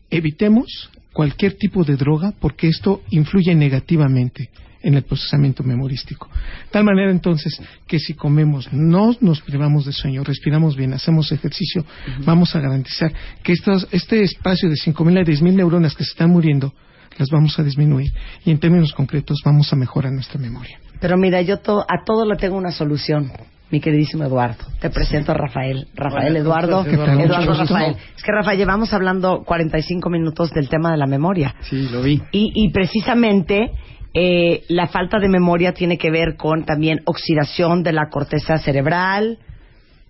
evitemos 0.09 0.89
cualquier 1.13 1.53
tipo 1.57 1.84
de 1.84 1.95
droga 1.95 2.34
porque 2.39 2.67
esto 2.67 3.01
influye 3.09 3.53
negativamente 3.55 4.49
en 4.84 4.95
el 4.95 5.03
procesamiento 5.03 5.63
memorístico. 5.63 6.28
Tal 6.72 6.84
manera 6.84 7.11
entonces 7.11 7.61
que 7.86 7.99
si 7.99 8.15
comemos, 8.15 8.72
no 8.74 9.15
nos 9.22 9.41
privamos 9.41 9.86
de 9.86 9.91
sueño, 9.93 10.24
respiramos 10.24 10.76
bien, 10.76 10.93
hacemos 10.93 11.32
ejercicio, 11.32 11.86
vamos 12.26 12.55
a 12.55 12.59
garantizar 12.61 13.13
que 13.43 13.53
estos, 13.53 13.88
este 13.91 14.24
espacio 14.24 14.69
de 14.69 14.76
5.000 14.76 15.19
a 15.19 15.24
10.000 15.24 15.53
neuronas 15.53 15.93
que 15.93 16.03
se 16.03 16.11
están 16.11 16.32
muriendo, 16.32 16.74
las 17.19 17.30
vamos 17.30 17.59
a 17.59 17.63
disminuir 17.63 18.11
y 18.43 18.49
en 18.51 18.59
términos 18.59 18.93
concretos 18.93 19.39
vamos 19.45 19.72
a 19.72 19.76
mejorar 19.76 20.11
nuestra 20.13 20.39
memoria. 20.39 20.80
Pero 20.99 21.15
mira, 21.17 21.41
yo 21.41 21.59
to- 21.59 21.82
a 21.82 22.03
todo 22.03 22.26
le 22.26 22.36
tengo 22.38 22.57
una 22.57 22.72
solución, 22.72 23.32
mi 23.72 23.80
queridísimo 23.80 24.24
Eduardo. 24.24 24.65
Te 24.80 24.89
presento 24.89 25.32
a 25.32 25.36
Rafael. 25.36 25.88
Rafael 25.95 26.32
Hola, 26.32 26.39
Eduardo. 26.39 26.86
Eduardo. 26.86 27.53
Rafael. 27.53 27.95
Es 28.15 28.24
que 28.24 28.32
Rafael, 28.32 28.57
llevamos 28.57 28.93
hablando 28.93 29.43
45 29.43 30.09
minutos 30.09 30.51
del 30.51 30.69
tema 30.69 30.91
de 30.91 30.97
la 30.97 31.07
memoria. 31.07 31.55
Sí, 31.61 31.88
lo 31.89 32.01
vi. 32.01 32.22
Y, 32.32 32.51
y 32.53 32.69
precisamente 32.72 33.72
eh, 34.13 34.63
la 34.67 34.88
falta 34.88 35.19
de 35.19 35.30
memoria 35.30 35.74
tiene 35.74 35.97
que 35.97 36.11
ver 36.11 36.36
con 36.36 36.65
también 36.65 36.99
oxidación 37.05 37.82
de 37.82 37.93
la 37.93 38.09
corteza 38.09 38.57
cerebral, 38.57 39.39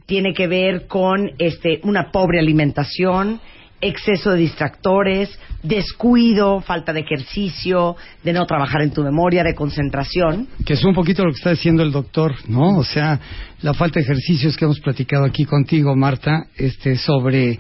tiene 0.08 0.34
que 0.34 0.48
ver 0.48 0.88
con 0.88 1.32
este, 1.38 1.80
una 1.84 2.12
pobre 2.12 2.40
alimentación, 2.40 3.40
exceso 3.82 4.32
de 4.32 4.38
distractores, 4.38 5.30
descuido, 5.64 6.62
falta 6.62 6.94
de 6.94 7.02
ejercicio, 7.02 7.96
de 8.24 8.34
no 8.34 8.46
trabajar 8.46 8.82
en 8.82 8.92
tu 8.92 9.04
memoria, 9.04 9.44
de 9.44 9.56
concentración. 9.56 10.48
Que 10.66 10.74
es 10.74 10.84
un 10.84 10.94
poquito 10.94 11.24
lo 11.24 11.32
que 11.32 11.38
está 11.38 11.52
diciendo 11.52 11.84
el 11.84 11.92
doctor, 11.92 12.34
¿no? 12.48 12.78
O 12.78 12.84
sea, 12.84 13.20
la 13.62 13.74
falta 13.74 14.00
de 14.00 14.06
ejercicios 14.06 14.56
que 14.56 14.66
hemos 14.66 14.80
platicado 14.80 15.26
aquí 15.26 15.46
contigo, 15.46 15.96
Marta, 15.96 16.46
este, 16.56 16.96
sobre 16.96 17.60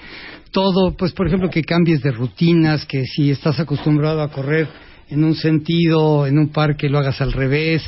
todo, 0.51 0.95
pues, 0.97 1.11
por 1.13 1.27
ejemplo, 1.27 1.49
que 1.49 1.63
cambies 1.63 2.01
de 2.01 2.11
rutinas, 2.11 2.85
que 2.85 3.05
si 3.05 3.31
estás 3.31 3.59
acostumbrado 3.59 4.21
a 4.21 4.29
correr 4.29 4.67
en 5.11 5.23
un 5.23 5.35
sentido, 5.35 6.25
en 6.25 6.39
un 6.39 6.49
parque 6.49 6.89
lo 6.89 6.97
hagas 6.97 7.21
al 7.21 7.33
revés, 7.33 7.83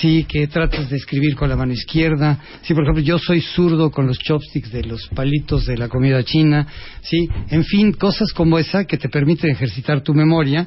sí, 0.00 0.24
que 0.24 0.46
trates 0.46 0.88
de 0.90 0.96
escribir 0.96 1.36
con 1.36 1.48
la 1.48 1.56
mano 1.56 1.72
izquierda, 1.72 2.38
sí, 2.62 2.74
por 2.74 2.84
ejemplo, 2.84 3.02
yo 3.02 3.18
soy 3.18 3.40
zurdo 3.40 3.90
con 3.90 4.06
los 4.06 4.18
chopsticks 4.18 4.72
de 4.72 4.84
los 4.84 5.06
palitos 5.08 5.66
de 5.66 5.76
la 5.76 5.88
comida 5.88 6.22
china, 6.24 6.66
sí, 7.02 7.28
en 7.50 7.64
fin, 7.64 7.92
cosas 7.92 8.32
como 8.32 8.58
esa 8.58 8.84
que 8.84 8.96
te 8.96 9.08
permiten 9.08 9.50
ejercitar 9.50 10.00
tu 10.02 10.14
memoria. 10.14 10.66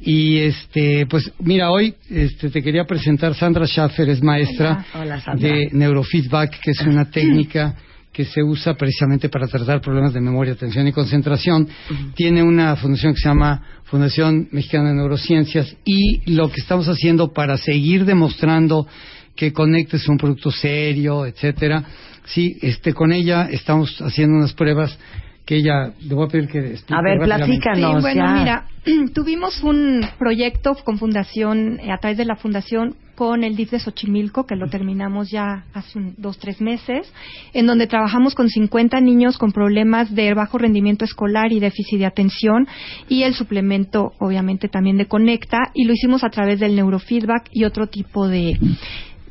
Y 0.00 0.38
este, 0.38 1.06
pues 1.06 1.30
mira, 1.40 1.70
hoy 1.70 1.94
este, 2.10 2.50
te 2.50 2.62
quería 2.62 2.84
presentar. 2.84 3.34
Sandra 3.34 3.66
Schaffer, 3.66 4.08
es 4.08 4.22
maestra 4.22 4.84
Hola, 4.94 5.20
Sandra. 5.20 5.48
de 5.48 5.68
neurofeedback, 5.72 6.60
que 6.60 6.70
es 6.70 6.80
una 6.80 7.04
técnica 7.10 7.76
que 8.12 8.24
se 8.24 8.42
usa 8.42 8.74
precisamente 8.74 9.28
para 9.28 9.48
tratar 9.48 9.80
problemas 9.80 10.12
de 10.12 10.20
memoria, 10.20 10.52
atención 10.52 10.86
y 10.86 10.92
concentración. 10.92 11.68
Tiene 12.14 12.42
una 12.42 12.76
fundación 12.76 13.14
que 13.14 13.20
se 13.20 13.28
llama 13.28 13.62
Fundación 13.84 14.48
Mexicana 14.52 14.90
de 14.90 14.96
Neurociencias 14.96 15.74
y 15.84 16.30
lo 16.32 16.50
que 16.50 16.60
estamos 16.60 16.88
haciendo 16.88 17.32
para 17.32 17.56
seguir 17.56 18.04
demostrando 18.04 18.86
que 19.34 19.52
Conectes 19.52 20.02
es 20.02 20.08
un 20.08 20.18
producto 20.18 20.50
serio, 20.50 21.24
etcétera. 21.24 21.84
Sí, 22.26 22.58
este, 22.60 22.92
con 22.92 23.12
ella 23.12 23.48
estamos 23.50 24.00
haciendo 24.00 24.36
unas 24.36 24.52
pruebas 24.52 24.96
que 25.44 25.56
ella, 25.56 25.92
le 26.00 26.14
voy 26.14 26.26
a 26.26 26.28
pedir 26.28 26.48
que 26.48 26.58
explique 26.58 26.94
A 26.94 27.02
ver, 27.02 27.18
platícanos. 27.18 27.96
Sí, 27.96 28.00
bueno, 28.00 28.24
ya. 28.24 28.32
mira, 28.32 28.66
tuvimos 29.14 29.62
un 29.62 30.06
proyecto 30.18 30.74
con 30.84 30.98
fundación, 30.98 31.80
eh, 31.80 31.90
a 31.90 31.98
través 31.98 32.18
de 32.18 32.24
la 32.24 32.36
fundación, 32.36 32.94
con 33.14 33.44
el 33.44 33.56
DIF 33.56 33.72
de 33.72 33.78
Xochimilco, 33.78 34.46
que 34.46 34.56
lo 34.56 34.68
terminamos 34.68 35.30
ya 35.30 35.64
hace 35.74 35.98
un, 35.98 36.14
dos, 36.16 36.38
tres 36.38 36.60
meses, 36.60 37.12
en 37.52 37.66
donde 37.66 37.86
trabajamos 37.86 38.34
con 38.34 38.48
50 38.48 39.00
niños 39.00 39.36
con 39.36 39.52
problemas 39.52 40.14
de 40.14 40.32
bajo 40.34 40.58
rendimiento 40.58 41.04
escolar 41.04 41.52
y 41.52 41.60
déficit 41.60 41.98
de 41.98 42.06
atención, 42.06 42.66
y 43.08 43.24
el 43.24 43.34
suplemento, 43.34 44.12
obviamente, 44.18 44.68
también 44.68 44.96
de 44.96 45.06
Conecta, 45.06 45.58
y 45.74 45.84
lo 45.84 45.92
hicimos 45.92 46.24
a 46.24 46.30
través 46.30 46.58
del 46.58 46.74
neurofeedback 46.74 47.48
y 47.52 47.64
otro 47.64 47.86
tipo 47.88 48.28
de 48.28 48.58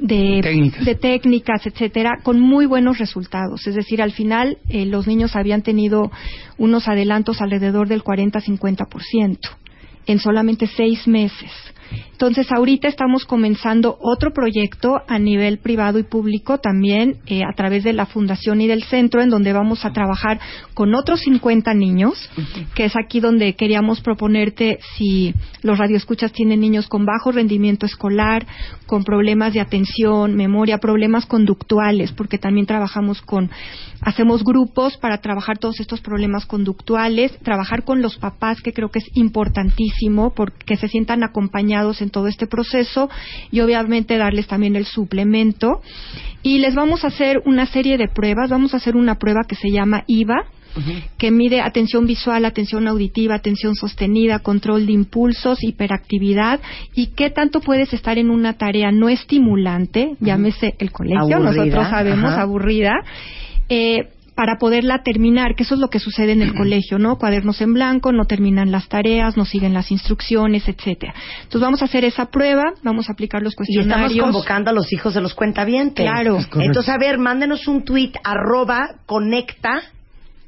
de 0.02 0.42
Técnicas. 0.42 0.84
de 0.84 0.96
técnicas, 0.96 1.66
etcétera, 1.66 2.20
con 2.24 2.40
muy 2.40 2.66
buenos 2.66 2.98
resultados. 2.98 3.68
Es 3.68 3.76
decir, 3.76 4.02
al 4.02 4.12
final 4.12 4.58
eh, 4.68 4.86
los 4.86 5.08
niños 5.08 5.36
habían 5.36 5.62
tenido 5.62 6.12
unos 6.58 6.88
adelantos 6.88 7.40
alrededor 7.40 7.88
del 7.88 8.04
40-50% 8.04 9.38
en 10.08 10.20
solamente 10.20 10.68
seis 10.68 11.08
meses. 11.08 11.52
Entonces, 12.12 12.52
ahorita 12.52 12.88
estamos 12.88 13.26
comenzando 13.26 13.98
otro 14.00 14.32
proyecto 14.32 15.02
a 15.08 15.18
nivel 15.18 15.58
privado 15.58 15.98
y 15.98 16.04
público 16.04 16.60
también 16.60 17.18
eh, 17.26 17.42
a 17.44 17.56
través 17.56 17.84
de 17.84 17.94
la 17.94 18.06
fundación 18.06 18.62
y 18.62 18.68
del 18.68 18.84
centro, 18.84 19.22
en 19.24 19.30
donde 19.30 19.54
vamos 19.54 19.86
a 19.86 19.92
trabajar 19.92 20.40
con 20.76 20.94
otros 20.94 21.22
50 21.22 21.74
niños, 21.74 22.30
que 22.76 22.86
es 22.86 22.94
aquí 22.96 23.20
donde 23.20 23.56
queríamos 23.56 24.02
proponerte 24.02 24.80
si 24.96 25.34
los 25.64 25.80
radioescuchas 25.80 26.32
tienen 26.32 26.60
niños 26.60 26.88
con 26.88 27.06
bajo 27.06 27.32
rendimiento 27.32 27.88
escolar, 27.88 28.46
con 28.86 29.04
problemas 29.04 29.54
de 29.54 29.62
atención, 29.62 30.36
memoria, 30.36 30.78
problemas 30.78 31.26
conductuales, 31.26 32.12
porque 32.12 32.38
también 32.38 32.68
trabajamos 32.68 33.22
con, 33.22 33.50
hacemos 34.02 34.44
grupos 34.44 34.98
para 34.98 35.22
trabajar 35.22 35.58
todos 35.58 35.80
estos 35.80 36.02
problemas 36.02 36.46
conductuales, 36.46 37.38
trabajar 37.40 37.84
con 37.84 38.02
los 38.02 38.18
papás, 38.18 38.62
que 38.62 38.74
creo 38.74 38.90
que 38.90 39.00
es 39.00 39.10
importantísimo, 39.16 40.34
porque 40.36 40.78
se 40.78 40.88
sientan 40.88 41.24
acompañados 41.24 41.81
en 42.02 42.10
todo 42.10 42.28
este 42.28 42.48
proceso 42.48 43.10
y 43.52 43.60
obviamente 43.62 44.18
darles 44.18 44.48
también 44.48 44.76
el 44.76 44.86
suplemento. 44.86 45.82
Y 46.44 46.60
les 46.60 46.76
vamos 46.76 47.04
a 47.04 47.08
hacer 47.08 47.42
una 47.46 47.66
serie 47.66 47.98
de 47.98 48.08
pruebas, 48.08 48.50
vamos 48.50 48.74
a 48.74 48.78
hacer 48.78 48.96
una 48.96 49.16
prueba 49.16 49.42
que 49.48 49.56
se 49.56 49.72
llama 49.72 50.04
IVA, 50.08 50.46
que 51.18 51.32
mide 51.32 51.60
atención 51.60 52.06
visual, 52.06 52.46
atención 52.46 52.88
auditiva, 52.88 53.36
atención 53.36 53.76
sostenida, 53.76 54.40
control 54.40 54.86
de 54.86 54.94
impulsos, 54.94 55.62
hiperactividad 55.64 56.62
y 56.96 57.08
qué 57.08 57.30
tanto 57.30 57.60
puedes 57.60 57.92
estar 57.94 58.18
en 58.18 58.30
una 58.30 58.54
tarea 58.54 58.90
no 58.92 59.10
estimulante, 59.10 60.16
llámese 60.22 60.76
el 60.80 60.92
colegio, 60.92 61.36
Aburrida, 61.36 61.66
nosotros 61.66 61.90
sabemos, 61.90 62.32
aburrida, 62.32 62.94
eh, 63.68 64.08
para 64.42 64.58
poderla 64.58 65.04
terminar, 65.04 65.54
que 65.54 65.62
eso 65.62 65.76
es 65.76 65.80
lo 65.80 65.90
que 65.92 66.00
sucede 66.00 66.32
en 66.32 66.42
el 66.42 66.56
colegio, 66.58 66.98
¿no? 66.98 67.20
Cuadernos 67.20 67.62
en 67.62 67.76
blanco, 67.76 68.12
no 68.12 68.26
terminan 68.26 68.72
las 68.72 68.90
tareas, 68.90 69.38
no 69.38 69.46
siguen 69.46 69.72
las 69.72 69.92
instrucciones, 69.92 70.68
etcétera. 70.68 71.14
Entonces 71.44 71.62
vamos 71.62 71.84
a 71.84 71.86
hacer 71.86 72.06
esa 72.06 72.26
prueba, 72.32 72.74
vamos 72.82 73.08
a 73.08 73.14
aplicar 73.14 73.44
los 73.44 73.54
Y 73.54 73.58
cuestionarios. 73.58 74.14
estamos 74.14 74.34
convocando 74.34 74.72
a 74.72 74.74
los 74.74 74.92
hijos 74.94 75.14
de 75.14 75.22
los 75.22 75.36
cuentavientes. 75.36 76.04
Claro. 76.04 76.40
Entonces, 76.56 76.90
a 76.92 76.98
ver, 76.98 77.20
mándenos 77.20 77.68
un 77.68 77.86
tweet 77.86 78.14
arroba 78.24 78.96
conecta, 79.06 79.84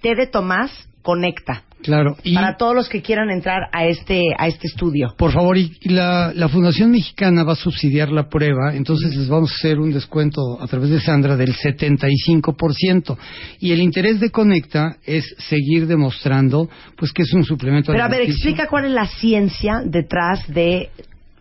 T 0.01 0.15
de 0.15 0.25
Tomás, 0.25 0.71
conecta. 1.03 1.61
Claro. 1.83 2.15
Y 2.23 2.33
Para 2.33 2.57
todos 2.57 2.73
los 2.73 2.89
que 2.89 3.01
quieran 3.01 3.29
entrar 3.29 3.69
a 3.71 3.85
este, 3.85 4.21
a 4.37 4.47
este 4.47 4.67
estudio. 4.67 5.13
Por 5.17 5.31
favor, 5.31 5.57
y 5.57 5.71
la, 5.83 6.31
la 6.33 6.49
Fundación 6.49 6.91
Mexicana 6.91 7.43
va 7.43 7.53
a 7.53 7.57
subsidiar 7.57 8.09
la 8.09 8.29
prueba, 8.29 8.73
entonces 8.73 9.15
les 9.15 9.27
vamos 9.27 9.51
a 9.51 9.55
hacer 9.55 9.79
un 9.79 9.91
descuento 9.91 10.61
a 10.61 10.67
través 10.67 10.89
de 10.89 10.99
Sandra 10.99 11.35
del 11.35 11.53
75%. 11.53 13.17
Y 13.59 13.71
el 13.71 13.81
interés 13.81 14.19
de 14.19 14.31
Conecta 14.31 14.97
es 15.05 15.35
seguir 15.37 15.87
demostrando 15.87 16.69
pues 16.95 17.11
que 17.11 17.23
es 17.23 17.33
un 17.33 17.43
suplemento 17.43 17.91
Pero 17.91 18.03
a 18.03 18.07
ver, 18.07 18.21
explica 18.21 18.67
cuál 18.67 18.85
es 18.85 18.91
la 18.91 19.07
ciencia 19.07 19.81
detrás 19.85 20.47
de 20.47 20.89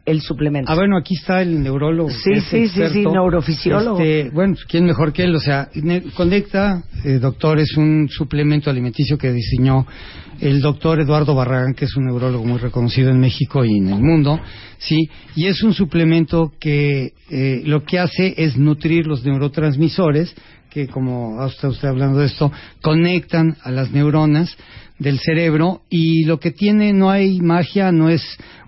el 0.05 0.21
suplemento? 0.21 0.71
Ah, 0.71 0.75
bueno, 0.75 0.97
aquí 0.99 1.15
está 1.15 1.43
el 1.43 1.63
neurólogo. 1.63 2.11
Sí, 2.11 2.41
sí, 2.51 2.67
sí, 2.69 2.83
sí, 2.93 3.05
neurofisiólogo. 3.07 4.01
Este, 4.01 4.31
bueno, 4.31 4.57
¿quién 4.69 4.85
mejor 4.85 5.13
que 5.13 5.25
él? 5.25 5.35
O 5.35 5.41
sea, 5.41 5.69
ne- 5.75 6.03
Conecta, 6.15 6.83
eh, 7.05 7.19
doctor, 7.19 7.59
es 7.61 7.77
un 7.77 8.09
suplemento 8.11 8.69
alimenticio 8.71 9.17
que 9.17 9.33
diseñó 9.33 9.87
el 10.41 10.61
doctor 10.61 11.01
Eduardo 11.01 11.35
Barragán, 11.35 11.75
que 11.75 11.85
es 11.85 11.97
un 11.97 12.07
neurólogo 12.07 12.45
muy 12.45 12.59
reconocido 12.59 13.11
en 13.11 13.21
México 13.21 13.65
y 13.65 13.77
en 13.79 13.89
el 13.91 14.01
mundo, 14.03 14.41
sí, 14.79 15.09
y 15.37 15.47
es 15.47 15.63
un 15.63 15.73
suplemento 15.73 16.53
que 16.59 17.13
eh, 17.31 17.63
lo 17.65 17.85
que 17.85 18.01
hace 18.01 18.35
es 18.37 18.57
nutrir 18.57 19.07
los 19.07 19.25
neurotransmisores 19.25 20.35
que, 20.69 20.89
como 20.89 21.45
está 21.47 21.69
usted 21.69 21.87
hablando 21.87 22.19
de 22.19 22.27
esto, 22.27 22.51
conectan 22.81 23.57
a 23.63 23.71
las 23.71 23.93
neuronas 23.93 24.57
del 24.99 25.19
cerebro 25.19 25.83
y 25.91 26.25
lo 26.25 26.41
que 26.41 26.51
tiene 26.51 26.93
no 26.93 27.11
hay 27.11 27.41
magia, 27.41 27.93
no 27.93 28.09
es 28.09 28.23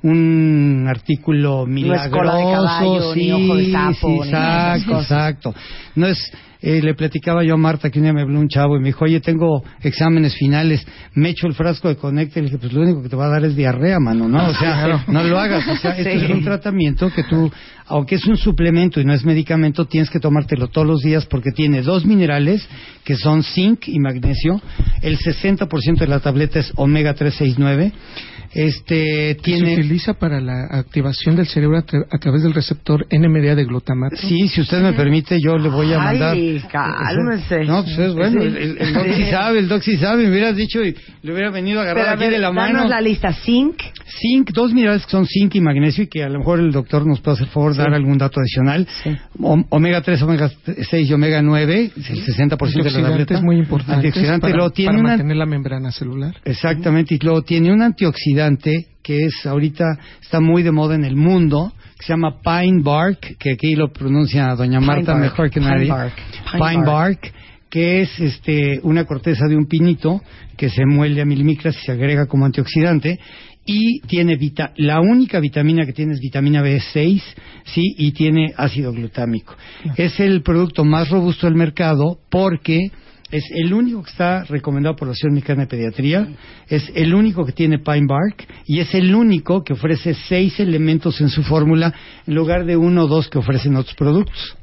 un 0.05 0.87
artículo 0.89 1.67
milagroso, 1.67 2.11
cola 2.11 2.37
de 2.37 2.53
caballo, 2.53 3.15
sí, 3.15 3.21
ni 3.21 3.33
ojo 3.33 3.57
de 3.57 3.73
sapo, 3.73 3.95
sí, 3.95 4.07
ni 4.09 4.19
exacto, 4.19 4.87
cosas. 4.93 5.03
exacto. 5.05 5.55
No 5.97 6.07
es 6.07 6.33
eh, 6.67 6.81
le 6.81 6.95
platicaba 6.95 7.45
yo 7.45 7.55
a 7.55 7.57
Marta 7.59 7.91
que 7.91 7.99
un 7.99 8.05
día 8.05 8.15
me 8.15 8.23
habló 8.23 8.41
un 8.41 8.49
chavo 8.49 8.75
y 8.77 8.81
me 8.81 8.87
dijo, 8.87 9.05
oye, 9.05 9.21
tengo 9.21 9.63
exámenes 9.83 10.35
finales, 10.35 10.83
me 11.13 11.29
echo 11.29 11.47
el 11.47 11.53
frasco 11.53 11.89
de 11.89 11.97
Conecta 11.97 12.39
y 12.39 12.43
le 12.43 12.47
dije, 12.49 12.59
pues 12.59 12.73
lo 12.73 12.81
único 12.81 13.03
que 13.03 13.11
te 13.11 13.17
va 13.17 13.27
a 13.27 13.29
dar 13.29 13.45
es 13.45 13.55
diarrea, 13.55 14.01
mano, 14.01 14.29
¿no? 14.31 14.47
O 14.49 14.55
sea, 14.55 15.05
no 15.09 15.23
lo 15.25 15.39
hagas. 15.39 15.67
O 15.69 15.77
sea, 15.77 15.91
esto 15.99 16.11
Sí. 16.11 16.25
es 16.25 16.31
un 16.31 16.43
tratamiento 16.43 17.11
que 17.11 17.23
tú, 17.25 17.53
aunque 17.87 18.15
es 18.15 18.25
un 18.27 18.39
suplemento 18.39 18.99
y 18.99 19.05
no 19.05 19.13
es 19.13 19.27
medicamento, 19.27 19.85
tienes 19.85 20.09
que 20.09 20.21
tomártelo 20.21 20.69
todos 20.69 20.87
los 20.87 21.03
días 21.03 21.27
porque 21.27 21.51
tiene 21.51 21.83
dos 21.83 22.07
minerales 22.07 22.67
que 23.05 23.17
son 23.17 23.43
zinc 23.43 23.87
y 23.89 23.99
magnesio. 23.99 24.59
El 25.03 25.19
60% 25.19 25.99
de 25.99 26.07
la 26.07 26.21
tableta 26.21 26.61
es 26.61 26.73
omega 26.77 27.13
369. 27.13 27.93
Este 28.55 29.35
Se 29.35 29.43
tiene 29.43 29.75
utiliza 29.75 30.15
para 30.15 30.41
la 30.41 30.67
activación 30.71 31.37
del 31.37 31.47
cerebro 31.47 31.79
a, 31.79 31.85
tra- 31.85 32.07
a 32.11 32.19
través 32.19 32.43
del 32.43 32.55
receptor 32.55 33.05
NMDA 33.11 33.55
de 33.55 33.65
glutamato. 33.65 34.17
Sí, 34.17 34.47
si 34.49 34.61
usted 34.61 34.81
me 34.81 34.93
permite, 34.93 35.41
yo 35.41 35.59
le 35.59 35.69
voy 35.69 35.93
a 35.93 36.01
Ay, 36.09 36.19
mandar. 36.21 36.71
cálmese. 36.71 37.65
No, 37.65 37.83
pues 37.83 37.99
es 37.99 38.15
bueno. 38.15 38.41
Sí. 38.41 38.47
El, 38.47 38.57
el- 38.57 38.79
el 38.79 38.93
doc 38.95 39.07
sí 39.15 39.25
sabe, 39.31 39.59
el 39.59 39.69
doc 39.69 39.83
sí 39.83 39.97
sabe. 39.97 40.23
Me 40.25 40.31
hubieras 40.31 40.57
dicho 40.57 40.83
y 40.83 40.95
le 41.23 41.33
hubiera 41.33 41.51
venido 41.51 41.81
a 41.81 41.83
agarrar 41.83 42.03
Pero 42.05 42.11
a 42.11 42.13
aquí 42.15 42.21
ver, 42.25 42.31
de 42.33 42.39
la 42.39 42.53
danos 42.53 42.75
mano. 42.75 42.89
la 42.89 43.01
lista. 43.01 43.33
Zinc. 43.33 43.75
Zinc, 44.21 44.51
dos 44.53 44.73
minerales 44.73 45.05
que 45.05 45.11
son 45.11 45.27
zinc 45.27 45.55
y 45.57 45.61
magnesio 45.61 46.05
y 46.05 46.07
que 46.07 46.23
a 46.23 46.29
lo 46.29 46.39
mejor 46.39 46.61
el 46.61 46.71
doctor 46.71 47.05
nos 47.07 47.21
puede 47.21 47.37
hacer 47.37 47.49
favor 47.49 47.73
de 47.73 47.77
Sí. 47.79 47.83
dar 47.83 47.95
algún 47.95 48.19
dato 48.19 48.39
adicional. 48.41 48.87
Omega 49.71 50.01
3, 50.03 50.23
omega 50.23 50.51
6 50.91 51.11
y 51.11 51.13
omega 51.13 51.43
9, 51.43 51.91
es 51.97 52.11
el 52.11 52.25
60% 52.25 52.83
de 52.85 52.91
la 53.03 53.09
tableta. 53.09 53.35
es 53.35 53.43
muy 53.43 53.57
importante 53.57 54.07
Antioxidante, 54.07 54.43
para, 54.43 54.55
luego 54.55 54.71
tiene 54.71 54.89
para 54.91 55.01
una 55.01 55.09
mantener 55.11 55.37
la 55.37 55.47
membrana 55.47 55.91
celular. 55.91 56.35
Exactamente, 56.45 57.15
y 57.15 57.19
luego 57.19 57.43
tiene 57.43 57.73
un 57.73 57.83
antioxidante 57.83 58.44
que 59.03 59.25
es 59.27 59.47
ahorita 59.47 59.85
está 60.23 60.41
muy 60.41 60.63
de 60.63 60.73
moda 60.73 60.95
en 60.95 61.05
el 61.05 61.17
mundo, 61.17 61.73
que 61.99 62.07
se 62.07 62.13
llama 62.13 62.41
Pine 62.43 62.83
Bark, 62.83 63.37
que 63.39 63.53
aquí 63.53 63.75
lo 63.75 63.93
pronuncia 63.93 64.55
doña 64.55 64.79
Pine 64.79 64.87
Marta 64.87 65.13
bark, 65.13 65.23
mejor 65.23 65.51
que 65.51 65.61
pine 65.61 65.71
nadie. 65.73 65.89
bark, 65.89 66.15
Pine, 66.53 66.69
pine 66.69 66.87
bark. 66.87 67.33
que 67.71 68.03
es 68.03 68.21
este 68.21 68.81
una 68.83 69.05
corteza 69.05 69.47
de 69.49 69.57
un 69.57 69.67
pinito 69.67 70.21
que 70.57 70.69
se 70.71 70.85
muele 70.87 71.21
a 71.21 71.25
milímetros 71.25 71.77
y 71.77 71.85
se 71.87 71.93
agrega 71.93 72.27
como 72.27 72.45
antioxidante 72.47 73.19
y 73.67 74.01
tiene 74.01 74.37
vita 74.37 74.73
la 74.77 75.01
única 75.01 75.41
vitamina 75.41 75.87
que 75.87 75.93
tiene 75.93 76.13
es 76.13 76.21
vitamina 76.21 76.63
B6, 76.63 77.23
sí, 77.65 77.83
y 77.97 78.13
tiene 78.13 78.53
ácido 78.57 78.93
glutámico. 78.93 79.57
Es 79.97 80.21
el 80.21 80.43
producto 80.43 80.85
más 80.85 81.09
robusto 81.09 81.47
del 81.47 81.57
mercado 81.57 82.19
porque 82.31 82.91
es 83.35 83.51
el 83.51 83.75
único 83.75 84.01
que 84.05 84.11
está 84.11 84.45
recomendado 84.45 84.95
por 84.95 85.09
la 85.09 85.13
Asociación 85.13 85.35
Mexicana 85.35 85.63
de 85.63 85.67
Pediatría, 85.67 86.29
es 86.69 86.89
el 86.95 87.13
único 87.13 87.45
que 87.45 87.51
tiene 87.51 87.81
Pine 87.81 88.07
Bark 88.07 88.47
y 88.65 88.79
es 88.79 88.95
el 88.95 89.13
único 89.13 89.65
que 89.65 89.73
ofrece 89.73 90.15
seis 90.15 90.61
elementos 90.61 91.21
en 91.21 91.29
su 91.29 91.43
fórmula 91.43 91.93
en 92.29 92.35
lugar 92.37 92.65
de 92.65 92.77
uno 92.77 93.03
o 93.03 93.09
dos 93.09 93.29
que 93.29 93.39
ofrecen 93.39 93.75
otros 93.75 93.97
productos. 93.97 94.57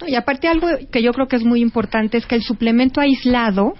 No, 0.00 0.08
Y 0.08 0.16
aparte 0.16 0.48
algo 0.48 0.66
que 0.90 1.04
yo 1.04 1.12
creo 1.12 1.28
que 1.28 1.36
es 1.36 1.44
muy 1.44 1.60
importante 1.60 2.18
es 2.18 2.26
que 2.26 2.34
el 2.34 2.42
suplemento 2.42 3.00
aislado 3.00 3.74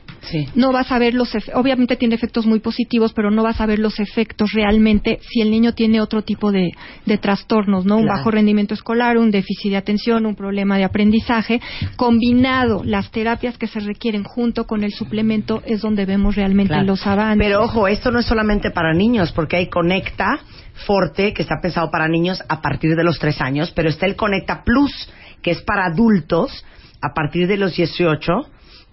no 0.55 0.73
vas 0.73 0.91
a 0.93 0.99
ver 0.99 1.15
los 1.15 1.33
obviamente 1.55 1.97
tiene 1.97 2.15
efectos 2.15 2.47
muy 2.47 2.61
positivos, 2.61 3.13
pero 3.13 3.31
no 3.31 3.43
vas 3.43 3.61
a 3.61 3.67
ver 3.67 3.79
los 3.79 3.99
efectos 4.01 4.53
realmente 4.53 5.19
si 5.23 5.41
el 5.41 5.51
niño 5.51 5.73
tiene 5.75 6.01
otro 6.01 6.23
tipo 6.23 6.53
de, 6.53 6.73
de 7.05 7.19
trastornos, 7.19 7.85
¿no? 7.85 7.97
Un 7.99 8.07
bajo 8.07 8.31
rendimiento 8.31 8.75
escolar, 8.75 9.17
un 9.19 9.31
déficit 9.31 9.71
de 9.73 9.77
atención, 9.77 10.27
un 10.27 10.35
problema 10.35 10.79
de 10.79 10.85
aprendizaje, 10.85 11.61
combinado 11.97 12.83
las 12.85 13.11
terapias 13.11 13.59
que 13.59 13.67
se 13.67 13.81
requieren 13.81 14.25
junto 14.25 14.67
con 14.67 14.85
el 14.85 14.93
suplemento 14.93 15.63
es 15.67 15.81
donde 15.81 16.05
vemos 16.07 16.37
realmente 16.37 16.73
Claro. 16.75 16.87
los 16.87 17.07
avances. 17.07 17.45
Pero 17.47 17.63
ojo, 17.63 17.89
esto 17.89 18.11
no 18.11 18.19
es 18.21 18.27
solamente 18.27 18.71
para 18.71 18.93
niños, 18.93 19.33
porque 19.33 19.57
hay 19.57 19.69
Conecta 19.69 20.41
Forte, 20.87 21.33
que 21.33 21.43
está 21.43 21.57
pensado 21.63 21.91
para 21.91 22.07
niños 22.09 22.43
a 22.49 22.61
partir 22.61 22.95
de 22.97 23.05
los 23.05 23.19
3 23.19 23.41
años, 23.41 23.73
pero 23.75 23.89
está 23.89 24.07
el 24.07 24.17
Conecta 24.17 24.63
Plus, 24.65 25.09
que 25.43 25.51
es 25.53 25.63
para 25.63 25.87
adultos 25.87 26.65
a 27.01 27.15
partir 27.15 27.47
de 27.47 27.57
los 27.57 27.77
18, 27.77 28.33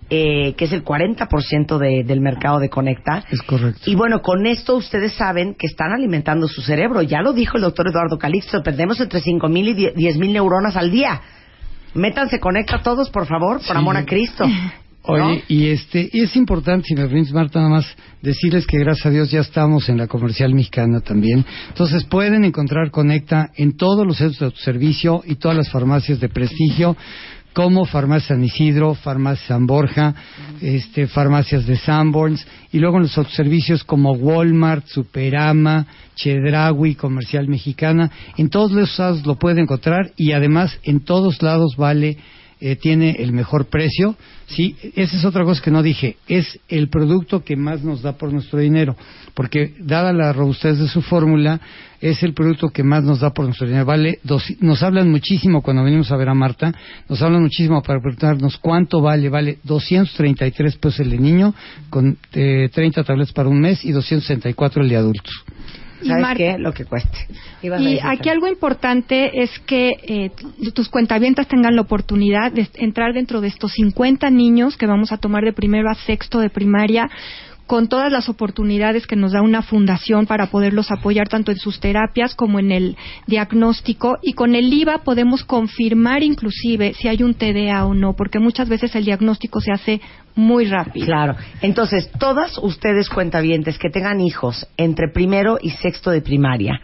eh, 0.10 0.54
que 0.56 0.66
es 0.66 0.72
el 0.72 0.84
40% 0.84 1.78
de, 1.78 2.04
del 2.04 2.22
mercado 2.22 2.60
de 2.60 2.70
Conecta. 2.70 3.24
Es 3.32 3.42
correcto. 3.42 3.82
Y 3.90 3.96
bueno, 3.96 4.22
con 4.22 4.46
esto 4.46 4.76
ustedes 4.76 5.14
saben 5.14 5.56
que 5.56 5.68
están 5.68 5.92
alimentando 5.92 6.48
su 6.48 6.62
cerebro. 6.62 7.02
Ya 7.02 7.22
lo 7.22 7.34
dijo 7.34 7.58
el 7.58 7.64
doctor 7.64 7.88
Eduardo 7.88 8.18
Calixto, 8.18 8.62
perdemos 8.64 9.00
entre 9.00 9.22
5.000 9.22 9.68
y 9.70 9.74
10.000 10.04 10.32
neuronas 10.34 10.76
al 10.76 10.92
día. 10.92 11.22
Métanse 11.96 12.40
Conecta 12.40 12.82
todos, 12.82 13.10
por 13.10 13.26
favor, 13.28 13.58
por 13.58 13.66
Sí. 13.66 13.72
amor 13.76 13.98
a 13.98 14.06
Cristo. 14.06 14.46
Oye, 15.06 15.44
y 15.50 15.68
este, 15.68 16.10
y 16.14 16.22
es 16.22 16.34
importante, 16.38 16.88
si 16.88 16.96
me 16.96 17.02
permites, 17.06 17.34
Marta, 17.34 17.60
nada 17.60 17.72
más 17.72 17.86
decirles 18.22 18.66
que 18.66 18.80
gracias 18.80 19.06
a 19.06 19.10
Dios 19.10 19.30
ya 19.30 19.42
estamos 19.42 19.90
en 19.90 19.98
la 19.98 20.08
comercial 20.08 20.54
mexicana 20.54 21.02
también. 21.02 21.44
Entonces 21.68 22.06
pueden 22.06 22.46
encontrar 22.46 22.90
Conecta 22.90 23.50
en 23.58 23.76
todos 23.76 24.08
los 24.08 24.16
centros 24.18 24.40
de 24.40 24.46
autoservicio 24.46 25.22
y 25.26 25.36
todas 25.36 25.58
las 25.58 25.70
farmacias 25.70 26.22
de 26.22 26.30
prestigio, 26.30 26.96
como 27.54 27.86
Farmacia 27.86 28.36
San 28.36 28.44
Isidro, 28.44 28.96
Farmacia 28.96 29.48
San 29.48 29.66
Borja, 29.66 30.14
este, 30.62 31.08
farmacias 31.08 31.66
de 31.66 31.78
Sanborns, 31.78 32.46
y 32.72 32.80
luego 32.80 32.98
en 32.98 33.04
los 33.04 33.18
autoservicios 33.18 33.84
como 33.84 34.14
Walmart, 34.14 34.88
Superama, 34.88 35.86
Chedraui, 36.16 36.96
Comercial 36.96 37.48
Mexicana. 37.48 38.12
En 38.38 38.50
todos 38.50 38.72
esos 38.72 39.00
lados 39.00 39.26
lo 39.26 39.36
pueden 39.36 39.60
encontrar 39.60 40.12
y 40.18 40.32
además 40.32 40.78
en 40.84 41.04
todos 41.06 41.42
lados 41.42 41.76
vale 41.78 42.18
eh, 42.66 42.78
tiene 42.78 43.18
el 43.20 43.34
mejor 43.34 43.66
precio. 43.66 44.16
Sí, 44.48 44.76
esa 44.96 45.18
es 45.18 45.26
otra 45.26 45.44
cosa 45.44 45.62
que 45.62 45.70
no 45.72 45.84
dije. 45.84 46.16
Es 46.30 46.60
el 46.70 46.88
producto 46.88 47.44
que 47.44 47.58
más 47.58 47.84
nos 47.84 48.02
da 48.02 48.14
por 48.18 48.32
nuestro 48.32 48.60
dinero. 48.60 48.96
Porque, 49.34 49.74
dada 49.80 50.14
la 50.14 50.32
robustez 50.32 50.78
de 50.80 50.88
su 50.88 51.02
fórmula, 51.02 51.60
es 52.00 52.24
el 52.24 52.34
producto 52.34 52.70
que 52.70 52.84
más 52.84 53.04
nos 53.04 53.20
da 53.20 53.32
por 53.34 53.46
nuestro 53.46 53.68
dinero. 53.68 53.86
Vale, 53.86 54.20
dos- 54.24 54.54
nos 54.62 54.82
hablan 54.82 55.12
muchísimo 55.12 55.62
cuando 55.62 55.84
venimos 55.84 56.10
a 56.12 56.18
ver 56.18 56.30
a 56.30 56.34
Marta. 56.34 56.74
Nos 57.10 57.22
hablan 57.22 57.42
muchísimo 57.42 57.82
para 57.82 58.00
preguntarnos 58.00 58.58
cuánto 58.60 59.02
vale. 59.02 59.28
Vale 59.30 59.58
233 59.64 60.78
pesos 60.78 61.00
el 61.02 61.10
de 61.12 61.18
niño, 61.20 61.54
con 61.90 62.18
eh, 62.34 62.70
30 62.74 63.04
tabletas 63.04 63.34
para 63.34 63.50
un 63.50 63.60
mes 63.60 63.84
y 63.84 63.92
264 63.92 64.84
el 64.84 64.90
de 64.90 64.96
adultos. 64.96 65.34
Y 66.04 66.08
¿Sabes 66.08 66.22
Mar- 66.22 66.38
qué? 66.38 66.58
Lo 66.58 66.74
que 66.74 66.86
cueste. 66.86 67.18
Ibas 67.62 67.80
a 67.80 67.84
Y 67.84 67.86
decir, 67.96 68.02
aquí 68.06 68.30
algo 68.30 68.48
importante 68.48 69.42
es 69.44 69.50
que 69.66 69.92
eh, 70.04 70.32
tus 70.74 70.90
cuentavientas 70.90 71.48
tengan 71.48 71.76
la 71.76 71.82
oportunidad 71.82 72.52
de 72.52 72.68
entrar 72.76 73.14
dentro 73.14 73.42
de 73.42 73.48
estos 73.48 73.72
50 73.74 74.30
niños 74.30 74.78
que 74.78 74.86
vamos 74.86 75.12
a 75.12 75.18
tomar 75.18 75.44
de 75.44 75.54
primero 75.54 75.90
a 75.90 75.96
sexto 75.96 76.40
de 76.40 76.50
primaria 76.50 77.10
con 77.68 77.88
todas 77.88 78.12
las 78.12 78.30
oportunidades 78.30 79.08
que 79.08 79.16
nos 79.16 79.32
da 79.32 79.42
una 79.42 79.62
fundación 79.62 80.26
para 80.26 80.48
poderlos 80.48 80.92
apoyar 80.92 81.30
tanto 81.30 81.52
en 81.52 81.58
sus 81.58 81.80
terapias 81.80 82.36
como 82.36 82.60
en 82.60 82.72
el 82.72 82.98
diagnóstico 83.28 84.18
y 84.22 84.34
con 84.34 84.56
el 84.56 84.72
IVA 84.72 85.00
podemos 85.00 85.44
confirmar 85.44 86.24
inclusive 86.24 86.94
si 86.94 87.08
hay 87.08 87.24
un 87.24 87.34
TDA 87.34 87.86
o 87.86 87.94
no 87.94 88.14
porque 88.14 88.40
muchas 88.40 88.70
veces 88.70 88.96
el 88.96 89.06
diagnóstico 89.06 89.62
se 89.62 89.72
hace 89.72 90.02
muy 90.36 90.66
rápido. 90.66 91.06
Claro. 91.06 91.36
Entonces, 91.62 92.10
todas 92.20 92.58
ustedes 92.58 93.10
cuentavientes 93.10 93.78
que 93.78 93.90
tengan 93.90 94.20
hijos 94.20 94.68
entre 94.78 95.08
primero 95.14 95.58
y 95.62 95.70
sexto 95.72 96.12
de 96.12 96.22
primaria, 96.22 96.82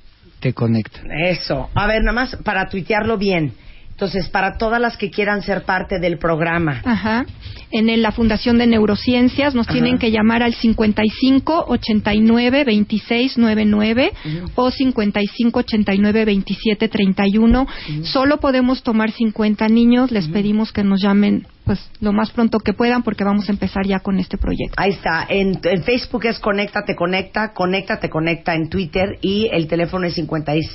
te 0.46 0.54
conecta. 0.54 1.00
Eso. 1.28 1.72
A 1.74 1.88
ver, 1.88 2.04
nada 2.04 2.14
más 2.14 2.36
para 2.44 2.70
tuitearlo 2.70 3.18
bien. 3.18 3.54
Entonces, 3.90 4.28
para 4.30 4.58
todas 4.60 4.80
las 4.80 4.96
que 4.96 5.10
quieran 5.10 5.42
ser 5.42 5.64
parte 5.64 6.00
del 6.00 6.20
programa. 6.20 6.82
Ajá. 6.86 7.26
En 7.72 7.90
el- 7.90 8.04
la 8.04 8.12
Fundación 8.12 8.60
de 8.60 8.68
Neurociencias 8.68 9.56
nos 9.56 9.66
Ajá. 9.68 9.74
tienen 9.74 9.98
que 9.98 10.12
llamar 10.12 10.44
al 10.44 10.54
55 10.54 11.66
89 11.70 12.64
26 12.64 13.38
99 13.40 14.12
o 14.54 14.70
55 14.70 15.60
89 15.60 16.26
27 16.26 16.90
31. 16.90 17.68
Solo 18.04 18.38
podemos 18.40 18.84
tomar 18.84 19.10
50 19.12 19.68
niños. 19.70 20.12
Les 20.12 20.28
pedimos 20.28 20.72
que 20.72 20.84
nos 20.84 21.02
llamen 21.02 21.48
pues 21.66 21.90
lo 22.00 22.14
más 22.14 22.32
pronto 22.32 22.60
que 22.60 22.74
puedan 22.74 23.04
porque 23.04 23.24
vamos 23.24 23.50
a 23.50 23.52
empezar 23.52 23.86
ya 23.86 24.00
con 24.00 24.20
este 24.20 24.38
proyecto. 24.38 24.76
Ahí 24.78 24.92
está. 24.92 25.26
En, 25.28 25.60
en 25.64 25.84
Facebook 25.84 26.26
es 26.26 26.40
Conéctate 26.40 26.96
Conecta, 26.96 27.54
Conéctate 27.54 28.10
Conecta 28.10 28.54
en 28.54 28.70
Twitter 28.70 29.18
y 29.22 29.50
el 29.52 29.68
teléfono 29.68 30.06
es 30.06 30.14
53. 30.14 30.66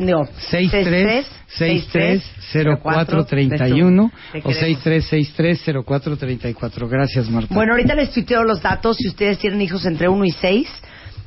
No, 0.00 0.24
63 0.24 1.26
63 1.48 2.22
04 2.82 3.24
31 3.26 4.12
o 4.42 4.52
63 4.52 5.04
63 5.04 5.84
04 5.84 6.16
34. 6.16 6.88
Gracias, 6.88 7.28
Marta. 7.28 7.54
Bueno, 7.54 7.72
ahorita 7.72 7.94
les 7.94 8.10
tuiteo 8.10 8.42
los 8.42 8.62
datos. 8.62 8.96
Si 8.96 9.08
ustedes 9.08 9.38
tienen 9.38 9.60
hijos 9.60 9.84
entre 9.84 10.08
1 10.08 10.24
y 10.24 10.30
6, 10.30 10.68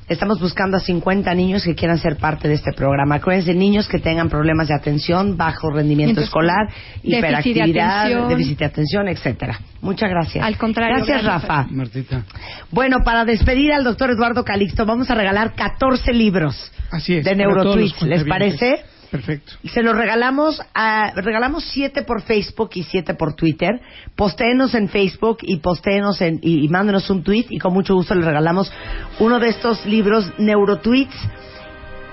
estamos 0.08 0.40
buscando 0.40 0.78
a 0.78 0.80
50 0.80 1.34
niños 1.34 1.64
que 1.64 1.76
quieran 1.76 1.98
ser 1.98 2.18
parte 2.18 2.48
de 2.48 2.56
este 2.56 2.72
programa. 2.74 3.16
Acuérdense, 3.16 3.54
niños 3.54 3.88
que 3.88 4.00
tengan 4.00 4.30
problemas 4.30 4.68
de 4.68 4.76
atención, 4.76 5.38
bajo 5.38 5.70
rendimiento 5.70 6.22
Entonces, 6.22 6.30
escolar, 6.30 6.68
déficit 6.68 7.12
de 7.12 7.18
hiperactividad, 7.18 8.28
déficit 8.30 8.60
de 8.60 8.66
atención, 8.66 9.08
etcétera. 9.08 9.60
Muchas 9.82 10.10
gracias. 10.10 10.46
Al 10.46 10.58
contrario, 10.58 10.98
Gracias, 10.98 11.24
gracias. 11.24 11.48
Rafa. 11.48 11.68
Martita. 11.70 12.24
Bueno, 12.72 12.98
para 13.04 13.26
despedir 13.26 13.74
al 13.74 13.84
doctor 13.84 14.12
Eduardo 14.12 14.44
Calixto, 14.44 14.86
vamos 14.86 15.10
a 15.10 15.16
regalar 15.16 15.54
14 15.54 16.14
libros 16.14 16.72
Así 16.92 17.16
es. 17.18 17.26
de 17.26 17.36
Neurotweets. 17.36 18.02
¿Les 18.04 18.24
parece? 18.24 18.86
Perfecto. 19.14 19.54
Se 19.72 19.84
los 19.84 19.96
regalamos, 19.96 20.60
a, 20.74 21.12
regalamos 21.16 21.66
siete 21.66 22.02
por 22.02 22.24
Facebook 22.24 22.72
y 22.74 22.82
siete 22.82 23.14
por 23.14 23.36
Twitter. 23.36 23.80
Postéenos 24.16 24.74
en 24.74 24.90
Facebook 24.90 25.38
y 25.44 25.58
postéenos 25.58 26.20
en, 26.22 26.40
y, 26.42 26.66
y 26.66 26.68
mándenos 26.68 27.08
un 27.12 27.24
tweet 27.24 27.46
y 27.52 27.60
con 27.60 27.74
mucho 27.74 27.94
gusto 27.94 28.16
les 28.16 28.26
regalamos 28.26 28.74
uno 29.20 29.40
de 29.40 29.50
estos 29.50 29.86
libros 29.86 30.34
Neurotweets 30.40 31.14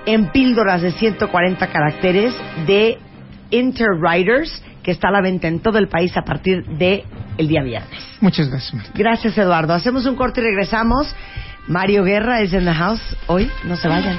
en 0.05 0.31
píldoras 0.31 0.83
de 0.83 0.93
140 0.93 1.67
caracteres 1.69 2.35
de 2.67 2.99
Interwriters 3.51 4.63
que 4.83 4.91
está 4.91 5.09
a 5.09 5.13
la 5.13 5.23
venta 5.23 5.49
en 5.49 5.61
todo 5.61 5.79
el 5.79 5.89
país 5.89 6.15
a 6.19 6.23
partir 6.23 6.67
de 6.67 7.07
el 7.39 7.49
día 7.49 7.63
viernes. 7.63 7.99
Muchas 8.21 8.51
gracias, 8.51 8.75
Marta. 8.75 8.93
Gracias, 8.95 9.39
Eduardo. 9.39 9.73
Hacemos 9.73 10.05
un 10.05 10.17
corte 10.17 10.43
y 10.43 10.45
regresamos. 10.45 11.07
Mario 11.67 12.05
Guerra 12.05 12.43
es 12.43 12.53
en 12.53 12.67
the 12.67 12.75
house 12.75 13.17
hoy. 13.27 13.51
No 13.65 13.77
se 13.77 13.89
vayan. 13.89 14.19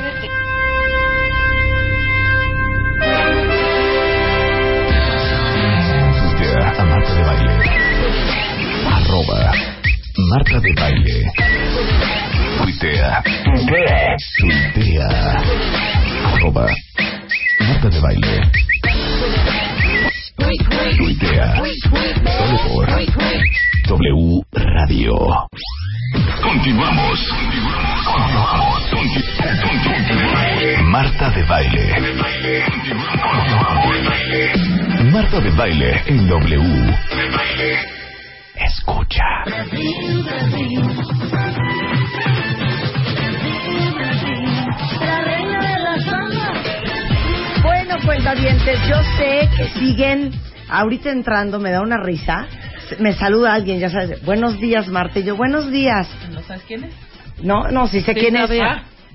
Arroba 9.11 9.51
Marta 10.29 10.59
de 10.61 10.73
Baile. 10.73 11.31
Tuitea. 12.57 13.21
Tuitea. 13.43 14.15
Tuitea. 14.39 15.09
Arroba 16.33 16.65
Marta 17.59 17.89
de 17.89 17.99
Baile. 17.99 18.51
Tuitea. 20.95 21.61
Solo 22.37 22.57
por 22.69 22.87
W 23.89 24.43
Radio. 24.53 25.13
Continuamos. 26.41 27.19
Marta 30.83 31.29
de 31.31 31.43
Baile. 31.43 31.85
Marta 35.11 35.41
de 35.41 35.49
Baile 35.49 36.01
en 36.07 36.29
W. 36.29 38.00
Escucha. 38.63 39.23
Bueno, 47.63 47.95
cuentavientes, 48.05 48.79
yo 48.87 48.95
sé 49.17 49.49
que 49.57 49.79
siguen 49.79 50.31
ahorita 50.69 51.09
entrando, 51.11 51.59
me 51.59 51.71
da 51.71 51.81
una 51.81 51.97
risa. 51.97 52.47
Me 52.99 53.13
saluda 53.13 53.53
alguien, 53.53 53.79
ya 53.79 53.89
sabes, 53.89 54.23
buenos 54.23 54.59
días, 54.59 54.87
Marta. 54.89 55.19
Y 55.19 55.23
yo, 55.23 55.35
buenos 55.35 55.71
días. 55.71 56.07
¿No 56.31 56.41
sabes 56.41 56.63
quién 56.67 56.83
es? 56.83 56.93
No, 57.41 57.69
no, 57.69 57.87
sí 57.87 58.01
sé 58.01 58.13
Sí, 58.13 58.19
quién 58.19 58.35
es. 58.35 58.51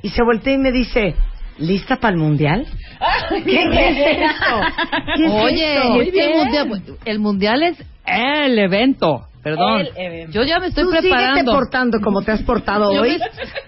Y 0.03 0.09
se 0.09 0.23
voltea 0.23 0.55
y 0.55 0.59
me 0.59 0.73
dice, 0.73 1.15
¿lista 1.59 1.97
para 1.97 2.15
el 2.15 2.21
mundial? 2.21 2.67
¿Qué, 3.45 3.63
es 3.63 4.33
eso? 4.33 4.61
¿Qué 5.17 5.27
es 5.27 5.33
Oye, 5.33 5.77
el 5.77 6.35
mundial, 6.35 6.83
el 7.05 7.19
mundial 7.19 7.63
es 7.63 7.85
el 8.07 8.59
evento. 8.59 9.27
Perdón. 9.47 9.81
El 9.81 9.93
evento. 9.97 10.33
Yo 10.33 10.43
ya 10.43 10.59
me 10.59 10.67
estoy 10.67 10.83
Tú 10.85 10.91
síguete 10.91 11.09
preparando. 11.09 11.53
portando 11.53 12.01
como 12.01 12.23
te 12.23 12.33
has 12.33 12.43
portado 12.43 12.89
hoy. 13.01 13.17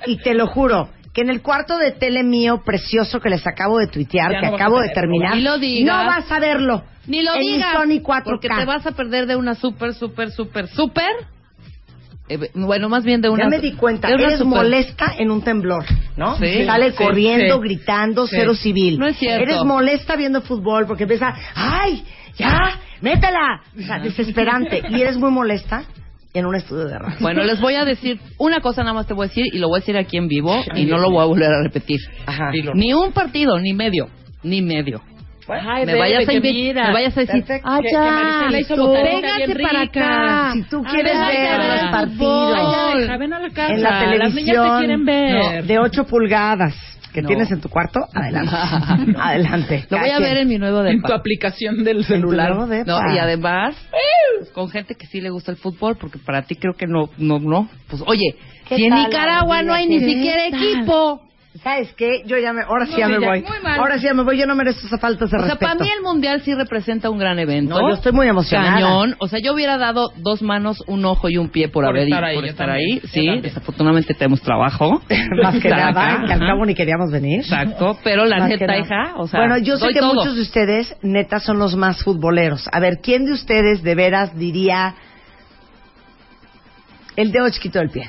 Y 0.07 0.17
te 0.19 0.35
lo 0.35 0.49
juro, 0.49 0.89
que 1.15 1.21
en 1.21 1.31
el 1.31 1.41
cuarto 1.41 1.79
de 1.79 1.93
tele 1.93 2.25
mío 2.25 2.63
precioso 2.65 3.21
que 3.21 3.29
les 3.31 3.47
acabo 3.47 3.79
de 3.79 3.87
tuitear, 3.87 4.33
Ya 4.33 4.41
que 4.41 4.47
no 4.49 4.57
acabo 4.57 4.81
de 4.81 4.89
terminar, 4.89 5.37
Ni 5.37 5.43
lo 5.43 5.57
digas. 5.59 5.97
no 5.97 6.05
vas 6.05 6.33
a 6.33 6.41
verlo. 6.41 6.83
Ni 7.07 7.23
lo 7.23 7.33
en 7.35 7.41
digas. 7.43 7.75
Sony 7.75 8.03
4K. 8.03 8.23
Porque 8.25 8.49
te 8.49 8.65
vas 8.65 8.85
a 8.87 8.91
perder 8.91 9.27
de 9.27 9.37
una 9.37 9.55
súper, 9.55 9.95
súper, 9.95 10.33
súper, 10.33 10.67
súper. 10.67 11.07
eh, 12.29 12.51
bueno, 12.55 12.89
más 12.89 13.05
bien 13.05 13.21
de 13.21 13.29
una. 13.31 13.45
Ya 13.45 13.49
me 13.49 13.61
di 13.61 13.73
cuenta, 13.75 14.09
eres 14.11 14.45
molesta 14.45 15.15
en 15.17 15.31
un 15.31 15.43
temblor, 15.43 15.85
¿no? 16.17 16.37
Sí, 16.39 16.67
Sale 16.67 16.91
sí, 16.91 16.97
corriendo, 16.97 17.55
sí. 17.55 17.61
gritando, 17.63 18.27
Sí. 18.27 18.35
cero 18.37 18.55
civil. 18.57 18.99
No 18.99 19.07
es 19.07 19.17
cierto. 19.17 19.45
Eres 19.45 19.65
molesta 19.65 20.17
viendo 20.17 20.43
fútbol 20.43 20.87
porque 20.87 21.05
empieza, 21.05 21.33
¡ay! 21.55 22.05
¡Ya! 22.37 22.81
¡Métela! 23.01 23.61
O 23.79 23.83
sea, 23.83 23.99
desesperante. 23.99 24.83
Y 24.91 25.01
eres 25.01 25.17
muy 25.17 25.31
molesta 25.31 25.85
en 26.35 26.47
un 26.47 26.55
estudio 26.55 26.87
de 26.87 26.99
radio. 26.99 27.17
Bueno, 27.21 27.43
les 27.45 27.61
voy 27.61 27.75
a 27.75 27.85
decir 27.85 28.21
una 28.39 28.61
cosa 28.61 28.83
nada 28.83 28.95
más 28.95 29.07
te 29.07 29.15
voy 29.15 29.27
a 29.27 29.29
decir 29.29 29.47
y 29.53 29.59
lo 29.59 29.69
voy 29.69 29.79
a 29.79 29.81
decir 29.81 29.97
aquí 29.97 30.17
en 30.17 30.29
vivo 30.29 30.55
y 30.75 30.85
no 30.85 30.99
lo 30.99 31.11
voy 31.11 31.23
a 31.23 31.27
volver 31.27 31.51
a 31.53 31.63
repetir. 31.63 32.01
Ajá. 32.27 32.51
Ni 32.75 32.93
un 32.93 33.13
partido, 33.13 33.59
ni 33.59 33.73
medio, 33.73 34.09
ni 34.43 34.63
medio. 34.63 35.01
Ay, 35.51 35.87
me 35.87 35.93
bebé, 35.95 35.99
vayas 35.99 36.29
a 36.29 36.33
mira. 36.41 36.87
me 36.89 36.93
vayas 36.93 37.17
a 37.17 37.21
decir, 37.21 37.43
Perfecto. 37.43 37.69
ah, 37.71 37.81
véngase 38.51 39.55
para 39.63 39.81
acá. 39.81 40.53
Si 40.53 40.63
tú 40.65 40.83
quieres 40.83 41.13
ven 41.15 41.23
a 41.23 41.29
ver 41.59 41.83
los 41.83 41.91
partidos 41.91 43.09
Ay, 43.09 43.19
ven 43.19 43.33
a 43.33 43.39
la 43.41 43.49
casa. 43.49 43.73
en 43.73 43.83
la 43.83 43.91
Las 43.91 44.35
niñas 44.35 44.47
te 44.47 44.53
televisión 44.53 44.79
quieren 44.79 45.05
ver. 45.07 45.63
no, 45.63 45.67
de 45.67 45.79
8 45.79 46.05
pulgadas 46.05 46.75
que 47.13 47.23
No. 47.23 47.29
tienes 47.29 47.51
en 47.51 47.61
tu 47.61 47.69
cuarto, 47.69 48.01
adelante. 48.15 48.53
adelante. 49.19 49.87
Lo 49.91 49.99
voy 49.99 50.11
a 50.11 50.19
ver 50.19 50.39
en 50.39 50.49
mi 50.49 50.59
nuevo 50.59 50.85
En 50.85 51.01
tu 51.01 51.09
depa. 51.09 51.15
aplicación 51.17 51.85
del 51.85 51.99
En 51.99 52.03
tu 52.03 52.09
celular. 52.09 52.51
nuevo 52.51 52.67
depa. 52.67 52.91
No, 53.03 53.15
y 53.15 53.19
además, 53.19 53.75
pues, 53.91 54.51
con 54.51 54.69
gente 54.71 54.95
que 54.95 55.07
sí 55.07 55.21
le 55.21 55.31
gusta 55.31 55.51
el 55.51 55.57
fútbol, 55.57 55.97
porque 56.01 56.19
para 56.19 56.43
ti 56.43 56.57
creo 56.57 56.75
que 56.75 56.87
no, 56.87 57.09
no, 57.19 57.39
no. 57.39 57.69
Pues 57.89 58.03
oye, 58.07 58.37
¿Qué 58.69 58.77
si 58.77 58.85
en 58.85 58.95
Nicaragua 58.95 59.63
no 59.63 59.73
hay 59.73 59.87
ni 59.89 59.99
siquiera 60.01 60.47
equipo. 60.47 61.23
¿Sabes 61.63 61.93
qué? 61.95 62.23
Yo 62.27 62.39
ya 62.39 62.53
me, 62.53 62.63
ahora 62.63 62.87
sí 62.87 62.93
No, 62.93 62.99
ya 62.99 63.09
me 63.09 63.19
voy. 63.19 63.43
muy 63.43 63.61
mal. 63.63 63.81
Ahora 63.81 63.99
sí 63.99 64.05
ya 64.05 64.15
me 64.15 64.23
voy. 64.23 64.39
Yo 64.39 64.47
no 64.47 64.55
merezco 64.55 64.87
esa 64.87 64.99
falta 64.99 65.21
de 65.21 65.25
O 65.25 65.29
sea, 65.29 65.39
respeto. 65.41 65.59
para 65.61 65.75
mí 65.75 65.89
el 65.97 66.03
mundial 66.03 66.41
sí 66.43 66.55
representa 66.55 67.11
un 67.11 67.19
gran 67.19 67.39
evento. 67.39 67.81
No, 67.81 67.89
yo 67.89 67.95
estoy 67.97 68.13
muy 68.13 68.29
emocionada. 68.29 68.73
Cañón. 68.75 69.17
O 69.19 69.29
sea, 69.29 69.39
yo 69.41 69.55
hubiera 69.55 69.77
dado 69.79 70.13
dos 70.17 70.41
manos, 70.43 70.83
un 70.87 71.05
ojo 71.05 71.29
y 71.29 71.37
un 71.39 71.49
pie 71.49 71.69
por, 71.69 71.85
Por 71.85 71.91
haber 71.97 72.05
estar 72.09 72.21
ido- 72.21 72.27
ahí, 72.29 72.35
por 72.37 72.45
estar 72.45 72.67
también, 72.69 73.01
ahí. 73.03 73.09
Sí, 73.09 73.41
desafortunadamente 73.43 74.15
tenemos 74.15 74.41
trabajo. 74.43 75.03
Más 75.43 75.59
que 75.61 75.69
nada, 75.69 75.89
acá. 75.89 76.25
que 76.27 76.33
al 76.35 76.41
cabo 76.41 76.65
ni 76.67 76.75
queríamos 76.75 77.11
venir. 77.11 77.41
Exacto, 77.41 77.99
pero 78.05 78.25
la 78.25 78.39
Más 78.39 78.49
neta, 78.51 78.79
hija, 78.79 79.15
o 79.17 79.27
sea, 79.27 79.41
bueno, 79.41 79.59
yo 79.59 79.77
sé 79.79 79.89
que 79.89 80.01
todo. 80.01 80.15
muchos 80.15 80.37
de 80.37 80.43
ustedes, 80.43 80.97
neta, 81.03 81.41
son 81.41 81.59
los 81.59 81.75
más 81.77 82.03
futboleros. 82.05 82.69
A 82.73 82.79
ver, 82.81 82.99
¿quién 83.03 83.25
de 83.25 83.33
ustedes 83.33 83.83
de 83.83 83.95
veras 83.95 84.37
diría 84.39 84.95
el 87.17 87.33
dedo 87.33 87.49
chiquito 87.51 87.79
del 87.79 87.91
pie? 87.91 88.09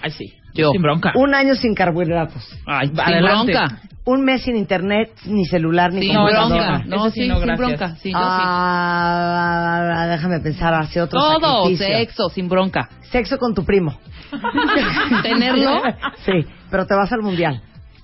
Ay, 0.00 0.10
sí. 0.12 0.34
Yo. 0.54 0.70
Sin 0.70 0.82
bronca. 0.82 1.12
Un 1.16 1.34
año 1.34 1.54
sin 1.56 1.74
carbohidratos. 1.74 2.42
Ay, 2.66 2.88
sin 2.88 3.00
Adelante. 3.00 3.52
bronca. 3.52 3.80
Un 4.06 4.22
mes 4.24 4.42
sin 4.42 4.56
internet, 4.56 5.10
ni 5.24 5.46
celular, 5.46 5.92
ni 5.92 6.02
Sin 6.02 6.14
computadora. 6.14 6.66
bronca. 6.78 6.84
No, 6.86 7.06
Ese 7.06 7.14
sí, 7.14 7.22
sí, 7.22 7.28
no, 7.28 7.36
sin 7.36 7.44
gracias. 7.46 7.68
bronca. 7.68 7.96
Sí, 7.96 8.12
yo 8.12 8.18
Ah, 8.20 10.06
déjame 10.10 10.40
pensar 10.40 10.74
hacia 10.74 11.04
otro 11.04 11.18
Todo, 11.18 11.62
sacrificio. 11.62 11.86
sexo, 11.98 12.28
sin 12.28 12.48
bronca. 12.48 12.88
Sexo 13.10 13.38
con 13.38 13.54
tu 13.54 13.64
primo. 13.64 13.98
¿Tenerlo? 15.22 15.82
Sí, 16.24 16.32
pero 16.70 16.86
te 16.86 16.94
vas 16.94 17.10
al 17.12 17.22
mundial. 17.22 17.62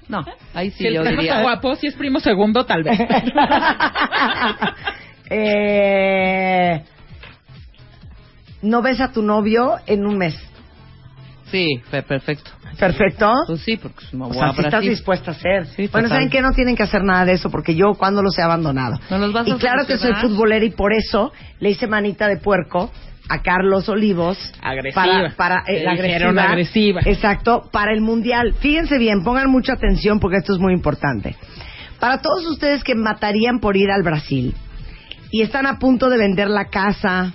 No, 0.08 0.24
ahí 0.54 0.70
sí 0.70 0.78
Si 0.78 0.86
el 0.88 0.94
yo 0.94 1.02
primo 1.02 1.16
diría. 1.20 1.32
está 1.36 1.42
guapo, 1.42 1.76
si 1.76 1.86
es 1.86 1.94
primo 1.94 2.18
segundo, 2.18 2.64
tal 2.64 2.82
vez. 2.82 2.98
eh, 5.30 6.82
no 8.62 8.82
ves 8.82 9.00
a 9.00 9.12
tu 9.12 9.22
novio 9.22 9.76
en 9.86 10.06
un 10.06 10.18
mes. 10.18 10.34
Sí, 11.50 11.80
pe- 11.90 12.02
perfecto. 12.02 12.50
Perfecto. 12.78 13.32
Pues 13.46 13.60
sí, 13.62 13.76
porque 13.76 14.04
me 14.12 14.24
O 14.24 14.28
voy 14.28 14.36
sea, 14.36 14.46
a 14.48 14.54
si 14.54 14.60
estás 14.62 14.82
dispuesta 14.82 15.32
a 15.32 15.34
hacer. 15.34 15.64
bueno, 15.76 15.90
total. 15.90 16.08
¿saben 16.08 16.30
qué? 16.30 16.40
No 16.40 16.52
tienen 16.52 16.76
que 16.76 16.82
hacer 16.84 17.02
nada 17.02 17.24
de 17.24 17.32
eso 17.32 17.50
porque 17.50 17.74
yo 17.74 17.94
cuando 17.98 18.22
los 18.22 18.38
he 18.38 18.42
abandonado. 18.42 18.98
¿No 19.10 19.18
los 19.18 19.32
vas 19.32 19.46
y 19.48 19.50
a 19.52 19.56
claro 19.56 19.86
que 19.86 19.96
soy 19.98 20.12
futbolera 20.14 20.64
y 20.64 20.70
por 20.70 20.92
eso 20.92 21.32
le 21.58 21.70
hice 21.70 21.86
manita 21.86 22.28
de 22.28 22.36
puerco 22.38 22.90
a 23.28 23.42
Carlos 23.42 23.88
Olivos. 23.88 24.38
Agresiva. 24.62 25.02
Para, 25.04 25.36
para 25.36 25.64
eh, 25.68 25.86
agresiva. 25.86 26.42
agresiva. 26.42 27.00
Exacto, 27.04 27.68
para 27.72 27.92
el 27.92 28.00
mundial. 28.00 28.54
Fíjense 28.60 28.98
bien, 28.98 29.22
pongan 29.24 29.50
mucha 29.50 29.72
atención 29.74 30.18
porque 30.20 30.38
esto 30.38 30.52
es 30.54 30.58
muy 30.58 30.72
importante. 30.72 31.36
Para 31.98 32.22
todos 32.22 32.46
ustedes 32.46 32.82
que 32.82 32.94
matarían 32.94 33.60
por 33.60 33.76
ir 33.76 33.90
al 33.90 34.02
Brasil 34.02 34.54
y 35.30 35.42
están 35.42 35.66
a 35.66 35.78
punto 35.78 36.08
de 36.08 36.16
vender 36.18 36.48
la 36.48 36.66
casa, 36.70 37.32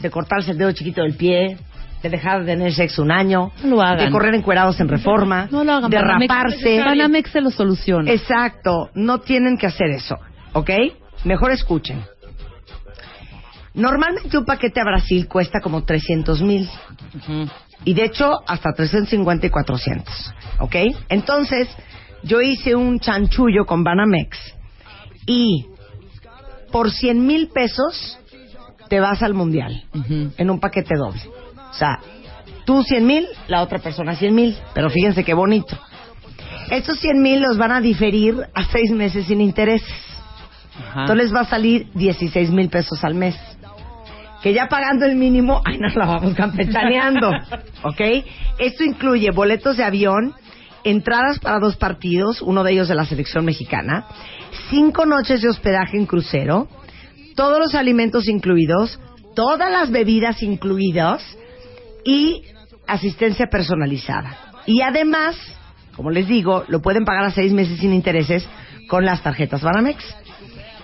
de 0.00 0.10
cortarse 0.10 0.50
el 0.50 0.58
dedo 0.58 0.72
chiquito 0.72 1.02
del 1.02 1.14
pie, 1.14 1.56
de 2.02 2.08
dejar 2.10 2.40
de 2.44 2.52
tener 2.54 2.72
sexo 2.72 3.02
un 3.02 3.10
año, 3.10 3.50
No 3.62 3.76
lo 3.76 3.82
hagan. 3.82 4.06
de 4.06 4.10
correr 4.10 4.34
encuerados 4.34 4.78
en 4.80 4.88
reforma, 4.88 5.48
No 5.50 5.64
lo 5.64 5.72
hagan. 5.72 5.90
de 5.90 6.00
raparse. 6.00 6.78
Banamex 6.80 7.30
se 7.30 7.40
lo 7.40 7.50
soluciona. 7.50 8.10
Exacto, 8.12 8.90
no 8.94 9.18
tienen 9.20 9.56
que 9.58 9.66
hacer 9.66 9.88
eso, 9.90 10.16
¿ok? 10.52 10.70
Mejor 11.24 11.50
escuchen. 11.52 12.02
Normalmente 13.74 14.36
un 14.36 14.44
paquete 14.44 14.80
a 14.80 14.84
Brasil 14.84 15.28
cuesta 15.28 15.60
como 15.60 15.84
300 15.84 16.42
mil 16.42 16.68
y 17.84 17.94
de 17.94 18.04
hecho 18.04 18.40
hasta 18.46 18.72
350 18.72 19.46
y 19.46 19.50
400, 19.50 20.34
¿ok? 20.60 20.76
Entonces 21.08 21.68
yo 22.24 22.40
hice 22.40 22.74
un 22.74 22.98
chanchullo 22.98 23.66
con 23.66 23.84
Banamex 23.84 24.36
y 25.26 25.66
por 26.72 26.90
100 26.90 27.24
mil 27.24 27.48
pesos 27.48 28.18
te 28.88 28.98
vas 29.00 29.22
al 29.22 29.34
mundial 29.34 29.84
en 30.38 30.50
un 30.50 30.58
paquete 30.58 30.96
doble. 30.96 31.20
O 31.70 31.74
sea, 31.74 32.00
tú 32.64 32.82
100 32.82 33.06
mil, 33.06 33.26
la 33.46 33.62
otra 33.62 33.78
persona 33.78 34.14
100 34.14 34.34
mil, 34.34 34.56
pero 34.74 34.90
fíjense 34.90 35.24
qué 35.24 35.34
bonito. 35.34 35.78
Estos 36.70 36.98
100 37.00 37.22
mil 37.22 37.40
los 37.40 37.56
van 37.56 37.72
a 37.72 37.80
diferir 37.80 38.36
a 38.54 38.64
seis 38.64 38.90
meses 38.90 39.26
sin 39.26 39.40
intereses. 39.40 39.88
Ajá. 40.78 41.02
Entonces 41.02 41.26
les 41.26 41.34
va 41.34 41.40
a 41.40 41.46
salir 41.46 41.88
16 41.94 42.50
mil 42.50 42.68
pesos 42.68 43.02
al 43.04 43.14
mes. 43.14 43.36
Que 44.42 44.52
ya 44.52 44.66
pagando 44.68 45.04
el 45.04 45.16
mínimo, 45.16 45.62
ahí 45.64 45.78
nos 45.78 45.96
la 45.96 46.06
vamos 46.06 46.34
campechaneando. 46.34 47.30
¿Ok? 47.82 48.00
Esto 48.58 48.84
incluye 48.84 49.30
boletos 49.32 49.76
de 49.76 49.84
avión, 49.84 50.34
entradas 50.84 51.38
para 51.40 51.58
dos 51.58 51.76
partidos, 51.76 52.42
uno 52.42 52.62
de 52.62 52.72
ellos 52.72 52.88
de 52.88 52.94
la 52.94 53.04
selección 53.04 53.44
mexicana, 53.44 54.06
cinco 54.70 55.06
noches 55.06 55.42
de 55.42 55.48
hospedaje 55.48 55.96
en 55.96 56.06
crucero, 56.06 56.68
todos 57.34 57.58
los 57.58 57.74
alimentos 57.74 58.28
incluidos, 58.28 59.00
todas 59.34 59.70
las 59.70 59.90
bebidas 59.90 60.42
incluidas 60.42 61.22
y 62.08 62.42
asistencia 62.86 63.48
personalizada. 63.48 64.34
Y 64.64 64.80
además, 64.80 65.36
como 65.94 66.10
les 66.10 66.26
digo, 66.26 66.64
lo 66.68 66.80
pueden 66.80 67.04
pagar 67.04 67.24
a 67.26 67.30
seis 67.30 67.52
meses 67.52 67.78
sin 67.78 67.92
intereses 67.92 68.48
con 68.88 69.04
las 69.04 69.22
tarjetas 69.22 69.60
Banamex. 69.60 70.02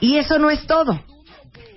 Y 0.00 0.16
eso 0.16 0.38
no 0.38 0.50
es 0.50 0.66
todo. 0.66 1.02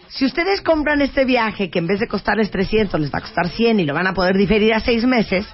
Si 0.10 0.26
ustedes 0.26 0.62
compran 0.62 1.02
este 1.02 1.24
viaje, 1.24 1.70
que 1.70 1.80
en 1.80 1.88
vez 1.88 2.02
de 2.02 2.08
costarles 2.08 2.52
300 2.52 3.00
les 3.00 3.14
va 3.14 3.20
a 3.20 3.22
costar 3.22 3.48
100 3.48 3.80
y 3.80 3.86
lo 3.86 3.94
van 3.94 4.08
a 4.08 4.14
poder 4.14 4.36
diferir 4.36 4.74
a 4.74 4.82
seis 4.82 5.06
meses, 5.06 5.46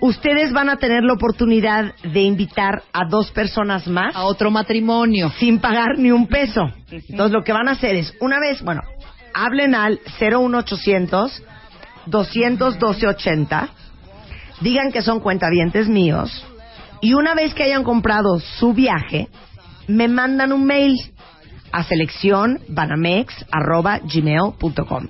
ustedes 0.00 0.50
van 0.52 0.70
a 0.70 0.76
tener 0.76 1.02
la 1.02 1.12
oportunidad 1.12 1.94
de 2.02 2.20
invitar 2.22 2.84
a 2.94 3.06
dos 3.06 3.32
personas 3.32 3.86
más 3.86 4.16
A 4.16 4.24
otro 4.24 4.50
matrimonio. 4.50 5.30
sin 5.38 5.58
pagar 5.58 5.98
ni 5.98 6.10
un 6.10 6.26
peso. 6.26 6.62
Entonces 6.90 7.32
lo 7.32 7.44
que 7.44 7.52
van 7.52 7.68
a 7.68 7.72
hacer 7.72 7.96
es, 7.96 8.14
una 8.20 8.40
vez, 8.40 8.62
bueno, 8.62 8.80
hablen 9.34 9.74
al 9.74 10.00
01800 10.18 11.42
212 12.06 13.06
80, 13.06 13.68
digan 14.60 14.92
que 14.92 15.02
son 15.02 15.20
cuentavientes 15.20 15.88
míos 15.88 16.44
y 17.00 17.14
una 17.14 17.34
vez 17.34 17.52
que 17.54 17.64
hayan 17.64 17.82
comprado 17.84 18.38
su 18.38 18.72
viaje, 18.72 19.28
me 19.88 20.08
mandan 20.08 20.52
un 20.52 20.64
mail 20.64 20.96
a 21.72 21.82
selección 21.82 22.60
gmail.com 24.04 25.08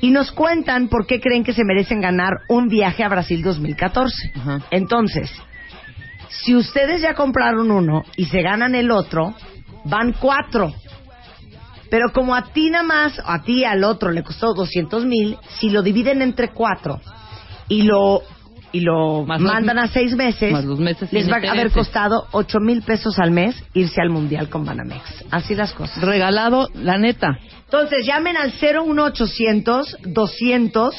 y 0.00 0.10
nos 0.10 0.32
cuentan 0.32 0.88
por 0.88 1.06
qué 1.06 1.20
creen 1.20 1.44
que 1.44 1.52
se 1.52 1.64
merecen 1.64 2.00
ganar 2.00 2.40
un 2.48 2.68
viaje 2.68 3.04
a 3.04 3.08
Brasil 3.08 3.42
2014. 3.42 4.32
Ajá. 4.34 4.60
Entonces, 4.70 5.30
si 6.30 6.56
ustedes 6.56 7.02
ya 7.02 7.14
compraron 7.14 7.70
uno 7.70 8.04
y 8.16 8.24
se 8.26 8.40
ganan 8.40 8.74
el 8.74 8.90
otro, 8.90 9.34
van 9.84 10.12
cuatro. 10.12 10.72
Pero 11.90 12.12
como 12.12 12.34
a 12.34 12.52
ti 12.52 12.70
nada 12.70 12.84
más, 12.84 13.20
a 13.24 13.42
ti 13.42 13.64
al 13.64 13.82
otro 13.84 14.10
le 14.12 14.22
costó 14.22 14.54
200 14.54 15.04
mil, 15.04 15.36
si 15.58 15.70
lo 15.70 15.82
dividen 15.82 16.22
entre 16.22 16.50
cuatro 16.50 17.00
y 17.68 17.82
lo 17.82 18.22
y 18.72 18.80
lo 18.80 19.24
Más 19.26 19.40
los- 19.40 19.52
mandan 19.52 19.80
a 19.80 19.88
seis 19.88 20.14
meses, 20.14 20.52
más 20.52 20.64
los 20.64 20.78
meses 20.78 21.12
les 21.12 21.28
va 21.28 21.38
a 21.44 21.50
haber 21.50 21.72
costado 21.72 22.28
8 22.30 22.60
mil 22.60 22.82
pesos 22.82 23.18
al 23.18 23.32
mes 23.32 23.56
irse 23.74 24.00
al 24.00 24.10
mundial 24.10 24.48
con 24.48 24.64
Banamex. 24.64 25.24
Así 25.32 25.56
las 25.56 25.72
cosas. 25.72 26.00
Regalado, 26.00 26.68
la 26.74 26.96
neta. 26.96 27.36
Entonces 27.64 28.06
llamen 28.06 28.36
al 28.36 28.52
01800 28.52 29.96
200 30.04 30.94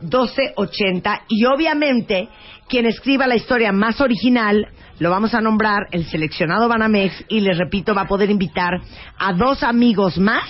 1280 0.00 1.22
y 1.28 1.44
obviamente 1.44 2.28
quien 2.68 2.86
escriba 2.86 3.26
la 3.28 3.36
historia 3.36 3.70
más 3.70 4.00
original 4.00 4.66
lo 4.98 5.10
vamos 5.10 5.34
a 5.34 5.40
nombrar 5.40 5.88
el 5.90 6.04
seleccionado 6.06 6.68
Banamex 6.68 7.24
y 7.28 7.40
les 7.40 7.58
repito 7.58 7.94
va 7.94 8.02
a 8.02 8.08
poder 8.08 8.30
invitar 8.30 8.80
a 9.18 9.32
dos 9.32 9.62
amigos 9.62 10.18
más 10.18 10.44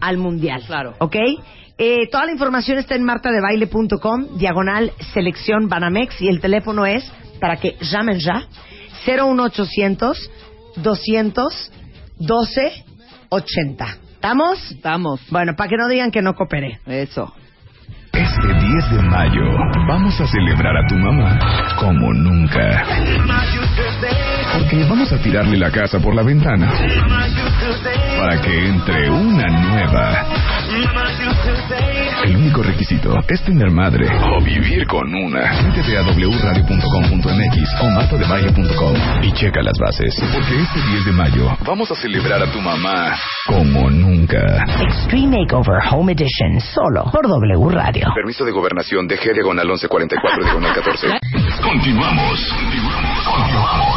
al 0.00 0.18
mundial. 0.18 0.62
Claro. 0.66 0.94
¿Ok? 0.98 1.16
Eh, 1.76 2.08
toda 2.10 2.26
la 2.26 2.32
información 2.32 2.78
está 2.78 2.94
en 2.94 3.02
martadebaile.com, 3.02 4.36
diagonal 4.36 4.92
selección 5.12 5.68
Banamex 5.68 6.20
y 6.22 6.28
el 6.28 6.40
teléfono 6.40 6.86
es, 6.86 7.04
para 7.40 7.56
que 7.56 7.76
llamen 7.80 8.20
ya, 8.20 8.46
01800 9.06 10.30
200 10.76 11.72
12 12.18 12.84
80. 13.28 13.98
¿Estamos? 14.14 14.70
Estamos. 14.70 15.20
Bueno, 15.30 15.54
para 15.56 15.68
que 15.68 15.76
no 15.76 15.88
digan 15.88 16.10
que 16.10 16.22
no 16.22 16.34
cooperé. 16.34 16.78
Eso. 16.86 17.34
Este 18.34 18.52
10 18.52 18.90
de 18.90 19.02
mayo 19.10 19.44
vamos 19.86 20.20
a 20.20 20.26
celebrar 20.26 20.76
a 20.76 20.84
tu 20.88 20.96
mamá 20.96 21.38
como 21.78 22.12
nunca. 22.14 22.84
Porque 24.54 24.84
vamos 24.88 25.12
a 25.12 25.18
tirarle 25.18 25.56
la 25.56 25.70
casa 25.70 26.00
por 26.00 26.16
la 26.16 26.24
ventana 26.24 26.72
para 28.18 28.40
que 28.40 28.68
entre 28.68 29.08
una 29.08 29.46
nueva. 29.46 30.26
El 32.24 32.36
único 32.36 32.62
requisito 32.62 33.16
es 33.28 33.42
tener 33.44 33.70
madre 33.70 34.08
o 34.08 34.42
vivir 34.42 34.84
con 34.86 35.14
una. 35.14 35.62
Métete 35.62 35.96
a 35.96 36.02
wradio.com.mx 36.02 37.80
o 37.80 37.90
martadebaile.com 37.90 38.94
y 39.22 39.32
checa 39.32 39.62
las 39.62 39.78
bases. 39.78 40.16
Porque 40.32 40.62
este 40.62 40.80
10 40.90 41.04
de 41.04 41.12
mayo 41.12 41.56
vamos 41.64 41.92
a 41.92 41.94
celebrar 41.94 42.42
a 42.42 42.50
tu 42.50 42.60
mamá 42.60 43.16
como 43.46 43.88
nunca. 43.88 44.64
Extreme 44.80 45.38
Makeover 45.38 45.78
Home 45.92 46.12
Edition, 46.12 46.60
solo 46.60 47.04
por 47.12 47.28
W 47.28 47.70
Radio. 47.70 48.08
Permiso 48.12 48.44
de 48.44 48.50
gobernación 48.50 49.06
de 49.06 49.16
G 49.16 49.32
diagonal 49.32 49.68
1144 49.68 50.44
diagonal 50.44 50.74
14. 50.74 51.06
Continuamos. 51.62 52.52
Continuamos. 53.24 53.94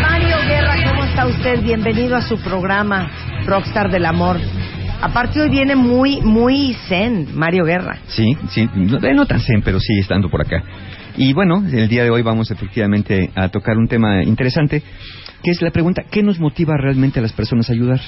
Mario 0.00 0.36
Guerra, 0.46 0.76
¿cómo 0.86 1.04
está 1.06 1.26
usted? 1.26 1.60
Bienvenido 1.62 2.14
a 2.14 2.22
su 2.22 2.38
programa 2.38 3.10
Rockstar 3.46 3.90
del 3.90 4.06
Amor. 4.06 4.38
Aparte 5.00 5.40
hoy 5.40 5.50
viene 5.50 5.76
muy, 5.76 6.20
muy 6.22 6.74
zen, 6.88 7.28
Mario 7.34 7.64
Guerra. 7.64 7.98
Sí, 8.08 8.36
sí, 8.48 8.68
no, 8.74 9.26
tan 9.26 9.40
zen, 9.40 9.62
pero 9.62 9.78
sí 9.78 9.98
estando 9.98 10.28
por 10.30 10.40
acá. 10.40 10.62
Y 11.16 11.32
bueno, 11.32 11.64
el 11.70 11.88
día 11.88 12.02
de 12.04 12.10
hoy 12.10 12.22
vamos 12.22 12.50
efectivamente 12.50 13.30
a 13.34 13.48
tocar 13.48 13.76
un 13.78 13.88
tema 13.88 14.22
interesante, 14.22 14.82
que 15.42 15.50
es 15.50 15.62
la 15.62 15.70
pregunta, 15.70 16.04
¿qué 16.10 16.22
nos 16.22 16.38
motiva 16.40 16.74
realmente 16.76 17.18
a 17.18 17.22
las 17.22 17.32
personas 17.32 17.68
a 17.70 17.72
ayudar? 17.72 18.00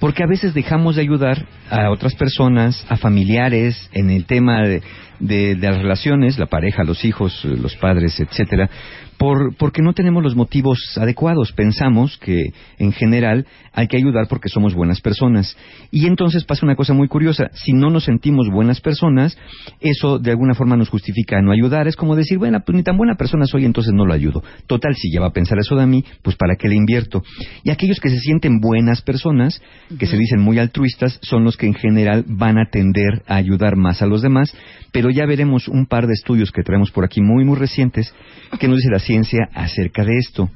porque 0.00 0.24
a 0.24 0.26
veces 0.26 0.52
dejamos 0.52 0.96
de 0.96 1.02
ayudar 1.02 1.46
a 1.70 1.88
otras 1.90 2.16
personas, 2.16 2.84
a 2.88 2.96
familiares, 2.96 3.88
en 3.92 4.10
el 4.10 4.24
tema 4.24 4.60
de, 4.62 4.82
de- 5.20 5.54
de 5.54 5.68
las 5.68 5.78
relaciones, 5.78 6.40
la 6.40 6.46
pareja, 6.46 6.82
los 6.82 7.04
hijos, 7.04 7.44
los 7.44 7.76
padres, 7.76 8.18
etcétera, 8.18 8.68
por, 9.16 9.54
porque 9.56 9.82
no 9.82 9.92
tenemos 9.92 10.22
los 10.22 10.36
motivos 10.36 10.78
adecuados. 10.96 11.52
Pensamos 11.52 12.18
que, 12.18 12.52
en 12.78 12.92
general, 12.92 13.46
hay 13.72 13.86
que 13.86 13.96
ayudar 13.96 14.26
porque 14.28 14.48
somos 14.48 14.74
buenas 14.74 15.00
personas. 15.00 15.56
Y 15.90 16.06
entonces 16.06 16.44
pasa 16.44 16.66
una 16.66 16.76
cosa 16.76 16.92
muy 16.94 17.08
curiosa. 17.08 17.50
Si 17.52 17.72
no 17.72 17.90
nos 17.90 18.04
sentimos 18.04 18.48
buenas 18.52 18.80
personas, 18.80 19.36
eso 19.80 20.18
de 20.18 20.30
alguna 20.30 20.54
forma 20.54 20.76
nos 20.76 20.88
justifica 20.88 21.40
no 21.40 21.52
ayudar. 21.52 21.88
Es 21.88 21.96
como 21.96 22.16
decir, 22.16 22.38
bueno, 22.38 22.58
pues 22.64 22.76
ni 22.76 22.82
tan 22.82 22.96
buena 22.96 23.14
persona 23.14 23.46
soy, 23.46 23.64
entonces 23.64 23.92
no 23.94 24.04
lo 24.04 24.12
ayudo. 24.12 24.42
Total, 24.66 24.94
si 24.96 25.12
ya 25.12 25.20
va 25.20 25.28
a 25.28 25.32
pensar 25.32 25.58
eso 25.58 25.76
de 25.76 25.86
mí, 25.86 26.04
pues 26.22 26.36
¿para 26.36 26.56
qué 26.56 26.68
le 26.68 26.76
invierto? 26.76 27.22
Y 27.64 27.70
aquellos 27.70 28.00
que 28.00 28.10
se 28.10 28.18
sienten 28.18 28.60
buenas 28.60 29.02
personas, 29.02 29.60
que 29.98 30.06
se 30.06 30.16
dicen 30.16 30.40
muy 30.40 30.58
altruistas, 30.58 31.18
son 31.22 31.44
los 31.44 31.56
que 31.56 31.66
en 31.66 31.74
general 31.74 32.24
van 32.26 32.58
a 32.58 32.68
tender 32.70 33.22
a 33.26 33.36
ayudar 33.36 33.76
más 33.76 34.02
a 34.02 34.06
los 34.06 34.22
demás. 34.22 34.54
Pero 34.92 35.10
ya 35.10 35.26
veremos 35.26 35.68
un 35.68 35.86
par 35.86 36.06
de 36.06 36.12
estudios 36.12 36.50
que 36.50 36.62
traemos 36.62 36.90
por 36.90 37.04
aquí 37.04 37.22
muy, 37.22 37.44
muy 37.44 37.56
recientes 37.56 38.14
que 38.58 38.68
nos 38.68 38.76
dice 38.76 38.90
la 38.90 38.98
ciencia 39.02 39.48
acerca 39.54 40.04
de 40.04 40.18
esto. 40.18 40.50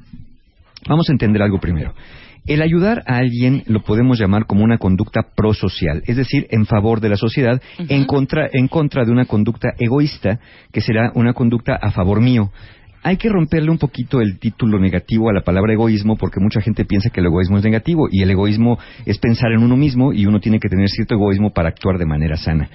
Vamos 0.89 1.09
a 1.09 1.12
entender 1.12 1.43
algo 1.43 1.60
primero. 1.60 1.94
El 2.47 2.62
ayudar 2.62 3.02
a 3.06 3.16
alguien 3.16 3.64
lo 3.66 3.82
podemos 3.82 4.20
llamar 4.20 4.47
como 4.47 4.62
una 4.62 4.78
conducta 4.78 5.23
prosocial, 5.35 6.02
es 6.06 6.16
decir, 6.16 6.47
en 6.51 6.64
favor 6.64 7.01
de 7.01 7.09
la 7.09 7.16
sociedad, 7.16 7.60
en, 7.77 8.05
contra, 8.05 8.48
en 8.52 8.68
contra 8.68 9.05
de 9.05 9.10
una 9.10 9.24
conducta 9.24 9.70
egoísta, 9.78 10.39
que 10.73 10.81
será 10.81 11.10
una 11.14 11.32
conducta 11.32 11.74
a 11.74 11.90
favor 11.90 12.20
mío. 12.20 12.52
Hay 13.07 13.19
que 13.19 13.28
romperle 13.28 13.70
un 13.70 13.78
poquito 13.78 14.20
el 14.20 14.41
título 14.41 14.81
negativo 14.81 15.31
a 15.31 15.33
la 15.33 15.43
palabra 15.43 15.73
egoísmo 15.73 16.16
porque 16.16 16.41
mucha 16.41 16.61
gente 16.61 16.85
piensa 16.85 17.09
que 17.09 17.20
el 17.20 17.27
egoísmo 17.27 17.57
es 17.57 17.62
negativo 17.62 18.09
y 18.11 18.23
el 18.23 18.33
egoísmo 18.33 18.81
es 19.05 19.19
pensar 19.19 19.53
en 19.53 19.62
uno 19.62 19.77
mismo 19.77 20.12
y 20.12 20.27
uno 20.27 20.41
tiene 20.41 20.59
que 20.59 20.69
tener 20.69 20.89
cierto 20.89 21.15
egoísmo 21.15 21.53
para 21.53 21.69
actuar 21.69 21.99
de 21.99 22.05
manera 22.05 22.37
sana. 22.37 22.69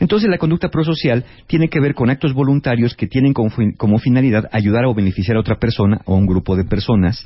Entonces 0.00 0.28
la 0.28 0.38
conducta 0.38 0.68
prosocial 0.68 1.24
tiene 1.46 1.68
que 1.68 1.78
ver 1.78 1.94
con 1.94 2.10
actos 2.10 2.34
voluntarios 2.34 2.96
que 2.96 3.06
tienen 3.06 3.32
como, 3.32 3.50
como 3.76 4.00
finalidad 4.00 4.48
ayudar 4.50 4.84
o 4.84 4.94
beneficiar 4.94 5.36
a 5.36 5.40
otra 5.40 5.60
persona 5.60 6.00
o 6.06 6.16
a 6.16 6.18
un 6.18 6.26
grupo 6.26 6.56
de 6.56 6.64
personas 6.64 7.24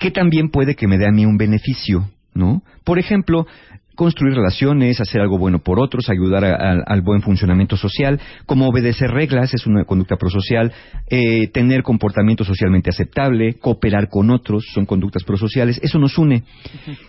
que 0.00 0.10
también 0.10 0.48
puede 0.48 0.74
que 0.74 0.88
me 0.88 0.98
dé 0.98 1.06
a 1.06 1.12
mí 1.12 1.24
un 1.24 1.36
beneficio, 1.36 2.10
¿no? 2.34 2.64
Por 2.82 2.98
ejemplo, 2.98 3.46
construir 3.96 4.34
relaciones, 4.36 5.00
hacer 5.00 5.20
algo 5.20 5.38
bueno 5.38 5.58
por 5.58 5.80
otros, 5.80 6.08
ayudar 6.08 6.44
a- 6.44 6.54
a- 6.54 6.82
al 6.86 7.02
buen 7.02 7.22
funcionamiento 7.22 7.76
social, 7.76 8.20
como 8.46 8.68
obedecer 8.68 9.10
reglas, 9.10 9.52
es 9.54 9.66
una 9.66 9.84
conducta 9.84 10.16
prosocial, 10.16 10.72
eh, 11.10 11.48
tener 11.48 11.82
comportamiento 11.82 12.44
socialmente 12.44 12.90
aceptable, 12.90 13.54
cooperar 13.54 14.08
con 14.08 14.30
otros, 14.30 14.64
son 14.72 14.86
conductas 14.86 15.24
prosociales, 15.24 15.80
eso 15.82 15.98
nos 15.98 16.16
une. 16.18 16.44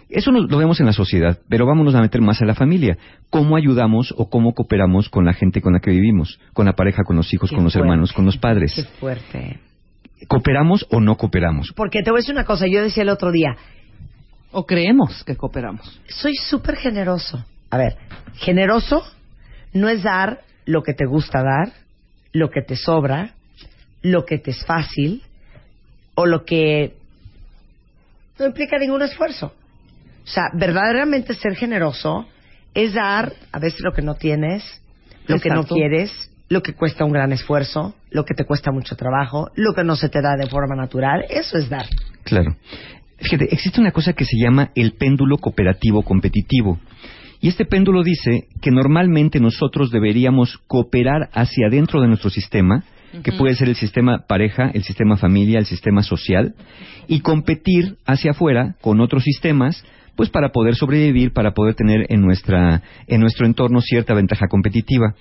Eso 0.09 0.31
nos- 0.31 0.49
lo 0.49 0.57
vemos 0.57 0.79
en 0.79 0.85
la 0.87 0.93
sociedad, 0.93 1.37
pero 1.49 1.67
vámonos 1.67 1.93
a 1.93 2.01
meter 2.01 2.21
más 2.21 2.41
a 2.41 2.45
la 2.45 2.55
familia. 2.55 2.97
¿Cómo 3.29 3.55
ayudamos 3.57 4.13
o 4.17 4.29
cómo 4.29 4.53
cooperamos 4.53 5.09
con 5.09 5.25
la 5.25 5.33
gente 5.33 5.61
con 5.61 5.73
la 5.73 5.79
que 5.81 5.91
vivimos? 5.91 6.39
Con 6.53 6.65
la 6.65 6.73
pareja, 6.73 7.03
con 7.03 7.17
los 7.17 7.33
hijos, 7.33 7.49
Qué 7.49 7.55
con 7.57 7.65
los 7.65 7.75
hermanos, 7.75 8.13
con 8.13 8.25
los 8.25 8.37
padres. 8.37 8.73
Qué 8.75 8.83
fuerte. 8.83 9.59
¿Cooperamos 10.27 10.87
o 10.89 10.99
no 10.99 11.15
cooperamos? 11.15 11.73
Porque 11.75 12.01
te 12.01 12.09
voy 12.09 12.19
a 12.19 12.21
decir 12.21 12.33
una 12.33 12.45
cosa, 12.45 12.65
yo 12.67 12.81
decía 12.81 13.03
el 13.03 13.09
otro 13.09 13.31
día, 13.31 13.55
O 14.59 14.65
creemos 14.65 15.23
que 15.23 15.35
cooperamos. 15.35 16.01
soy 16.09 16.33
súper 16.33 16.77
generoso. 16.77 17.45
A 17.69 17.77
ver, 17.77 17.95
generoso 18.37 19.03
no 19.71 19.87
es 19.87 20.01
dar 20.01 20.41
lo 20.65 20.81
que 20.81 20.95
te 20.95 21.05
gusta 21.05 21.43
dar, 21.43 21.73
lo 22.33 22.49
que 22.49 22.63
te 22.63 22.75
sobra, 22.75 23.35
lo 24.01 24.25
que 24.25 24.39
te 24.39 24.49
es 24.49 24.65
fácil 24.65 25.21
o 26.15 26.25
lo 26.25 26.43
que 26.43 26.95
no 28.39 28.47
implica 28.47 28.79
ningún 28.79 29.03
esfuerzo. 29.03 29.53
O 30.23 30.27
sea, 30.27 30.45
verdaderamente 30.55 31.35
ser 31.35 31.55
generoso 31.55 32.25
es 32.73 32.95
dar 32.95 33.33
a 33.51 33.59
veces 33.59 33.81
lo 33.81 33.93
que 33.93 34.01
no 34.01 34.15
tienes, 34.15 34.63
lo 35.27 35.39
que 35.39 35.51
no 35.51 35.65
quieres, 35.65 36.31
lo 36.49 36.63
que 36.63 36.73
cuesta 36.73 37.05
un 37.05 37.11
gran 37.11 37.31
esfuerzo, 37.31 37.93
lo 38.09 38.25
que 38.25 38.33
te 38.33 38.43
cuesta 38.43 38.71
mucho 38.71 38.95
trabajo, 38.95 39.51
lo 39.53 39.75
que 39.75 39.83
no 39.83 39.95
se 39.95 40.09
te 40.09 40.19
da 40.19 40.35
de 40.35 40.49
forma 40.49 40.75
natural. 40.75 41.25
Eso 41.29 41.59
es 41.59 41.69
dar. 41.69 41.85
Claro. 42.23 42.55
Fíjate, 43.19 43.47
existe 43.51 43.81
una 43.81 43.91
cosa 43.91 44.13
que 44.13 44.25
se 44.25 44.37
llama 44.37 44.71
el 44.75 44.93
péndulo 44.93 45.37
cooperativo 45.37 46.03
competitivo. 46.03 46.79
Y 47.41 47.49
este 47.49 47.65
péndulo 47.65 48.03
dice 48.03 48.47
que 48.61 48.71
normalmente 48.71 49.39
nosotros 49.39 49.91
deberíamos 49.91 50.57
cooperar 50.67 51.29
hacia 51.33 51.67
adentro 51.67 52.01
de 52.01 52.07
nuestro 52.07 52.29
sistema, 52.29 52.83
que 53.23 53.31
puede 53.31 53.55
ser 53.55 53.69
el 53.69 53.75
sistema 53.75 54.25
pareja, 54.27 54.69
el 54.73 54.83
sistema 54.83 55.17
familia, 55.17 55.59
el 55.59 55.65
sistema 55.65 56.03
social, 56.03 56.55
y 57.07 57.21
competir 57.21 57.97
hacia 58.05 58.31
afuera 58.31 58.75
con 58.81 58.99
otros 59.01 59.23
sistemas, 59.23 59.83
pues 60.15 60.29
para 60.29 60.49
poder 60.49 60.75
sobrevivir, 60.75 61.31
para 61.31 61.51
poder 61.53 61.75
tener 61.75 62.07
en, 62.09 62.21
nuestra, 62.21 62.81
en 63.07 63.21
nuestro 63.21 63.45
entorno 63.45 63.81
cierta 63.81 64.13
ventaja 64.13 64.47
competitiva. 64.47 65.15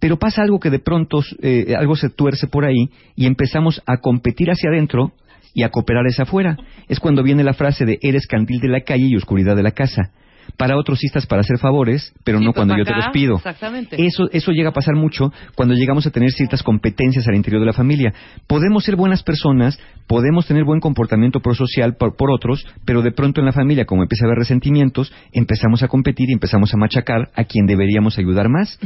Pero 0.00 0.16
pasa 0.16 0.42
algo 0.42 0.60
que 0.60 0.70
de 0.70 0.78
pronto 0.78 1.22
eh, 1.42 1.74
algo 1.76 1.96
se 1.96 2.08
tuerce 2.08 2.46
por 2.46 2.64
ahí 2.64 2.88
y 3.16 3.26
empezamos 3.26 3.82
a 3.84 3.96
competir 3.98 4.48
hacia 4.50 4.70
adentro 4.70 5.12
y 5.58 5.64
a 5.64 5.70
cooperar 5.70 6.04
hacia 6.06 6.22
afuera. 6.22 6.56
Es 6.86 7.00
cuando 7.00 7.24
viene 7.24 7.42
la 7.42 7.52
frase 7.52 7.84
de 7.84 7.98
eres 8.00 8.28
candil 8.28 8.60
de 8.60 8.68
la 8.68 8.82
calle 8.82 9.06
y 9.08 9.16
oscuridad 9.16 9.56
de 9.56 9.64
la 9.64 9.72
casa. 9.72 10.12
Para 10.56 10.76
otros 10.76 11.00
sí 11.00 11.06
estás 11.06 11.26
para 11.26 11.40
hacer 11.40 11.58
favores, 11.58 12.14
pero 12.22 12.38
Sí, 12.38 12.44
no 12.44 12.52
pues 12.52 12.58
cuando 12.58 12.78
yo 12.78 12.84
te 12.84 12.94
los 12.94 13.08
pido. 13.12 13.36
Exactamente. 13.36 13.96
Eso, 14.06 14.28
eso 14.30 14.52
llega 14.52 14.68
a 14.68 14.72
pasar 14.72 14.94
mucho 14.94 15.32
cuando 15.56 15.74
llegamos 15.74 16.06
a 16.06 16.10
tener 16.10 16.30
ciertas 16.30 16.62
competencias 16.62 17.26
al 17.26 17.34
interior 17.34 17.60
de 17.60 17.66
la 17.66 17.72
familia. 17.72 18.14
Podemos 18.46 18.84
ser 18.84 18.94
buenas 18.94 19.24
personas, 19.24 19.80
podemos 20.06 20.46
tener 20.46 20.62
buen 20.62 20.78
comportamiento 20.78 21.40
prosocial 21.40 21.96
por, 21.96 22.16
por 22.16 22.30
otros, 22.30 22.64
pero 22.84 23.02
de 23.02 23.10
pronto 23.10 23.40
en 23.40 23.46
la 23.46 23.52
familia, 23.52 23.84
como 23.84 24.02
empieza 24.02 24.24
a 24.24 24.28
haber 24.28 24.38
resentimientos, 24.38 25.12
empezamos 25.32 25.82
a 25.82 25.88
competir 25.88 26.30
y 26.30 26.34
empezamos 26.34 26.72
a 26.72 26.76
machacar 26.76 27.30
a 27.34 27.42
quien 27.42 27.66
deberíamos 27.66 28.16
ayudar 28.16 28.48
más. 28.48 28.78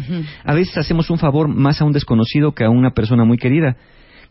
A 0.44 0.54
veces 0.54 0.78
hacemos 0.78 1.10
un 1.10 1.18
favor 1.18 1.48
más 1.48 1.82
a 1.82 1.84
un 1.84 1.92
desconocido 1.92 2.52
que 2.52 2.64
a 2.64 2.70
una 2.70 2.92
persona 2.92 3.26
muy 3.26 3.36
querida. 3.36 3.76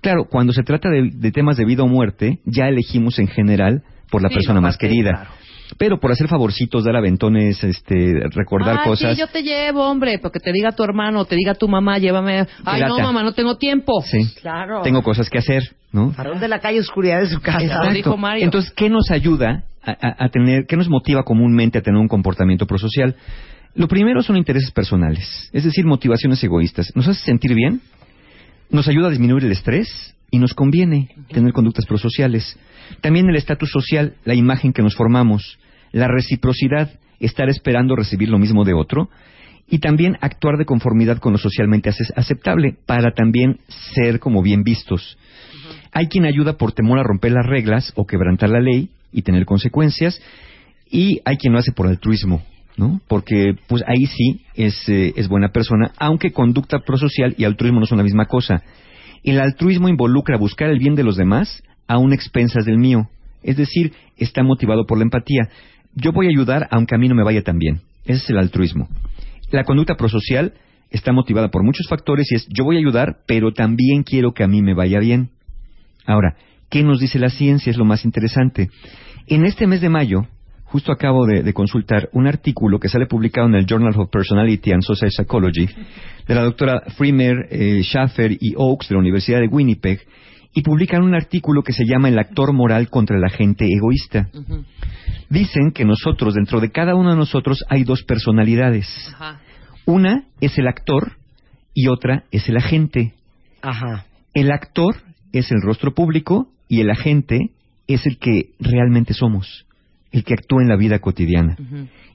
Claro, 0.02 0.26
cuando 0.30 0.52
se 0.54 0.64
trata 0.64 0.90
de, 0.90 1.10
de 1.14 1.32
temas 1.32 1.58
de 1.58 1.66
vida 1.66 1.84
o 1.84 1.88
muerte, 1.88 2.40
ya 2.46 2.68
elegimos 2.68 3.20
en 3.20 3.28
general 3.28 3.84
por 4.10 4.22
la 4.22 4.30
Sí, 4.30 4.36
persona 4.36 4.60
más 4.62 4.78
querida. 4.78 5.12
claro. 5.12 5.30
Pero 5.78 6.00
por 6.02 6.12
hacer 6.12 6.28
favorcitos, 6.28 6.84
dar 6.84 6.98
aventones, 6.98 7.64
este, 7.64 8.24
recordar 8.36 8.80
Ay, 8.80 8.84
cosas. 8.90 9.14
sí, 9.16 9.20
yo 9.22 9.28
te 9.28 9.42
llevo, 9.42 9.88
hombre, 9.90 10.20
porque 10.20 10.40
te 10.42 10.52
diga 10.52 10.74
tu 10.74 10.84
hermano, 10.84 11.24
te 11.24 11.38
diga 11.38 11.54
tu 11.54 11.70
mamá, 11.70 11.98
llévame. 11.98 12.46
Ay, 12.66 12.82
no, 12.82 13.00
mamá, 13.00 13.24
no 13.24 13.32
tengo 13.32 13.56
tiempo. 13.56 14.02
Sí. 14.02 14.20
Claro. 14.42 14.82
Tengo 14.82 15.02
cosas 15.02 15.30
que 15.30 15.38
hacer, 15.38 15.64
¿no? 15.94 16.12
Farón 16.12 16.42
de 16.42 16.50
la 16.50 16.60
calle, 16.60 16.82
oscuridad 16.82 17.22
de 17.22 17.28
su 17.28 17.40
casa. 17.40 17.62
Exacto. 17.64 18.18
Entonces, 18.40 18.74
¿qué 18.76 18.90
nos 18.90 19.10
ayuda 19.12 19.64
a, 19.82 19.92
a- 19.92 20.26
a 20.26 20.30
tener, 20.30 20.66
qué 20.68 20.76
nos 20.76 20.90
motiva 20.90 21.24
comúnmente 21.24 21.78
a 21.78 21.82
tener 21.82 22.02
un 22.02 22.10
comportamiento 22.10 22.66
prosocial? 22.68 23.16
Lo 23.74 23.88
primero 23.88 24.22
son 24.24 24.36
intereses 24.36 24.72
personales, 24.72 25.50
es 25.54 25.64
decir, 25.64 25.86
motivaciones 25.86 26.44
egoístas. 26.44 26.92
¿Nos 26.96 27.08
hace 27.08 27.24
sentir 27.24 27.56
bien? 27.56 27.80
Nos 28.72 28.88
ayuda 28.88 29.08
a 29.08 29.12
disminuir 29.12 29.44
el 29.44 29.52
estrés 29.52 30.16
y 30.30 30.40
nos 30.40 30.54
conviene 30.54 31.10
tener 31.30 31.52
conductas 31.52 31.86
prosociales. 31.86 32.58
También 33.02 33.28
el 33.30 33.36
estatus 33.36 33.70
social, 33.70 34.16
la 34.24 34.34
imagen 34.34 34.72
que 34.72 34.82
nos 34.82 34.96
formamos, 34.96 35.60
la 35.92 36.08
reciprocidad, 36.08 36.90
estar 37.20 37.50
esperando 37.50 37.96
recibir 37.96 38.30
lo 38.30 38.40
mismo 38.40 38.64
de 38.64 38.74
otro, 38.74 39.10
y 39.70 39.80
también 39.80 40.18
actuar 40.22 40.58
de 40.58 40.66
conformidad 40.66 41.18
con 41.20 41.34
lo 41.34 41.38
socialmente 41.38 41.90
ace- 41.90 42.14
aceptable 42.16 42.76
para 42.86 43.14
también 43.14 43.60
ser 43.94 44.20
como 44.20 44.42
bien 44.42 44.64
vistos. 44.64 45.18
Hay 45.92 46.08
quien 46.08 46.26
ayuda 46.26 46.58
por 46.58 46.72
temor 46.72 47.00
a 47.00 47.04
romper 47.04 47.34
las 47.34 47.46
reglas 47.46 47.92
o 47.96 48.08
quebrantar 48.08 48.50
la 48.50 48.60
ley 48.62 48.90
y 49.12 49.22
tener 49.22 49.46
consecuencias, 49.46 50.22
y 50.90 51.20
hay 51.26 51.38
quien 51.38 51.54
lo 51.54 51.60
hace 51.60 51.72
por 51.74 51.88
altruismo, 51.88 52.42
¿no? 52.78 53.02
Porque 53.08 53.56
pues 53.68 53.84
ahí 53.88 54.06
sí 54.06 54.42
es, 54.56 54.88
eh, 54.88 55.14
es 55.16 55.28
buena 55.28 55.50
persona, 55.50 55.92
aunque 55.98 56.32
conducta 56.32 56.80
prosocial 56.80 57.36
y 57.38 57.44
altruismo 57.44 57.80
no 57.80 57.86
son 57.86 57.98
la 57.98 58.04
misma 58.04 58.26
cosa. 58.26 58.64
El 59.24 59.40
altruismo 59.40 59.90
involucra 59.90 60.38
buscar 60.38 60.70
el 60.70 60.80
bien 60.80 60.96
de 60.96 61.04
los 61.04 61.16
demás 61.16 61.64
a 61.88 61.98
un 61.98 62.14
expensas 62.14 62.66
del 62.66 62.78
mío, 62.78 63.10
es 63.44 63.58
decir, 63.58 63.94
está 64.18 64.44
motivado 64.44 64.86
por 64.86 64.98
la 64.98 65.04
empatía. 65.04 65.50
Yo 65.96 66.12
voy 66.12 66.28
a 66.28 66.30
ayudar 66.30 66.68
aunque 66.72 66.96
a 66.96 66.98
mí 66.98 67.08
no 67.08 67.16
me 67.16 67.24
vaya 67.24 67.44
tan 67.44 67.58
bien. 67.58 67.82
Ese 68.06 68.24
es 68.24 68.30
el 68.30 68.38
altruismo. 68.38 68.88
La 69.52 69.64
conducta 69.64 69.96
prosocial 69.96 70.54
está 70.90 71.12
motivada 71.12 71.50
por 71.50 71.64
muchos 71.64 71.88
factores 71.88 72.32
y 72.32 72.36
es 72.36 72.48
yo 72.50 72.64
voy 72.64 72.78
a 72.78 72.80
ayudar, 72.80 73.18
pero 73.28 73.52
también 73.52 74.04
quiero 74.04 74.34
que 74.34 74.44
a 74.44 74.48
mí 74.48 74.62
me 74.62 74.74
vaya 74.74 75.00
bien. 75.00 75.30
Ahora, 76.06 76.36
¿qué 76.70 76.84
nos 76.84 77.00
dice 77.00 77.20
la 77.20 77.30
ciencia? 77.30 77.70
Es 77.70 77.78
lo 77.78 77.86
más 77.86 78.06
interesante. 78.06 78.70
En 79.28 79.46
este 79.46 79.68
mes 79.68 79.82
de 79.82 79.90
mayo, 79.90 80.28
justo 80.72 80.94
acabo 80.94 81.26
de, 81.26 81.44
de 81.44 81.54
consultar 81.54 82.10
un 82.14 82.28
artículo 82.28 82.80
que 82.80 82.88
sale 82.88 83.06
publicado 83.06 83.48
en 83.48 83.56
el 83.56 83.66
Journal 83.66 83.94
of 83.98 84.10
Personality 84.10 84.72
and 84.72 84.84
Social 84.84 85.12
Psychology 85.12 85.68
de 86.26 86.36
la 86.36 86.44
doctora 86.44 86.82
Freemer, 86.96 87.48
eh, 87.50 87.82
Schaffer 87.84 88.32
y 88.40 88.54
Oakes 88.56 88.88
de 88.88 88.96
la 88.96 89.00
Universidad 89.00 89.42
de 89.42 89.48
Winnipeg 89.48 90.00
y 90.54 90.62
publican 90.62 91.04
un 91.04 91.14
artículo 91.14 91.62
que 91.62 91.74
se 91.74 91.84
llama 91.86 92.08
El 92.08 92.20
actor 92.20 92.54
moral 92.54 92.90
contra 92.90 93.20
la 93.20 93.30
gente 93.30 93.66
egoísta. 93.66 94.30
Dicen 95.30 95.72
que 95.72 95.84
nosotros, 95.84 96.36
dentro 96.36 96.62
de 96.62 96.72
cada 96.72 96.96
uno 96.96 97.12
de 97.12 97.18
nosotros, 97.18 97.64
hay 97.70 97.84
dos 97.84 98.04
personalidades. 98.04 98.88
Una 99.86 100.26
es 100.40 100.58
el 100.58 100.68
actor 100.68 101.18
y 101.74 101.88
otra 101.90 102.24
es 102.32 102.48
el 102.48 102.58
agente. 102.58 103.14
Ajá. 103.62 104.06
El 104.34 104.52
actor 104.52 104.96
es 105.34 105.52
el 105.52 105.62
rostro 105.62 105.94
público 105.94 106.50
y 106.68 106.80
el 106.80 106.90
agente 106.90 107.52
es 107.88 108.06
el 108.06 108.18
que 108.18 108.52
realmente 108.60 109.14
somos. 109.14 109.66
El 110.12 110.24
que 110.24 110.34
actúa 110.34 110.62
en 110.62 110.70
la 110.70 110.76
vida 110.76 111.00
cotidiana. 111.00 111.56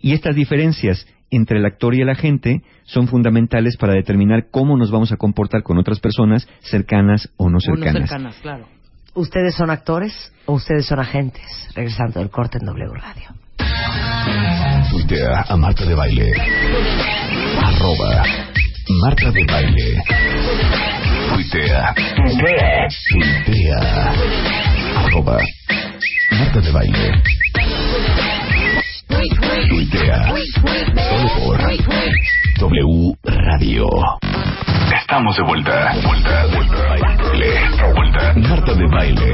Y 0.00 0.12
estas 0.12 0.34
diferencias 0.34 1.06
entre 1.30 1.58
el 1.58 1.64
actor 1.66 1.94
y 1.94 2.00
el 2.02 2.08
agente 2.08 2.62
son 2.84 3.08
fundamentales 3.08 3.76
para 3.76 3.94
determinar 3.94 4.46
cómo 4.50 4.76
nos 4.76 4.90
vamos 4.90 5.10
a 5.12 5.16
comportar 5.16 5.62
con 5.62 5.76
otras 5.78 5.98
personas 6.00 6.46
cercanas 6.60 7.28
o 7.36 7.48
no 7.50 7.56
O 7.58 7.60
no 7.60 7.60
cercanas. 7.60 8.08
cercanas, 8.08 8.36
claro. 8.42 8.68
¿Ustedes 9.14 9.54
son 9.54 9.70
actores 9.70 10.32
o 10.44 10.52
ustedes 10.54 10.86
son 10.86 11.00
agentes? 11.00 11.42
Regresando 11.74 12.20
del 12.20 12.28
corte 12.30 12.58
en 12.60 12.66
W 12.66 12.92
Radio. 12.94 13.30
Tuitea 14.90 15.44
a 15.48 15.56
Marta 15.56 15.84
de 15.84 15.94
Baile. 15.94 16.30
Arroba 17.62 18.22
Marta 19.00 19.30
de 19.32 19.44
Baile. 19.46 20.02
Tuitea. 21.34 21.94
Tuitea. 23.10 24.12
Arroba 24.96 25.38
Marta 26.38 26.60
de 26.60 26.72
Baile. 26.72 27.22
Solo 30.56 31.28
por 31.44 31.58
W 32.58 33.14
Radio. 33.24 33.86
Estamos 35.00 35.36
de 35.36 35.42
vuelta. 35.42 35.92
Vuelta, 36.02 36.46
vuelta. 36.46 36.76
Baile. 37.00 37.60
Vuelta. 37.94 38.32
Marta 38.36 38.74
de 38.74 38.86
Baile. 38.86 39.32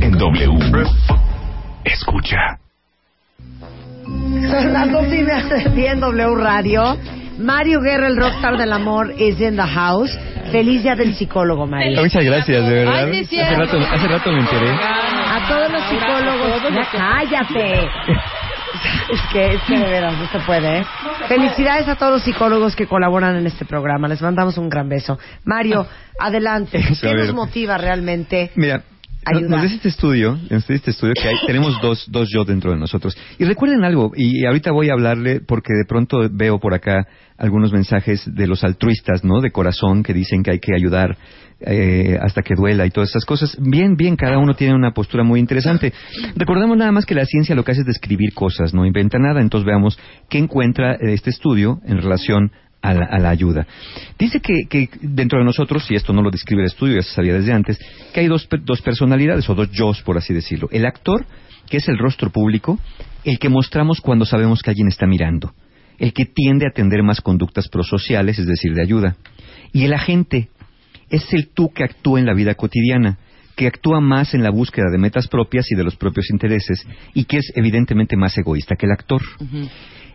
En 0.00 0.12
W. 0.12 0.84
Escucha. 1.84 2.38
Son 4.06 4.72
las 4.72 4.90
dos 4.90 5.06
y 5.06 5.22
media 5.22 5.44
del 5.44 5.74
día 5.74 5.92
en 5.92 6.00
W 6.00 6.34
Radio. 6.36 6.96
Mario 7.38 7.80
Guerra, 7.80 8.06
el 8.06 8.16
rockstar 8.16 8.56
del 8.56 8.72
amor, 8.72 9.12
is 9.18 9.38
in 9.40 9.56
the 9.56 9.62
house. 9.62 10.10
Feliz 10.50 10.82
día 10.82 10.94
del 10.94 11.14
psicólogo, 11.14 11.66
Mario. 11.66 12.00
Muchas 12.00 12.24
gracias, 12.24 12.66
de 12.66 12.74
verdad. 12.74 13.08
Ay, 13.12 13.24
sí, 13.26 13.38
hace, 13.38 13.54
rato, 13.56 13.78
hace 13.78 14.08
rato 14.08 14.30
me 14.32 14.40
enteré. 14.40 14.70
A 14.70 15.46
todos 15.48 15.70
los 15.70 15.82
psicólogos, 15.88 16.62
ya 16.72 16.88
cállate. 16.90 17.88
Es 19.10 19.20
que, 19.32 19.54
es 19.54 19.62
que 19.62 19.78
de 19.78 19.84
veras, 19.84 20.16
no 20.18 20.26
se 20.28 20.38
puede, 20.40 20.80
¿eh? 20.80 20.86
Felicidades 21.28 21.88
a 21.88 21.96
todos 21.96 22.12
los 22.12 22.22
psicólogos 22.22 22.74
que 22.74 22.86
colaboran 22.86 23.36
en 23.36 23.46
este 23.46 23.64
programa. 23.64 24.08
Les 24.08 24.20
mandamos 24.22 24.58
un 24.58 24.68
gran 24.68 24.88
beso. 24.88 25.18
Mario, 25.44 25.86
adelante. 26.18 26.82
¿Qué 27.00 27.14
nos 27.14 27.34
motiva 27.34 27.78
realmente? 27.78 28.50
Mira, 28.56 28.82
Ayudar. 29.26 29.50
nos 29.50 29.62
dice 29.62 29.76
este 29.76 29.88
estudio, 29.88 30.32
nos 30.32 30.66
dice 30.66 30.74
este 30.74 30.90
estudio 30.90 31.14
que 31.14 31.28
hay, 31.28 31.36
tenemos 31.46 31.80
dos, 31.80 32.06
dos 32.10 32.28
yo 32.30 32.44
dentro 32.44 32.72
de 32.72 32.78
nosotros. 32.78 33.16
Y 33.38 33.44
recuerden 33.44 33.82
algo, 33.84 34.12
y 34.14 34.44
ahorita 34.44 34.70
voy 34.70 34.90
a 34.90 34.92
hablarle 34.92 35.40
porque 35.40 35.72
de 35.72 35.86
pronto 35.86 36.28
veo 36.30 36.58
por 36.58 36.74
acá 36.74 37.06
algunos 37.38 37.72
mensajes 37.72 38.22
de 38.26 38.46
los 38.46 38.64
altruistas, 38.64 39.24
¿no? 39.24 39.40
De 39.40 39.50
corazón 39.50 40.02
que 40.02 40.12
dicen 40.12 40.42
que 40.42 40.50
hay 40.50 40.60
que 40.60 40.74
ayudar 40.74 41.16
eh, 41.60 42.18
hasta 42.20 42.42
que 42.42 42.54
duela 42.54 42.86
y 42.86 42.90
todas 42.90 43.10
esas 43.10 43.24
cosas. 43.24 43.56
Bien, 43.60 43.96
bien, 43.96 44.16
cada 44.16 44.38
uno 44.38 44.54
tiene 44.54 44.74
una 44.74 44.92
postura 44.92 45.24
muy 45.24 45.40
interesante. 45.40 45.92
Recordemos 46.36 46.76
nada 46.76 46.92
más 46.92 47.06
que 47.06 47.14
la 47.14 47.24
ciencia 47.24 47.54
lo 47.54 47.64
que 47.64 47.72
hace 47.72 47.80
es 47.82 47.86
describir 47.86 48.34
cosas, 48.34 48.74
no 48.74 48.84
inventa 48.84 49.18
nada. 49.18 49.40
Entonces 49.40 49.66
veamos 49.66 49.98
qué 50.28 50.38
encuentra 50.38 50.94
este 50.94 51.30
estudio 51.30 51.80
en 51.86 51.98
relación 51.98 52.52
a 52.84 52.92
la, 52.92 53.06
a 53.06 53.18
la 53.18 53.30
ayuda. 53.30 53.66
Dice 54.18 54.40
que, 54.40 54.88
dentro 55.00 55.38
de 55.38 55.44
nosotros, 55.44 55.90
y 55.90 55.94
esto 55.94 56.12
no 56.12 56.22
lo 56.22 56.30
describe 56.30 56.62
el 56.62 56.66
estudio, 56.66 56.96
ya 56.96 57.02
se 57.02 57.14
sabía 57.14 57.32
desde 57.32 57.52
antes, 57.52 57.78
que 58.12 58.20
hay 58.20 58.26
dos, 58.26 58.46
dos 58.62 58.82
personalidades 58.82 59.48
o 59.48 59.54
dos 59.54 59.70
yo, 59.72 59.90
por 60.04 60.18
así 60.18 60.34
decirlo. 60.34 60.68
El 60.70 60.84
actor, 60.84 61.24
que 61.68 61.78
es 61.78 61.88
el 61.88 61.96
rostro 61.96 62.30
público, 62.30 62.78
el 63.24 63.38
que 63.38 63.48
mostramos 63.48 64.00
cuando 64.02 64.26
sabemos 64.26 64.60
que 64.60 64.70
alguien 64.70 64.88
está 64.88 65.06
mirando, 65.06 65.54
el 65.98 66.12
que 66.12 66.26
tiende 66.26 66.66
a 66.66 66.68
atender 66.68 67.02
más 67.02 67.22
conductas 67.22 67.68
prosociales, 67.68 68.38
es 68.38 68.46
decir, 68.46 68.74
de 68.74 68.82
ayuda. 68.82 69.16
Y 69.72 69.84
el 69.84 69.94
agente 69.94 70.50
es 71.14 71.32
el 71.32 71.48
tú 71.48 71.72
que 71.72 71.84
actúa 71.84 72.18
en 72.18 72.26
la 72.26 72.34
vida 72.34 72.54
cotidiana, 72.54 73.18
que 73.56 73.66
actúa 73.66 74.00
más 74.00 74.34
en 74.34 74.42
la 74.42 74.50
búsqueda 74.50 74.90
de 74.90 74.98
metas 74.98 75.28
propias 75.28 75.70
y 75.70 75.76
de 75.76 75.84
los 75.84 75.96
propios 75.96 76.30
intereses, 76.30 76.86
y 77.14 77.24
que 77.24 77.38
es 77.38 77.52
evidentemente 77.54 78.16
más 78.16 78.36
egoísta 78.36 78.74
que 78.76 78.86
el 78.86 78.92
actor. 78.92 79.22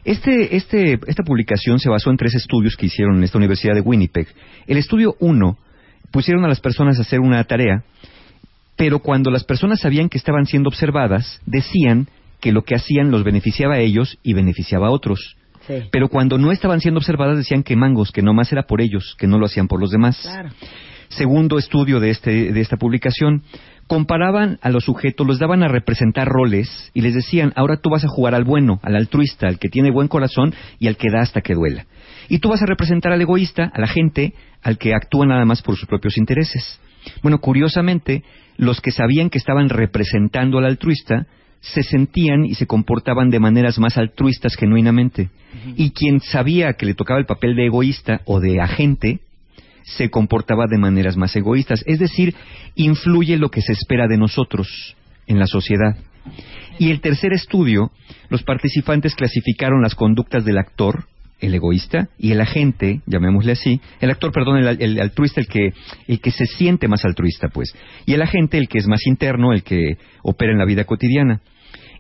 Este, 0.03 0.55
este, 0.55 0.99
esta 1.07 1.23
publicación 1.23 1.80
se 1.80 1.89
basó 1.89 2.09
en 2.09 2.17
tres 2.17 2.35
estudios 2.35 2.76
que 2.76 2.88
hicieron 2.88 3.17
en 3.17 3.23
esta 3.23 3.38
Universidad 3.38 3.76
de 3.76 3.81
Winnipeg. 3.81 4.27
El 4.67 4.77
estudio 4.77 5.15
1 5.19 5.57
pusieron 6.11 6.43
a 6.43 6.47
las 6.47 6.59
personas 6.59 6.97
a 6.97 7.01
hacer 7.01 7.19
una 7.19 7.43
tarea, 7.43 7.84
pero 8.76 8.99
cuando 8.99 9.31
las 9.31 9.43
personas 9.43 9.80
sabían 9.80 10.09
que 10.09 10.17
estaban 10.17 10.45
siendo 10.45 10.69
observadas, 10.69 11.41
decían 11.45 12.07
que 12.41 12.51
lo 12.51 12.63
que 12.63 12.76
hacían 12.76 13.11
los 13.11 13.23
beneficiaba 13.23 13.76
a 13.76 13.80
ellos 13.80 14.17
y 14.23 14.34
beneficiaba 14.34 14.88
a 14.88 14.91
otros. 14.91 15.35
Sí. 15.67 15.76
Pero 15.91 16.07
cuando 16.07 16.38
no 16.38 16.51
estaban 16.51 16.80
siendo 16.80 16.99
observadas 16.99 17.38
decían 17.38 17.63
que 17.63 17.76
mangos, 17.76 18.11
que 18.11 18.21
no 18.21 18.34
más 18.34 18.51
era 18.51 18.63
por 18.63 18.81
ellos, 18.81 19.15
que 19.19 19.27
no 19.27 19.38
lo 19.38 19.45
hacían 19.45 19.67
por 19.67 19.80
los 19.80 19.91
demás. 19.91 20.19
Claro. 20.21 20.49
Segundo 21.10 21.57
estudio 21.57 21.99
de, 21.99 22.11
este, 22.11 22.52
de 22.53 22.61
esta 22.61 22.77
publicación, 22.77 23.44
comparaban 23.88 24.60
a 24.61 24.69
los 24.69 24.86
sujetos, 24.86 25.26
los 25.26 25.40
daban 25.40 25.64
a 25.64 25.68
representar 25.68 26.27
roles 26.27 26.91
y 26.94 27.02
les 27.02 27.15
decían, 27.15 27.52
ahora 27.56 27.77
tú 27.77 27.90
vas 27.90 28.06
a 28.06 28.07
jugar 28.07 28.36
al 28.36 28.44
bueno, 28.44 28.80
al 28.84 28.95
altruista, 28.95 29.48
al 29.48 29.57
que 29.57 29.69
tiene 29.69 29.90
buen 29.90 30.07
corazón 30.07 30.53
y 30.77 30.88
al 30.88 30.95
que 30.95 31.10
da 31.11 31.22
hasta 31.22 31.41
que 31.41 31.56
duela. 31.56 31.88
Y 32.30 32.38
tú 32.38 32.49
vas 32.49 32.61
a 32.61 32.68
representar 32.68 33.11
al 33.11 33.22
egoísta, 33.22 33.72
a 33.73 33.81
la 33.81 33.88
gente, 33.88 34.36
al 34.61 34.77
que 34.77 34.94
actúa 34.94 35.26
nada 35.26 35.44
más 35.45 35.64
por 35.64 35.76
sus 35.76 35.88
propios 35.88 36.18
intereses. 36.18 36.80
Bueno, 37.23 37.40
curiosamente, 37.40 38.23
los 38.57 38.80
que 38.80 38.91
sabían 38.91 39.31
que 39.31 39.40
estaban 39.40 39.69
representando 39.69 40.60
al 40.60 40.65
altruista 40.65 41.26
se 41.61 41.81
sentían 41.81 42.45
y 42.45 42.53
se 42.53 42.68
comportaban 42.68 43.31
de 43.31 43.40
maneras 43.40 43.80
más 43.80 43.98
altruistas 43.98 44.56
genuinamente. 44.56 45.30
Y 45.76 45.91
quien 45.91 46.19
sabía 46.19 46.73
que 46.73 46.86
le 46.86 46.94
tocaba 46.94 47.19
el 47.19 47.26
papel 47.26 47.56
de 47.56 47.65
egoísta 47.65 48.22
o 48.26 48.40
de 48.40 48.61
agente, 48.61 49.19
se 49.84 50.10
comportaba 50.10 50.65
de 50.69 50.77
maneras 50.77 51.18
más 51.18 51.35
egoístas. 51.35 51.84
Es 51.85 51.99
decir, 51.99 52.35
influye 52.76 53.38
lo 53.38 53.49
que 53.49 53.61
se 53.61 53.73
espera 53.73 54.07
de 54.07 54.18
nosotros 54.18 54.95
en 55.27 55.39
la 55.39 55.47
sociedad. 55.47 55.95
Y 56.77 56.91
el 56.91 57.01
tercer 57.01 57.34
estudio, 57.34 57.91
los 58.30 58.43
participantes 58.43 59.15
clasificaron 59.15 59.81
las 59.81 59.95
conductas 59.95 60.45
del 60.45 60.57
actor, 60.57 61.06
el 61.39 61.53
egoísta, 61.53 62.10
y 62.18 62.31
el 62.31 62.41
agente, 62.41 63.01
llamémosle 63.06 63.53
así, 63.53 63.81
el 64.01 64.11
actor, 64.11 64.31
perdón, 64.31 64.57
el, 64.57 64.99
altruista, 64.99 65.41
el 65.41 65.47
que, 65.47 65.73
el 66.07 66.19
que 66.19 66.31
se 66.31 66.45
siente 66.45 66.88
más 66.88 67.03
altruista, 67.06 67.49
pues, 67.49 67.73
y 68.06 68.14
el 68.14 68.22
agente, 68.22 68.57
el 68.57 68.68
que 68.68 68.77
es 68.77 68.88
más 68.88 69.06
interno, 69.07 69.53
el 69.53 69.64
que 69.64 69.97
opera 70.23 70.51
en 70.51 70.57
la 70.57 70.65
vida 70.65 70.84
cotidiana. 70.84 71.41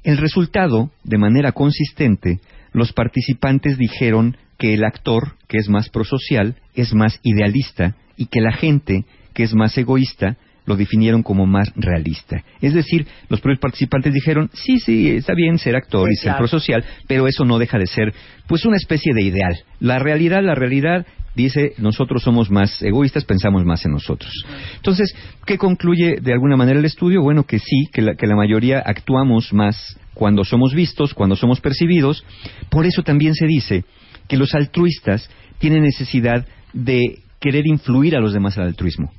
El 0.03 0.17
resultado, 0.17 0.91
de 1.03 1.17
manera 1.17 1.51
consistente, 1.51 2.39
los 2.71 2.93
participantes 2.93 3.77
dijeron 3.77 4.37
que 4.59 4.75
el 4.75 4.83
actor, 4.83 5.35
que 5.47 5.57
es 5.57 5.69
más 5.69 5.89
prosocial, 5.89 6.55
es 6.75 6.93
más 6.93 7.19
idealista 7.23 7.95
y 8.17 8.27
que 8.27 8.41
la 8.41 8.51
gente, 8.51 9.05
que 9.33 9.43
es 9.43 9.55
más 9.55 9.75
egoísta, 9.77 10.37
lo 10.65 10.75
definieron 10.75 11.23
como 11.23 11.47
más 11.47 11.71
realista. 11.75 12.43
Es 12.61 12.75
decir, 12.75 13.07
los 13.29 13.41
propios 13.41 13.59
participantes 13.59 14.13
dijeron, 14.13 14.51
sí, 14.53 14.79
sí, 14.79 15.09
está 15.09 15.33
bien 15.33 15.57
ser 15.57 15.75
actor 15.75 16.07
Sí, 16.07 16.13
y 16.13 16.15
ser 16.17 16.23
claro. 16.25 16.37
prosocial, 16.39 16.83
pero 17.07 17.25
eso 17.27 17.43
no 17.43 17.57
deja 17.57 17.79
de 17.79 17.87
ser, 17.87 18.13
pues, 18.47 18.65
una 18.65 18.77
especie 18.77 19.13
de 19.15 19.23
ideal. 19.23 19.55
La 19.79 19.97
realidad, 19.97 20.43
la 20.43 20.53
realidad 20.53 21.07
dice, 21.33 21.73
nosotros 21.77 22.21
somos 22.21 22.51
más 22.51 22.83
egoístas, 22.83 23.25
pensamos 23.25 23.65
más 23.65 23.83
en 23.85 23.93
nosotros. 23.93 24.31
Entonces, 24.75 25.15
¿qué 25.45 25.57
concluye 25.57 26.17
de 26.21 26.33
alguna 26.33 26.57
manera 26.57 26.77
el 26.77 26.85
estudio? 26.85 27.23
Bueno, 27.23 27.45
que 27.45 27.57
sí, 27.57 27.87
que 27.91 28.01
la, 28.01 28.15
que 28.15 28.27
la 28.27 28.35
mayoría 28.35 28.79
actuamos 28.79 29.53
más 29.53 29.97
cuando 30.13 30.43
somos 30.43 30.75
vistos, 30.75 31.13
cuando 31.13 31.35
somos 31.35 31.61
percibidos. 31.61 32.23
Por 32.69 32.85
eso 32.85 33.01
también 33.03 33.33
se 33.33 33.47
dice 33.47 33.85
que 34.29 34.37
los 34.37 34.53
altruistas 34.53 35.29
tienen 35.57 35.81
necesidad 35.81 36.45
de 36.71 37.19
querer 37.41 37.67
influir 37.67 38.15
a 38.15 38.21
los 38.21 38.31
demás 38.31 38.57
al 38.57 38.67
altruismo. 38.67 39.11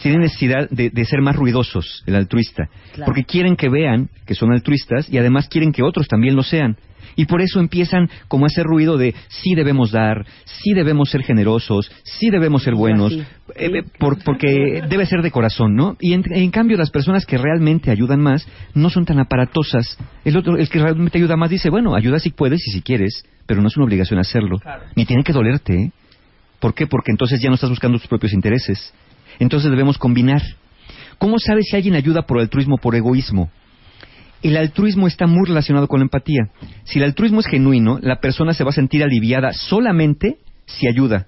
Tienen 0.00 0.20
necesidad 0.20 0.68
de, 0.70 0.90
de 0.90 1.04
ser 1.04 1.20
más 1.22 1.36
ruidosos, 1.36 2.02
el 2.06 2.16
altruista, 2.16 2.68
Claro. 2.92 3.06
porque 3.06 3.24
quieren 3.24 3.56
que 3.56 3.68
vean 3.68 4.08
que 4.26 4.34
son 4.34 4.52
altruistas 4.52 5.08
y 5.10 5.18
además 5.18 5.48
quieren 5.48 5.72
que 5.72 5.82
otros 5.82 6.06
también 6.08 6.36
lo 6.36 6.42
sean. 6.42 6.76
Y 7.18 7.24
por 7.24 7.40
eso 7.40 7.60
empiezan 7.60 8.10
como 8.28 8.44
a 8.44 8.48
hacer 8.48 8.64
ruido 8.66 8.98
de 8.98 9.14
sí 9.28 9.54
debemos 9.54 9.90
dar, 9.92 10.26
sí 10.44 10.74
debemos 10.74 11.08
ser 11.08 11.22
generosos, 11.22 11.90
sí 12.04 12.28
debemos 12.28 12.62
ser 12.62 12.74
buenos, 12.74 13.10
eh, 13.14 13.24
eh, 13.56 13.82
por- 13.98 14.22
porque 14.22 14.82
debe 14.86 15.06
ser 15.06 15.22
de 15.22 15.30
corazón, 15.30 15.74
¿no? 15.76 15.96
Y 15.98 16.12
en, 16.12 16.22
en 16.30 16.50
cambio 16.50 16.76
las 16.76 16.90
personas 16.90 17.24
que 17.24 17.38
realmente 17.38 17.90
ayudan 17.90 18.20
más 18.20 18.46
no 18.74 18.90
son 18.90 19.06
tan 19.06 19.18
aparatosas. 19.18 19.96
El 20.26 20.36
otro, 20.36 20.58
el 20.58 20.68
que 20.68 20.78
realmente 20.78 21.16
ayuda 21.16 21.36
más 21.36 21.48
dice, 21.48 21.70
bueno, 21.70 21.94
ayuda 21.94 22.18
si 22.18 22.30
puedes 22.30 22.60
y 22.66 22.70
si 22.72 22.82
quieres, 22.82 23.24
pero 23.46 23.62
no 23.62 23.68
es 23.68 23.76
una 23.78 23.86
obligación 23.86 24.18
hacerlo. 24.20 24.58
Ni 24.94 25.06
tiene 25.06 25.24
que 25.24 25.32
dolerte, 25.32 25.74
¿eh? 25.84 25.92
¿Por 26.60 26.74
qué? 26.74 26.86
Porque 26.86 27.12
entonces 27.12 27.40
ya 27.40 27.48
no 27.48 27.54
estás 27.54 27.70
buscando 27.70 27.98
tus 27.98 28.08
propios 28.08 28.32
intereses. 28.34 28.92
Entonces 29.38 29.70
debemos 29.70 29.98
combinar. 29.98 30.42
¿Cómo 31.18 31.38
sabes 31.38 31.66
si 31.70 31.76
alguien 31.76 31.94
ayuda 31.94 32.22
por 32.22 32.40
altruismo 32.40 32.76
o 32.76 32.78
por 32.78 32.94
egoísmo? 32.94 33.50
El 34.42 34.56
altruismo 34.56 35.06
está 35.06 35.26
muy 35.26 35.46
relacionado 35.48 35.88
con 35.88 36.00
la 36.00 36.04
empatía. 36.04 36.50
Si 36.84 36.98
el 36.98 37.04
altruismo 37.04 37.40
es 37.40 37.46
genuino, 37.46 37.98
la 38.02 38.20
persona 38.20 38.52
se 38.52 38.64
va 38.64 38.70
a 38.70 38.74
sentir 38.74 39.02
aliviada 39.02 39.52
solamente 39.52 40.38
si 40.66 40.86
ayuda. 40.86 41.26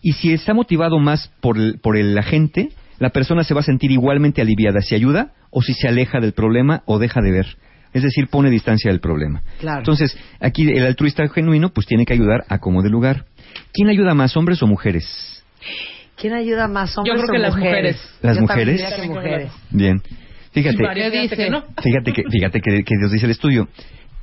Y 0.00 0.12
si 0.12 0.32
está 0.32 0.54
motivado 0.54 0.98
más 0.98 1.30
por 1.40 1.58
el, 1.58 1.78
por 1.80 1.96
el 1.96 2.16
agente, 2.16 2.70
la 2.98 3.10
persona 3.10 3.44
se 3.44 3.54
va 3.54 3.60
a 3.60 3.64
sentir 3.64 3.90
igualmente 3.90 4.40
aliviada 4.40 4.80
si 4.80 4.94
ayuda 4.94 5.32
o 5.50 5.62
si 5.62 5.74
se 5.74 5.88
aleja 5.88 6.20
del 6.20 6.32
problema 6.32 6.82
o 6.86 6.98
deja 6.98 7.20
de 7.20 7.32
ver. 7.32 7.46
Es 7.92 8.02
decir, 8.02 8.28
pone 8.28 8.50
distancia 8.50 8.90
del 8.90 9.00
problema. 9.00 9.42
Claro. 9.60 9.78
Entonces, 9.78 10.16
aquí 10.40 10.62
el 10.70 10.86
altruista 10.86 11.28
genuino 11.28 11.70
pues 11.70 11.86
tiene 11.86 12.06
que 12.06 12.14
ayudar 12.14 12.44
a 12.48 12.58
como 12.58 12.82
de 12.82 12.88
lugar. 12.88 13.26
¿Quién 13.72 13.88
ayuda 13.88 14.14
más, 14.14 14.36
hombres 14.36 14.62
o 14.62 14.66
mujeres? 14.66 15.44
¿Quién 16.22 16.34
ayuda 16.34 16.68
más, 16.68 16.96
hombres 16.96 17.16
Yo 17.16 17.20
creo 17.20 17.30
o 17.30 17.32
que 17.34 17.38
las 17.40 17.56
mujeres? 17.56 17.96
¿Las 18.22 18.40
mujeres? 18.40 18.76
diría 18.80 18.96
que 18.96 19.08
mujeres. 19.08 19.52
Bien. 19.70 20.00
Fíjate, 20.52 20.76
¿Qué 20.94 21.10
dice? 21.10 21.50
no. 21.50 21.64
fíjate 21.82 22.12
que, 22.12 22.22
fíjate 22.30 22.60
que, 22.60 22.84
que 22.84 22.94
Dios 22.98 23.10
dice 23.10 23.24
el 23.26 23.32
estudio, 23.32 23.68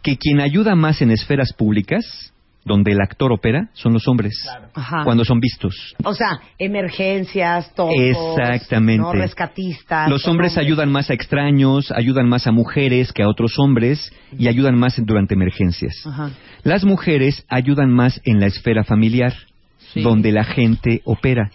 que 0.01 0.15
quien 0.17 0.39
ayuda 0.39 0.76
más 0.76 1.01
en 1.01 1.11
esferas 1.11 1.51
públicas, 1.51 2.31
donde 2.63 2.91
el 2.93 3.01
actor 3.01 3.34
opera, 3.34 3.67
son 3.73 3.91
los 3.93 4.07
hombres, 4.07 4.34
Ajá. 4.76 5.03
cuando 5.03 5.26
son 5.26 5.39
vistos. 5.41 5.95
O 6.05 6.13
sea, 6.13 6.39
emergencias, 6.57 7.73
todos. 7.76 7.93
Exactamente. 7.97 9.01
¿no? 9.01 9.11
Rescatistas. 9.13 10.09
Los 10.09 10.27
hombres 10.27 10.57
ayudan 10.57 10.91
más 10.91 11.09
a 11.09 11.13
extraños, 11.13 11.91
ayudan 11.91 12.30
más 12.30 12.47
a 12.47 12.51
mujeres 12.51 13.11
que 13.11 13.23
a 13.23 13.27
otros 13.27 13.59
hombres 13.59 14.11
y 14.38 14.47
ayudan 14.47 14.77
más 14.77 14.97
en- 14.97 15.05
durante 15.05 15.34
emergencias. 15.34 15.95
Ajá. 16.05 16.31
Las 16.63 16.84
mujeres 16.85 17.45
ayudan 17.49 17.91
más 17.91 18.21
en 18.23 18.39
la 18.39 18.45
esfera 18.47 18.84
familiar, 18.84 19.34
Sí. 19.93 20.01
donde 20.01 20.31
la 20.31 20.43
gente 20.43 21.01
opera. 21.05 21.49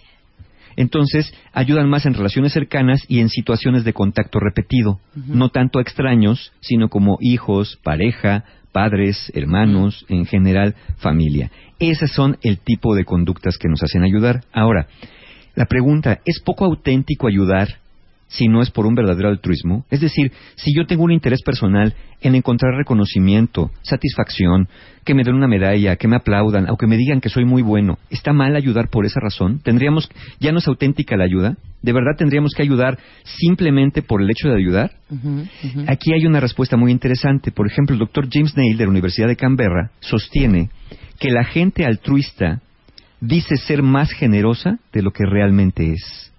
Entonces, 0.75 1.33
ayudan 1.53 1.89
más 1.89 2.05
en 2.05 2.13
relaciones 2.13 2.53
cercanas 2.53 3.03
y 3.07 3.19
en 3.19 3.29
situaciones 3.29 3.83
de 3.83 3.93
contacto 3.93 4.39
repetido, 4.39 4.99
no 5.27 5.49
tanto 5.49 5.79
a 5.79 5.81
extraños, 5.81 6.51
sino 6.59 6.89
como 6.89 7.17
hijos, 7.21 7.79
pareja, 7.83 8.43
padres, 8.71 9.31
hermanos, 9.33 10.05
en 10.09 10.25
general, 10.25 10.75
familia. 10.97 11.49
Esos 11.79 12.11
son 12.11 12.37
el 12.41 12.59
tipo 12.59 12.93
de 12.95 13.05
conductas 13.05 13.57
que 13.57 13.69
nos 13.69 13.81
hacen 13.81 14.03
ayudar. 14.03 14.41
Ahora, 14.51 14.87
la 15.55 15.65
pregunta, 15.65 16.19
¿es 16.25 16.41
poco 16.41 16.65
auténtico 16.65 17.27
ayudar 17.27 17.79
si 18.27 18.47
no 18.47 18.61
es 18.61 18.71
por 18.71 18.85
un 18.85 18.95
verdadero 18.95 19.29
altruismo? 19.29 19.85
Es 19.89 20.01
decir, 20.01 20.31
si 20.55 20.75
yo 20.75 20.85
tengo 20.85 21.03
un 21.03 21.11
interés 21.11 21.41
personal 21.43 21.93
en 22.21 22.35
encontrar 22.35 22.75
reconocimiento, 22.75 23.71
satisfacción, 23.81 24.67
que 25.03 25.13
me 25.13 25.23
den 25.23 25.35
una 25.35 25.47
medalla, 25.47 25.95
que 25.95 26.07
me 26.07 26.15
aplaudan, 26.15 26.69
o 26.69 26.77
que 26.77 26.87
me 26.87 26.97
digan 26.97 27.21
que 27.21 27.29
soy 27.29 27.45
muy 27.45 27.61
bueno, 27.61 27.99
¿está 28.09 28.33
mal 28.33 28.55
ayudar 28.55 28.89
por 28.89 29.05
esa 29.05 29.19
razón? 29.19 29.59
¿Tendríamos, 29.59 30.09
ya 30.39 30.51
no 30.51 30.57
es 30.57 30.67
auténtica 30.67 31.15
la 31.15 31.25
ayuda? 31.25 31.57
¿De 31.81 31.93
verdad 31.93 32.17
tendríamos 32.17 32.53
que 32.55 32.63
ayudar 32.63 32.97
simplemente 33.23 34.01
por 34.01 34.21
el 34.21 34.29
hecho 34.29 34.49
de 34.49 34.57
ayudar? 34.57 34.91
Aquí 35.87 36.13
hay 36.13 36.25
una 36.25 36.39
respuesta 36.39 36.77
muy 36.77 36.91
interesante. 36.91 37.51
Por 37.51 37.67
ejemplo, 37.67 37.93
el 37.93 37.99
doctor 37.99 38.27
James 38.31 38.57
Nail 38.57 38.77
de 38.77 38.85
la 38.85 38.89
Universidad 38.89 39.27
de 39.27 39.35
Canberra 39.35 39.91
sostiene 39.99 40.69
que 41.19 41.29
la 41.29 41.43
gente 41.43 41.85
altruista 41.85 42.61
dice 43.21 43.55
ser 43.57 43.83
más 43.83 44.11
generosa 44.11 44.79
de 44.91 45.03
lo 45.03 45.11
que 45.11 45.25
realmente 45.25 45.91
es. 45.91 46.33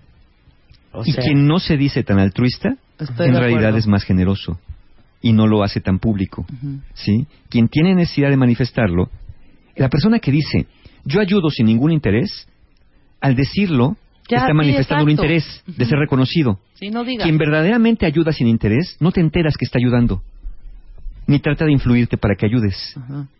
O 0.97 1.02
y 1.05 1.12
sea- 1.12 1.23
quien 1.24 1.47
no 1.47 1.59
se 1.59 1.77
dice 1.77 2.02
tan 2.02 2.18
altruista, 2.18 2.70
en 2.98 3.35
realidad 3.35 3.59
acuerdo. 3.60 3.78
es 3.78 3.86
más 3.86 4.05
generoso 4.05 4.59
y 5.20 5.32
no 5.32 5.47
lo 5.47 5.62
hace 5.62 5.81
tan 5.81 5.98
público. 5.98 6.47
¿sí? 6.94 7.27
Quien 7.51 7.68
tiene 7.68 7.94
necesidad 7.94 8.31
de 8.31 8.36
manifestarlo, 8.36 9.10
la 9.77 9.89
persona 9.89 10.18
que 10.18 10.31
dice, 10.31 10.66
yo 11.05 11.20
ayudo 11.20 11.51
sin 11.51 11.66
ningún 11.66 11.93
interés, 11.93 12.48
al 13.20 13.35
decirlo, 13.35 13.97
Ya, 14.31 14.39
está 14.39 14.48
sí, 14.48 14.55
manifestando 14.55 15.05
un 15.05 15.10
interés 15.10 15.62
de 15.66 15.85
ser 15.85 15.98
reconocido. 15.98 16.59
Sí, 16.74 16.90
no 16.90 17.05
digas. 17.05 17.24
Quien 17.24 17.39
verdaderamente 17.39 18.06
ayuda 18.06 18.32
sin 18.32 18.47
interés, 18.47 18.97
no 19.01 19.12
te 19.12 19.20
enteras 19.20 19.56
que 19.59 19.64
está 19.64 19.78
ayudando, 19.78 20.23
ni 21.27 21.39
trata 21.40 21.64
de 21.64 21.73
influirte 21.73 22.16
para 22.16 22.35
que 22.36 22.47
ayudes. 22.47 22.94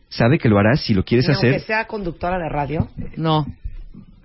Sabe 0.09 0.39
que 0.39 0.49
lo 0.49 0.59
harás 0.59 0.81
si 0.81 0.95
lo 0.95 1.05
quieres 1.05 1.27
Ni 1.28 1.35
hacer 1.35 1.51
Aunque 1.53 1.66
sea 1.66 1.87
conductora 1.87 2.39
de 2.39 2.49
radio. 2.49 2.89
No, 3.16 3.47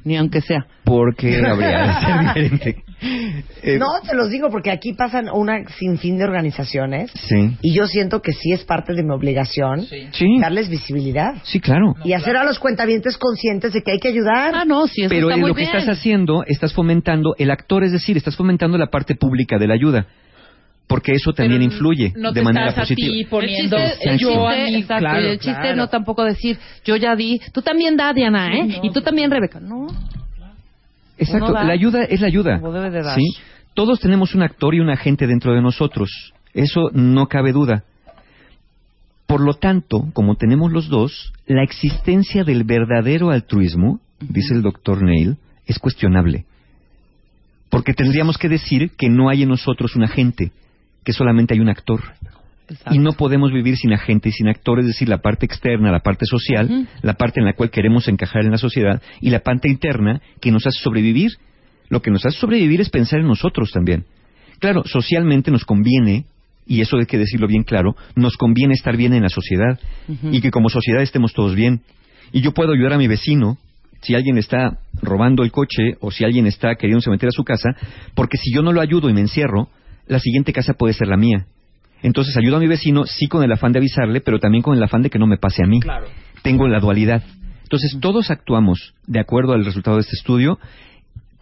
ni 0.04 0.18
aunque 0.18 0.42
sea. 0.42 0.66
porque 0.84 1.36
habría 1.46 1.88
de 1.88 1.94
ser 1.94 2.20
diferente. 2.50 2.84
Eh, 3.02 3.78
No, 3.80 3.88
te 4.08 4.16
los 4.16 4.30
digo 4.30 4.50
porque 4.52 4.70
aquí 4.72 4.94
pasan 4.94 5.28
una 5.34 5.68
sinfín 5.80 6.18
de 6.18 6.24
organizaciones 6.26 7.12
Sí. 7.16 7.58
y 7.62 7.74
yo 7.74 7.88
siento 7.88 8.22
que 8.22 8.32
sí 8.32 8.52
es 8.52 8.64
parte 8.64 8.94
de 8.94 9.04
mi 9.04 9.12
obligación 9.12 9.82
Sí. 10.12 10.40
darles 10.40 10.70
visibilidad 10.70 11.34
Sí, 11.44 11.60
claro. 11.60 11.96
y 12.04 12.14
hacer 12.14 12.38
a 12.38 12.44
los 12.44 12.60
cuentavientes 12.60 13.18
conscientes 13.18 13.74
de 13.74 13.82
que 13.82 13.92
hay 13.94 14.00
que 14.00 14.10
ayudar. 14.10 14.54
Ah, 14.56 14.66
no, 14.66 14.86
sí, 14.88 15.02
eso 15.02 15.10
Pero 15.10 15.28
está 15.30 15.36
en 15.36 15.42
muy 15.42 15.50
lo 15.50 15.56
que 15.56 15.64
estás 15.64 15.88
haciendo, 15.90 16.44
estás 16.46 16.74
fomentando 16.74 17.34
el 17.38 17.50
actor, 17.50 17.84
es 17.84 17.92
decir, 17.92 18.18
estás 18.18 18.36
fomentando 18.36 18.78
la 18.78 18.88
parte 18.88 19.16
pública 19.16 19.58
de 19.58 19.68
la 19.68 19.74
ayuda. 19.74 20.06
Porque 20.88 21.14
eso 21.14 21.32
también 21.32 21.62
Pero 21.62 21.72
influye 21.72 22.12
no 22.18 22.34
de 22.34 22.42
te 22.42 22.44
manera 22.44 22.68
estás 22.68 22.80
a 22.80 22.82
positiva. 22.90 23.14
ti 23.14 23.24
poniendo 23.26 23.78
el 23.78 23.90
chiste, 23.92 24.10
el 24.10 24.18
yo 24.20 24.48
a 24.48 24.56
mí, 24.56 24.76
exacto, 24.76 25.00
claro, 25.00 25.20
el 25.26 25.40
chiste 25.40 25.62
claro. 25.62 25.76
no 25.78 25.88
tampoco 25.88 26.24
decir, 26.26 26.58
yo 26.84 26.98
ya 26.98 27.16
di, 27.16 27.40
tú 27.54 27.62
también 27.62 27.96
da, 27.96 28.12
Diana, 28.14 28.54
¿eh? 28.54 28.80
y 28.84 28.92
tú 28.92 29.02
también, 29.02 29.32
Rebeca. 29.32 29.60
No, 29.62 29.88
Exacto, 31.18 31.54
da 31.54 31.64
la 31.64 31.74
ayuda 31.74 32.04
es 32.04 32.22
la 32.22 32.28
ayuda. 32.28 32.60
como 32.60 32.74
debe 32.74 32.90
de 32.90 33.04
dar. 33.04 33.16
¿sí? 33.16 33.26
Todos 33.74 34.00
tenemos 34.00 34.36
un 34.36 34.44
actor 34.44 34.76
y 34.76 34.80
un 34.80 34.90
agente 34.90 35.28
dentro 35.28 35.54
de 35.54 35.62
nosotros. 35.62 36.34
Eso 36.54 36.90
no 36.94 37.28
cabe 37.28 37.52
duda. 37.52 37.84
Por 39.26 39.40
lo 39.40 39.54
tanto, 39.54 40.10
como 40.14 40.36
tenemos 40.36 40.72
los 40.72 40.90
dos, 40.90 41.32
la 41.46 41.64
existencia 41.64 42.44
del 42.44 42.66
verdadero 42.66 43.30
altruismo, 43.30 44.02
dice 44.20 44.54
el 44.54 44.62
doctor 44.62 45.02
Neil, 45.02 45.38
es 45.66 45.80
cuestionable. 45.80 46.46
Porque 47.70 47.94
tendríamos 47.94 48.38
que 48.38 48.50
decir 48.50 48.92
que 48.98 49.10
no 49.10 49.30
hay 49.30 49.44
en 49.44 49.50
nosotros 49.50 49.96
un 49.96 50.04
agente, 50.04 50.52
que 51.06 51.14
solamente 51.14 51.54
hay 51.54 51.62
un 51.62 51.70
actor. 51.70 52.02
Y 52.92 53.00
no 53.00 53.14
podemos 53.14 53.52
vivir 53.52 53.78
sin 53.78 53.94
agente 53.94 54.30
y 54.30 54.32
sin 54.32 54.48
actor, 54.48 54.80
es 54.80 54.86
decir, 54.86 55.10
la 55.10 55.20
parte 55.20 55.46
externa, 55.46 55.92
la 55.92 56.00
parte 56.00 56.26
social, 56.26 56.88
la 57.02 57.14
parte 57.14 57.40
en 57.40 57.46
la 57.46 57.54
cual 57.54 57.70
queremos 57.70 58.08
encajar 58.08 58.46
en 58.46 58.52
la 58.52 58.58
sociedad, 58.58 59.02
y 59.20 59.30
la 59.30 59.40
parte 59.40 59.70
interna 59.70 60.22
que 60.40 60.52
nos 60.52 60.66
hace 60.68 60.80
sobrevivir. 60.82 61.32
Lo 61.90 62.02
que 62.02 62.12
nos 62.12 62.26
hace 62.26 62.40
sobrevivir 62.40 62.82
es 62.82 62.90
pensar 62.90 63.20
en 63.20 63.28
nosotros 63.28 63.72
también. 63.72 64.06
Claro, 64.60 64.84
socialmente 64.86 65.52
nos 65.52 65.66
conviene, 65.66 66.26
y 66.66 66.82
eso 66.82 66.98
hay 66.98 67.06
que 67.06 67.18
decirlo 67.18 67.48
bien 67.48 67.64
claro, 67.64 67.96
nos 68.16 68.38
conviene 68.38 68.74
estar 68.74 68.96
bien 68.96 69.14
en 69.14 69.24
la 69.24 69.30
sociedad, 69.30 69.80
y 70.32 70.40
que 70.42 70.52
como 70.52 70.70
sociedad 70.70 71.02
estemos 71.02 71.34
todos 71.34 71.56
bien. 71.56 71.82
Y 72.32 72.42
yo 72.42 72.54
puedo 72.54 72.72
ayudar 72.72 72.94
a 72.94 72.98
mi 72.98 73.08
vecino 73.08 73.58
si 74.02 74.16
alguien 74.16 74.38
está 74.38 74.80
robando 75.02 75.44
el 75.44 75.52
coche 75.52 75.96
o 76.00 76.12
si 76.12 76.24
alguien 76.24 76.48
está 76.48 76.76
queriéndose 76.76 77.10
meter 77.10 77.30
a 77.30 77.32
su 77.32 77.44
casa, 77.44 77.70
porque 78.16 78.38
si 78.38 78.54
yo 78.54 78.62
no 78.62 78.72
lo 78.72 78.82
ayudo 78.82 79.10
y 79.10 79.14
me 79.14 79.22
encierro, 79.22 79.70
la 80.08 80.20
siguiente 80.20 80.54
casa 80.54 80.74
puede 80.74 80.94
ser 80.94 81.08
la 81.08 81.18
mía. 81.18 81.46
Entonces 82.04 82.36
ayudo 82.38 82.58
a 82.58 82.60
mi 82.60 82.68
vecino, 82.68 83.06
sí 83.06 83.28
con 83.28 83.44
el 83.44 83.52
afán 83.52 83.72
de 83.72 83.80
avisarle, 83.80 84.22
pero 84.22 84.40
también 84.40 84.64
con 84.64 84.76
el 84.76 84.84
afán 84.84 85.02
de 85.02 85.10
que 85.10 85.20
no 85.20 85.28
me 85.28 85.38
pase 85.38 85.64
a 85.64 85.68
mí. 85.68 85.80
Tengo 86.42 86.68
la 86.68 86.80
dualidad. 86.80 87.24
Entonces 87.64 87.98
todos 88.02 88.32
actuamos 88.32 88.94
de 89.08 89.20
acuerdo 89.20 89.54
al 89.54 89.66
resultado 89.66 89.98
de 89.98 90.02
este 90.02 90.16
estudio 90.16 90.60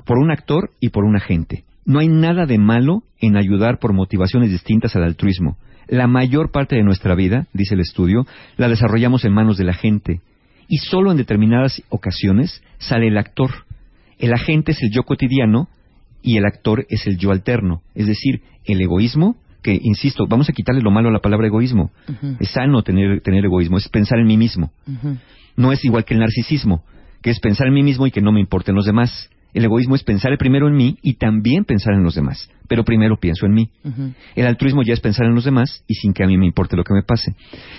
por 0.06 0.18
un 0.18 0.32
actor 0.32 0.72
y 0.80 0.90
por 0.90 1.04
un 1.04 1.16
agente. 1.16 1.64
No 1.86 2.00
hay 2.00 2.08
nada 2.08 2.46
de 2.46 2.58
malo 2.58 3.04
en 3.20 3.38
ayudar 3.38 3.80
por 3.80 3.94
motivaciones 3.94 4.52
distintas 4.52 4.96
al 4.96 5.04
altruismo. 5.04 5.58
La 5.88 6.06
mayor 6.06 6.52
parte 6.52 6.76
de 6.76 6.84
nuestra 6.84 7.16
vida, 7.16 7.48
dice 7.54 7.74
el 7.74 7.80
estudio, 7.80 8.28
la 8.58 8.68
desarrollamos 8.68 9.26
en 9.26 9.34
manos 9.34 9.58
de 9.58 9.64
la 9.64 9.74
gente. 9.74 10.22
Y 10.68 10.78
solo 10.78 11.10
en 11.10 11.18
determinadas 11.18 11.82
ocasiones 11.90 12.62
sale 12.78 13.08
el 13.08 13.18
actor. 13.18 13.50
El 14.20 14.34
agente 14.34 14.74
es 14.74 14.84
el 14.84 14.92
yo 14.92 15.02
cotidiano 15.02 15.68
y 16.22 16.38
el 16.38 16.46
actor 16.46 16.86
es 16.90 17.08
el 17.08 17.18
yo 17.18 17.32
alterno. 17.32 17.82
Es 17.96 18.06
decir, 18.06 18.44
el 18.66 18.82
egoísmo, 18.82 19.36
que, 19.62 19.78
insisto, 19.82 20.26
vamos 20.28 20.50
a 20.50 20.54
quitarle 20.54 20.82
lo 20.82 20.92
malo 20.92 21.10
a 21.10 21.12
la 21.12 21.20
palabra 21.20 21.48
egoísmo. 21.48 21.92
Es 22.40 22.52
sano 22.52 22.82
tener, 22.84 23.22
tener 23.22 23.46
egoísmo, 23.46 23.78
es 23.78 23.90
pensar 23.90 24.20
en 24.20 24.28
mí 24.28 24.38
mismo. 24.38 24.72
No 25.56 25.72
es 25.72 25.84
igual 25.84 26.06
que 26.06 26.14
el 26.14 26.20
narcisismo, 26.20 26.84
que 27.22 27.32
es 27.32 27.40
pensar 27.40 27.68
en 27.68 27.74
mí 27.74 27.84
mismo 27.84 28.08
y 28.08 28.12
que 28.12 28.22
no 28.22 28.32
me 28.32 28.40
importen 28.40 28.76
los 28.76 28.86
demás. 28.86 29.30
El 29.52 29.66
egoísmo 29.66 29.96
es 29.96 30.04
pensar 30.04 30.38
primero 30.38 30.68
en 30.68 30.76
mí 30.76 31.00
y 31.02 31.16
también 31.16 31.66
pensar 31.66 31.96
en 31.96 32.04
los 32.04 32.14
demás, 32.14 32.52
pero 32.68 32.84
primero 32.84 33.18
pienso 33.18 33.48
en 33.48 33.54
mí. 33.54 33.72
El 34.36 34.46
altruismo 34.46 34.84
ya 34.84 34.94
es 34.94 35.00
pensar 35.00 35.26
en 35.26 35.34
los 35.34 35.44
demás 35.44 35.84
y 35.88 35.96
sin 35.96 36.14
que 36.14 36.24
a 36.24 36.28
mí 36.28 36.38
me 36.38 36.46
importe 36.46 36.78
lo 36.78 36.84
que 36.84 36.94
me 36.94 37.02
pase. 37.02 37.34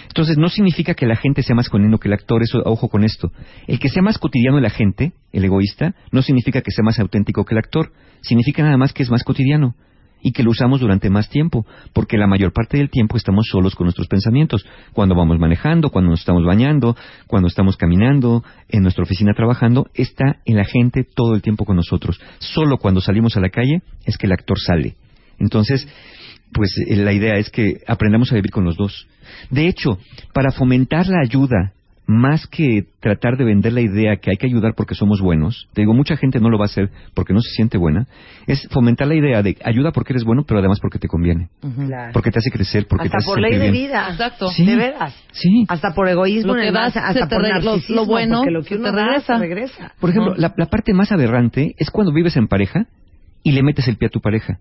Entonces, 0.09 0.37
no 0.37 0.49
significa 0.49 0.95
que 0.95 1.07
la 1.07 1.15
gente 1.15 1.45
sea 1.45 1.55
más 1.55 1.69
cotidiano 1.69 1.99
que 1.99 2.09
el 2.09 2.15
actor, 2.15 2.43
eso, 2.43 2.61
ojo 2.65 2.89
con 2.89 3.05
esto. 3.05 3.31
El 3.69 3.79
que 3.79 3.89
sea 3.89 4.03
más 4.03 4.19
cotidiano 4.19 4.59
el 4.59 4.67
agente, 4.67 5.13
el 5.33 5.45
egoísta, 5.45 5.95
no 6.11 6.23
significa 6.23 6.61
que 6.61 6.73
sea 6.73 6.85
más 6.85 6.99
auténtico 6.99 7.45
que 7.45 7.55
el 7.55 7.59
actor, 7.61 7.93
significa 8.21 8.65
nada 8.65 8.77
más 8.77 8.93
que 8.93 9.05
es 9.05 9.11
más 9.11 9.23
cotidiano 9.23 9.77
y 10.23 10.33
que 10.33 10.43
lo 10.43 10.51
usamos 10.51 10.81
durante 10.81 11.11
más 11.11 11.29
tiempo, 11.29 11.67
porque 11.93 12.19
la 12.19 12.27
mayor 12.27 12.53
parte 12.53 12.79
del 12.79 12.91
tiempo 12.91 13.17
estamos 13.17 13.47
solos 13.51 13.75
con 13.75 13.87
nuestros 13.87 14.09
pensamientos, 14.09 14.65
cuando 14.93 15.15
vamos 15.15 15.39
manejando, 15.39 15.91
cuando 15.91 16.11
nos 16.11 16.21
estamos 16.21 16.45
bañando, 16.45 16.97
cuando 17.27 17.49
estamos 17.49 17.77
caminando, 17.77 18.45
en 18.69 18.83
nuestra 18.83 19.05
oficina 19.05 19.33
trabajando, 19.35 19.89
está 19.95 20.39
el 20.45 20.61
agente 20.61 21.05
todo 21.05 21.35
el 21.35 21.43
tiempo 21.43 21.65
con 21.65 21.77
nosotros. 21.77 22.21
Solo 22.39 22.79
cuando 22.79 23.01
salimos 23.01 23.37
a 23.37 23.41
la 23.41 23.51
calle 23.51 23.83
es 24.05 24.17
que 24.17 24.27
el 24.27 24.33
actor 24.33 24.59
sale. 24.59 24.97
Entonces, 25.39 25.89
pues 26.53 26.71
eh, 26.87 26.97
la 26.97 27.13
idea 27.13 27.37
es 27.37 27.51
que 27.51 27.81
aprendamos 27.87 28.31
a 28.33 28.35
vivir 28.35 28.51
con 28.51 28.65
los 28.65 28.77
dos. 28.77 29.07
De 29.51 29.67
hecho, 29.67 29.99
para 30.33 30.51
fomentar 30.51 31.07
la 31.07 31.21
ayuda, 31.25 31.73
más 32.11 32.47
que 32.49 32.87
tratar 32.99 33.37
de 33.37 33.45
vender 33.45 33.73
la 33.73 33.81
idea 33.83 34.17
que 34.17 34.31
hay 34.31 34.37
que 34.37 34.47
ayudar 34.47 34.75
porque 34.77 34.95
somos 34.97 35.21
buenos, 35.21 35.69
te 35.75 35.83
digo, 35.83 35.95
mucha 35.95 36.17
gente 36.17 36.41
no 36.41 36.51
lo 36.51 36.59
va 36.59 36.65
a 36.65 36.67
hacer 36.67 36.91
porque 37.15 37.33
no 37.33 37.41
se 37.41 37.51
siente 37.51 37.79
buena, 37.79 38.07
es 38.49 38.67
fomentar 38.73 39.07
la 39.07 39.15
idea 39.15 39.43
de 39.45 39.57
ayuda 39.65 39.93
porque 39.93 40.13
eres 40.13 40.25
bueno, 40.25 40.43
pero 40.45 40.59
además 40.59 40.81
porque 40.81 40.99
te 40.99 41.07
conviene, 41.07 41.49
Claro. 41.87 42.11
porque 42.13 42.31
te 42.33 42.41
hace 42.41 42.51
crecer, 42.51 42.87
porque 42.89 43.05
Hasta 43.07 43.19
te 43.19 43.23
hace 43.23 43.31
por 43.31 43.41
ley 43.41 43.53
de 43.53 43.59
bien. 43.71 43.73
vida. 43.73 44.09
Exacto. 44.11 44.49
Sí. 44.49 44.67
De 44.67 44.77
veras. 44.77 45.15
Sí. 45.33 45.65
Hasta 45.69 45.95
por 45.95 46.09
egoísmo, 46.09 46.55
Lo 46.55 46.61
que 46.63 46.73
das, 46.73 46.97
hasta 46.97 47.29
por 47.29 47.43
re- 47.43 47.49
lo- 47.51 47.61
lo 47.61 47.71
narcisismo, 47.73 48.07
bueno, 48.07 48.39
porque 48.39 48.51
lo 48.51 48.63
que 48.65 48.75
uno 48.75 48.93
te 48.93 49.39
regresa. 49.39 49.93
Por 50.01 50.11
ejemplo, 50.11 50.35
la, 50.37 50.53
la 50.57 50.67
parte 50.67 50.93
más 50.93 51.13
aberrante 51.13 51.75
es 51.79 51.91
cuando 51.91 52.13
vives 52.13 52.37
en 52.37 52.49
pareja 52.49 52.87
y 53.45 53.53
le 53.53 53.63
metes 53.63 53.87
el 53.87 53.97
pie 53.97 54.09
a 54.09 54.11
tu 54.11 54.21
pareja. 54.21 54.59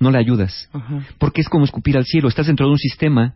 No 0.00 0.10
la 0.10 0.18
ayudas. 0.18 0.68
Porque 1.18 1.40
es 1.42 1.48
como 1.48 1.64
escupir 1.64 1.96
al 1.96 2.04
cielo. 2.04 2.28
Estás 2.28 2.46
dentro 2.46 2.66
de 2.66 2.72
un 2.72 2.78
sistema. 2.78 3.34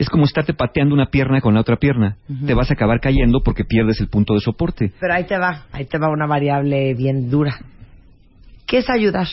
Es 0.00 0.08
como 0.08 0.24
estarte 0.24 0.54
pateando 0.54 0.94
una 0.94 1.10
pierna 1.10 1.42
con 1.42 1.52
la 1.52 1.60
otra 1.60 1.76
pierna. 1.76 2.16
Te 2.46 2.54
vas 2.54 2.70
a 2.70 2.72
acabar 2.72 3.00
cayendo 3.00 3.42
porque 3.42 3.64
pierdes 3.66 4.00
el 4.00 4.08
punto 4.08 4.32
de 4.32 4.40
soporte. 4.40 4.92
Pero 4.98 5.12
ahí 5.12 5.24
te 5.24 5.36
va, 5.36 5.66
ahí 5.72 5.84
te 5.84 5.98
va 5.98 6.08
una 6.08 6.26
variable 6.26 6.94
bien 6.94 7.28
dura. 7.28 7.58
¿Qué 8.66 8.78
es 8.78 8.88
ayudar? 8.88 9.26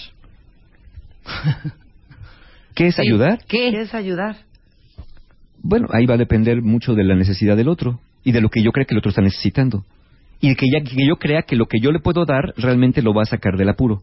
¿Qué 2.75 2.87
es 2.87 2.99
ayudar? 2.99 3.39
¿Qué? 3.47 3.71
¿Qué 3.71 3.79
es 3.79 3.93
ayudar? 3.93 4.35
Bueno, 5.63 5.87
ahí 5.93 6.05
va 6.05 6.15
a 6.15 6.17
depender 6.17 6.61
mucho 6.61 6.95
de 6.95 7.05
la 7.05 7.15
necesidad 7.15 7.55
del 7.55 7.69
otro 7.69 8.01
y 8.25 8.33
de 8.33 8.41
lo 8.41 8.49
que 8.49 8.61
yo 8.61 8.73
crea 8.73 8.83
que 8.83 8.93
el 8.93 8.99
otro 8.99 9.11
está 9.11 9.21
necesitando. 9.21 9.85
Y 10.41 10.49
de 10.49 10.57
que, 10.57 10.65
ya, 10.69 10.81
que 10.81 11.07
yo 11.07 11.15
crea 11.15 11.43
que 11.43 11.55
lo 11.55 11.67
que 11.67 11.79
yo 11.79 11.93
le 11.93 12.01
puedo 12.01 12.25
dar 12.25 12.53
realmente 12.57 13.01
lo 13.01 13.13
va 13.13 13.21
a 13.21 13.25
sacar 13.25 13.55
del 13.55 13.69
apuro. 13.69 14.01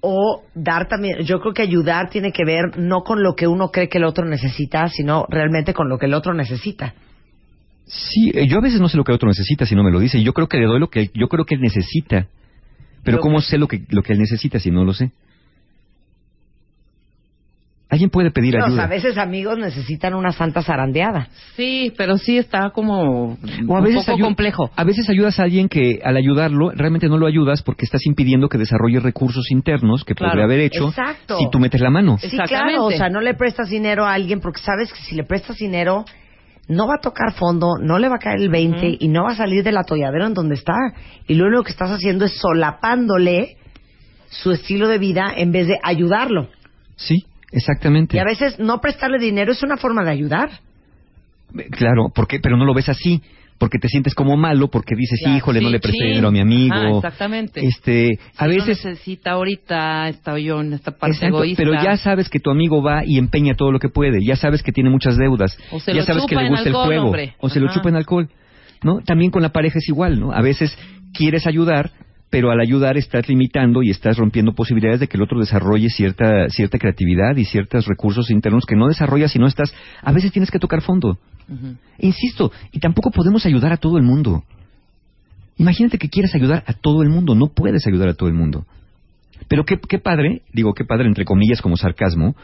O 0.00 0.42
dar 0.54 0.88
también, 0.88 1.18
yo 1.24 1.40
creo 1.40 1.52
que 1.54 1.62
ayudar 1.62 2.08
tiene 2.10 2.32
que 2.32 2.44
ver 2.44 2.78
no 2.78 3.02
con 3.02 3.22
lo 3.22 3.34
que 3.34 3.46
uno 3.46 3.68
cree 3.68 3.88
que 3.88 3.98
el 3.98 4.04
otro 4.04 4.24
necesita, 4.24 4.88
sino 4.88 5.26
realmente 5.28 5.74
con 5.74 5.88
lo 5.88 5.98
que 5.98 6.06
el 6.06 6.14
otro 6.14 6.32
necesita. 6.34 6.94
Sí, 7.86 8.30
eh, 8.34 8.46
yo 8.46 8.58
a 8.58 8.62
veces 8.62 8.80
no 8.80 8.88
sé 8.88 8.96
lo 8.96 9.04
que 9.04 9.12
el 9.12 9.16
otro 9.16 9.28
necesita 9.28 9.66
si 9.66 9.74
no 9.74 9.82
me 9.82 9.90
lo 9.90 10.00
dice. 10.00 10.22
Yo 10.22 10.32
creo 10.32 10.48
que 10.48 10.58
le 10.58 10.66
doy 10.66 10.80
lo 10.80 10.88
que 10.88 11.10
yo 11.14 11.28
creo 11.28 11.44
que 11.44 11.56
él 11.56 11.60
necesita. 11.60 12.26
Pero 13.04 13.16
Lo 13.18 13.22
¿cómo 13.22 13.38
que- 13.38 13.44
sé 13.44 13.58
lo 13.58 13.66
que, 13.68 13.82
lo 13.90 14.02
que 14.02 14.12
él 14.12 14.18
necesita 14.20 14.58
si 14.58 14.70
no 14.70 14.84
lo 14.84 14.92
sé? 14.94 15.10
Alguien 17.92 18.08
puede 18.08 18.30
pedir 18.30 18.56
No, 18.56 18.64
ayuda. 18.64 18.84
a 18.84 18.86
veces 18.86 19.18
amigos 19.18 19.58
necesitan 19.58 20.14
una 20.14 20.32
santa 20.32 20.62
zarandeada. 20.62 21.28
Sí, 21.56 21.92
pero 21.94 22.16
sí 22.16 22.38
está 22.38 22.70
como 22.70 23.36
O 23.68 23.76
a 23.76 23.78
un 23.80 23.84
veces 23.84 24.06
poco 24.06 24.16
ayu- 24.18 24.24
complejo. 24.24 24.70
A 24.74 24.82
veces 24.84 25.10
ayudas 25.10 25.38
a 25.38 25.42
alguien 25.42 25.68
que 25.68 26.00
al 26.02 26.16
ayudarlo 26.16 26.70
realmente 26.70 27.06
no 27.10 27.18
lo 27.18 27.26
ayudas 27.26 27.62
porque 27.62 27.84
estás 27.84 28.06
impidiendo 28.06 28.48
que 28.48 28.56
desarrolle 28.56 28.98
recursos 29.00 29.50
internos 29.50 30.04
que 30.04 30.14
Claro. 30.14 30.30
podría 30.30 30.44
haber 30.46 30.60
hecho 30.60 30.88
Exacto. 30.88 31.36
si 31.38 31.50
tú 31.50 31.58
metes 31.58 31.82
la 31.82 31.90
mano. 31.90 32.16
Sí, 32.18 32.30
claro, 32.48 32.86
o 32.86 32.90
sea, 32.90 33.10
no 33.10 33.20
le 33.20 33.34
prestas 33.34 33.68
dinero 33.68 34.06
a 34.06 34.14
alguien 34.14 34.40
porque 34.40 34.62
sabes 34.62 34.90
que 34.90 35.00
si 35.02 35.14
le 35.14 35.24
prestas 35.24 35.58
dinero 35.58 36.06
no 36.68 36.86
va 36.86 36.94
a 36.94 37.00
tocar 37.02 37.34
fondo, 37.34 37.74
no 37.78 37.98
le 37.98 38.08
va 38.08 38.14
a 38.16 38.18
caer 38.18 38.40
el 38.40 38.48
20 38.48 38.96
y 39.00 39.08
no 39.08 39.24
va 39.24 39.32
a 39.32 39.36
salir 39.36 39.62
del 39.64 39.76
atolladero 39.76 40.26
en 40.28 40.32
donde 40.32 40.54
está. 40.54 40.76
Y 41.28 41.34
lo 41.34 41.46
único 41.46 41.64
que 41.64 41.72
estás 41.72 41.90
haciendo 41.90 42.24
es 42.24 42.38
solapándole 42.38 43.56
su 44.30 44.50
estilo 44.50 44.88
de 44.88 44.96
vida 44.96 45.30
en 45.36 45.52
vez 45.52 45.66
de 45.66 45.78
ayudarlo. 45.82 46.48
Sí, 46.96 47.24
exactamente. 47.52 48.16
Y 48.16 48.20
a 48.20 48.24
veces 48.24 48.58
no 48.58 48.80
prestarle 48.80 49.18
dinero 49.18 49.52
es 49.52 49.62
una 49.62 49.76
forma 49.76 50.02
de 50.04 50.10
ayudar. 50.10 50.50
Eh, 51.58 51.68
Claro, 51.70 52.10
porque 52.14 52.40
pero 52.40 52.56
no 52.56 52.64
lo 52.64 52.74
ves 52.74 52.88
así, 52.88 53.20
porque 53.58 53.78
te 53.78 53.86
sientes 53.88 54.14
como 54.14 54.36
malo, 54.36 54.68
porque 54.68 54.94
dices, 54.96 55.20
Ya, 55.22 55.36
híjole, 55.36 55.60
no 55.60 55.68
sí, 55.68 55.72
le 55.72 55.80
presté 55.80 56.04
dinero 56.04 56.28
a 56.28 56.30
mi 56.32 56.40
amigo. 56.40 56.74
Ajá, 56.74 56.88
exactamente. 56.96 57.60
Este, 57.64 58.18
a 58.36 58.44
Si 58.46 58.50
veces 58.50 58.84
necesita 58.84 59.32
ahorita, 59.32 60.08
está 60.08 60.38
yo 60.38 60.60
en 60.62 60.72
esta 60.72 60.90
parte 60.92 61.14
Exacto, 61.16 61.36
egoísta. 61.36 61.62
pero 61.62 61.74
ya 61.82 61.96
sabes 61.96 62.28
que 62.28 62.40
tu 62.40 62.50
amigo 62.50 62.82
va 62.82 63.04
y 63.04 63.18
empeña 63.18 63.54
todo 63.54 63.70
lo 63.70 63.78
que 63.78 63.88
puede, 63.88 64.24
ya 64.24 64.34
sabes 64.36 64.62
que 64.62 64.72
tiene 64.72 64.90
muchas 64.90 65.16
deudas, 65.16 65.56
O 65.70 65.78
se 65.78 65.92
ya 65.92 66.00
lo 66.00 66.06
sabes 66.06 66.22
que 66.24 66.30
chupa 66.30 66.40
le 66.40 66.46
en 66.48 66.52
gusta 66.54 66.68
alcohol, 66.70 66.82
el 66.82 66.88
juego, 66.88 67.06
hombre. 67.06 67.34
o 67.38 67.48
se 67.50 67.60
lo 67.60 67.72
chupa 67.72 67.88
en 67.90 67.96
alcohol, 67.96 68.28
¿no? 68.82 69.00
También 69.04 69.30
con 69.30 69.42
la 69.42 69.50
pareja 69.52 69.78
es 69.78 69.88
igual, 69.88 70.18
¿no? 70.18 70.32
A 70.32 70.40
veces 70.42 70.76
quieres 71.12 71.46
ayudar, 71.46 71.90
pero 72.32 72.50
al 72.50 72.60
ayudar 72.60 72.96
estás 72.96 73.28
limitando 73.28 73.82
y 73.82 73.90
estás 73.90 74.16
rompiendo 74.16 74.54
posibilidades 74.54 75.00
de 75.00 75.06
que 75.06 75.18
el 75.18 75.22
otro 75.22 75.38
desarrolle 75.38 75.90
cierta 75.90 76.48
cierta 76.48 76.78
creatividad 76.78 77.36
y 77.36 77.44
ciertos 77.44 77.84
recursos 77.84 78.30
internos 78.30 78.64
que 78.64 78.74
no 78.74 78.88
desarrollas 78.88 79.32
si 79.32 79.38
no 79.38 79.46
estás, 79.46 79.74
a 80.00 80.12
veces 80.12 80.32
tienes 80.32 80.50
que 80.50 80.58
tocar 80.58 80.80
fondo. 80.80 81.18
Insisto, 81.98 82.50
y 82.72 82.80
tampoco 82.80 83.10
podemos 83.10 83.44
ayudar 83.44 83.74
a 83.74 83.76
todo 83.76 83.98
el 83.98 84.02
mundo. 84.02 84.44
Imagínate 85.58 85.98
que 85.98 86.08
quieres 86.08 86.34
ayudar 86.34 86.64
a 86.66 86.72
todo 86.72 87.02
el 87.02 87.10
mundo, 87.10 87.34
no 87.34 87.48
puedes 87.48 87.86
ayudar 87.86 88.08
a 88.08 88.14
todo 88.14 88.30
el 88.30 88.34
mundo. 88.34 88.64
Pero 89.48 89.66
qué, 89.66 89.78
qué 89.86 89.98
padre, 89.98 90.40
digo 90.54 90.72
qué 90.72 90.86
padre 90.86 91.08
entre 91.08 91.26
comillas 91.26 91.60
como 91.60 91.76
sarcasmo. 91.76 92.34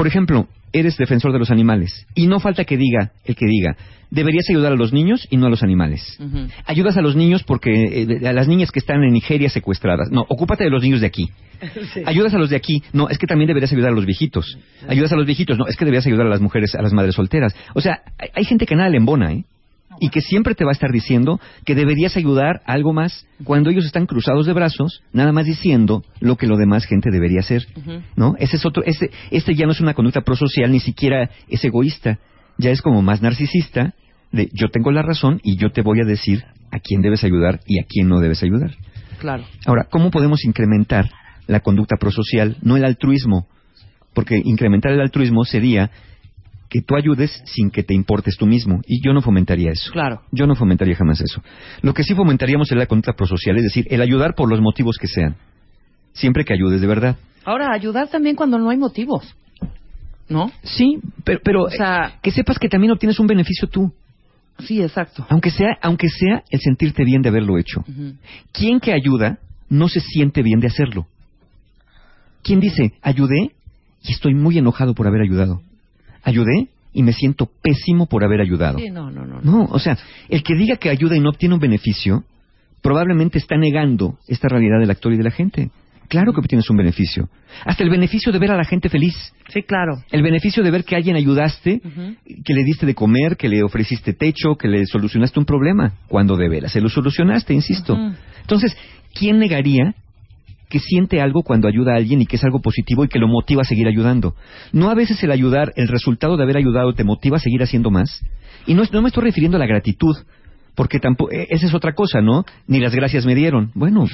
Por 0.00 0.06
ejemplo, 0.06 0.48
eres 0.72 0.96
defensor 0.96 1.30
de 1.30 1.38
los 1.38 1.50
animales 1.50 2.06
y 2.14 2.26
no 2.26 2.40
falta 2.40 2.64
que 2.64 2.78
diga, 2.78 3.12
el 3.26 3.36
que 3.36 3.44
diga, 3.44 3.76
deberías 4.10 4.48
ayudar 4.48 4.72
a 4.72 4.74
los 4.74 4.94
niños 4.94 5.28
y 5.28 5.36
no 5.36 5.44
a 5.44 5.50
los 5.50 5.62
animales. 5.62 6.18
Ayudas 6.64 6.96
a 6.96 7.02
los 7.02 7.16
niños 7.16 7.42
porque 7.42 8.08
eh, 8.08 8.26
a 8.26 8.32
las 8.32 8.48
niñas 8.48 8.72
que 8.72 8.78
están 8.78 9.04
en 9.04 9.12
Nigeria 9.12 9.50
secuestradas. 9.50 10.10
No, 10.10 10.22
ocúpate 10.26 10.64
de 10.64 10.70
los 10.70 10.82
niños 10.82 11.02
de 11.02 11.06
aquí. 11.06 11.28
Ayudas 12.06 12.32
a 12.32 12.38
los 12.38 12.48
de 12.48 12.56
aquí. 12.56 12.82
No, 12.94 13.10
es 13.10 13.18
que 13.18 13.26
también 13.26 13.48
deberías 13.48 13.70
ayudar 13.74 13.90
a 13.90 13.94
los 13.94 14.06
viejitos. 14.06 14.56
Ayudas 14.88 15.12
a 15.12 15.16
los 15.16 15.26
viejitos. 15.26 15.58
No, 15.58 15.66
es 15.66 15.76
que 15.76 15.84
deberías 15.84 16.06
ayudar 16.06 16.28
a 16.28 16.30
las 16.30 16.40
mujeres, 16.40 16.74
a 16.74 16.80
las 16.80 16.94
madres 16.94 17.14
solteras. 17.14 17.54
O 17.74 17.82
sea, 17.82 18.00
hay, 18.18 18.30
hay 18.36 18.44
gente 18.46 18.64
que 18.64 18.76
nada 18.76 18.88
le 18.88 18.96
embona, 18.96 19.34
¿eh? 19.34 19.44
Y 20.00 20.08
que 20.08 20.22
siempre 20.22 20.54
te 20.54 20.64
va 20.64 20.70
a 20.70 20.72
estar 20.72 20.90
diciendo 20.90 21.38
que 21.64 21.74
deberías 21.74 22.16
ayudar 22.16 22.62
a 22.66 22.72
algo 22.72 22.92
más 22.92 23.26
cuando 23.44 23.70
ellos 23.70 23.84
están 23.84 24.06
cruzados 24.06 24.46
de 24.46 24.54
brazos, 24.54 25.02
nada 25.12 25.30
más 25.30 25.44
diciendo 25.44 26.02
lo 26.20 26.36
que 26.36 26.46
lo 26.46 26.56
demás 26.56 26.86
gente 26.86 27.10
debería 27.12 27.40
hacer. 27.40 27.66
¿No? 28.16 28.34
Ese 28.38 28.56
es 28.56 28.66
otro, 28.66 28.82
ese, 28.84 29.10
este 29.30 29.54
ya 29.54 29.66
no 29.66 29.72
es 29.72 29.80
una 29.80 29.94
conducta 29.94 30.22
prosocial, 30.22 30.72
ni 30.72 30.80
siquiera 30.80 31.30
es 31.48 31.62
egoísta. 31.64 32.18
Ya 32.56 32.70
es 32.70 32.82
como 32.82 33.02
más 33.02 33.22
narcisista 33.22 33.94
de 34.32 34.48
yo 34.52 34.68
tengo 34.70 34.90
la 34.90 35.02
razón 35.02 35.40
y 35.42 35.56
yo 35.56 35.70
te 35.70 35.82
voy 35.82 36.00
a 36.00 36.06
decir 36.06 36.44
a 36.70 36.78
quién 36.78 37.02
debes 37.02 37.24
ayudar 37.24 37.60
y 37.66 37.80
a 37.80 37.84
quién 37.88 38.08
no 38.08 38.20
debes 38.20 38.42
ayudar. 38.42 38.72
Claro. 39.18 39.44
Ahora, 39.66 39.86
¿cómo 39.90 40.10
podemos 40.10 40.44
incrementar 40.44 41.10
la 41.46 41.60
conducta 41.60 41.96
prosocial, 41.96 42.56
no 42.62 42.76
el 42.76 42.84
altruismo? 42.84 43.46
Porque 44.14 44.40
incrementar 44.42 44.92
el 44.92 45.00
altruismo 45.00 45.44
sería 45.44 45.90
que 46.70 46.80
tú 46.82 46.94
ayudes 46.96 47.42
sin 47.44 47.70
que 47.70 47.82
te 47.82 47.94
importes 47.94 48.36
tú 48.38 48.46
mismo. 48.46 48.80
Y 48.86 49.04
yo 49.04 49.12
no 49.12 49.20
fomentaría 49.20 49.70
eso. 49.72 49.92
Claro. 49.92 50.22
Yo 50.30 50.46
no 50.46 50.54
fomentaría 50.54 50.94
jamás 50.96 51.20
eso. 51.20 51.42
Lo 51.82 51.92
que 51.92 52.04
sí 52.04 52.14
fomentaríamos 52.14 52.68
sería 52.68 52.84
la 52.84 52.86
conducta 52.86 53.12
prosocial, 53.12 53.56
es 53.58 53.64
decir, 53.64 53.86
el 53.90 54.00
ayudar 54.00 54.34
por 54.34 54.48
los 54.48 54.60
motivos 54.60 54.96
que 54.96 55.08
sean. 55.08 55.36
Siempre 56.12 56.44
que 56.44 56.54
ayudes 56.54 56.80
de 56.80 56.86
verdad. 56.86 57.16
Ahora, 57.44 57.72
ayudar 57.74 58.08
también 58.08 58.36
cuando 58.36 58.56
no 58.58 58.70
hay 58.70 58.76
motivos. 58.78 59.34
¿No? 60.28 60.52
Sí, 60.62 60.98
pero, 61.24 61.40
pero 61.42 61.62
O 61.64 61.70
sea- 61.70 62.12
eh, 62.14 62.18
que 62.22 62.30
sepas 62.30 62.58
que 62.58 62.68
también 62.68 62.92
obtienes 62.92 63.18
un 63.18 63.26
beneficio 63.26 63.66
tú. 63.68 63.92
Sí, 64.60 64.80
exacto. 64.80 65.26
Aunque 65.28 65.50
sea, 65.50 65.76
aunque 65.82 66.08
sea 66.08 66.44
el 66.50 66.60
sentirte 66.60 67.02
bien 67.04 67.20
de 67.22 67.30
haberlo 67.30 67.58
hecho. 67.58 67.80
Ujú. 67.80 68.12
¿Quién 68.52 68.78
que 68.78 68.92
ayuda 68.92 69.38
no 69.68 69.88
se 69.88 69.98
siente 70.00 70.42
bien 70.42 70.60
de 70.60 70.68
hacerlo? 70.68 71.06
¿Quién 72.42 72.60
dice, 72.60 72.92
ayudé 73.02 73.50
y 74.02 74.12
estoy 74.12 74.34
muy 74.34 74.56
enojado 74.58 74.94
por 74.94 75.06
haber 75.08 75.22
ayudado? 75.22 75.62
Ayudé 76.22 76.68
y 76.92 77.02
me 77.02 77.12
siento 77.12 77.48
pésimo 77.62 78.06
por 78.06 78.24
haber 78.24 78.40
ayudado. 78.40 78.78
Sí, 78.78 78.90
no, 78.90 79.10
no, 79.10 79.24
no. 79.26 79.40
No, 79.42 79.64
o 79.70 79.78
sea, 79.78 79.96
el 80.28 80.42
que 80.42 80.54
diga 80.54 80.76
que 80.76 80.90
ayuda 80.90 81.16
y 81.16 81.20
no 81.20 81.30
obtiene 81.30 81.54
un 81.54 81.60
beneficio, 81.60 82.24
probablemente 82.82 83.38
está 83.38 83.56
negando 83.56 84.18
esta 84.26 84.48
realidad 84.48 84.80
del 84.80 84.90
actor 84.90 85.12
y 85.12 85.16
de 85.16 85.24
la 85.24 85.30
gente. 85.30 85.70
Claro 86.08 86.32
que 86.32 86.40
obtienes 86.40 86.68
un 86.68 86.76
beneficio. 86.76 87.28
Hasta 87.64 87.84
el 87.84 87.90
beneficio 87.90 88.32
de 88.32 88.40
ver 88.40 88.50
a 88.50 88.56
la 88.56 88.64
gente 88.64 88.88
feliz. 88.88 89.32
Sí, 89.48 89.62
claro. 89.62 90.02
El 90.10 90.22
beneficio 90.22 90.64
de 90.64 90.72
ver 90.72 90.82
que 90.82 90.96
a 90.96 90.98
alguien 90.98 91.14
ayudaste, 91.14 91.80
que 92.44 92.52
le 92.52 92.64
diste 92.64 92.84
de 92.84 92.96
comer, 92.96 93.36
que 93.36 93.48
le 93.48 93.62
ofreciste 93.62 94.12
techo, 94.14 94.56
que 94.56 94.66
le 94.66 94.86
solucionaste 94.86 95.38
un 95.38 95.46
problema, 95.46 95.92
cuando 96.08 96.36
de 96.36 96.48
veras 96.48 96.72
se 96.72 96.80
lo 96.80 96.88
solucionaste, 96.88 97.54
insisto. 97.54 97.96
Entonces, 98.40 98.76
¿quién 99.14 99.38
negaría 99.38 99.94
que 100.70 100.78
siente 100.78 101.20
algo 101.20 101.42
cuando 101.42 101.68
ayuda 101.68 101.92
a 101.92 101.96
alguien 101.96 102.22
y 102.22 102.26
que 102.26 102.36
es 102.36 102.44
algo 102.44 102.60
positivo 102.60 103.04
y 103.04 103.08
que 103.08 103.18
lo 103.18 103.28
motiva 103.28 103.62
a 103.62 103.64
seguir 103.64 103.88
ayudando? 103.88 104.34
¿No 104.72 104.88
a 104.88 104.94
veces 104.94 105.22
el 105.22 105.32
ayudar, 105.32 105.72
el 105.76 105.88
resultado 105.88 106.36
de 106.36 106.44
haber 106.44 106.56
ayudado 106.56 106.94
te 106.94 107.04
motiva 107.04 107.36
a 107.36 107.40
seguir 107.40 107.62
haciendo 107.62 107.90
más? 107.90 108.24
Y 108.66 108.74
no, 108.74 108.84
no 108.90 109.02
me 109.02 109.08
estoy 109.08 109.24
refiriendo 109.24 109.56
a 109.56 109.60
la 109.60 109.66
gratitud, 109.66 110.16
porque 110.74 111.00
tampoco, 111.00 111.32
eh, 111.32 111.48
esa 111.50 111.66
es 111.66 111.74
otra 111.74 111.92
cosa, 111.92 112.22
¿no? 112.22 112.44
Ni 112.68 112.78
las 112.78 112.94
gracias 112.94 113.26
me 113.26 113.34
dieron. 113.34 113.72
Bueno, 113.74 114.06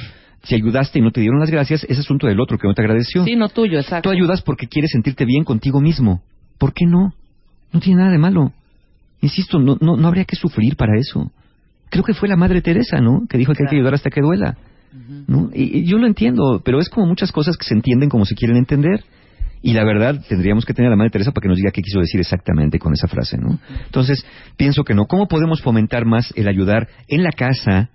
si 0.43 0.55
ayudaste 0.55 0.99
y 0.99 1.03
no 1.03 1.11
te 1.11 1.20
dieron 1.20 1.39
las 1.39 1.51
gracias, 1.51 1.85
es 1.85 1.99
asunto 1.99 2.27
del 2.27 2.41
otro 2.41 2.57
que 2.59 2.66
no 2.66 2.74
te 2.74 2.83
agradeció. 2.83 3.24
Sí, 3.24 3.37
no 3.37 3.51
tuyo, 3.51 3.78
exacto. 3.78 4.09
Tú 4.09 4.16
ayudas 4.16 4.43
porque 4.43 4.66
quieres 4.66 4.91
sentirte 4.93 5.27
bien 5.27 5.45
contigo 5.45 5.81
mismo. 5.81 6.23
¿Por 6.59 6.73
qué 6.73 6.87
no? 6.87 7.12
No 7.73 7.81
tiene 7.81 8.01
nada 8.01 8.12
de 8.12 8.19
malo. 8.19 8.53
Insisto, 9.20 9.59
no, 9.59 9.77
no, 9.81 9.97
no 9.97 10.09
habría 10.09 10.24
que 10.24 10.37
sufrir 10.37 10.77
para 10.77 10.99
eso. 10.99 11.31
Creo 11.91 12.03
que 12.03 12.15
fue 12.15 12.28
la 12.28 12.37
Madre 12.37 12.62
Teresa, 12.62 13.01
¿no? 13.01 13.27
Que 13.28 13.37
dijo 13.37 13.53
que 13.53 13.65
hay 13.65 13.69
que 13.69 13.77
ayudar 13.77 13.95
hasta 13.95 14.11
que 14.11 14.20
duela. 14.23 14.57
¿No? 15.27 15.51
Y, 15.53 15.85
yo 15.85 15.99
lo 15.99 16.07
entiendo, 16.07 16.61
pero 16.65 16.79
es 16.81 16.89
como 16.89 17.07
muchas 17.07 17.33
cosas 17.33 17.57
que 17.57 17.65
se 17.65 17.75
entienden 17.75 18.09
como 18.09 18.25
se 18.25 18.35
quieren 18.35 18.57
entender. 18.57 19.05
Y 19.63 19.73
la 19.73 19.85
verdad, 19.85 20.23
tendríamos 20.29 20.65
que 20.65 20.75
tener 20.75 20.89
a 20.89 20.91
la 20.91 20.97
Madre 20.97 21.11
Teresa 21.11 21.33
para 21.33 21.43
que 21.43 21.49
nos 21.49 21.57
diga 21.57 21.71
qué 21.73 21.83
quiso 21.83 21.99
decir 21.99 22.21
exactamente 22.21 22.79
con 22.79 22.93
esa 22.93 23.09
frase, 23.09 23.37
¿no? 23.39 23.59
Entonces, 23.87 24.25
pienso 24.57 24.85
que 24.85 24.95
no. 24.95 25.07
¿Cómo 25.07 25.27
podemos 25.27 25.61
fomentar 25.61 26.05
más 26.05 26.33
el 26.37 26.47
ayudar 26.47 26.87
en 27.09 27.25
la 27.25 27.31
casa, 27.33 27.89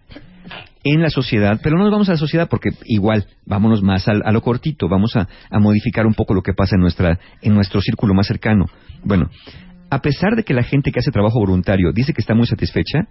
en 0.83 1.01
la 1.01 1.09
sociedad? 1.09 1.59
Pero 1.63 1.77
no 1.77 1.83
nos 1.83 1.91
vamos 1.91 2.09
a 2.09 2.13
la 2.13 2.17
sociedad 2.17 2.49
porque 2.49 2.71
igual, 2.85 3.25
vámonos 3.45 3.81
más 3.83 4.07
al- 4.09 4.23
a, 4.25 4.31
lo 4.33 4.41
cortito, 4.41 4.89
vamos 4.89 5.15
a, 5.15 5.29
a 5.49 5.59
modificar 5.59 6.05
un 6.07 6.13
poco 6.13 6.33
lo 6.33 6.41
que 6.41 6.53
pasa 6.53 6.75
en, 6.75 6.81
nuestra, 6.81 7.19
en 7.41 7.53
nuestro 7.53 7.79
círculo 7.79 8.13
más 8.13 8.27
cercano. 8.27 8.65
Bueno, 9.05 9.29
a 9.89 9.99
pesar 10.01 10.35
de 10.35 10.43
que 10.43 10.53
la 10.53 10.63
gente 10.63 10.91
que 10.91 10.99
hace 10.99 11.11
trabajo 11.11 11.39
voluntario 11.39 11.91
dice 11.93 12.11
que 12.13 12.21
está 12.21 12.33
muy 12.33 12.47
satisfecha, 12.47 13.07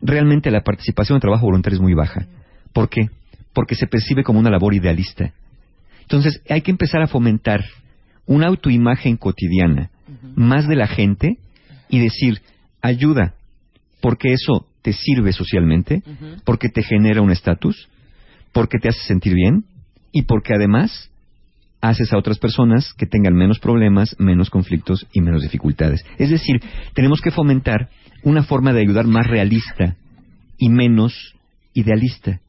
realmente 0.00 0.50
la 0.50 0.62
participación 0.62 1.16
en 1.16 1.20
trabajo 1.20 1.44
voluntario 1.46 1.76
es 1.76 1.82
muy 1.82 1.94
baja. 1.94 2.26
¿Por 2.72 2.88
qué? 2.88 3.08
Porque 3.60 3.74
se 3.74 3.86
percibe 3.86 4.24
como 4.24 4.38
una 4.38 4.48
labor 4.48 4.72
idealista. 4.72 5.34
Entonces, 6.00 6.40
hay 6.48 6.62
que 6.62 6.70
empezar 6.70 7.02
a 7.02 7.08
fomentar 7.08 7.62
una 8.24 8.46
autoimagen 8.46 9.18
cotidiana 9.18 9.90
más 10.34 10.66
de 10.66 10.76
la 10.76 10.86
gente 10.86 11.36
y 11.90 11.98
decir, 11.98 12.40
ayuda, 12.80 13.34
porque 14.00 14.32
eso 14.32 14.66
te 14.80 14.94
sirve 14.94 15.34
socialmente, 15.34 16.02
porque 16.46 16.70
te 16.70 16.82
genera 16.82 17.20
un 17.20 17.30
estatus, 17.30 17.90
porque 18.52 18.78
te 18.78 18.88
hace 18.88 19.02
sentir 19.06 19.34
bien 19.34 19.66
y 20.10 20.22
porque 20.22 20.54
además 20.54 21.10
haces 21.82 22.14
a 22.14 22.16
otras 22.16 22.38
personas 22.38 22.94
que 22.94 23.04
tengan 23.04 23.34
menos 23.34 23.58
problemas, 23.58 24.16
menos 24.18 24.48
conflictos 24.48 25.06
y 25.12 25.20
menos 25.20 25.42
dificultades. 25.42 26.02
Es 26.16 26.30
decir, 26.30 26.62
tenemos 26.94 27.20
que 27.20 27.30
fomentar 27.30 27.90
una 28.22 28.42
forma 28.42 28.72
de 28.72 28.80
ayudar 28.80 29.06
más 29.06 29.26
realista 29.26 29.96
y 30.56 30.70
menos 30.70 31.34
idealista. 31.74 32.40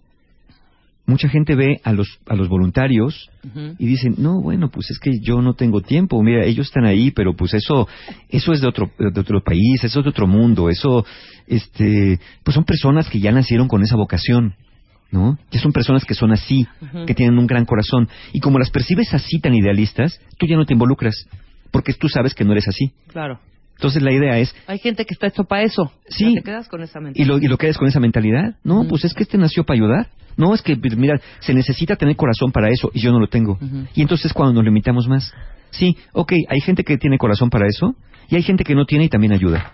Mucha 1.12 1.30
gente 1.30 1.56
ve 1.56 1.82
a 1.84 1.92
los, 1.94 2.20
a 2.26 2.36
los 2.36 2.48
voluntarios 2.48 3.30
y 3.78 3.86
dicen, 3.86 4.16
no, 4.18 4.42
bueno, 4.42 4.70
pues 4.72 4.90
es 4.90 5.00
que 5.00 5.12
yo 5.22 5.42
no 5.42 5.54
tengo 5.54 5.82
tiempo, 5.82 6.22
mira, 6.24 6.46
ellos 6.46 6.68
están 6.68 6.86
ahí, 6.86 7.12
pero 7.12 7.36
pues 7.36 7.54
eso, 7.54 7.88
eso 8.30 8.52
es 8.54 8.62
de 8.62 8.68
otro, 8.68 8.90
de 8.98 9.20
otro 9.20 9.44
país, 9.44 9.84
eso 9.84 10.00
es 10.00 10.06
de 10.06 10.10
otro 10.10 10.26
mundo, 10.26 10.70
eso, 10.70 11.06
este, 11.48 12.20
pues 12.44 12.56
son 12.56 12.64
personas 12.64 13.10
que 13.10 13.20
ya 13.20 13.32
nacieron 13.32 13.68
con 13.68 13.84
esa 13.84 13.96
vocación. 13.96 14.56
¿No? 15.14 15.38
Ya 15.52 15.60
son 15.60 15.74
personas 15.74 16.06
que 16.06 16.14
son 16.14 16.32
así, 16.32 16.66
que 17.06 17.14
tienen 17.14 17.38
un 17.38 17.46
gran 17.46 17.66
corazón. 17.66 18.08
Y 18.32 18.40
como 18.40 18.60
las 18.60 18.70
percibes 18.70 19.14
así 19.14 19.42
tan 19.42 19.54
idealistas, 19.54 20.22
tú 20.38 20.46
ya 20.48 20.56
no 20.56 20.66
te 20.66 20.72
involucras, 20.72 21.28
porque 21.70 21.94
tú 21.94 22.08
sabes 22.08 22.34
que 22.34 22.46
no 22.46 22.54
eres 22.54 22.70
así. 22.70 22.94
Claro. 23.08 23.38
Entonces 23.76 24.02
la 24.04 24.14
idea 24.14 24.38
es, 24.38 24.56
Hay 24.68 24.78
gente 24.78 25.04
que 25.06 25.14
está 25.14 25.28
hecho 25.28 25.44
para 25.44 25.64
eso. 25.64 25.92
Sí. 26.08 26.30
Ya 26.30 26.36
te 26.36 26.44
quedas 26.44 26.70
con 26.70 26.82
esa 26.82 27.00
y 27.14 27.26
lo, 27.26 27.40
y 27.40 27.48
lo 27.48 27.58
que 27.58 27.66
eres 27.66 27.78
con 27.78 27.90
esa 27.90 28.00
mentalidad, 28.00 28.56
no, 28.64 28.88
pues 28.88 29.04
es 29.04 29.14
que 29.14 29.24
este 29.24 29.38
nació 29.38 29.66
para 29.66 29.76
ayudar. 29.76 30.08
No, 30.38 30.54
es 30.54 30.62
que, 30.62 30.76
pues, 30.78 30.96
mira, 30.98 31.20
se 31.40 31.54
necesita 31.54 31.96
tener 31.96 32.16
corazón 32.16 32.52
para 32.52 32.70
eso 32.70 32.92
y 32.94 33.00
yo 33.00 33.12
no 33.12 33.20
lo 33.20 33.28
tengo. 33.28 33.60
Y 33.94 34.02
entonces 34.02 34.34
cuando 34.34 34.54
nos 34.54 34.64
limitamos 34.64 35.08
más. 35.08 35.34
Sí, 35.72 35.96
ok, 36.14 36.34
hay 36.50 36.60
gente 36.62 36.84
que 36.84 36.98
tiene 36.98 37.18
corazón 37.18 37.50
para 37.50 37.68
eso 37.68 37.96
y 38.30 38.36
hay 38.36 38.44
gente 38.44 38.64
que 38.64 38.76
no 38.76 38.86
tiene 38.86 39.06
y 39.06 39.10
también 39.10 39.34
ayuda. 39.34 39.74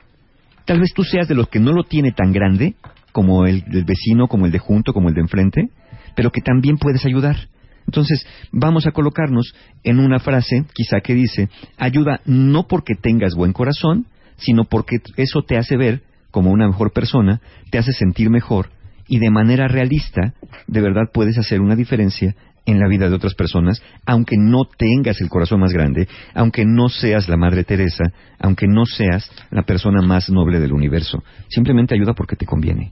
Tal 0.65 0.79
vez 0.79 0.93
tú 0.93 1.03
seas 1.03 1.27
de 1.27 1.35
los 1.35 1.47
que 1.49 1.59
no 1.59 1.71
lo 1.71 1.83
tiene 1.83 2.11
tan 2.11 2.31
grande 2.31 2.75
como 3.11 3.45
el 3.45 3.63
del 3.63 3.85
vecino, 3.85 4.27
como 4.27 4.45
el 4.45 4.51
de 4.51 4.59
junto, 4.59 4.93
como 4.93 5.09
el 5.09 5.15
de 5.15 5.21
enfrente, 5.21 5.69
pero 6.15 6.31
que 6.31 6.41
también 6.41 6.77
puedes 6.77 7.05
ayudar. 7.05 7.47
Entonces, 7.87 8.27
vamos 8.51 8.85
a 8.85 8.91
colocarnos 8.91 9.53
en 9.83 9.99
una 9.99 10.19
frase, 10.19 10.65
quizá 10.73 10.99
que 10.99 11.13
dice, 11.13 11.49
ayuda 11.77 12.19
no 12.25 12.67
porque 12.67 12.95
tengas 12.95 13.33
buen 13.33 13.53
corazón, 13.53 14.05
sino 14.35 14.65
porque 14.65 14.97
eso 15.15 15.41
te 15.41 15.57
hace 15.57 15.77
ver 15.77 16.01
como 16.29 16.51
una 16.51 16.67
mejor 16.67 16.91
persona, 16.91 17.41
te 17.71 17.77
hace 17.77 17.93
sentir 17.93 18.29
mejor 18.29 18.69
y 19.07 19.19
de 19.19 19.29
manera 19.29 19.67
realista, 19.67 20.33
de 20.67 20.81
verdad 20.81 21.09
puedes 21.13 21.37
hacer 21.37 21.61
una 21.61 21.75
diferencia 21.75 22.35
en 22.65 22.79
la 22.79 22.87
vida 22.87 23.09
de 23.09 23.15
otras 23.15 23.33
personas, 23.33 23.81
aunque 24.05 24.35
no 24.37 24.65
tengas 24.65 25.21
el 25.21 25.29
corazón 25.29 25.61
más 25.61 25.71
grande, 25.71 26.07
aunque 26.33 26.65
no 26.65 26.89
seas 26.89 27.29
la 27.29 27.37
Madre 27.37 27.63
Teresa, 27.63 28.03
aunque 28.39 28.67
no 28.67 28.85
seas 28.85 29.31
la 29.51 29.63
persona 29.63 30.01
más 30.01 30.29
noble 30.29 30.59
del 30.59 30.73
universo. 30.73 31.23
Simplemente 31.47 31.95
ayuda 31.95 32.13
porque 32.13 32.35
te 32.35 32.45
conviene. 32.45 32.91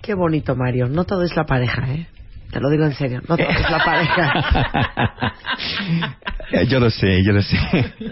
Qué 0.00 0.14
bonito, 0.14 0.54
Mario. 0.54 0.88
No 0.88 1.04
todo 1.04 1.24
es 1.24 1.34
la 1.36 1.44
pareja, 1.44 1.92
¿eh? 1.92 2.06
Te 2.52 2.60
lo 2.60 2.68
digo 2.68 2.84
en 2.84 2.92
serio. 2.92 3.20
No 3.26 3.36
todo 3.36 3.48
es 3.48 3.70
la 3.70 3.84
pareja. 3.84 5.34
Eh, 6.52 6.66
Yo 6.66 6.80
lo 6.80 6.90
sé, 6.90 7.24
yo 7.24 7.32
lo 7.32 7.40
sé. 7.40 7.56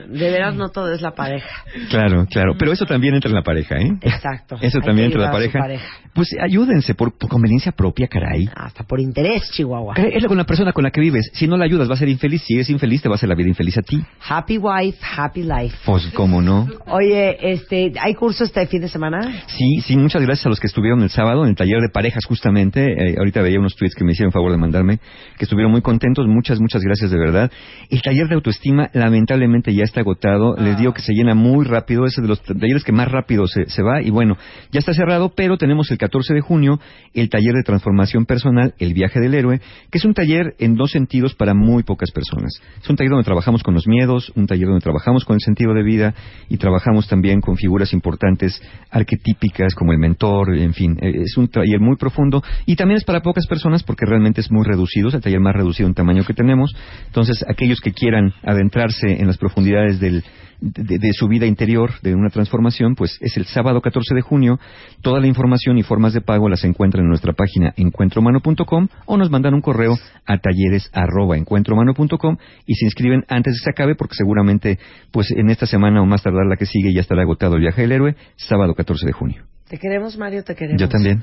De 0.08 0.30
veras, 0.30 0.54
no 0.54 0.70
todo 0.70 0.90
es 0.94 1.02
la 1.02 1.10
pareja. 1.10 1.62
Claro, 1.90 2.24
claro. 2.30 2.54
Pero 2.58 2.72
eso 2.72 2.86
también 2.86 3.14
entra 3.14 3.28
en 3.28 3.34
la 3.34 3.42
pareja, 3.42 3.76
¿eh? 3.76 3.98
Exacto. 4.00 4.56
Eso 4.62 4.78
Hay 4.78 4.86
también 4.86 5.06
entra 5.06 5.24
en 5.26 5.30
la 5.30 5.36
ayudar 5.36 5.48
a 5.48 5.52
su 5.52 5.58
pareja. 5.58 5.84
Pues 6.14 6.28
ayúdense 6.42 6.94
por, 6.94 7.16
por 7.18 7.28
conveniencia 7.28 7.72
propia, 7.72 8.08
caray. 8.08 8.48
Hasta 8.54 8.84
por 8.84 8.98
interés, 8.98 9.50
Chihuahua. 9.52 9.94
Es 9.96 10.24
con 10.26 10.38
la 10.38 10.44
persona 10.44 10.72
con 10.72 10.84
la 10.84 10.90
que 10.90 11.00
vives. 11.02 11.30
Si 11.34 11.46
no 11.46 11.56
la 11.58 11.66
ayudas, 11.66 11.88
va 11.90 11.94
a 11.94 11.98
ser 11.98 12.08
infeliz. 12.08 12.42
Si 12.42 12.54
eres 12.54 12.70
infeliz, 12.70 13.02
te 13.02 13.08
va 13.08 13.14
a 13.14 13.16
hacer 13.16 13.28
la 13.28 13.34
vida 13.34 13.48
infeliz 13.48 13.76
a 13.76 13.82
ti. 13.82 14.02
Happy 14.26 14.56
wife, 14.56 14.98
happy 15.16 15.42
life. 15.42 15.76
Pues, 15.84 16.06
¿cómo 16.14 16.40
no? 16.40 16.66
Oye, 16.86 17.36
este, 17.52 17.92
¿hay 18.00 18.14
curso 18.14 18.44
este 18.44 18.66
fin 18.66 18.80
de 18.80 18.88
semana? 18.88 19.20
Sí, 19.48 19.80
sí, 19.84 19.96
muchas 19.96 20.22
gracias 20.22 20.46
a 20.46 20.48
los 20.48 20.60
que 20.60 20.66
estuvieron 20.66 21.02
el 21.02 21.10
sábado 21.10 21.44
en 21.44 21.50
el 21.50 21.56
taller 21.56 21.80
de 21.80 21.90
parejas 21.90 22.24
justamente. 22.26 22.84
Eh, 22.86 23.16
ahorita 23.18 23.42
veía 23.42 23.58
unos 23.58 23.76
tweets 23.76 23.94
que 23.94 24.04
me 24.04 24.12
hicieron 24.12 24.29
favor 24.32 24.52
de 24.52 24.58
mandarme, 24.58 24.98
que 25.38 25.44
estuvieron 25.44 25.72
muy 25.72 25.82
contentos. 25.82 26.26
Muchas, 26.26 26.60
muchas 26.60 26.82
gracias 26.82 27.10
de 27.10 27.18
verdad. 27.18 27.50
El 27.88 28.02
taller 28.02 28.28
de 28.28 28.34
autoestima 28.34 28.90
lamentablemente 28.92 29.74
ya 29.74 29.84
está 29.84 30.00
agotado. 30.00 30.56
Les 30.56 30.78
digo 30.78 30.92
que 30.92 31.02
se 31.02 31.12
llena 31.12 31.34
muy 31.34 31.64
rápido. 31.64 32.06
Es 32.06 32.16
de 32.16 32.28
los 32.28 32.42
talleres 32.42 32.84
que 32.84 32.92
más 32.92 33.10
rápido 33.10 33.46
se, 33.46 33.66
se 33.66 33.82
va. 33.82 34.02
Y 34.02 34.10
bueno, 34.10 34.36
ya 34.70 34.78
está 34.78 34.94
cerrado, 34.94 35.32
pero 35.34 35.56
tenemos 35.56 35.90
el 35.90 35.98
14 35.98 36.34
de 36.34 36.40
junio 36.40 36.80
el 37.14 37.28
taller 37.28 37.54
de 37.54 37.62
transformación 37.62 38.26
personal, 38.26 38.74
el 38.78 38.94
viaje 38.94 39.20
del 39.20 39.34
héroe, 39.34 39.60
que 39.90 39.98
es 39.98 40.04
un 40.04 40.14
taller 40.14 40.54
en 40.58 40.74
dos 40.74 40.90
sentidos 40.90 41.34
para 41.34 41.54
muy 41.54 41.82
pocas 41.82 42.10
personas. 42.10 42.52
Es 42.82 42.88
un 42.88 42.96
taller 42.96 43.10
donde 43.10 43.24
trabajamos 43.24 43.62
con 43.62 43.74
los 43.74 43.86
miedos, 43.86 44.32
un 44.36 44.46
taller 44.46 44.66
donde 44.66 44.80
trabajamos 44.80 45.24
con 45.24 45.34
el 45.34 45.40
sentido 45.40 45.74
de 45.74 45.82
vida 45.82 46.14
y 46.48 46.56
trabajamos 46.56 47.08
también 47.08 47.40
con 47.40 47.56
figuras 47.56 47.92
importantes 47.92 48.60
arquetípicas 48.90 49.74
como 49.74 49.92
el 49.92 49.98
mentor, 49.98 50.56
en 50.56 50.74
fin, 50.74 50.96
eh, 51.00 51.22
es 51.22 51.36
un 51.36 51.48
taller 51.48 51.80
muy 51.80 51.96
profundo 51.96 52.42
y 52.66 52.76
también 52.76 52.98
es 52.98 53.04
para 53.04 53.20
pocas 53.20 53.46
personas 53.46 53.82
porque 53.82 54.06
realmente 54.06 54.19
es 54.36 54.50
muy 54.50 54.64
reducido, 54.64 55.08
es 55.08 55.14
el 55.14 55.20
taller 55.20 55.40
más 55.40 55.54
reducido 55.54 55.88
en 55.88 55.94
tamaño 55.94 56.24
que 56.24 56.34
tenemos. 56.34 56.74
Entonces, 57.06 57.44
aquellos 57.48 57.80
que 57.80 57.92
quieran 57.92 58.32
adentrarse 58.42 59.20
en 59.20 59.26
las 59.26 59.38
profundidades 59.38 60.00
del, 60.00 60.22
de, 60.60 60.98
de 60.98 61.12
su 61.12 61.26
vida 61.28 61.46
interior, 61.46 61.92
de 62.02 62.14
una 62.14 62.30
transformación, 62.30 62.94
pues 62.94 63.18
es 63.20 63.36
el 63.36 63.46
sábado 63.46 63.80
14 63.80 64.14
de 64.14 64.20
junio. 64.20 64.58
Toda 65.02 65.20
la 65.20 65.26
información 65.26 65.78
y 65.78 65.82
formas 65.82 66.12
de 66.12 66.20
pago 66.20 66.48
las 66.48 66.64
encuentran 66.64 67.04
en 67.04 67.08
nuestra 67.08 67.32
página 67.32 67.72
encuentrohumano.com 67.76 68.88
o 69.06 69.16
nos 69.16 69.30
mandan 69.30 69.54
un 69.54 69.60
correo 69.60 69.98
a 70.26 70.38
talleres@encuentrohumano.com 70.38 72.36
y 72.66 72.74
se 72.74 72.84
inscriben 72.84 73.24
antes 73.28 73.54
de 73.54 73.58
que 73.58 73.64
se 73.64 73.70
acabe 73.70 73.94
porque 73.94 74.14
seguramente 74.14 74.78
pues 75.10 75.30
en 75.30 75.50
esta 75.50 75.66
semana 75.66 76.02
o 76.02 76.06
más 76.06 76.22
tardar 76.22 76.46
la 76.46 76.56
que 76.56 76.66
sigue 76.66 76.92
ya 76.94 77.00
estará 77.00 77.22
agotado 77.22 77.56
el 77.56 77.62
viaje 77.62 77.82
del 77.82 77.92
héroe, 77.92 78.16
sábado 78.36 78.74
14 78.74 79.06
de 79.06 79.12
junio. 79.12 79.44
Te 79.68 79.78
queremos, 79.78 80.18
Mario, 80.18 80.42
te 80.42 80.54
queremos. 80.54 80.80
Yo 80.80 80.88
también. 80.88 81.22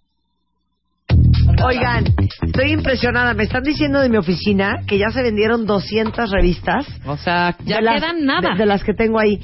Oigan, 1.65 2.05
estoy 2.43 2.71
impresionada. 2.71 3.33
Me 3.33 3.43
están 3.43 3.63
diciendo 3.63 3.99
de 3.99 4.09
mi 4.09 4.17
oficina 4.17 4.81
que 4.87 4.97
ya 4.97 5.09
se 5.11 5.21
vendieron 5.21 5.65
200 5.65 6.29
revistas. 6.31 6.85
O 7.05 7.17
sea, 7.17 7.55
ya 7.65 7.77
De 7.77 7.81
las- 7.81 7.95
quedan 8.01 8.25
nada. 8.25 8.51
De, 8.51 8.57
de 8.59 8.65
las 8.65 8.83
que 8.83 8.93
tengo 8.93 9.19
ahí. 9.19 9.39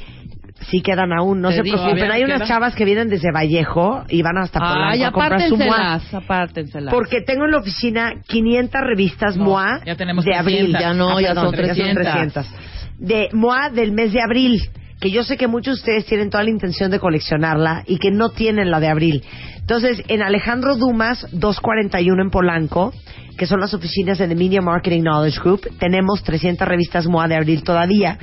Sí 0.70 0.82
quedan 0.82 1.14
aún, 1.14 1.40
no 1.40 1.50
Te 1.50 1.58
se 1.58 1.62
digo, 1.62 1.78
preocupen. 1.78 2.12
Hay 2.12 2.24
unas 2.24 2.38
quedan. 2.38 2.48
chavas 2.48 2.76
que 2.76 2.84
vienen 2.84 3.10
desde 3.10 3.32
Vallejo 3.32 4.04
y 4.10 4.22
van 4.24 4.38
hasta 4.40 4.60
Polanco 4.60 4.84
Ay, 4.90 5.04
a 5.04 5.12
comprar 5.12 5.42
su 5.48 5.56
MOA. 5.56 6.02
apártenselas. 6.14 6.94
Porque 6.94 7.22
tengo 7.22 7.46
en 7.46 7.52
la 7.52 7.58
oficina 7.60 8.14
500 8.28 8.82
revistas 8.82 9.38
No, 9.38 9.46
MOA 9.46 9.82
ya 9.86 9.96
tenemos 9.96 10.26
de 10.26 10.32
300. 10.32 10.54
abril. 10.60 10.78
Ya 10.80 10.94
no, 10.94 11.18
Ah, 11.18 11.22
ya 11.22 11.28
perdón, 11.30 11.46
son 11.46 11.56
300. 11.56 12.04
300. 12.04 12.46
De 12.98 13.30
MOA 13.34 13.70
del 13.70 13.92
mes 13.92 14.12
de 14.12 14.22
abril. 14.22 14.60
Que 15.00 15.12
yo 15.12 15.24
sé 15.24 15.38
que 15.38 15.46
muchos 15.48 15.76
de 15.76 15.80
ustedes 15.82 16.06
tienen 16.08 16.32
toda 16.32 16.44
la 16.44 16.50
intención 16.50 16.90
de 16.90 16.98
coleccionarla 17.00 17.84
y 17.86 18.00
que 18.00 18.10
no 18.10 18.30
tienen 18.30 18.72
la 18.72 18.80
de 18.80 18.88
abril. 18.88 19.24
Entonces, 19.68 20.02
en 20.08 20.22
Alejandro 20.22 20.78
Dumas 20.78 21.28
241 21.34 22.22
en 22.22 22.30
Polanco, 22.30 22.94
que 23.38 23.46
son 23.46 23.60
las 23.60 23.74
oficinas 23.74 24.18
de 24.18 24.30
The 24.30 24.34
Media 24.34 24.62
Marketing 24.62 25.02
Knowledge 25.02 25.42
Group, 25.42 25.70
tenemos 25.78 26.24
300 26.24 26.66
revistas 26.66 27.06
MOA 27.06 27.28
de 27.28 27.36
abril 27.36 27.64
todavía, 27.64 28.18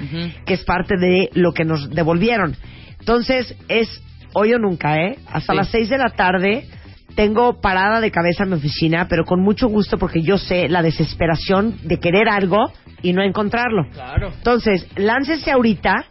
que 0.47 0.55
es 0.55 0.65
parte 0.65 0.97
de 0.97 1.29
lo 1.35 1.53
que 1.53 1.67
nos 1.67 1.91
devolvieron. 1.91 2.57
Entonces, 2.99 3.55
es 3.69 4.03
hoy 4.33 4.55
o 4.55 4.59
nunca, 4.59 4.97
¿eh? 4.97 5.19
Hasta 5.27 5.53
Sí. 5.53 5.57
las 5.59 5.69
6 5.69 5.91
de 5.91 5.99
la 5.99 6.09
tarde 6.17 6.67
tengo 7.15 7.61
parada 7.61 8.01
de 8.01 8.11
cabeza 8.11 8.45
en 8.45 8.49
mi 8.49 8.57
oficina, 8.57 9.07
pero 9.07 9.27
con 9.27 9.43
mucho 9.43 9.69
gusto 9.69 9.99
porque 9.99 10.23
yo 10.23 10.39
sé 10.39 10.71
la 10.71 10.81
desesperación 10.81 11.77
de 11.83 12.01
querer 12.01 12.31
algo 12.31 12.73
y 13.03 13.13
no 13.13 13.23
encontrarlo. 13.23 13.85
Claro. 13.93 14.33
Entonces, 14.35 14.89
láncese 14.97 15.51
ahorita, 15.51 16.07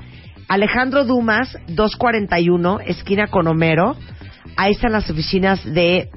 Alejandro 0.47 1.05
Dumas, 1.05 1.57
241, 1.69 2.81
esquina 2.85 3.27
con 3.27 3.47
Homero. 3.47 3.95
Ahí 4.55 4.71
están 4.71 4.91
las 4.91 5.09
oficinas 5.09 5.63
de 5.65 6.09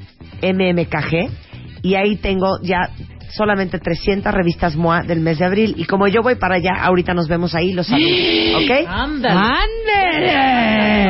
MMKG 0.42 1.30
y 1.82 1.94
ahí 1.94 2.16
tengo 2.16 2.58
ya 2.62 2.90
solamente 3.30 3.78
300 3.78 4.32
revistas 4.32 4.76
MOA 4.76 5.02
del 5.02 5.20
mes 5.20 5.38
de 5.38 5.44
abril. 5.44 5.74
Y 5.76 5.84
como 5.84 6.06
yo 6.08 6.22
voy 6.22 6.36
para 6.36 6.56
allá, 6.56 6.72
ahorita 6.82 7.14
nos 7.14 7.28
vemos 7.28 7.54
ahí, 7.54 7.72
los 7.72 7.86
saludo. 7.86 8.08
¿Ok? 8.58 8.70
¡Ándale! 8.88 9.36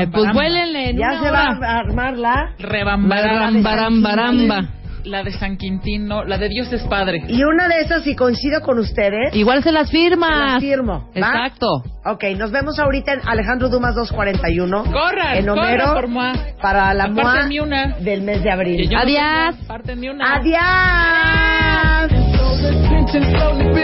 Pues 0.08 0.32
vuélenle 0.32 0.90
en 0.90 0.98
Ya 0.98 1.20
se 1.20 1.28
hora. 1.28 1.58
va 1.60 1.66
a 1.68 1.78
armar 1.78 2.16
la... 2.16 2.54
Rebambaramba. 2.58 4.68
La 5.06 5.22
de 5.22 5.30
San 5.30 5.56
Quintino, 5.56 6.24
la 6.24 6.36
de 6.36 6.48
Dios 6.48 6.72
es 6.72 6.82
Padre. 6.82 7.22
Y 7.28 7.44
una 7.44 7.68
de 7.68 7.80
esas, 7.80 8.02
si 8.02 8.16
coincido 8.16 8.60
con 8.60 8.80
ustedes... 8.80 9.34
Igual 9.36 9.62
se 9.62 9.70
las 9.70 9.88
las 9.92 10.60
firmo. 10.60 11.08
¿va? 11.14 11.14
Exacto. 11.14 11.68
Ok, 12.04 12.24
nos 12.36 12.50
vemos 12.50 12.76
ahorita 12.80 13.12
en 13.12 13.20
Alejandro 13.24 13.68
Dumas 13.68 13.94
241. 13.94 14.84
Corran, 14.84 15.36
en 15.36 15.48
Homero 15.48 15.94
corran 15.94 16.12
por 16.12 16.60
para 16.60 16.92
la 16.92 17.06
MOA 17.06 17.48
una. 17.62 17.96
del 18.00 18.22
mes 18.22 18.42
de 18.42 18.50
abril. 18.50 18.90
No 18.90 18.98
Adiós. 18.98 19.54
apártenme 19.64 20.10
una. 20.10 20.34
Adiós. 20.34 22.10
Tension 22.90 23.22
slowly 23.30 23.76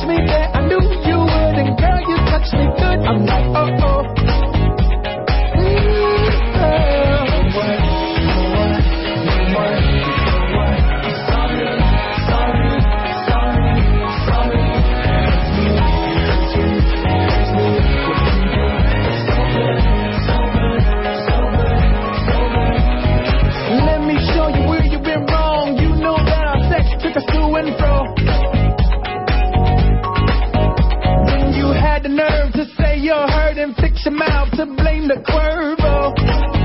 touch 0.00 0.08
me 0.08 0.16
there, 0.26 0.48
I 0.54 0.66
knew 0.66 0.80
you 0.80 1.18
would. 1.18 1.56
And 1.58 1.78
girl, 1.78 2.00
you 2.00 2.16
touch 2.30 2.52
me 2.52 2.66
good. 2.78 3.00
I'm 3.06 3.26
like, 3.26 3.46
oh, 3.56 4.14
oh. 4.16 4.19
had 32.02 32.10
the 32.10 32.14
nerve 32.14 32.52
to 32.52 32.64
say 32.76 32.98
you're 32.98 33.14
hurt 33.14 33.58
and 33.58 33.74
fix 33.76 34.04
your 34.04 34.14
mouth 34.14 34.50
to 34.52 34.66
blame 34.66 35.08
the 35.08 35.16
Quervo. 35.26 36.59